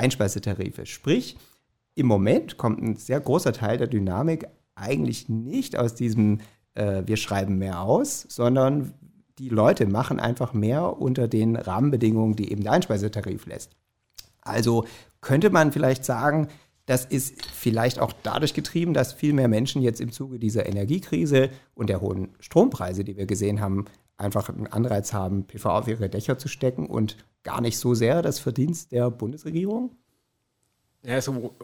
Einspeisetarife. 0.00 0.86
Sprich, 0.86 1.36
im 1.94 2.06
Moment 2.06 2.56
kommt 2.56 2.82
ein 2.82 2.96
sehr 2.96 3.20
großer 3.20 3.52
Teil 3.52 3.78
der 3.78 3.86
Dynamik 3.86 4.48
eigentlich 4.74 5.28
nicht 5.28 5.76
aus 5.76 5.94
diesem 5.94 6.40
äh, 6.74 7.02
wir 7.06 7.16
schreiben 7.16 7.58
mehr 7.58 7.80
aus, 7.80 8.26
sondern 8.28 8.94
die 9.38 9.48
Leute 9.48 9.86
machen 9.86 10.20
einfach 10.20 10.52
mehr 10.52 11.00
unter 11.00 11.28
den 11.28 11.56
Rahmenbedingungen, 11.56 12.36
die 12.36 12.52
eben 12.52 12.62
der 12.62 12.72
Einspeisetarif 12.72 13.46
lässt. 13.46 13.76
Also 14.42 14.86
könnte 15.20 15.50
man 15.50 15.72
vielleicht 15.72 16.04
sagen, 16.04 16.48
das 16.86 17.04
ist 17.04 17.44
vielleicht 17.44 18.00
auch 18.00 18.12
dadurch 18.22 18.54
getrieben, 18.54 18.94
dass 18.94 19.12
viel 19.12 19.32
mehr 19.32 19.48
Menschen 19.48 19.80
jetzt 19.80 20.00
im 20.00 20.12
Zuge 20.12 20.38
dieser 20.38 20.66
Energiekrise 20.66 21.50
und 21.74 21.88
der 21.88 22.00
hohen 22.00 22.30
Strompreise, 22.40 23.04
die 23.04 23.16
wir 23.16 23.26
gesehen 23.26 23.60
haben, 23.60 23.84
einfach 24.20 24.48
einen 24.48 24.66
Anreiz 24.66 25.12
haben, 25.12 25.46
PV 25.46 25.70
auf 25.70 25.88
ihre 25.88 26.08
Dächer 26.08 26.38
zu 26.38 26.48
stecken 26.48 26.86
und 26.86 27.16
gar 27.42 27.60
nicht 27.60 27.78
so 27.78 27.94
sehr 27.94 28.22
das 28.22 28.38
Verdienst 28.38 28.92
der 28.92 29.10
Bundesregierung? 29.10 29.96
Ja, 31.02 31.20
so, 31.20 31.56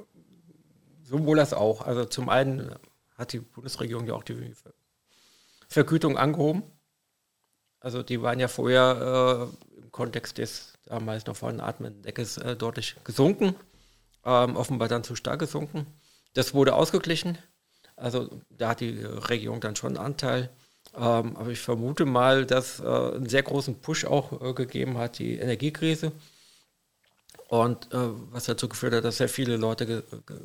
sowohl 1.04 1.36
das 1.36 1.52
auch. 1.52 1.82
Also 1.82 2.04
zum 2.06 2.28
einen 2.28 2.74
hat 3.16 3.32
die 3.32 3.40
Bundesregierung 3.40 4.06
ja 4.06 4.14
auch 4.14 4.24
die 4.24 4.54
Vergütung 5.68 6.16
angehoben. 6.16 6.62
Also 7.80 8.02
die 8.02 8.22
waren 8.22 8.40
ja 8.40 8.48
vorher 8.48 9.50
äh, 9.76 9.80
im 9.82 9.92
Kontext 9.92 10.38
des 10.38 10.72
damals 10.86 11.26
noch 11.26 11.36
vorhandenen 11.36 11.68
Atmendeckes 11.68 12.38
äh, 12.38 12.56
deutlich 12.56 12.96
gesunken, 13.04 13.54
ähm, 14.24 14.56
offenbar 14.56 14.88
dann 14.88 15.04
zu 15.04 15.14
stark 15.14 15.40
gesunken. 15.40 15.86
Das 16.34 16.54
wurde 16.54 16.74
ausgeglichen. 16.74 17.38
Also 17.96 18.28
da 18.50 18.70
hat 18.70 18.80
die 18.80 19.02
Regierung 19.02 19.60
dann 19.60 19.76
schon 19.76 19.96
einen 19.96 20.04
Anteil. 20.04 20.50
Ähm, 20.96 21.36
aber 21.36 21.50
ich 21.50 21.60
vermute 21.60 22.06
mal, 22.06 22.46
dass 22.46 22.80
äh, 22.80 22.84
einen 22.84 23.28
sehr 23.28 23.42
großen 23.42 23.80
Push 23.80 24.06
auch 24.06 24.40
äh, 24.40 24.54
gegeben 24.54 24.96
hat, 24.96 25.18
die 25.18 25.36
Energiekrise. 25.36 26.12
Und 27.48 27.92
äh, 27.92 27.98
was 28.30 28.44
dazu 28.44 28.68
geführt 28.68 28.94
hat, 28.94 29.04
dass 29.04 29.18
sehr 29.18 29.28
viele 29.28 29.56
Leute 29.56 29.86
ge 29.86 30.02
ge 30.26 30.36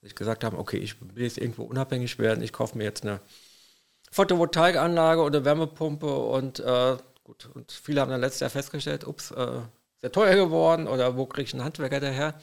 sich 0.00 0.14
gesagt 0.14 0.44
haben, 0.44 0.56
okay, 0.56 0.78
ich 0.78 0.94
will 1.00 1.24
jetzt 1.24 1.38
irgendwo 1.38 1.64
unabhängig 1.64 2.18
werden, 2.18 2.42
ich 2.42 2.52
kaufe 2.52 2.78
mir 2.78 2.84
jetzt 2.84 3.02
eine 3.04 3.20
Photovoltaikanlage 4.12 5.20
oder 5.20 5.44
Wärmepumpe 5.44 6.06
und 6.06 6.60
äh, 6.60 6.96
gut, 7.24 7.50
und 7.54 7.72
viele 7.72 8.00
haben 8.00 8.10
dann 8.10 8.20
letztes 8.20 8.40
Jahr 8.40 8.50
festgestellt, 8.50 9.06
ups, 9.06 9.32
äh, 9.32 9.60
sehr 10.00 10.12
teuer 10.12 10.36
geworden 10.36 10.86
oder 10.86 11.16
wo 11.16 11.26
kriege 11.26 11.48
ich 11.48 11.54
einen 11.54 11.64
Handwerker 11.64 12.00
daher? 12.00 12.40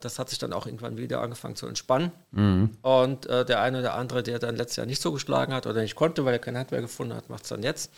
Das 0.00 0.18
hat 0.18 0.28
sich 0.28 0.38
dann 0.38 0.52
auch 0.52 0.66
irgendwann 0.66 0.96
wieder 0.96 1.20
angefangen 1.20 1.56
zu 1.56 1.66
entspannen. 1.66 2.12
Mhm. 2.30 2.76
Und 2.82 3.26
äh, 3.26 3.44
der 3.44 3.60
eine 3.60 3.80
oder 3.80 3.94
andere, 3.94 4.22
der 4.22 4.38
dann 4.38 4.56
letztes 4.56 4.76
Jahr 4.76 4.86
nicht 4.86 5.02
so 5.02 5.12
geschlagen 5.12 5.52
hat 5.52 5.66
oder 5.66 5.82
nicht 5.82 5.96
konnte, 5.96 6.24
weil 6.24 6.34
er 6.34 6.38
keinen 6.38 6.58
Handwerker 6.58 6.82
gefunden 6.82 7.14
hat, 7.14 7.28
macht 7.28 7.42
es 7.42 7.48
dann 7.48 7.62
jetzt. 7.62 7.90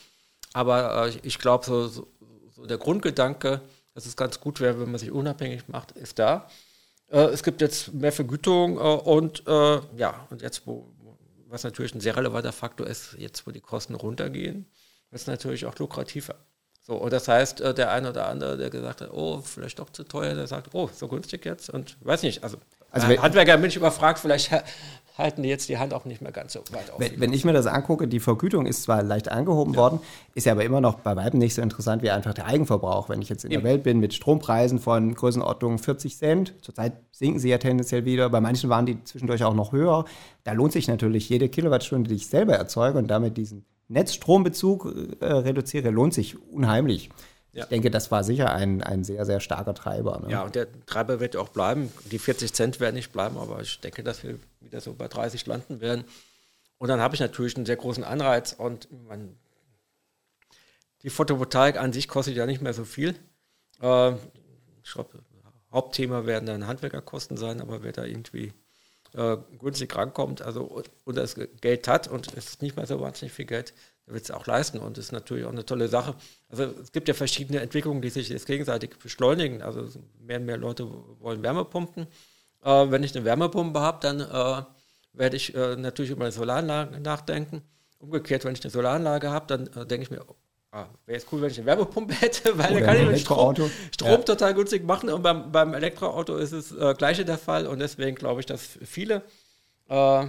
Aber 0.52 1.06
äh, 1.06 1.18
ich 1.22 1.38
glaube, 1.38 1.64
so, 1.66 1.88
so, 1.88 2.08
so, 2.50 2.66
der 2.66 2.78
Grundgedanke, 2.78 3.60
dass 3.94 4.06
es 4.06 4.16
ganz 4.16 4.40
gut 4.40 4.60
wäre, 4.60 4.80
wenn 4.80 4.90
man 4.90 4.98
sich 4.98 5.10
unabhängig 5.10 5.68
macht, 5.68 5.92
ist 5.92 6.18
da. 6.18 6.48
Äh, 7.08 7.26
es 7.26 7.42
gibt 7.42 7.60
jetzt 7.60 7.92
mehr 7.92 8.12
Vergütung 8.12 8.78
äh, 8.78 8.80
und 8.80 9.46
äh, 9.46 9.80
ja, 9.96 10.26
und 10.30 10.42
jetzt, 10.42 10.66
wo, 10.66 10.90
was 11.48 11.64
natürlich 11.64 11.94
ein 11.94 12.00
sehr 12.00 12.16
relevanter 12.16 12.52
Faktor 12.52 12.86
ist, 12.86 13.14
jetzt 13.18 13.46
wo 13.46 13.50
die 13.50 13.60
Kosten 13.60 13.94
runtergehen, 13.94 14.66
ist 15.10 15.28
natürlich 15.28 15.66
auch 15.66 15.76
lukrativer. 15.78 16.36
So, 16.90 16.96
und 16.96 17.12
das 17.12 17.28
heißt, 17.28 17.60
äh, 17.60 17.72
der 17.72 17.92
eine 17.92 18.10
oder 18.10 18.26
andere, 18.26 18.56
der 18.56 18.68
gesagt 18.68 19.00
hat, 19.00 19.10
oh, 19.12 19.42
vielleicht 19.44 19.78
doch 19.78 19.90
zu 19.90 20.02
teuer, 20.02 20.34
der 20.34 20.48
sagt, 20.48 20.70
oh, 20.72 20.90
so 20.92 21.06
günstig 21.06 21.44
jetzt 21.44 21.70
und 21.70 21.96
weiß 22.00 22.24
nicht, 22.24 22.42
also, 22.42 22.56
also 22.90 23.06
Handwerker 23.06 23.56
bin 23.58 23.68
ich 23.68 23.76
überfragt, 23.76 24.18
vielleicht 24.18 24.50
halten 25.16 25.44
die 25.44 25.48
jetzt 25.48 25.68
die 25.68 25.78
Hand 25.78 25.94
auch 25.94 26.04
nicht 26.04 26.20
mehr 26.20 26.32
ganz 26.32 26.54
so 26.54 26.64
weit 26.72 26.90
auf. 26.90 26.98
Wenn, 26.98 27.20
wenn 27.20 27.32
ich 27.32 27.44
mir 27.44 27.52
das 27.52 27.68
angucke, 27.68 28.08
die 28.08 28.18
Vergütung 28.18 28.66
ist 28.66 28.82
zwar 28.82 29.04
leicht 29.04 29.30
angehoben 29.30 29.74
ja. 29.74 29.78
worden, 29.78 30.00
ist 30.34 30.46
ja 30.46 30.52
aber 30.52 30.64
immer 30.64 30.80
noch 30.80 30.94
bei 30.96 31.14
weitem 31.14 31.38
nicht 31.38 31.54
so 31.54 31.62
interessant 31.62 32.02
wie 32.02 32.10
einfach 32.10 32.34
der 32.34 32.46
Eigenverbrauch. 32.46 33.08
Wenn 33.08 33.22
ich 33.22 33.28
jetzt 33.28 33.44
in 33.44 33.52
Eben. 33.52 33.62
der 33.62 33.70
Welt 33.70 33.84
bin 33.84 34.00
mit 34.00 34.12
Strompreisen 34.12 34.80
von 34.80 35.14
Größenordnung 35.14 35.78
40 35.78 36.18
Cent, 36.18 36.54
zurzeit 36.60 36.94
sinken 37.12 37.38
sie 37.38 37.50
ja 37.50 37.58
tendenziell 37.58 38.04
wieder, 38.04 38.28
bei 38.30 38.40
manchen 38.40 38.68
waren 38.68 38.86
die 38.86 39.04
zwischendurch 39.04 39.44
auch 39.44 39.54
noch 39.54 39.70
höher, 39.70 40.06
da 40.42 40.50
lohnt 40.54 40.72
sich 40.72 40.88
natürlich 40.88 41.28
jede 41.28 41.48
Kilowattstunde, 41.48 42.08
die 42.08 42.16
ich 42.16 42.26
selber 42.26 42.56
erzeuge 42.56 42.98
und 42.98 43.06
damit 43.06 43.36
diesen 43.36 43.64
Netzstrombezug 43.90 45.18
äh, 45.20 45.26
reduziere, 45.26 45.90
lohnt 45.90 46.14
sich 46.14 46.40
unheimlich. 46.50 47.10
Ja. 47.52 47.64
Ich 47.64 47.68
denke, 47.68 47.90
das 47.90 48.12
war 48.12 48.22
sicher 48.22 48.52
ein, 48.52 48.82
ein 48.82 49.02
sehr, 49.02 49.26
sehr 49.26 49.40
starker 49.40 49.74
Treiber. 49.74 50.20
Ne? 50.20 50.30
Ja, 50.30 50.42
und 50.42 50.54
der 50.54 50.68
Treiber 50.86 51.18
wird 51.18 51.34
auch 51.36 51.48
bleiben. 51.48 51.92
Die 52.10 52.20
40 52.20 52.52
Cent 52.52 52.78
werden 52.78 52.94
nicht 52.94 53.12
bleiben, 53.12 53.36
aber 53.36 53.60
ich 53.60 53.80
denke, 53.80 54.04
dass 54.04 54.22
wir 54.22 54.38
wieder 54.60 54.80
so 54.80 54.94
bei 54.94 55.08
30 55.08 55.44
landen 55.46 55.80
werden. 55.80 56.04
Und 56.78 56.88
dann 56.88 57.00
habe 57.00 57.14
ich 57.14 57.20
natürlich 57.20 57.56
einen 57.56 57.66
sehr 57.66 57.76
großen 57.76 58.04
Anreiz 58.04 58.52
und 58.52 58.88
man, 59.08 59.36
die 61.02 61.10
Photovoltaik 61.10 61.76
an 61.76 61.92
sich 61.92 62.06
kostet 62.06 62.36
ja 62.36 62.46
nicht 62.46 62.62
mehr 62.62 62.72
so 62.72 62.84
viel. 62.84 63.16
Äh, 63.82 64.12
ich 64.84 64.92
glaube, 64.92 65.18
Hauptthema 65.72 66.26
werden 66.26 66.46
dann 66.46 66.68
Handwerkerkosten 66.68 67.36
sein, 67.36 67.60
aber 67.60 67.82
wer 67.82 67.92
da 67.92 68.04
irgendwie 68.04 68.52
äh, 69.14 69.36
günstig 69.58 69.94
rankommt 69.96 70.42
also, 70.42 70.82
und 71.04 71.16
das 71.16 71.36
Geld 71.60 71.88
hat 71.88 72.08
und 72.08 72.32
es 72.36 72.46
ist 72.46 72.62
nicht 72.62 72.76
mehr 72.76 72.86
so 72.86 73.00
wahnsinnig 73.00 73.32
viel 73.32 73.46
Geld, 73.46 73.74
wird 74.06 74.24
es 74.24 74.30
auch 74.30 74.46
leisten 74.46 74.78
und 74.78 74.96
das 74.96 75.06
ist 75.06 75.12
natürlich 75.12 75.44
auch 75.44 75.52
eine 75.52 75.64
tolle 75.64 75.88
Sache. 75.88 76.14
Also 76.48 76.64
es 76.64 76.92
gibt 76.92 77.08
ja 77.08 77.14
verschiedene 77.14 77.60
Entwicklungen, 77.60 78.02
die 78.02 78.10
sich 78.10 78.28
jetzt 78.28 78.46
gegenseitig 78.46 78.98
beschleunigen. 78.98 79.62
Also 79.62 79.88
mehr 80.18 80.38
und 80.38 80.46
mehr 80.46 80.56
Leute 80.56 80.88
wollen 81.20 81.42
Wärmepumpen. 81.42 82.06
Äh, 82.64 82.90
wenn 82.90 83.02
ich 83.02 83.14
eine 83.14 83.24
Wärmepumpe 83.24 83.80
habe, 83.80 83.98
dann 84.00 84.20
äh, 84.20 84.64
werde 85.12 85.36
ich 85.36 85.54
äh, 85.54 85.76
natürlich 85.76 86.10
über 86.10 86.24
eine 86.24 86.32
Solaranlage 86.32 87.00
nachdenken. 87.00 87.62
Umgekehrt, 87.98 88.44
wenn 88.44 88.54
ich 88.54 88.62
eine 88.62 88.70
Solaranlage 88.70 89.30
habe, 89.30 89.46
dann 89.46 89.66
äh, 89.68 89.86
denke 89.86 90.04
ich 90.04 90.10
mir, 90.10 90.24
ah, 90.72 90.86
wäre 91.06 91.18
es 91.18 91.26
cool, 91.32 91.42
wenn 91.42 91.50
ich 91.50 91.58
eine 91.58 91.66
Wärmepumpe 91.66 92.14
hätte, 92.14 92.56
weil 92.58 92.74
dann 92.74 92.82
kann 92.84 92.96
ich 92.96 93.06
den 93.06 93.18
Strom, 93.18 93.54
Strom 93.92 94.10
ja. 94.10 94.16
total 94.18 94.54
günstig 94.54 94.84
machen. 94.84 95.10
Und 95.10 95.22
beim, 95.22 95.50
beim 95.52 95.74
Elektroauto 95.74 96.36
ist 96.36 96.52
es 96.52 96.72
äh, 96.72 96.94
gleiche 96.94 97.24
der 97.24 97.38
Fall. 97.38 97.66
Und 97.66 97.78
deswegen 97.78 98.16
glaube 98.16 98.40
ich, 98.40 98.46
dass 98.46 98.78
viele 98.84 99.22
äh, 99.88 100.26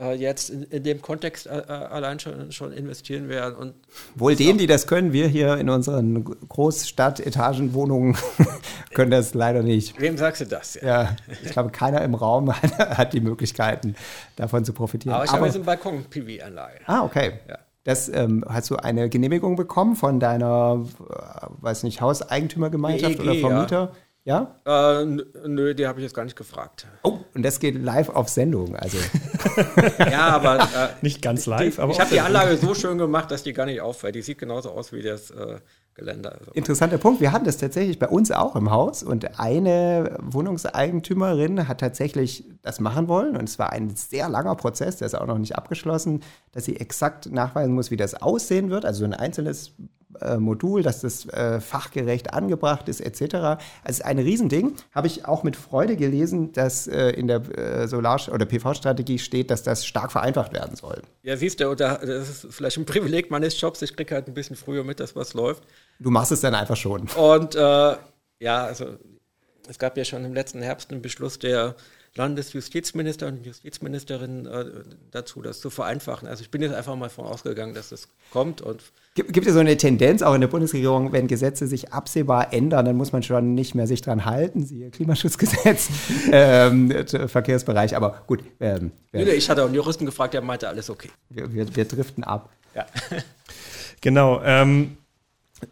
äh, 0.00 0.14
jetzt 0.14 0.50
in, 0.50 0.62
in, 0.64 0.82
dem 0.82 1.02
Kontext 1.02 1.46
äh, 1.46 1.58
äh, 1.58 1.72
allein 1.72 2.20
schon, 2.20 2.52
schon 2.52 2.72
investieren 2.72 3.28
werden. 3.28 3.54
Und 3.56 3.74
Wohl 4.14 4.36
denen, 4.36 4.58
die 4.58 4.66
das 4.66 4.86
können, 4.86 5.12
wir 5.12 5.26
hier 5.26 5.56
in 5.56 5.68
unseren 5.68 6.24
Großstadt-Etagenwohnungen 6.24 8.16
können 8.94 9.10
das 9.10 9.34
leider 9.34 9.62
nicht. 9.62 10.00
Wem 10.00 10.16
sagst 10.16 10.40
du 10.40 10.46
das? 10.46 10.74
Ja, 10.74 10.86
ja 10.86 11.16
ich 11.42 11.50
glaube, 11.50 11.70
keiner 11.70 12.02
im 12.02 12.14
Raum 12.14 12.52
hat 12.78 13.12
die 13.12 13.20
Möglichkeiten, 13.20 13.96
davon 14.36 14.64
zu 14.64 14.72
profitieren. 14.72 15.14
Aber 15.14 15.24
ich 15.24 15.32
habe 15.32 15.46
jetzt 15.46 15.56
eine 15.56 15.64
Balkon-PV-Anlage. 15.64 16.80
Ah, 16.86 17.04
okay. 17.04 17.40
Ja. 17.48 17.58
Das, 17.84 18.08
ähm, 18.08 18.44
hast 18.46 18.70
du 18.70 18.76
eine 18.76 19.08
Genehmigung 19.08 19.56
bekommen 19.56 19.96
von 19.96 20.20
deiner, 20.20 20.84
äh, 21.08 21.46
weiß 21.62 21.84
nicht, 21.84 22.00
Hauseigentümergemeinschaft 22.00 23.18
EEG, 23.18 23.22
oder 23.22 23.34
Vermieter? 23.34 23.80
Ja. 23.80 23.92
Ja? 24.24 24.56
Äh, 24.66 25.04
nö, 25.04 25.74
die 25.74 25.86
habe 25.86 26.00
ich 26.00 26.04
jetzt 26.04 26.14
gar 26.14 26.24
nicht 26.24 26.36
gefragt. 26.36 26.86
Oh, 27.02 27.18
und 27.34 27.42
das 27.42 27.60
geht 27.60 27.82
live 27.82 28.10
auf 28.10 28.28
Sendung, 28.28 28.76
also. 28.76 28.98
ja, 29.98 30.28
aber. 30.28 30.58
Äh, 30.60 30.88
nicht 31.00 31.22
ganz 31.22 31.46
live, 31.46 31.76
die, 31.76 31.80
aber. 31.80 31.92
Ich 31.92 32.00
habe 32.00 32.10
die 32.10 32.20
Anlage 32.20 32.56
so 32.58 32.74
schön 32.74 32.98
gemacht, 32.98 33.30
dass 33.30 33.42
die 33.42 33.52
gar 33.54 33.64
nicht 33.64 33.80
auffällt. 33.80 34.14
Die 34.14 34.22
sieht 34.22 34.38
genauso 34.38 34.70
aus 34.70 34.92
wie 34.92 35.00
das 35.00 35.30
äh, 35.30 35.60
Geländer. 35.98 36.32
Also 36.38 36.52
Interessanter 36.52 36.96
Punkt. 36.96 37.20
Wir 37.20 37.32
hatten 37.32 37.44
das 37.44 37.58
tatsächlich 37.58 37.98
bei 37.98 38.08
uns 38.08 38.30
auch 38.30 38.56
im 38.56 38.70
Haus 38.70 39.02
und 39.02 39.38
eine 39.38 40.16
Wohnungseigentümerin 40.22 41.68
hat 41.68 41.80
tatsächlich 41.80 42.44
das 42.62 42.80
machen 42.80 43.08
wollen 43.08 43.36
und 43.36 43.48
es 43.48 43.58
war 43.58 43.72
ein 43.72 43.90
sehr 43.90 44.28
langer 44.28 44.54
Prozess, 44.54 44.96
der 44.96 45.06
ist 45.06 45.14
auch 45.14 45.26
noch 45.26 45.38
nicht 45.38 45.56
abgeschlossen, 45.56 46.22
dass 46.52 46.64
sie 46.64 46.76
exakt 46.76 47.30
nachweisen 47.30 47.74
muss, 47.74 47.90
wie 47.90 47.96
das 47.96 48.14
aussehen 48.14 48.70
wird, 48.70 48.84
also 48.84 49.04
ein 49.04 49.12
einzelnes 49.12 49.74
Modul, 50.38 50.82
dass 50.82 51.00
das 51.00 51.26
äh, 51.28 51.60
fachgerecht 51.60 52.32
angebracht 52.32 52.88
ist, 52.88 53.00
etc. 53.00 53.34
Also 53.34 53.58
es 53.84 53.96
ist 53.98 54.04
ein 54.04 54.18
Riesending. 54.18 54.74
Habe 54.94 55.06
ich 55.06 55.26
auch 55.26 55.42
mit 55.42 55.54
Freude 55.54 55.96
gelesen, 55.96 56.52
dass 56.52 56.86
äh, 56.86 57.10
in 57.10 57.28
der 57.28 57.40
äh, 57.58 57.88
Solar- 57.88 58.32
oder 58.32 58.46
PV-Strategie 58.46 59.18
steht, 59.18 59.50
dass 59.50 59.62
das 59.62 59.86
stark 59.86 60.10
vereinfacht 60.10 60.52
werden 60.52 60.76
soll. 60.76 61.02
Ja, 61.22 61.36
siehst 61.36 61.60
du, 61.60 61.74
das 61.74 62.02
ist 62.02 62.46
vielleicht 62.50 62.78
ein 62.78 62.86
Privileg 62.86 63.30
meines 63.30 63.60
Jobs. 63.60 63.82
Ich 63.82 63.94
kriege 63.94 64.14
halt 64.14 64.28
ein 64.28 64.34
bisschen 64.34 64.56
früher 64.56 64.82
mit, 64.82 64.98
dass 64.98 65.14
was 65.14 65.34
läuft. 65.34 65.62
Du 65.98 66.10
machst 66.10 66.32
es 66.32 66.40
dann 66.40 66.54
einfach 66.54 66.76
schon. 66.76 67.08
Und 67.16 67.54
äh, 67.54 67.96
ja, 68.40 68.64
also 68.64 68.96
es 69.68 69.78
gab 69.78 69.96
ja 69.96 70.04
schon 70.04 70.24
im 70.24 70.32
letzten 70.32 70.62
Herbst 70.62 70.90
einen 70.90 71.02
Beschluss 71.02 71.38
der 71.38 71.74
Landesjustizminister 72.14 73.28
und 73.28 73.44
Justizministerin 73.44 74.46
äh, 74.46 74.64
dazu, 75.10 75.42
das 75.42 75.60
zu 75.60 75.70
vereinfachen. 75.70 76.26
Also 76.26 76.42
ich 76.42 76.50
bin 76.50 76.62
jetzt 76.62 76.74
einfach 76.74 76.96
mal 76.96 77.06
davon 77.06 77.26
ausgegangen, 77.26 77.74
dass 77.74 77.90
das 77.90 78.08
kommt. 78.32 78.60
Und 78.60 78.82
gibt, 79.26 79.46
es 79.46 79.54
so 79.54 79.60
eine 79.60 79.76
Tendenz 79.76 80.22
auch 80.22 80.34
in 80.34 80.40
der 80.40 80.48
Bundesregierung, 80.48 81.12
wenn 81.12 81.26
Gesetze 81.26 81.66
sich 81.66 81.92
absehbar 81.92 82.52
ändern, 82.52 82.84
dann 82.84 82.96
muss 82.96 83.12
man 83.12 83.22
schon 83.22 83.54
nicht 83.54 83.74
mehr 83.74 83.86
sich 83.86 84.00
dran 84.00 84.24
halten, 84.24 84.64
siehe 84.64 84.90
Klimaschutzgesetz, 84.90 85.88
ähm, 86.32 86.92
Verkehrsbereich, 87.26 87.96
aber 87.96 88.22
gut. 88.26 88.40
Ähm, 88.60 88.92
nee, 89.12 89.22
ich 89.24 89.50
hatte 89.50 89.62
auch 89.62 89.66
einen 89.66 89.74
Juristen 89.74 90.06
gefragt, 90.06 90.34
der 90.34 90.42
meinte, 90.42 90.68
alles 90.68 90.90
okay. 90.90 91.10
Wir, 91.28 91.52
wir, 91.52 91.76
wir 91.76 91.84
driften 91.84 92.24
ab. 92.24 92.50
Ja. 92.74 92.86
genau. 94.00 94.40
Ähm, 94.42 94.96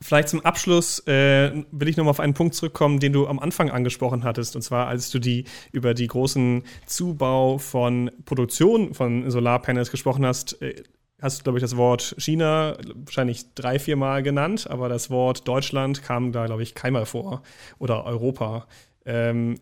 Vielleicht 0.01 0.29
zum 0.29 0.45
Abschluss 0.45 0.99
äh, 1.07 1.63
will 1.71 1.89
ich 1.89 1.97
nochmal 1.97 2.11
auf 2.11 2.21
einen 2.21 2.35
Punkt 2.35 2.57
zurückkommen, 2.57 2.99
den 2.99 3.13
du 3.13 3.29
am 3.29 3.39
Anfang 3.39 3.71
angesprochen 3.71 4.25
hattest. 4.25 4.57
Und 4.57 4.63
zwar, 4.63 4.89
als 4.89 5.11
du 5.11 5.21
die 5.21 5.45
über 5.71 5.95
die 5.95 6.09
großen 6.09 6.65
Zubau 6.87 7.59
von 7.59 8.11
Produktion 8.25 8.95
von 8.95 9.31
Solarpanels 9.31 9.93
gesprochen 9.93 10.27
hast, 10.27 10.61
äh, 10.61 10.83
hast 11.21 11.41
du, 11.41 11.45
glaube 11.45 11.59
ich, 11.59 11.63
das 11.63 11.77
Wort 11.77 12.15
China 12.19 12.77
wahrscheinlich 12.95 13.55
drei, 13.55 13.79
vier 13.79 13.97
Mal 13.97 14.23
genannt, 14.23 14.69
aber 14.69 14.89
das 14.89 15.11
Wort 15.11 15.47
Deutschland 15.49 16.03
kam 16.03 16.33
da, 16.33 16.47
glaube 16.47 16.63
ich, 16.63 16.75
keinmal 16.75 17.07
vor. 17.07 17.43
Oder 17.79 18.05
Europa. 18.05 18.67
Ähm, 19.05 19.59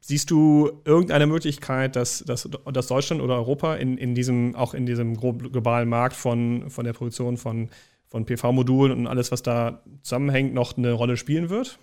siehst 0.00 0.30
du 0.30 0.82
irgendeine 0.84 1.26
Möglichkeit, 1.26 1.96
dass, 1.96 2.18
dass, 2.18 2.48
dass 2.72 2.86
Deutschland 2.88 3.22
oder 3.22 3.36
Europa 3.36 3.76
in, 3.76 3.96
in 3.96 4.14
diesem, 4.14 4.54
auch 4.54 4.74
in 4.74 4.86
diesem 4.86 5.18
globalen 5.18 5.88
Markt 5.88 6.16
von, 6.16 6.68
von 6.70 6.84
der 6.84 6.92
Produktion 6.92 7.36
von 7.36 7.70
von 8.14 8.26
PV-Modulen 8.26 8.92
und 8.96 9.06
alles, 9.08 9.32
was 9.32 9.42
da 9.42 9.82
zusammenhängt, 10.02 10.54
noch 10.54 10.76
eine 10.76 10.92
Rolle 10.92 11.16
spielen 11.16 11.50
wird? 11.50 11.80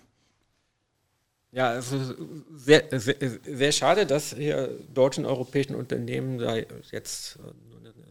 Ja, 1.50 1.68
also 1.68 1.98
sehr, 2.54 2.84
sehr, 2.90 3.16
sehr 3.44 3.72
schade, 3.72 4.06
dass 4.06 4.34
hier 4.34 4.70
deutschen 4.94 5.26
europäischen 5.26 5.74
Unternehmen 5.74 6.38
da 6.38 6.56
jetzt 6.90 7.38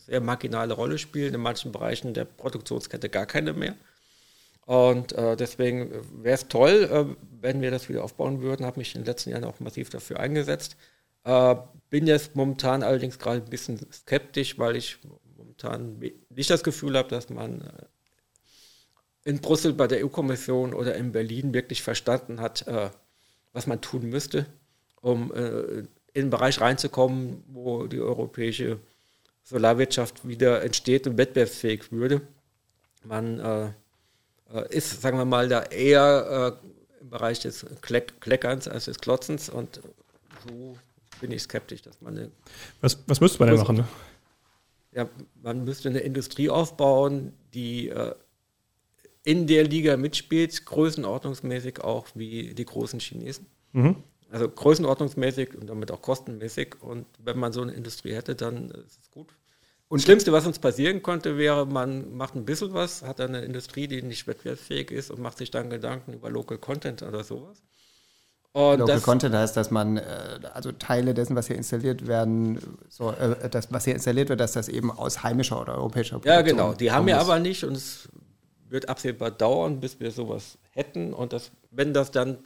sehr 0.05 0.21
marginale 0.21 0.73
Rolle 0.73 0.97
spielen, 0.97 1.33
in 1.33 1.41
manchen 1.41 1.71
Bereichen 1.71 2.13
der 2.13 2.25
Produktionskette 2.25 3.09
gar 3.09 3.25
keine 3.25 3.53
mehr. 3.53 3.75
Und 4.65 5.13
äh, 5.13 5.35
deswegen 5.35 5.91
wäre 6.23 6.35
es 6.35 6.47
toll, 6.47 6.89
äh, 6.91 7.15
wenn 7.41 7.61
wir 7.61 7.71
das 7.71 7.89
wieder 7.89 8.03
aufbauen 8.03 8.41
würden. 8.41 8.65
Habe 8.65 8.79
mich 8.79 8.95
in 8.95 9.01
den 9.01 9.07
letzten 9.07 9.31
Jahren 9.31 9.43
auch 9.43 9.59
massiv 9.59 9.89
dafür 9.89 10.19
eingesetzt. 10.19 10.77
Äh, 11.23 11.55
bin 11.89 12.07
jetzt 12.07 12.35
momentan 12.35 12.83
allerdings 12.83 13.19
gerade 13.19 13.41
ein 13.41 13.49
bisschen 13.49 13.79
skeptisch, 13.91 14.57
weil 14.57 14.75
ich 14.75 14.99
momentan 15.37 15.99
nicht 16.29 16.49
das 16.49 16.63
Gefühl 16.63 16.97
habe, 16.97 17.09
dass 17.09 17.29
man 17.29 17.61
äh, 17.61 19.29
in 19.29 19.39
Brüssel 19.39 19.73
bei 19.73 19.87
der 19.87 20.05
EU-Kommission 20.05 20.73
oder 20.73 20.95
in 20.95 21.11
Berlin 21.11 21.53
wirklich 21.53 21.83
verstanden 21.83 22.39
hat, 22.39 22.67
äh, 22.67 22.89
was 23.53 23.67
man 23.67 23.81
tun 23.81 24.09
müsste, 24.09 24.45
um 25.01 25.33
äh, 25.33 25.79
in 26.13 26.25
den 26.25 26.29
Bereich 26.29 26.61
reinzukommen, 26.61 27.43
wo 27.47 27.87
die 27.87 27.99
europäische 27.99 28.79
Solarwirtschaft 29.43 30.27
wieder 30.27 30.63
entsteht 30.63 31.07
und 31.07 31.17
wettbewerbsfähig 31.17 31.91
würde. 31.91 32.21
Man 33.03 33.39
äh, 33.39 33.65
äh 34.53 34.75
ist, 34.75 35.01
sagen 35.01 35.17
wir 35.17 35.25
mal, 35.25 35.49
da 35.49 35.63
eher 35.63 36.59
äh, 36.61 37.01
im 37.01 37.09
Bereich 37.09 37.39
des 37.39 37.65
Kleck 37.81 38.21
Kleckerns 38.21 38.67
als 38.67 38.85
des 38.85 38.99
Klotzens 38.99 39.49
und 39.49 39.81
so 40.47 40.77
bin 41.19 41.31
ich 41.31 41.43
skeptisch, 41.43 41.81
dass 41.81 42.01
man 42.01 42.17
eine. 42.17 42.31
Was, 42.81 42.97
was 43.07 43.21
müsste 43.21 43.39
man 43.39 43.49
denn 43.49 43.59
machen? 43.59 43.77
Ne? 43.77 43.87
Ja, 44.93 45.09
man 45.41 45.63
müsste 45.63 45.89
eine 45.89 45.99
Industrie 45.99 46.49
aufbauen, 46.49 47.33
die 47.53 47.89
äh, 47.89 48.13
in 49.23 49.47
der 49.47 49.63
Liga 49.63 49.97
mitspielt, 49.97 50.65
größenordnungsmäßig 50.65 51.81
auch 51.81 52.07
wie 52.15 52.53
die 52.53 52.65
großen 52.65 52.99
Chinesen. 52.99 53.45
Mhm. 53.71 54.03
Also 54.31 54.47
größenordnungsmäßig 54.47 55.55
und 55.55 55.67
damit 55.67 55.91
auch 55.91 56.01
kostenmäßig. 56.01 56.81
Und 56.81 57.05
wenn 57.19 57.37
man 57.37 57.51
so 57.51 57.61
eine 57.61 57.73
Industrie 57.73 58.13
hätte, 58.13 58.35
dann 58.35 58.71
ist 58.71 58.99
es 59.01 59.11
gut. 59.11 59.27
Und 59.89 59.99
das 59.99 60.05
Schlimmste, 60.05 60.31
was 60.31 60.47
uns 60.47 60.57
passieren 60.57 61.03
konnte, 61.03 61.37
wäre, 61.37 61.65
man 61.65 62.15
macht 62.15 62.35
ein 62.35 62.45
bisschen 62.45 62.73
was, 62.73 63.01
hat 63.01 63.19
eine 63.19 63.41
Industrie, 63.41 63.87
die 63.87 64.01
nicht 64.01 64.25
wettbewerbsfähig 64.25 64.89
ist 64.89 65.11
und 65.11 65.19
macht 65.19 65.37
sich 65.37 65.51
dann 65.51 65.69
Gedanken 65.69 66.13
über 66.13 66.29
Local 66.29 66.57
Content 66.57 67.03
oder 67.03 67.25
sowas. 67.25 67.61
Und 68.53 68.79
Local 68.79 68.95
das, 68.95 69.03
Content 69.03 69.35
heißt, 69.35 69.57
dass 69.57 69.69
man, 69.69 69.97
äh, 69.97 70.39
also 70.53 70.71
Teile 70.71 71.13
dessen, 71.13 71.35
was 71.35 71.47
hier 71.47 71.57
installiert 71.57 72.07
werden, 72.07 72.59
so, 72.87 73.11
äh, 73.11 73.49
das, 73.49 73.71
was 73.73 73.83
hier 73.83 73.93
installiert 73.93 74.29
wird, 74.29 74.39
dass 74.39 74.53
das 74.53 74.69
eben 74.69 74.91
aus 74.91 75.23
heimischer 75.23 75.59
oder 75.59 75.75
europäischer 75.75 76.19
Produktion 76.19 76.35
Ja, 76.35 76.41
genau. 76.41 76.73
Die 76.73 76.91
haben 76.93 77.05
wir 77.05 77.19
aber 77.19 77.39
nicht 77.39 77.65
und 77.65 77.75
es 77.75 78.07
wird 78.69 78.87
absehbar 78.87 79.29
dauern, 79.29 79.81
bis 79.81 79.99
wir 79.99 80.11
sowas 80.11 80.57
hätten. 80.69 81.13
Und 81.13 81.33
das, 81.33 81.51
wenn 81.69 81.93
das 81.93 82.11
dann, 82.11 82.37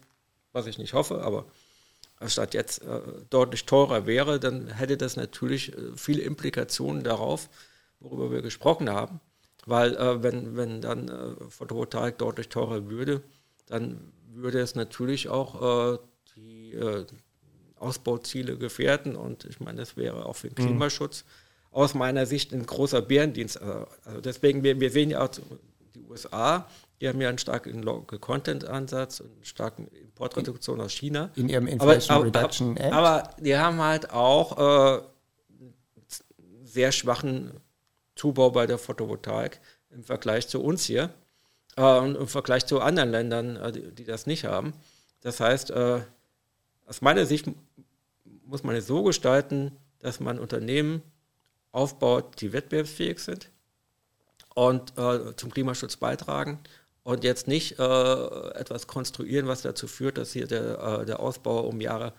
was 0.51 0.65
ich 0.65 0.79
nicht 0.79 0.93
hoffe, 0.93 1.21
aber 1.21 1.45
statt 2.30 2.53
jetzt 2.53 2.84
äh, 2.84 3.01
deutlich 3.30 3.65
teurer 3.65 4.05
wäre, 4.05 4.39
dann 4.39 4.67
hätte 4.67 4.97
das 4.97 5.15
natürlich 5.15 5.73
äh, 5.73 5.95
viele 5.95 6.21
Implikationen 6.21 7.03
darauf, 7.03 7.49
worüber 7.99 8.32
wir 8.32 8.41
gesprochen 8.41 8.89
haben. 8.89 9.19
Weil 9.65 9.95
äh, 9.95 10.21
wenn, 10.21 10.55
wenn 10.55 10.82
dann 10.82 11.07
äh, 11.07 11.49
Photovoltaik 11.49 12.17
deutlich 12.17 12.49
teurer 12.49 12.89
würde, 12.89 13.21
dann 13.65 14.11
würde 14.34 14.59
es 14.59 14.76
natürlich 14.76 15.30
auch 15.30 15.95
äh, 15.95 15.97
die 16.36 16.73
äh, 16.73 17.05
Ausbauziele 17.78 18.57
gefährden. 18.57 19.15
Und 19.15 19.45
ich 19.45 19.59
meine, 19.59 19.80
das 19.80 19.97
wäre 19.97 20.26
auch 20.26 20.36
für 20.36 20.49
den 20.49 20.63
mhm. 20.63 20.67
Klimaschutz 20.67 21.26
aus 21.71 21.93
meiner 21.93 22.26
Sicht 22.26 22.53
ein 22.53 22.65
großer 22.65 23.01
Bärendienst. 23.01 23.61
Also 23.61 24.21
deswegen, 24.21 24.63
wir, 24.63 24.80
wir 24.80 24.89
sehen 24.89 25.09
ja 25.09 25.21
auch 25.21 25.30
die 25.93 26.03
USA, 26.03 26.69
die 27.02 27.10
haben 27.10 27.20
ja 27.20 27.30
einen 27.30 27.38
starken 27.38 27.84
Local 27.84 28.20
Content 28.20 28.66
Ansatz 28.66 29.20
und 29.20 29.32
eine 29.36 29.46
starke 29.46 29.84
Importreduktion 29.84 30.80
aus 30.80 30.93
China. 30.93 31.30
In 31.36 31.50
ihrem 31.50 31.68
Inflation 31.68 32.16
aber, 32.16 32.26
Reduction 32.26 32.78
Act. 32.78 32.93
Aber 32.93 33.30
die 33.39 33.58
haben 33.58 33.82
halt 33.82 34.12
auch 34.12 34.98
äh, 34.98 35.02
sehr 36.64 36.91
schwachen 36.91 37.52
Zubau 38.16 38.52
bei 38.52 38.66
der 38.66 38.78
Photovoltaik 38.78 39.60
im 39.89 40.04
Vergleich 40.04 40.48
zu 40.48 40.62
uns 40.64 40.86
hier 40.86 41.10
äh, 41.76 42.00
und 42.00 42.16
im 42.16 42.28
Vergleich 42.28 42.66
zu 42.66 42.80
anderen 42.80 43.12
Ländern, 43.12 43.58
äh, 43.58 43.72
die, 43.72 43.91
die, 43.91 44.06
das 44.06 44.26
nicht 44.26 44.46
haben. 44.46 44.74
Das 45.22 45.39
heißt, 45.39 45.72
äh, 45.72 46.01
aus 46.86 47.01
meiner 47.01 47.26
Sicht 47.26 47.47
muss 48.46 48.63
man 48.63 48.76
es 48.76 48.88
so 48.88 49.04
gestalten, 49.04 49.72
dass 50.00 50.20
man 50.20 50.39
Unternehmen 50.39 51.01
aufbaut, 51.72 52.39
die 52.39 52.54
wettbewerbsfähig 52.54 53.20
sind 53.20 53.50
und 54.54 54.97
äh, 54.97 55.36
zum 55.36 55.51
Klimaschutz 55.51 55.97
beitragen 55.97 56.59
und 57.05 57.23
jetzt 57.23 57.47
nicht 57.47 57.79
äh, 57.79 58.13
etwas 58.55 58.87
konstruieren, 58.87 59.47
was 59.47 59.61
dazu 59.61 59.87
führt, 59.87 60.17
dass 60.17 60.33
hier 60.33 60.47
der, 60.47 61.01
äh, 61.01 61.05
der 61.05 61.19
Ausbau 61.19 61.61
um 61.61 61.79
Jahre 61.79 62.13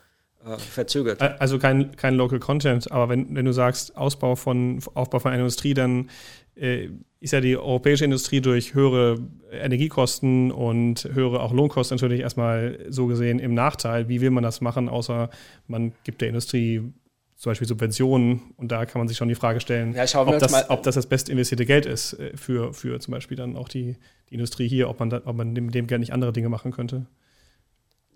äh, 0.45 0.57
verzögert. 0.59 1.21
Also 1.21 1.59
kein, 1.59 1.97
kein 1.97 2.15
Local 2.15 2.39
Content, 2.39 2.91
aber 2.93 3.09
wenn, 3.09 3.35
wenn 3.35 3.45
du 3.45 3.53
sagst 3.53 3.97
Ausbau 3.97 4.37
von, 4.37 4.81
Aufbau 4.95 5.19
von 5.19 5.33
einer 5.33 5.41
Industrie, 5.41 5.75
dann 5.75 6.09
äh, 6.55 6.89
ist 7.19 7.33
ja 7.33 7.41
die 7.41 7.57
europäische 7.57 8.05
Industrie 8.05 8.41
durch 8.41 8.75
höhere 8.75 9.19
Energiekosten 9.51 10.53
und 10.53 11.09
höhere 11.13 11.43
auch 11.43 11.53
Lohnkosten 11.53 11.97
natürlich 11.97 12.21
erstmal 12.21 12.79
so 12.89 13.09
gesehen 13.09 13.41
im 13.41 13.55
Nachteil. 13.55 14.09
Wie 14.09 14.21
will 14.21 14.31
man 14.31 14.45
das 14.45 14.61
machen, 14.61 14.89
außer 14.89 15.31
man 15.67 15.95
gibt 16.05 16.21
der 16.21 16.29
Industrie 16.29 16.93
zum 17.37 17.51
Beispiel 17.51 17.69
Subventionen. 17.69 18.55
Und 18.57 18.73
da 18.73 18.87
kann 18.87 18.99
man 18.99 19.09
sich 19.09 19.17
schon 19.17 19.29
die 19.29 19.35
Frage 19.35 19.61
stellen, 19.61 19.95
ja, 19.95 20.05
ob, 20.21 20.39
das, 20.39 20.71
ob, 20.71 20.83
das, 20.83 20.95
das 20.95 21.07
best 21.07 21.29
investierte 21.29 21.67
Geld 21.67 21.87
ist 21.87 22.15
äh, 22.15 22.37
für, 22.37 22.73
für 22.73 22.99
zum 23.01 23.13
Beispiel 23.13 23.37
dann 23.37 23.57
auch 23.57 23.69
die, 23.69 23.97
die 24.31 24.35
Industrie 24.35 24.69
hier, 24.69 24.89
ob 24.89 24.99
man, 25.01 25.11
da, 25.11 25.23
ob 25.25 25.37
man 25.37 25.55
dem, 25.55 25.71
dem 25.71 25.87
Geld 25.87 26.01
nicht 26.01 26.13
andere 26.13 26.33
Dinge 26.33 26.49
machen 26.49 26.73
könnte. 26.73 27.07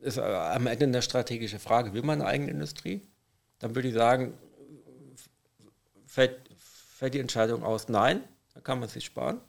Ist 0.00 0.18
am 0.18 0.66
Ende 0.66 0.86
eine 0.86 1.02
strategische 1.02 1.58
Frage. 1.58 1.92
Will 1.92 2.02
man 2.02 2.20
eine 2.20 2.30
eigene 2.30 2.50
Industrie? 2.50 3.02
Dann 3.58 3.74
würde 3.74 3.88
ich 3.88 3.94
sagen, 3.94 4.32
fällt, 6.06 6.40
fällt 6.56 7.12
die 7.12 7.20
Entscheidung 7.20 7.62
aus, 7.62 7.88
nein, 7.88 8.22
dann 8.54 8.62
kann 8.62 8.80
man 8.80 8.88
sich 8.88 9.04
sparen. 9.04 9.40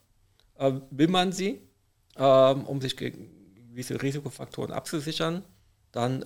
Äh, 0.58 0.74
will 0.92 1.08
man 1.08 1.32
sie, 1.32 1.62
äh, 2.18 2.24
um 2.24 2.82
sich 2.82 2.98
gegen 2.98 3.30
gewisse 3.70 4.02
Risikofaktoren 4.02 4.74
abzusichern, 4.74 5.44
dann 5.94 6.22
äh, 6.22 6.26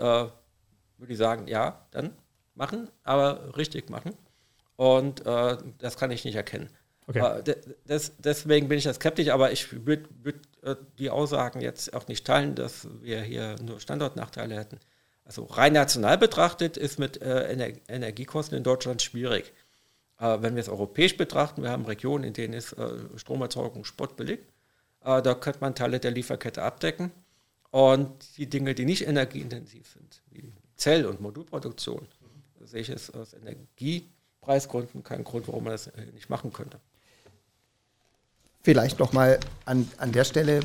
würde 0.97 1.13
ich 1.13 1.17
sagen, 1.17 1.47
ja, 1.47 1.85
dann 1.91 2.13
machen, 2.56 2.90
aber 3.03 3.56
richtig 3.57 3.90
machen. 3.90 4.14
Und 4.76 5.26
äh, 5.26 5.57
das 5.77 5.98
kann 5.98 6.11
ich 6.11 6.26
nicht 6.26 6.36
erkennen. 6.36 6.69
Okay. 7.07 7.19
Äh, 7.19 7.56
das, 7.86 8.14
deswegen 8.18 8.68
bin 8.68 8.77
ich 8.77 8.84
da 8.84 8.94
skeptisch, 8.94 9.30
aber 9.30 9.52
ich 9.52 9.86
würde 9.86 10.10
würd, 10.23 10.36
äh, 10.64 10.76
die 10.98 11.10
Aussagen 11.10 11.61
jetzt 11.61 11.94
auch 11.94 12.07
nicht 12.07 12.26
teilen, 12.26 12.56
dass 12.56 12.88
wir 13.02 13.22
hier 13.22 13.56
nur 13.61 13.80
Standortnachteile 13.80 14.56
hätten. 14.56 14.80
Also 15.23 15.45
rein 15.45 15.73
national 15.73 16.18
betrachtet 16.18 16.77
ist 16.77 16.99
mit 16.99 17.22
äh, 17.22 17.48
Ener 17.48 17.69
Energiekosten 17.88 18.57
in 18.57 18.64
Deutschland 18.64 19.02
schwierig. 19.02 19.53
Äh, 20.19 20.38
wenn 20.41 20.56
wir 20.56 20.61
es 20.61 20.69
europäisch 20.69 21.18
betrachten, 21.18 21.64
wir 21.64 21.72
haben 21.72 21.86
Regionen, 21.86 22.23
in 22.23 22.34
denen 22.34 22.53
ist 22.53 22.73
äh, 22.73 22.90
Stromerzeugung 23.15 23.86
spottbillig. 23.86 24.40
Da 25.02 25.36
könnte 25.36 25.60
man 25.61 25.76
Teile 25.76 25.99
der 25.99 26.10
Lieferkette 26.10 26.64
abdecken. 26.64 27.11
Und 27.69 28.38
die 28.38 28.49
Dinge, 28.49 28.73
die 28.73 28.86
nicht 28.86 29.06
energieintensiv 29.06 29.88
sind, 29.88 30.23
wie 30.32 30.52
Zell- 30.77 31.06
und 31.06 31.22
Modulproduktion, 31.22 32.07
sehe 32.66 32.82
ich 32.82 32.90
es 32.90 33.14
aus 33.14 33.34
Energiepreisgründen 33.34 35.04
keinen 35.04 35.24
Grund, 35.24 35.48
warum 35.48 35.64
man 35.64 35.72
das 35.72 35.88
äh, 35.88 36.06
nicht 36.14 36.30
machen 36.30 36.52
könnte. 36.54 36.80
Vielleicht 38.64 39.00
nochmal 39.00 39.40
an, 39.66 39.88
an 39.98 40.12
der 40.12 40.24
Stelle 40.24 40.62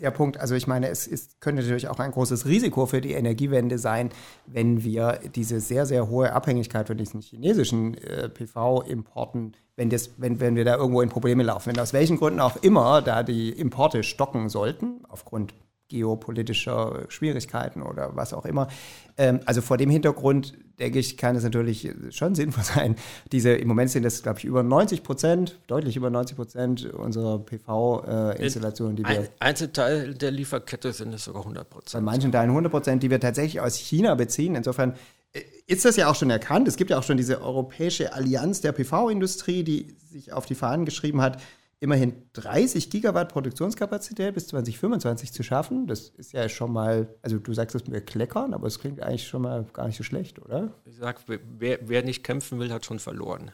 der 0.00 0.10
Punkt, 0.10 0.38
also 0.38 0.54
ich 0.54 0.66
meine, 0.66 0.88
es 0.88 1.06
ist, 1.06 1.40
könnte 1.40 1.62
natürlich 1.62 1.88
auch 1.88 1.98
ein 1.98 2.10
großes 2.10 2.46
Risiko 2.46 2.86
für 2.86 3.00
die 3.00 3.12
Energiewende 3.12 3.78
sein, 3.78 4.10
wenn 4.46 4.84
wir 4.84 5.20
diese 5.34 5.60
sehr, 5.60 5.86
sehr 5.86 6.08
hohe 6.08 6.32
Abhängigkeit 6.32 6.86
von 6.86 6.96
diesen 6.96 7.20
chinesischen 7.20 7.94
äh, 7.98 8.28
PV-Importen, 8.28 9.52
wenn, 9.76 9.90
wenn, 10.18 10.40
wenn 10.40 10.56
wir 10.56 10.64
da 10.64 10.76
irgendwo 10.76 11.00
in 11.00 11.08
Probleme 11.08 11.42
laufen. 11.42 11.72
Wenn 11.72 11.80
aus 11.80 11.92
welchen 11.92 12.18
Gründen 12.18 12.40
auch 12.40 12.56
immer 12.56 13.02
da 13.02 13.22
die 13.22 13.50
Importe 13.50 14.02
stocken 14.02 14.48
sollten, 14.48 15.02
aufgrund 15.08 15.54
geopolitischer 15.88 17.04
Schwierigkeiten 17.08 17.82
oder 17.82 18.16
was 18.16 18.34
auch 18.34 18.44
immer. 18.44 18.68
Ähm, 19.16 19.40
also 19.46 19.62
vor 19.62 19.76
dem 19.76 19.90
Hintergrund, 19.90 20.54
denke 20.78 20.98
ich, 20.98 21.16
kann 21.16 21.36
es 21.36 21.44
natürlich 21.44 21.90
schon 22.10 22.34
sinnvoll 22.34 22.64
sein. 22.74 22.96
Diese, 23.32 23.52
im 23.52 23.68
Moment 23.68 23.90
sind 23.90 24.02
das, 24.02 24.22
glaube 24.22 24.38
ich, 24.38 24.44
über 24.44 24.62
90 24.62 25.02
Prozent, 25.02 25.58
deutlich 25.66 25.96
über 25.96 26.10
90 26.10 26.36
Prozent 26.36 26.92
unserer 26.92 27.38
PV-Installationen, 27.38 28.96
die 28.96 29.04
wir. 29.04 29.20
Ein, 29.20 29.28
Einzelteil 29.38 30.14
der 30.14 30.30
Lieferkette 30.30 30.92
sind 30.92 31.14
es 31.14 31.24
sogar 31.24 31.42
100 31.42 31.70
Prozent. 31.70 32.04
Bei 32.04 32.12
manchen 32.12 32.32
Teilen 32.32 32.50
100 32.50 32.70
Prozent, 32.70 33.02
die 33.02 33.10
wir 33.10 33.20
tatsächlich 33.20 33.60
aus 33.60 33.76
China 33.76 34.14
beziehen. 34.14 34.54
Insofern 34.54 34.94
äh, 35.32 35.40
ist 35.66 35.84
das 35.84 35.96
ja 35.96 36.10
auch 36.10 36.14
schon 36.14 36.30
erkannt. 36.30 36.68
Es 36.68 36.76
gibt 36.76 36.90
ja 36.90 36.98
auch 36.98 37.04
schon 37.04 37.16
diese 37.16 37.40
europäische 37.40 38.12
Allianz 38.12 38.60
der 38.60 38.72
PV-Industrie, 38.72 39.62
die 39.62 39.96
sich 40.10 40.32
auf 40.32 40.46
die 40.46 40.54
Fahnen 40.54 40.84
geschrieben 40.84 41.22
hat, 41.22 41.40
immerhin 41.80 42.14
30 42.32 42.90
Gigawatt 42.90 43.30
Produktionskapazität 43.32 44.34
bis 44.34 44.48
2025 44.48 45.32
zu 45.32 45.42
schaffen. 45.42 45.86
Das 45.86 46.08
ist 46.08 46.32
ja 46.32 46.48
schon 46.48 46.72
mal, 46.72 47.08
also 47.22 47.38
du 47.38 47.52
sagst 47.52 47.74
es 47.74 47.86
mir 47.86 48.00
kleckern, 48.00 48.54
aber 48.54 48.66
es 48.66 48.78
klingt 48.78 49.02
eigentlich 49.02 49.26
schon 49.26 49.42
mal 49.42 49.64
gar 49.72 49.86
nicht 49.86 49.96
so 49.96 50.04
schlecht, 50.04 50.38
oder? 50.38 50.72
Ich 50.84 50.96
sag, 50.96 51.20
wer, 51.26 51.78
wer 51.82 52.02
nicht 52.02 52.24
kämpfen 52.24 52.58
will, 52.58 52.72
hat 52.72 52.84
schon 52.86 52.98
verloren. 52.98 53.52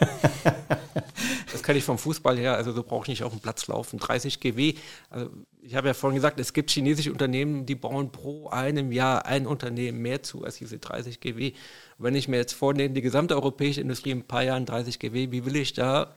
das 1.53 1.62
kenne 1.62 1.79
ich 1.79 1.85
vom 1.85 1.99
Fußball 1.99 2.39
her, 2.39 2.57
also 2.57 2.73
du 2.73 2.83
brauchst 2.83 3.09
nicht 3.09 3.23
auf 3.23 3.33
dem 3.33 3.41
Platz 3.41 3.66
laufen. 3.66 3.99
30 3.99 4.41
GW, 4.41 4.75
also 5.11 5.31
ich 5.61 5.75
habe 5.75 5.89
ja 5.89 5.95
vorhin 5.95 6.15
gesagt, 6.15 6.41
es 6.41 6.55
gibt 6.55 6.71
chinesische 6.71 7.12
Unternehmen, 7.12 7.66
die 7.66 7.75
bauen 7.75 8.11
pro 8.11 8.49
einem 8.49 8.93
Jahr 8.93 9.27
ein 9.27 9.47
Unternehmen 9.47 10.01
mehr 10.01 10.23
zu 10.23 10.45
als 10.45 10.57
diese 10.57 10.79
30 10.79 11.21
GW. 11.21 11.53
wenn 11.99 12.15
ich 12.15 12.29
mir 12.29 12.37
jetzt 12.37 12.55
vornehme, 12.55 12.95
die 12.95 13.03
gesamte 13.03 13.35
europäische 13.35 13.83
Industrie 13.83 14.11
in 14.11 14.19
ein 14.19 14.27
paar 14.27 14.45
Jahren 14.45 14.65
30 14.65 14.99
GW, 14.99 15.31
wie 15.31 15.45
will 15.45 15.57
ich 15.57 15.75
da 15.75 16.16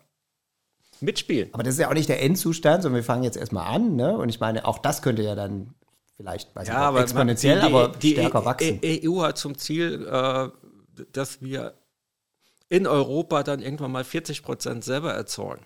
mitspielen. 1.01 1.49
Aber 1.53 1.63
das 1.63 1.75
ist 1.75 1.79
ja 1.79 1.89
auch 1.89 1.93
nicht 1.93 2.09
der 2.09 2.21
Endzustand, 2.21 2.83
sondern 2.83 3.01
wir 3.01 3.03
fangen 3.03 3.23
jetzt 3.23 3.37
erstmal 3.37 3.73
an. 3.73 3.95
Ne? 3.95 4.17
Und 4.17 4.29
ich 4.29 4.39
meine, 4.39 4.65
auch 4.65 4.79
das 4.79 5.01
könnte 5.01 5.21
ja 5.21 5.35
dann 5.35 5.73
vielleicht 6.15 6.55
weiß 6.55 6.67
ja, 6.67 6.73
nicht, 6.73 6.83
aber 6.83 7.01
exponentiell, 7.01 7.61
die, 7.61 7.67
die, 7.67 7.73
aber 7.73 7.87
die 7.89 8.11
stärker 8.11 8.41
e 8.41 8.45
wachsen. 8.45 8.81
Die 8.81 9.09
EU 9.09 9.21
hat 9.21 9.37
zum 9.37 9.57
Ziel, 9.57 10.07
äh, 10.07 10.49
dass 11.13 11.41
wir 11.41 11.75
in 12.69 12.87
Europa 12.87 13.43
dann 13.43 13.61
irgendwann 13.61 13.91
mal 13.91 14.03
40 14.03 14.43
Prozent 14.43 14.83
selber 14.83 15.13
erzeugen. 15.13 15.65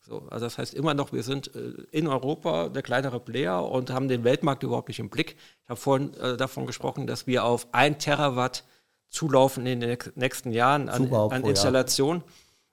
So, 0.00 0.22
also 0.30 0.46
das 0.46 0.56
heißt 0.56 0.74
immer 0.74 0.94
noch, 0.94 1.12
wir 1.12 1.22
sind 1.22 1.54
äh, 1.54 1.72
in 1.90 2.06
Europa 2.06 2.68
der 2.68 2.82
kleinere 2.82 3.20
Player 3.20 3.64
und 3.64 3.90
haben 3.90 4.08
den 4.08 4.24
Weltmarkt 4.24 4.62
überhaupt 4.62 4.88
nicht 4.88 5.00
im 5.00 5.10
Blick. 5.10 5.36
Ich 5.64 5.68
habe 5.68 5.80
vorhin 5.80 6.14
äh, 6.14 6.36
davon 6.36 6.66
gesprochen, 6.66 7.06
dass 7.06 7.26
wir 7.26 7.44
auf 7.44 7.68
ein 7.72 7.98
Terawatt 7.98 8.64
zulaufen 9.08 9.66
in 9.66 9.80
den 9.80 9.98
nächsten 10.14 10.52
Jahren 10.52 10.88
an, 10.88 11.12
an 11.12 11.44
Installation. 11.44 12.18
Jahr 12.18 12.26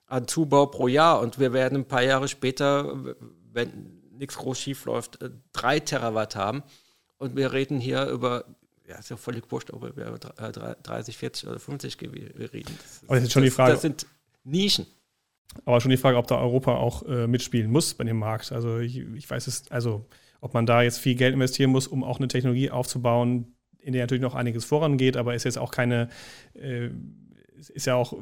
an 0.06 0.28
Zubau 0.28 0.66
pro 0.66 0.88
Jahr 0.88 1.20
und 1.20 1.38
wir 1.38 1.52
werden 1.52 1.78
ein 1.78 1.88
paar 1.88 2.02
Jahre 2.02 2.28
später, 2.28 3.14
wenn 3.52 4.02
nichts 4.18 4.36
groß 4.36 4.58
schief 4.58 4.84
läuft, 4.84 5.22
äh, 5.22 5.30
drei 5.52 5.80
Terawatt 5.80 6.36
haben. 6.36 6.62
Und 7.16 7.36
wir 7.36 7.52
reden 7.52 7.80
hier 7.80 8.06
über, 8.06 8.44
ja, 8.88 8.96
ist 8.96 9.10
ja 9.10 9.16
völlig 9.16 9.50
wurscht, 9.50 9.70
ob 9.72 9.82
wir 9.82 10.06
über 10.06 10.18
30, 10.18 11.16
40 11.16 11.48
oder 11.48 11.58
50 11.58 12.00
reden. 12.00 12.78
Das, 12.82 13.02
Aber 13.06 13.16
das 13.16 13.24
ist 13.24 13.32
schon 13.32 13.42
das, 13.42 13.50
die 13.50 13.54
Frage. 13.54 13.72
Das 13.72 13.82
sind 13.82 14.06
Nischen. 14.44 14.86
Aber 15.64 15.80
schon 15.80 15.90
die 15.90 15.96
Frage, 15.96 16.16
ob 16.16 16.26
da 16.26 16.38
Europa 16.38 16.76
auch 16.76 17.02
äh, 17.04 17.26
mitspielen 17.26 17.70
muss 17.70 17.94
bei 17.94 18.04
dem 18.04 18.18
Markt. 18.18 18.52
Also 18.52 18.78
ich, 18.78 18.98
ich 18.98 19.28
weiß 19.28 19.46
es, 19.46 19.70
also 19.70 20.04
ob 20.40 20.52
man 20.52 20.66
da 20.66 20.82
jetzt 20.82 20.98
viel 20.98 21.14
Geld 21.14 21.32
investieren 21.32 21.70
muss, 21.70 21.86
um 21.86 22.02
auch 22.02 22.18
eine 22.18 22.28
Technologie 22.28 22.70
aufzubauen, 22.70 23.56
in 23.78 23.92
der 23.92 24.02
natürlich 24.02 24.22
noch 24.22 24.34
einiges 24.34 24.64
vorangeht, 24.64 25.16
aber 25.16 25.34
ist 25.34 25.44
jetzt 25.44 25.58
auch 25.58 25.70
keine, 25.70 26.08
äh, 26.54 26.90
ist 27.72 27.86
ja 27.86 27.94
auch 27.94 28.14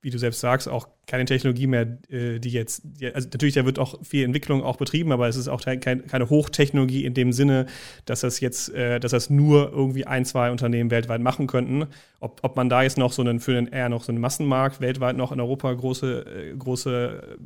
wie 0.00 0.10
du 0.10 0.18
selbst 0.18 0.40
sagst, 0.40 0.68
auch 0.68 0.88
keine 1.06 1.24
Technologie 1.24 1.66
mehr, 1.66 1.98
äh, 2.08 2.38
die 2.38 2.50
jetzt, 2.50 2.82
also 3.14 3.28
natürlich, 3.32 3.54
da 3.54 3.64
wird 3.64 3.78
auch 3.78 4.04
viel 4.04 4.24
Entwicklung 4.24 4.62
auch 4.62 4.76
betrieben, 4.76 5.10
aber 5.10 5.28
es 5.28 5.36
ist 5.36 5.48
auch 5.48 5.60
keine 5.60 6.30
Hochtechnologie 6.30 7.04
in 7.04 7.14
dem 7.14 7.32
Sinne, 7.32 7.66
dass 8.04 8.20
das 8.20 8.38
jetzt, 8.40 8.72
äh, 8.74 9.00
dass 9.00 9.10
das 9.10 9.28
nur 9.28 9.72
irgendwie 9.72 10.06
ein, 10.06 10.24
zwei 10.24 10.50
Unternehmen 10.50 10.90
weltweit 10.90 11.20
machen 11.20 11.48
könnten. 11.48 11.86
Ob, 12.20 12.40
ob 12.42 12.56
man 12.56 12.68
da 12.68 12.82
jetzt 12.82 12.98
noch 12.98 13.12
so 13.12 13.22
einen, 13.22 13.40
für 13.40 13.56
einen 13.56 13.66
eher 13.66 13.88
noch 13.88 14.04
so 14.04 14.12
einen 14.12 14.20
Massenmarkt 14.20 14.80
weltweit 14.80 15.16
noch 15.16 15.32
in 15.32 15.40
Europa 15.40 15.72
große, 15.72 16.52
äh, 16.52 16.56
große 16.56 17.38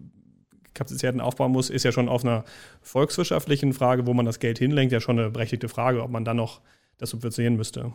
Kapazitäten 0.74 1.20
aufbauen 1.20 1.52
muss, 1.52 1.70
ist 1.70 1.84
ja 1.84 1.92
schon 1.92 2.08
auf 2.08 2.24
einer 2.24 2.44
volkswirtschaftlichen 2.82 3.72
Frage, 3.72 4.06
wo 4.06 4.14
man 4.14 4.26
das 4.26 4.40
Geld 4.40 4.58
hinlenkt, 4.58 4.92
ja 4.92 5.00
schon 5.00 5.18
eine 5.18 5.30
berechtigte 5.30 5.68
Frage, 5.68 6.02
ob 6.02 6.10
man 6.10 6.24
dann 6.24 6.36
noch 6.36 6.60
das 6.98 7.10
subventionieren 7.10 7.56
müsste. 7.56 7.92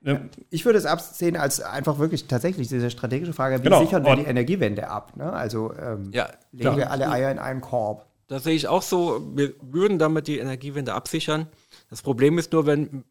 Ja. 0.00 0.20
Ich 0.50 0.64
würde 0.64 0.78
es 0.78 0.86
absehen 0.86 1.36
als 1.36 1.60
einfach 1.60 1.98
wirklich 1.98 2.26
tatsächlich 2.26 2.68
diese 2.68 2.90
strategische 2.90 3.32
Frage, 3.32 3.58
wie 3.58 3.64
genau. 3.64 3.80
sichern 3.80 4.04
wir 4.04 4.14
die 4.16 4.24
Energiewende 4.24 4.88
ab? 4.88 5.16
Ne? 5.16 5.32
Also 5.32 5.74
ähm, 5.74 6.10
ja, 6.12 6.28
legen 6.52 6.62
klar. 6.62 6.76
wir 6.76 6.90
alle 6.90 7.10
Eier 7.10 7.32
in 7.32 7.38
einen 7.38 7.60
Korb. 7.60 8.06
Das 8.28 8.44
sehe 8.44 8.54
ich 8.54 8.68
auch 8.68 8.82
so. 8.82 9.26
Wir 9.34 9.54
würden 9.60 9.98
damit 9.98 10.28
die 10.28 10.38
Energiewende 10.38 10.94
absichern. 10.94 11.48
Das 11.90 12.02
Problem 12.02 12.38
ist 12.38 12.52
nur, 12.52 12.66
wenn, 12.66 13.04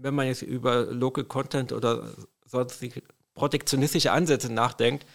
wenn 0.00 0.14
man 0.14 0.26
jetzt 0.26 0.42
über 0.42 0.86
Local 0.86 1.24
Content 1.24 1.72
oder 1.72 2.08
sonstige 2.46 3.02
protektionistische 3.34 4.12
Ansätze 4.12 4.52
nachdenkt, 4.52 5.06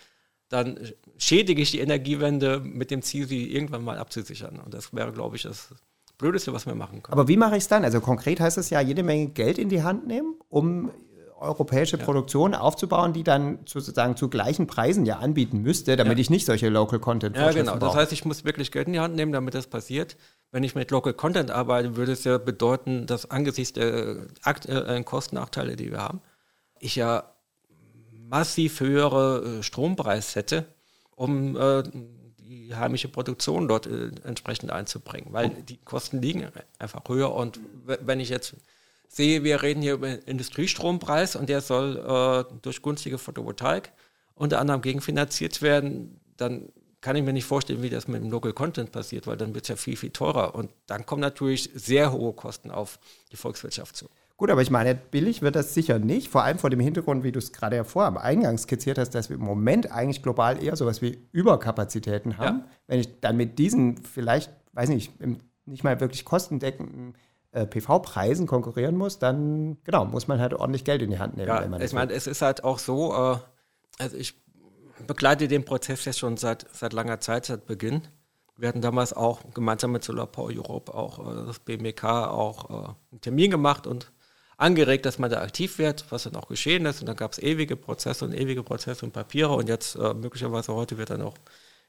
dann 0.49 0.80
schädige 1.18 1.61
ich 1.61 1.72
die 1.72 1.80
Energiewende 1.80 2.59
mit 2.59 2.91
dem 2.91 3.01
Ziel, 3.01 3.27
sie 3.27 3.51
irgendwann 3.51 3.84
mal 3.84 3.97
abzusichern. 3.97 4.59
Und 4.59 4.73
das 4.73 4.93
wäre, 4.93 5.11
glaube 5.11 5.35
ich, 5.35 5.43
das 5.43 5.73
Blödeste, 6.18 6.53
was 6.53 6.65
wir 6.65 6.76
machen 6.76 7.03
können. 7.03 7.14
Aber 7.14 7.27
wie 7.27 7.38
mache 7.38 7.57
ich 7.57 7.64
es 7.64 7.68
dann? 7.68 7.84
Also 7.84 8.02
konkret 8.02 8.39
heißt 8.39 8.57
es 8.57 8.69
ja, 8.69 8.81
jede 8.81 9.03
Menge 9.03 9.27
Geld 9.30 9.57
in 9.57 9.69
die 9.69 9.84
Hand 9.84 10.07
nehmen, 10.07 10.35
um 10.49 10.91
europäische 11.39 11.98
ja. 11.98 12.03
Produktion 12.03 12.56
aufzubauen, 12.56 13.14
die 13.14 13.23
dann 13.23 13.60
sozusagen 13.65 14.15
zu 14.15 14.30
gleichen 14.30 14.68
Preisen 14.68 15.06
ja 15.06 15.19
anbieten 15.19 15.61
müsste, 15.61 15.95
damit 15.95 16.18
ja. 16.18 16.22
ich 16.22 16.30
nicht 16.30 16.45
solche 16.45 16.69
Local 16.69 16.99
Content 16.99 17.35
Ja, 17.35 17.52
genau. 17.52 17.76
Das 17.77 17.95
heißt, 17.95 18.11
ich 18.11 18.26
muss 18.26 18.44
wirklich 18.45 18.72
Geld 18.72 18.88
in 18.88 18.94
die 18.94 18.99
Hand 18.99 19.15
nehmen, 19.15 19.31
damit 19.31 19.53
das 19.53 19.68
passiert. 19.68 20.18
Wenn 20.52 20.64
ich 20.64 20.76
mit 20.76 20.89
Local 20.91 21.14
Content 21.14 21.52
arbeite, 21.52 21.95
würde 21.95 22.14
es 22.14 22.23
ja 22.23 22.38
bedeuten, 22.38 23.06
dass 23.06 23.30
angesichts 23.30 23.73
der 23.73 24.27
aktuellen 24.41 25.06
Kostennachteile, 25.06 25.76
die 25.76 25.91
wir 25.91 25.99
haben, 25.99 26.22
ich 26.80 26.95
ja 26.95 27.23
massiv 28.30 28.80
höhere 28.80 29.60
äh, 29.60 29.64
Strompreis 29.64 30.35
hätte, 30.35 30.65
um 31.15 31.56
äh, 31.56 31.84
die 32.48 32.76
heimische 32.76 33.10
Produktion 33.10 33.68
dort 33.68 33.88
äh, 33.88 34.11
entsprechend 34.24 34.72
einzubringen, 34.72 35.34
weil 35.34 35.49
die 35.49 35.78
Kosten 35.78 36.22
liegen 36.22 36.48
einfach 36.80 37.02
höher. 37.07 37.34
Und 37.34 37.60
wenn 37.86 38.19
ich 38.19 38.30
jetzt 38.30 38.56
sehe, 39.07 39.44
wir 39.44 39.61
reden 39.61 39.82
hier 39.82 39.94
über 39.94 40.28
Industriestrompreis 40.28 41.36
und 41.36 41.49
der 41.49 41.61
soll 41.61 41.98
äh, 41.98 42.53
durch 42.61 42.82
günstige 42.82 43.18
Photovoltaik 43.18 43.91
unter 44.36 44.60
anderem 44.60 44.82
gegenfinanziert 44.82 45.61
werden, 45.61 46.19
dann 46.38 46.69
kann 47.02 47.15
ich 47.15 47.24
mir 47.24 47.34
nicht 47.34 47.45
vorstellen, 47.45 47.84
wie 47.84 47.90
das 47.90 48.07
mit 48.07 48.22
dem 48.22 48.32
Local 48.32 48.53
Content 48.53 48.91
passiert, 48.91 49.28
weil 49.28 49.38
dann 49.38 49.53
wird 49.53 49.65
es 49.65 49.69
ja 49.69 49.76
viel, 49.76 49.95
viel 49.95 50.10
teurer. 50.10 50.56
Und 50.56 50.72
dann 50.88 51.06
kommen 51.06 51.22
natürlich 51.22 51.69
sehr 51.74 52.11
hohe 52.11 52.34
Kosten 52.34 52.72
auf 52.72 52.99
die 53.32 53.38
Volkswirtschaft 53.38 53.95
zu. 53.95 54.10
Gut, 54.38 54.51
aber 54.51 54.61
ich 54.61 54.69
meine, 54.69 54.93
billig 54.93 55.41
wird 55.41 55.55
das 55.55 55.73
sicher 55.73 55.97
nicht, 55.97 56.30
vor 56.30 56.43
allem 56.43 56.59
vor 56.59 56.69
dem 56.69 56.80
Hintergrund, 56.80 57.23
wie 57.23 57.31
du 57.31 57.39
es 57.39 57.51
gerade 57.51 57.76
ja 57.76 57.84
vorher 57.84 58.07
am 58.07 58.18
Eingang 58.18 58.59
skizziert 58.59 58.99
hast, 58.99 59.15
dass 59.15 59.30
wir 59.30 59.35
im 59.38 59.43
Moment 59.43 59.91
eigentlich 59.91 60.22
global 60.22 60.64
eher 60.64 60.76
sowas 60.76 61.01
wie 61.01 61.18
Überkapazitäten 61.31 62.38
haben. 62.38 62.59
Ja. 62.59 62.65
Wenn 62.85 62.99
ich 62.99 63.19
dann 63.19 63.35
mit 63.35 63.57
diesen 63.57 63.97
vielleicht, 64.03 64.51
weiß 64.73 64.89
nicht, 64.89 65.11
nicht 65.65 65.84
mal 65.84 65.99
wirklich 65.99 66.23
kostendeckenden 66.23 67.15
äh, 67.51 67.65
PV-Preisen 67.65 68.45
konkurrieren 68.45 68.95
muss, 68.95 69.18
dann 69.18 69.77
genau, 69.84 70.05
muss 70.05 70.27
man 70.27 70.39
halt 70.39 70.53
ordentlich 70.53 70.84
Geld 70.84 71.01
in 71.01 71.09
die 71.09 71.18
Hand 71.18 71.35
nehmen. 71.35 71.47
Ja, 71.47 71.81
ich 71.81 71.93
meine, 71.93 72.14
es 72.14 72.27
ist 72.27 72.43
halt 72.43 72.64
auch 72.64 72.77
so, 72.77 73.14
äh, 73.14 73.38
also 73.97 74.18
ich 74.18 74.39
begleite 75.07 75.47
den 75.47 75.65
Prozess 75.65 76.05
jetzt 76.05 76.19
schon 76.19 76.38
seit, 76.38 76.68
seit 76.72 76.93
langer 76.93 77.19
Zeit, 77.19 77.45
seit 77.47 77.65
Beginn. 77.65 78.03
Wir 78.55 78.69
hatten 78.69 78.81
damals 78.81 79.14
auch 79.14 79.41
gemeinsam 79.55 79.93
mit 79.93 80.03
Solar 80.03 80.27
Power 80.27 80.51
Europe 80.51 80.93
auch 80.93 81.19
äh, 81.19 81.45
das 81.47 81.59
BMK 81.59 82.03
auch 82.03 82.69
äh, 82.69 82.93
einen 83.11 83.22
Termin 83.22 83.49
gemacht 83.49 83.88
und 83.88 84.11
angeregt, 84.58 85.06
dass 85.06 85.20
man 85.20 85.30
da 85.30 85.42
aktiv 85.42 85.78
wird, 85.78 86.06
was 86.10 86.24
dann 86.24 86.36
auch 86.36 86.48
geschehen 86.48 86.86
ist. 86.86 87.00
Und 87.00 87.08
dann 87.08 87.16
gab 87.16 87.32
es 87.32 87.40
ewige 87.40 87.76
Prozesse 87.76 88.26
und 88.26 88.34
ewige 88.34 88.64
Prozesse 88.64 89.06
und 89.06 89.14
Papiere. 89.14 89.54
Und 89.54 89.70
jetzt 89.70 89.96
äh, 89.96 90.14
möglicherweise 90.14 90.74
heute 90.74 90.98
wird 90.98 91.12
dann 91.12 91.22
auch 91.22 91.36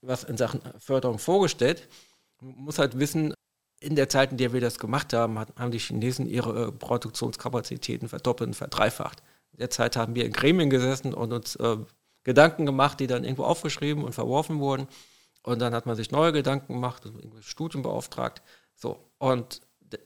was 0.03 0.25
in 0.25 0.37
Sachen 0.37 0.61
Förderung 0.79 1.19
vorgestellt. 1.19 1.89
Man 2.41 2.55
muss 2.57 2.79
halt 2.79 2.99
wissen, 2.99 3.35
in 3.81 3.97
der 3.97 4.09
Zeit, 4.09 4.33
in 4.33 4.37
der 4.37 4.53
wir 4.53 4.61
das 4.61 4.79
gemacht 4.79 5.13
haben, 5.13 5.39
haben 5.39 5.71
die 5.71 5.79
Chinesen 5.79 6.27
ihre 6.27 6.69
äh, 6.69 6.73
Produktionskapazitäten 6.73 8.09
verdoppelt 8.09 8.49
und 8.49 8.55
verdreifacht. 8.55 9.23
In 9.53 9.59
der 9.59 9.71
Zeit 9.71 9.97
haben 9.97 10.15
wir 10.15 10.25
in 10.25 10.33
Gremien 10.33 10.71
gesessen 10.71 11.15
und 11.15 11.33
uns 11.33 11.57
äh, 11.57 11.79
Gedanken 12.25 12.67
gemacht, 12.67 13.01
die 13.01 13.07
dann 13.07 13.25
irgendwo 13.25 13.45
aufgeschrieben 13.45 14.05
und 14.05 14.13
verworfen 14.13 14.61
wurden. 14.61 14.89
Und 15.43 15.61
dann 15.61 15.75
hat 15.75 15.87
man 15.87 15.97
sich 15.97 16.11
neue 16.11 16.33
Gedanken 16.33 16.75
gemacht 16.75 17.07
und 17.07 17.43
Studien 17.43 17.83
beauftragt. 17.83 18.43
So. 18.75 18.99
Und 19.19 19.63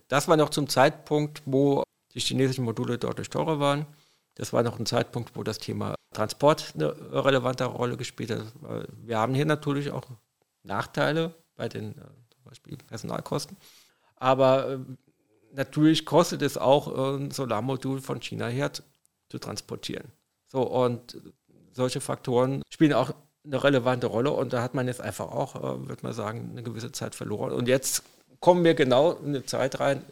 das 0.08 0.28
war 0.28 0.36
noch 0.36 0.50
zum 0.50 0.68
Zeitpunkt, 0.68 1.42
wo 1.46 1.82
die 2.14 2.20
chinesischen 2.20 2.64
Module 2.64 2.98
deutlich 2.98 3.30
teurer 3.30 3.60
waren. 3.60 3.86
Das 4.34 4.52
war 4.52 4.62
noch 4.62 4.78
ein 4.78 4.86
Zeitpunkt, 4.86 5.36
wo 5.36 5.42
das 5.42 5.58
Thema 5.58 5.94
Transport 6.12 6.72
eine 6.74 6.94
relevante 7.24 7.64
Rolle 7.64 7.96
gespielt 7.96 8.30
hat. 8.30 8.52
Wir 9.02 9.18
haben 9.18 9.34
hier 9.34 9.46
natürlich 9.46 9.90
auch 9.90 10.04
Nachteile 10.62 11.34
bei 11.56 11.68
den 11.68 11.92
äh, 11.92 12.04
zum 12.30 12.44
Beispiel 12.44 12.76
Personalkosten. 12.76 13.56
Aber 14.16 14.70
äh, 14.70 14.78
natürlich 15.52 16.06
kostet 16.06 16.42
es 16.42 16.56
auch, 16.56 16.96
äh, 16.96 17.16
ein 17.16 17.30
Solarmodul 17.30 18.00
von 18.00 18.20
China 18.20 18.46
her 18.46 18.70
zu 18.72 19.38
transportieren. 19.38 20.12
So, 20.48 20.62
und 20.62 21.18
solche 21.72 22.00
Faktoren 22.00 22.62
spielen 22.68 22.92
auch 22.92 23.12
eine 23.44 23.64
relevante 23.64 24.06
Rolle 24.06 24.30
und 24.30 24.52
da 24.52 24.62
hat 24.62 24.74
man 24.74 24.86
jetzt 24.86 25.00
einfach 25.00 25.32
auch, 25.32 25.54
würde 25.54 26.02
man 26.02 26.12
sagen, 26.12 26.50
eine 26.52 26.62
gewisse 26.62 26.92
Zeit 26.92 27.14
verloren. 27.14 27.52
Und 27.52 27.66
jetzt 27.66 28.04
kommen 28.38 28.62
wir 28.62 28.74
genau 28.74 29.12
in 29.12 29.28
eine 29.28 29.44
Zeit 29.46 29.80
rein. 29.80 30.04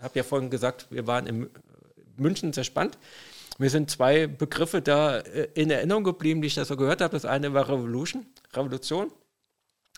Ich 0.00 0.04
habe 0.04 0.18
ja 0.18 0.22
vorhin 0.22 0.50
gesagt, 0.50 0.86
wir 0.90 1.06
waren 1.06 1.26
in 1.26 1.50
München 2.16 2.52
sehr 2.52 2.64
spannend. 2.64 2.98
Mir 3.58 3.68
sind 3.68 3.90
zwei 3.90 4.26
Begriffe 4.26 4.80
da 4.80 5.18
in 5.18 5.70
Erinnerung 5.70 6.04
geblieben, 6.04 6.40
die 6.40 6.46
ich 6.46 6.54
da 6.54 6.64
so 6.64 6.76
gehört 6.76 7.02
habe. 7.02 7.12
Das 7.12 7.26
eine 7.26 7.52
war 7.52 7.68
Revolution, 7.68 8.26
Revolution 8.54 9.12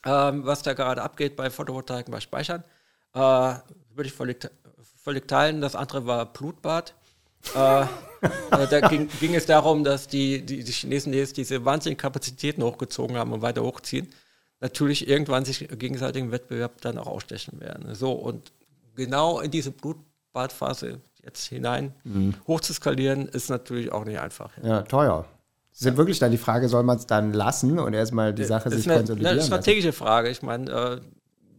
ähm, 0.05 0.45
was 0.45 0.63
da 0.63 0.73
gerade 0.75 1.03
abgeht 1.03 1.37
bei 1.37 1.51
Photovoltaik 1.51 2.11
bei 2.11 2.21
Speichern. 2.21 2.65
Äh, 3.15 3.19
würde 3.19 4.07
ich 4.07 4.13
völlig, 4.13 4.49
völlig 5.03 5.29
teilen. 5.29 5.61
Das 5.61 5.77
andere 5.77 6.07
war 6.07 6.33
Blutbad. 6.33 6.95
äh, 7.55 7.83
äh 7.83 7.87
da 8.69 8.81
ging, 8.89 9.09
ging, 9.21 9.35
es 9.35 9.47
darum, 9.47 9.85
dass 9.85 10.09
die, 10.09 10.45
die, 10.45 10.65
die 10.65 10.73
Chinesen 10.73 11.13
jetzt 11.13 11.37
diese 11.37 11.65
wahnsinnigen 11.65 12.01
Kapazitäten 12.01 12.63
hochgezogen 12.63 13.17
haben 13.17 13.33
und 13.33 13.43
weiter 13.43 13.63
hochziehen. 13.63 14.09
Natürlich 14.61 15.09
irgendwann 15.09 15.45
sich 15.45 15.69
gegenseitigen 15.69 16.31
Wettbewerb 16.31 16.81
dann 16.81 16.99
auch 16.99 17.09
ausstechen 17.09 17.61
werden. 17.61 17.95
So, 17.95 18.13
und 18.13 18.53
genau 18.95 19.41
in 19.41 19.51
diese 19.51 19.71
Blutbadphase 19.71 21.01
jetzt 21.23 21.47
hinein 21.47 21.95
mhm. 22.05 22.35
hochzuskalieren, 22.47 23.29
ist 23.29 23.51
natürlich 23.51 23.93
auch 23.93 24.05
nicht 24.05 24.19
einfach. 24.19 24.51
Ja, 24.63 24.69
ja 24.69 24.83
teuer. 24.83 25.27
Es 25.73 25.81
ist 25.81 25.87
ja 25.87 25.97
wirklich 25.97 26.19
dann 26.19 26.31
die 26.31 26.39
Frage, 26.39 26.69
soll 26.69 26.83
man 26.83 26.99
es 26.99 27.07
dann 27.07 27.33
lassen 27.33 27.79
und 27.79 27.95
erstmal 27.95 28.35
die 28.35 28.45
Sache 28.45 28.71
sich 28.71 28.87
eine, 28.87 28.99
konsolidieren? 28.99 29.37
Das 29.37 29.47
ist 29.47 29.53
eine 29.53 29.63
strategische 29.63 29.89
lassen? 29.89 29.99
Frage. 29.99 30.29
Ich 30.29 30.43
meine, 30.43 30.71
äh, 30.71 31.01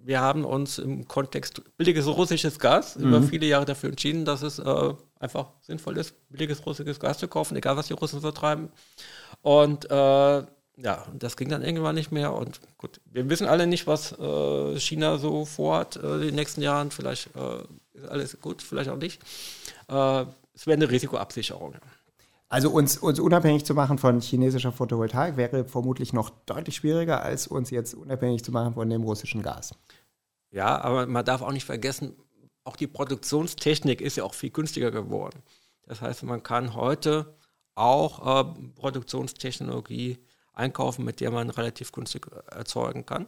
wir 0.03 0.21
haben 0.21 0.45
uns 0.45 0.77
im 0.77 1.07
Kontext 1.07 1.61
billiges 1.77 2.05
russisches 2.07 2.59
Gas 2.59 2.97
mhm. 2.97 3.07
über 3.07 3.23
viele 3.23 3.47
Jahre 3.47 3.65
dafür 3.65 3.89
entschieden, 3.89 4.25
dass 4.25 4.43
es 4.43 4.59
äh, 4.59 4.93
einfach 5.19 5.47
sinnvoll 5.61 5.97
ist, 5.97 6.15
billiges 6.29 6.63
russisches 6.65 6.99
Gas 6.99 7.17
zu 7.17 7.27
kaufen, 7.27 7.55
egal 7.55 7.77
was 7.77 7.87
die 7.87 7.93
Russen 7.93 8.19
so 8.19 8.31
treiben. 8.31 8.69
Und 9.41 9.89
äh, 9.89 10.43
ja, 10.77 11.05
das 11.17 11.37
ging 11.37 11.49
dann 11.49 11.61
irgendwann 11.61 11.95
nicht 11.95 12.11
mehr. 12.11 12.33
Und 12.33 12.59
gut, 12.77 12.99
wir 13.05 13.29
wissen 13.29 13.47
alle 13.47 13.67
nicht, 13.67 13.87
was 13.87 14.17
äh, 14.17 14.79
China 14.79 15.17
so 15.17 15.45
vorhat 15.45 15.97
äh, 15.97 16.15
in 16.15 16.21
den 16.21 16.35
nächsten 16.35 16.61
Jahren. 16.61 16.91
Vielleicht 16.91 17.29
äh, 17.35 17.61
ist 17.93 18.07
alles 18.07 18.39
gut, 18.41 18.61
vielleicht 18.61 18.89
auch 18.89 18.97
nicht. 18.97 19.21
Äh, 19.87 20.25
es 20.55 20.67
wäre 20.67 20.75
eine 20.75 20.89
Risikoabsicherung. 20.89 21.75
Also 22.49 22.69
uns, 22.69 22.97
uns 22.97 23.19
unabhängig 23.19 23.65
zu 23.65 23.73
machen 23.73 23.97
von 23.97 24.21
chinesischer 24.21 24.71
Photovoltaik 24.71 25.37
wäre 25.37 25.65
vermutlich 25.65 26.13
noch 26.13 26.29
deutlich 26.45 26.75
schwieriger, 26.75 27.23
als 27.23 27.47
uns 27.47 27.71
jetzt 27.71 27.95
unabhängig 27.95 28.43
zu 28.43 28.51
machen 28.51 28.75
von 28.75 28.89
dem 28.89 29.03
russischen 29.03 29.41
Gas. 29.41 29.73
Ja, 30.51 30.79
aber 30.81 31.07
man 31.07 31.25
darf 31.25 31.41
auch 31.41 31.51
nicht 31.51 31.65
vergessen, 31.65 32.15
auch 32.63 32.75
die 32.75 32.87
Produktionstechnik 32.87 34.01
ist 34.01 34.17
ja 34.17 34.23
auch 34.23 34.35
viel 34.35 34.51
günstiger 34.51 34.91
geworden. 34.91 35.41
Das 35.87 36.01
heißt, 36.01 36.23
man 36.23 36.43
kann 36.43 36.75
heute 36.75 37.35
auch 37.75 38.45
äh, 38.45 38.53
Produktionstechnologie 38.75 40.19
einkaufen, 40.53 41.05
mit 41.05 41.19
der 41.19 41.31
man 41.31 41.49
relativ 41.49 41.91
günstig 41.91 42.27
erzeugen 42.49 43.05
kann. 43.05 43.27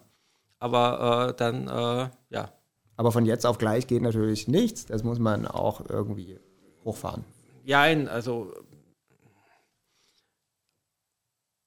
Aber 0.59 1.29
äh, 1.29 1.33
dann, 1.35 1.67
äh, 1.67 2.09
ja. 2.29 2.51
Aber 2.97 3.11
von 3.11 3.25
jetzt 3.25 3.45
auf 3.45 3.57
gleich 3.57 3.87
geht 3.87 4.01
natürlich 4.01 4.47
nichts. 4.47 4.85
Das 4.85 5.03
muss 5.03 5.19
man 5.19 5.45
auch 5.45 5.81
irgendwie 5.89 6.39
hochfahren. 6.83 7.25
Ja, 7.65 7.81
also 7.81 8.53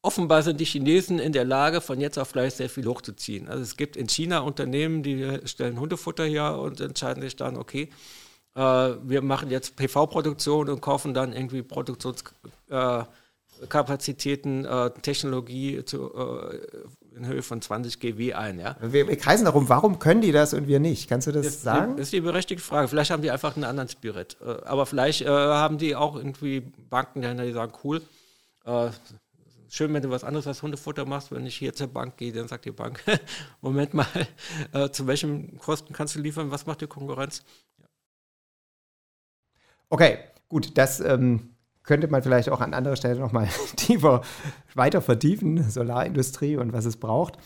offenbar 0.02 0.42
sind 0.42 0.60
die 0.60 0.64
Chinesen 0.64 1.18
in 1.18 1.32
der 1.32 1.44
Lage, 1.44 1.80
von 1.80 2.00
jetzt 2.00 2.18
auf 2.18 2.32
gleich 2.32 2.54
sehr 2.54 2.70
viel 2.70 2.86
hochzuziehen. 2.86 3.48
Also 3.48 3.62
es 3.62 3.76
gibt 3.76 3.96
in 3.96 4.08
China 4.08 4.40
Unternehmen, 4.40 5.02
die 5.02 5.40
stellen 5.44 5.78
Hundefutter 5.78 6.24
her 6.24 6.58
und 6.58 6.80
entscheiden 6.80 7.22
sich 7.22 7.36
dann, 7.36 7.56
okay, 7.56 7.90
äh, 8.54 8.60
wir 8.60 9.22
machen 9.22 9.50
jetzt 9.50 9.76
PV-Produktion 9.76 10.68
und 10.68 10.80
kaufen 10.80 11.14
dann 11.14 11.32
irgendwie 11.32 11.62
Produktionskapazitäten, 11.62 12.70
äh, 12.70 13.04
äh, 14.64 14.90
Technologie 15.02 15.84
zu, 15.84 16.14
äh, 16.14 17.16
in 17.16 17.26
Höhe 17.26 17.42
von 17.42 17.60
20 17.60 17.98
GW 18.00 18.34
ein. 18.34 18.58
Ja? 18.58 18.76
Wir, 18.80 19.08
wir, 19.08 19.16
kreisen 19.16 19.44
darum, 19.44 19.68
warum 19.68 19.98
können 19.98 20.20
die 20.20 20.32
das 20.32 20.54
und 20.54 20.68
wir 20.68 20.80
nicht? 20.80 21.08
Kannst 21.08 21.26
du 21.26 21.32
das, 21.32 21.46
das 21.46 21.62
sagen? 21.62 21.96
Das 21.96 22.06
ist 22.06 22.12
die 22.12 22.20
berechtigte 22.20 22.62
Frage. 22.62 22.88
Vielleicht 22.88 23.10
haben 23.10 23.22
die 23.22 23.30
einfach 23.30 23.56
einen 23.56 23.64
anderen 23.64 23.88
Spirit. 23.88 24.36
Äh, 24.40 24.64
aber 24.64 24.86
vielleicht 24.86 25.22
äh, 25.22 25.28
haben 25.28 25.78
die 25.78 25.96
auch 25.96 26.16
irgendwie 26.16 26.60
Banken, 26.90 27.22
die 27.22 27.52
sagen, 27.52 27.72
cool, 27.84 28.02
schön, 29.68 29.92
wenn 29.94 30.02
du 30.02 30.10
was 30.10 30.24
anderes 30.24 30.46
als 30.46 30.62
Hundefutter 30.62 31.04
machst. 31.04 31.30
Wenn 31.30 31.46
ich 31.46 31.56
hier 31.56 31.74
zur 31.74 31.88
Bank 31.88 32.16
gehe, 32.16 32.32
dann 32.32 32.48
sagt 32.48 32.64
die 32.64 32.72
Bank, 32.72 33.02
Moment 33.60 33.94
mal, 33.94 34.06
äh, 34.72 34.90
zu 34.90 35.06
welchen 35.06 35.58
Kosten 35.58 35.92
kannst 35.92 36.14
du 36.16 36.20
liefern? 36.20 36.50
Was 36.50 36.66
macht 36.66 36.80
die 36.80 36.86
Konkurrenz? 36.86 37.42
Ja. 37.78 37.86
Okay, 39.90 40.18
gut, 40.48 40.76
das 40.76 41.00
ähm, 41.00 41.54
könnte 41.88 42.06
man 42.08 42.22
vielleicht 42.22 42.50
auch 42.50 42.60
an 42.60 42.74
anderer 42.74 42.96
Stelle 42.96 43.18
nochmal 43.18 43.48
tiefer 43.76 44.20
weiter 44.74 45.00
vertiefen, 45.00 45.68
Solarindustrie 45.68 46.58
und 46.58 46.74
was 46.74 46.84
es 46.84 46.98
braucht. 46.98 47.38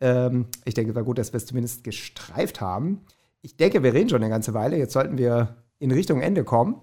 Ähm, 0.00 0.46
ich 0.66 0.74
denke, 0.74 0.90
es 0.90 0.96
war 0.96 1.02
gut, 1.02 1.16
dass 1.16 1.32
wir 1.32 1.38
es 1.38 1.46
zumindest 1.46 1.82
gestreift 1.82 2.60
haben. 2.60 3.00
Ich 3.40 3.56
denke, 3.56 3.82
wir 3.82 3.94
reden 3.94 4.10
schon 4.10 4.22
eine 4.22 4.28
ganze 4.28 4.52
Weile. 4.52 4.76
Jetzt 4.76 4.92
sollten 4.92 5.16
wir 5.16 5.56
in 5.78 5.90
Richtung 5.90 6.20
Ende 6.20 6.44
kommen. 6.44 6.82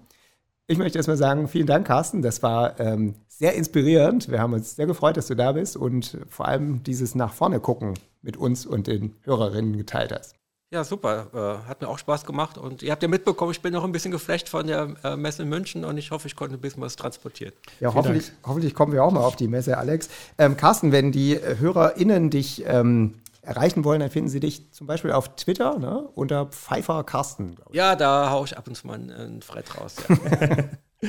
Ich 0.66 0.76
möchte 0.76 0.98
erstmal 0.98 1.16
sagen, 1.16 1.46
vielen 1.46 1.68
Dank, 1.68 1.86
Carsten. 1.86 2.20
Das 2.20 2.42
war 2.42 2.80
ähm, 2.80 3.14
sehr 3.28 3.54
inspirierend. 3.54 4.28
Wir 4.28 4.40
haben 4.40 4.52
uns 4.52 4.74
sehr 4.74 4.86
gefreut, 4.86 5.16
dass 5.16 5.28
du 5.28 5.36
da 5.36 5.52
bist 5.52 5.76
und 5.76 6.18
vor 6.28 6.48
allem 6.48 6.82
dieses 6.82 7.14
nach 7.14 7.32
vorne 7.32 7.60
gucken 7.60 7.94
mit 8.22 8.36
uns 8.36 8.66
und 8.66 8.88
den 8.88 9.14
Hörerinnen 9.22 9.76
geteilt 9.76 10.12
hast. 10.12 10.34
Ja, 10.74 10.82
super. 10.82 11.28
Äh, 11.32 11.68
hat 11.68 11.82
mir 11.82 11.88
auch 11.88 11.98
Spaß 11.98 12.26
gemacht. 12.26 12.58
Und 12.58 12.82
ihr 12.82 12.90
habt 12.90 13.00
ja 13.00 13.08
mitbekommen, 13.08 13.52
ich 13.52 13.62
bin 13.62 13.72
noch 13.72 13.84
ein 13.84 13.92
bisschen 13.92 14.10
geflecht 14.10 14.48
von 14.48 14.66
der 14.66 14.92
äh, 15.04 15.14
Messe 15.14 15.44
in 15.44 15.48
München 15.48 15.84
und 15.84 15.96
ich 15.98 16.10
hoffe, 16.10 16.26
ich 16.26 16.34
konnte 16.34 16.56
ein 16.56 16.60
bisschen 16.60 16.82
was 16.82 16.96
transportieren. 16.96 17.52
Ja, 17.78 17.94
hoffentlich, 17.94 18.32
hoffentlich 18.44 18.74
kommen 18.74 18.92
wir 18.92 19.04
auch 19.04 19.12
mal 19.12 19.20
auf 19.20 19.36
die 19.36 19.46
Messe, 19.46 19.78
Alex. 19.78 20.08
Ähm, 20.36 20.56
Carsten, 20.56 20.90
wenn 20.90 21.12
die 21.12 21.38
HörerInnen 21.38 22.28
dich 22.28 22.64
ähm, 22.66 23.14
erreichen 23.42 23.84
wollen, 23.84 24.00
dann 24.00 24.10
finden 24.10 24.28
Sie 24.28 24.40
dich 24.40 24.72
zum 24.72 24.88
Beispiel 24.88 25.12
auf 25.12 25.36
Twitter 25.36 25.78
ne, 25.78 26.08
unter 26.16 26.46
Pfeiffer 26.46 27.04
Carsten. 27.04 27.54
Ja, 27.70 27.94
da 27.94 28.30
haue 28.30 28.46
ich 28.46 28.58
ab 28.58 28.66
und 28.66 28.74
zu 28.74 28.88
mal 28.88 28.94
einen 28.94 29.42
Fred 29.42 29.80
raus. 29.80 29.94
Ja. 30.08 31.08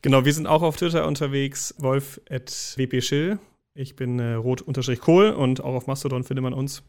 genau, 0.00 0.24
wir 0.24 0.32
sind 0.32 0.46
auch 0.46 0.62
auf 0.62 0.78
Twitter 0.78 1.06
unterwegs, 1.06 1.74
wolf.wpschill. 1.76 3.38
Ich 3.74 3.96
bin 3.96 4.18
äh, 4.18 4.32
rot-kohl 4.32 5.32
und 5.32 5.62
auch 5.62 5.74
auf 5.74 5.86
Mastodon 5.86 6.24
findet 6.24 6.42
man 6.42 6.54
uns. 6.54 6.82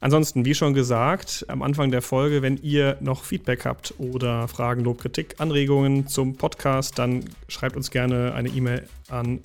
Ansonsten, 0.00 0.44
wie 0.44 0.54
schon 0.54 0.74
gesagt, 0.74 1.44
am 1.48 1.62
Anfang 1.62 1.90
der 1.90 2.02
Folge, 2.02 2.42
wenn 2.42 2.56
ihr 2.58 2.96
noch 3.00 3.24
Feedback 3.24 3.64
habt 3.64 3.94
oder 3.98 4.48
Fragen, 4.48 4.84
Lob, 4.84 5.00
Kritik, 5.00 5.36
Anregungen 5.38 6.06
zum 6.06 6.36
Podcast, 6.36 6.98
dann 6.98 7.24
schreibt 7.48 7.76
uns 7.76 7.90
gerne 7.90 8.34
eine 8.34 8.48
E-Mail 8.48 8.86
an 9.08 9.40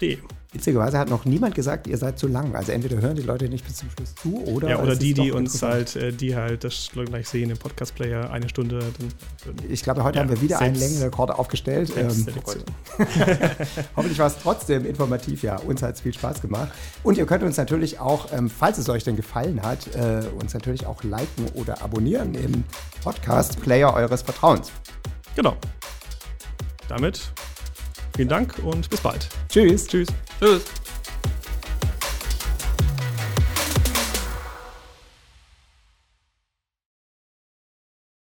fossilfrei.diw.de. 0.00 0.18
Witzigerweise 0.52 0.98
hat 0.98 1.08
noch 1.08 1.26
niemand 1.26 1.54
gesagt, 1.54 1.86
ihr 1.86 1.96
seid 1.96 2.18
zu 2.18 2.26
lang. 2.26 2.56
Also 2.56 2.72
entweder 2.72 3.00
hören 3.00 3.14
die 3.14 3.22
Leute 3.22 3.48
nicht 3.48 3.64
bis 3.64 3.76
zum 3.76 3.88
Schluss 3.90 4.16
zu 4.16 4.42
oder. 4.46 4.68
Ja, 4.68 4.82
oder 4.82 4.96
die, 4.96 5.14
die 5.14 5.30
uns 5.30 5.62
halt, 5.62 5.94
äh, 5.94 6.12
die 6.12 6.34
halt 6.34 6.64
das 6.64 6.90
gleich 6.92 7.28
sehen 7.28 7.50
im 7.50 7.56
Podcast-Player 7.56 8.32
eine 8.32 8.48
Stunde. 8.48 8.80
Dann, 8.80 9.08
ich 9.68 9.84
glaube, 9.84 10.02
heute 10.02 10.16
ja, 10.16 10.24
haben 10.24 10.30
wir 10.30 10.40
wieder 10.40 10.58
einen 10.58 10.74
Längenrekord 10.74 11.30
aufgestellt. 11.30 11.92
Ähm, 11.96 12.08
Hoffentlich 13.96 14.18
war 14.18 14.26
es 14.26 14.38
trotzdem 14.42 14.84
informativ, 14.84 15.44
ja. 15.44 15.56
Uns 15.60 15.82
hat 15.82 15.94
es 15.94 16.00
viel 16.00 16.14
Spaß 16.14 16.42
gemacht. 16.42 16.72
Und 17.04 17.16
ihr 17.16 17.26
könnt 17.26 17.44
uns 17.44 17.56
natürlich 17.56 18.00
auch, 18.00 18.32
ähm, 18.32 18.50
falls 18.50 18.78
es 18.78 18.88
euch 18.88 19.04
denn 19.04 19.14
gefallen 19.14 19.62
hat, 19.62 19.94
äh, 19.94 20.24
uns 20.40 20.52
natürlich 20.52 20.84
auch 20.84 21.04
liken 21.04 21.46
oder 21.54 21.80
abonnieren 21.80 22.34
im 22.34 22.64
Podcast-Player 23.04 23.94
eures 23.94 24.22
Vertrauens. 24.22 24.72
Genau. 25.36 25.56
Damit 26.88 27.32
Vielen 28.20 28.28
Dank 28.28 28.58
und 28.62 28.90
bis 28.90 29.00
bald. 29.00 29.26
Tschüss. 29.48 29.86
Tschüss. 29.86 30.08
Tschüss. 30.38 30.62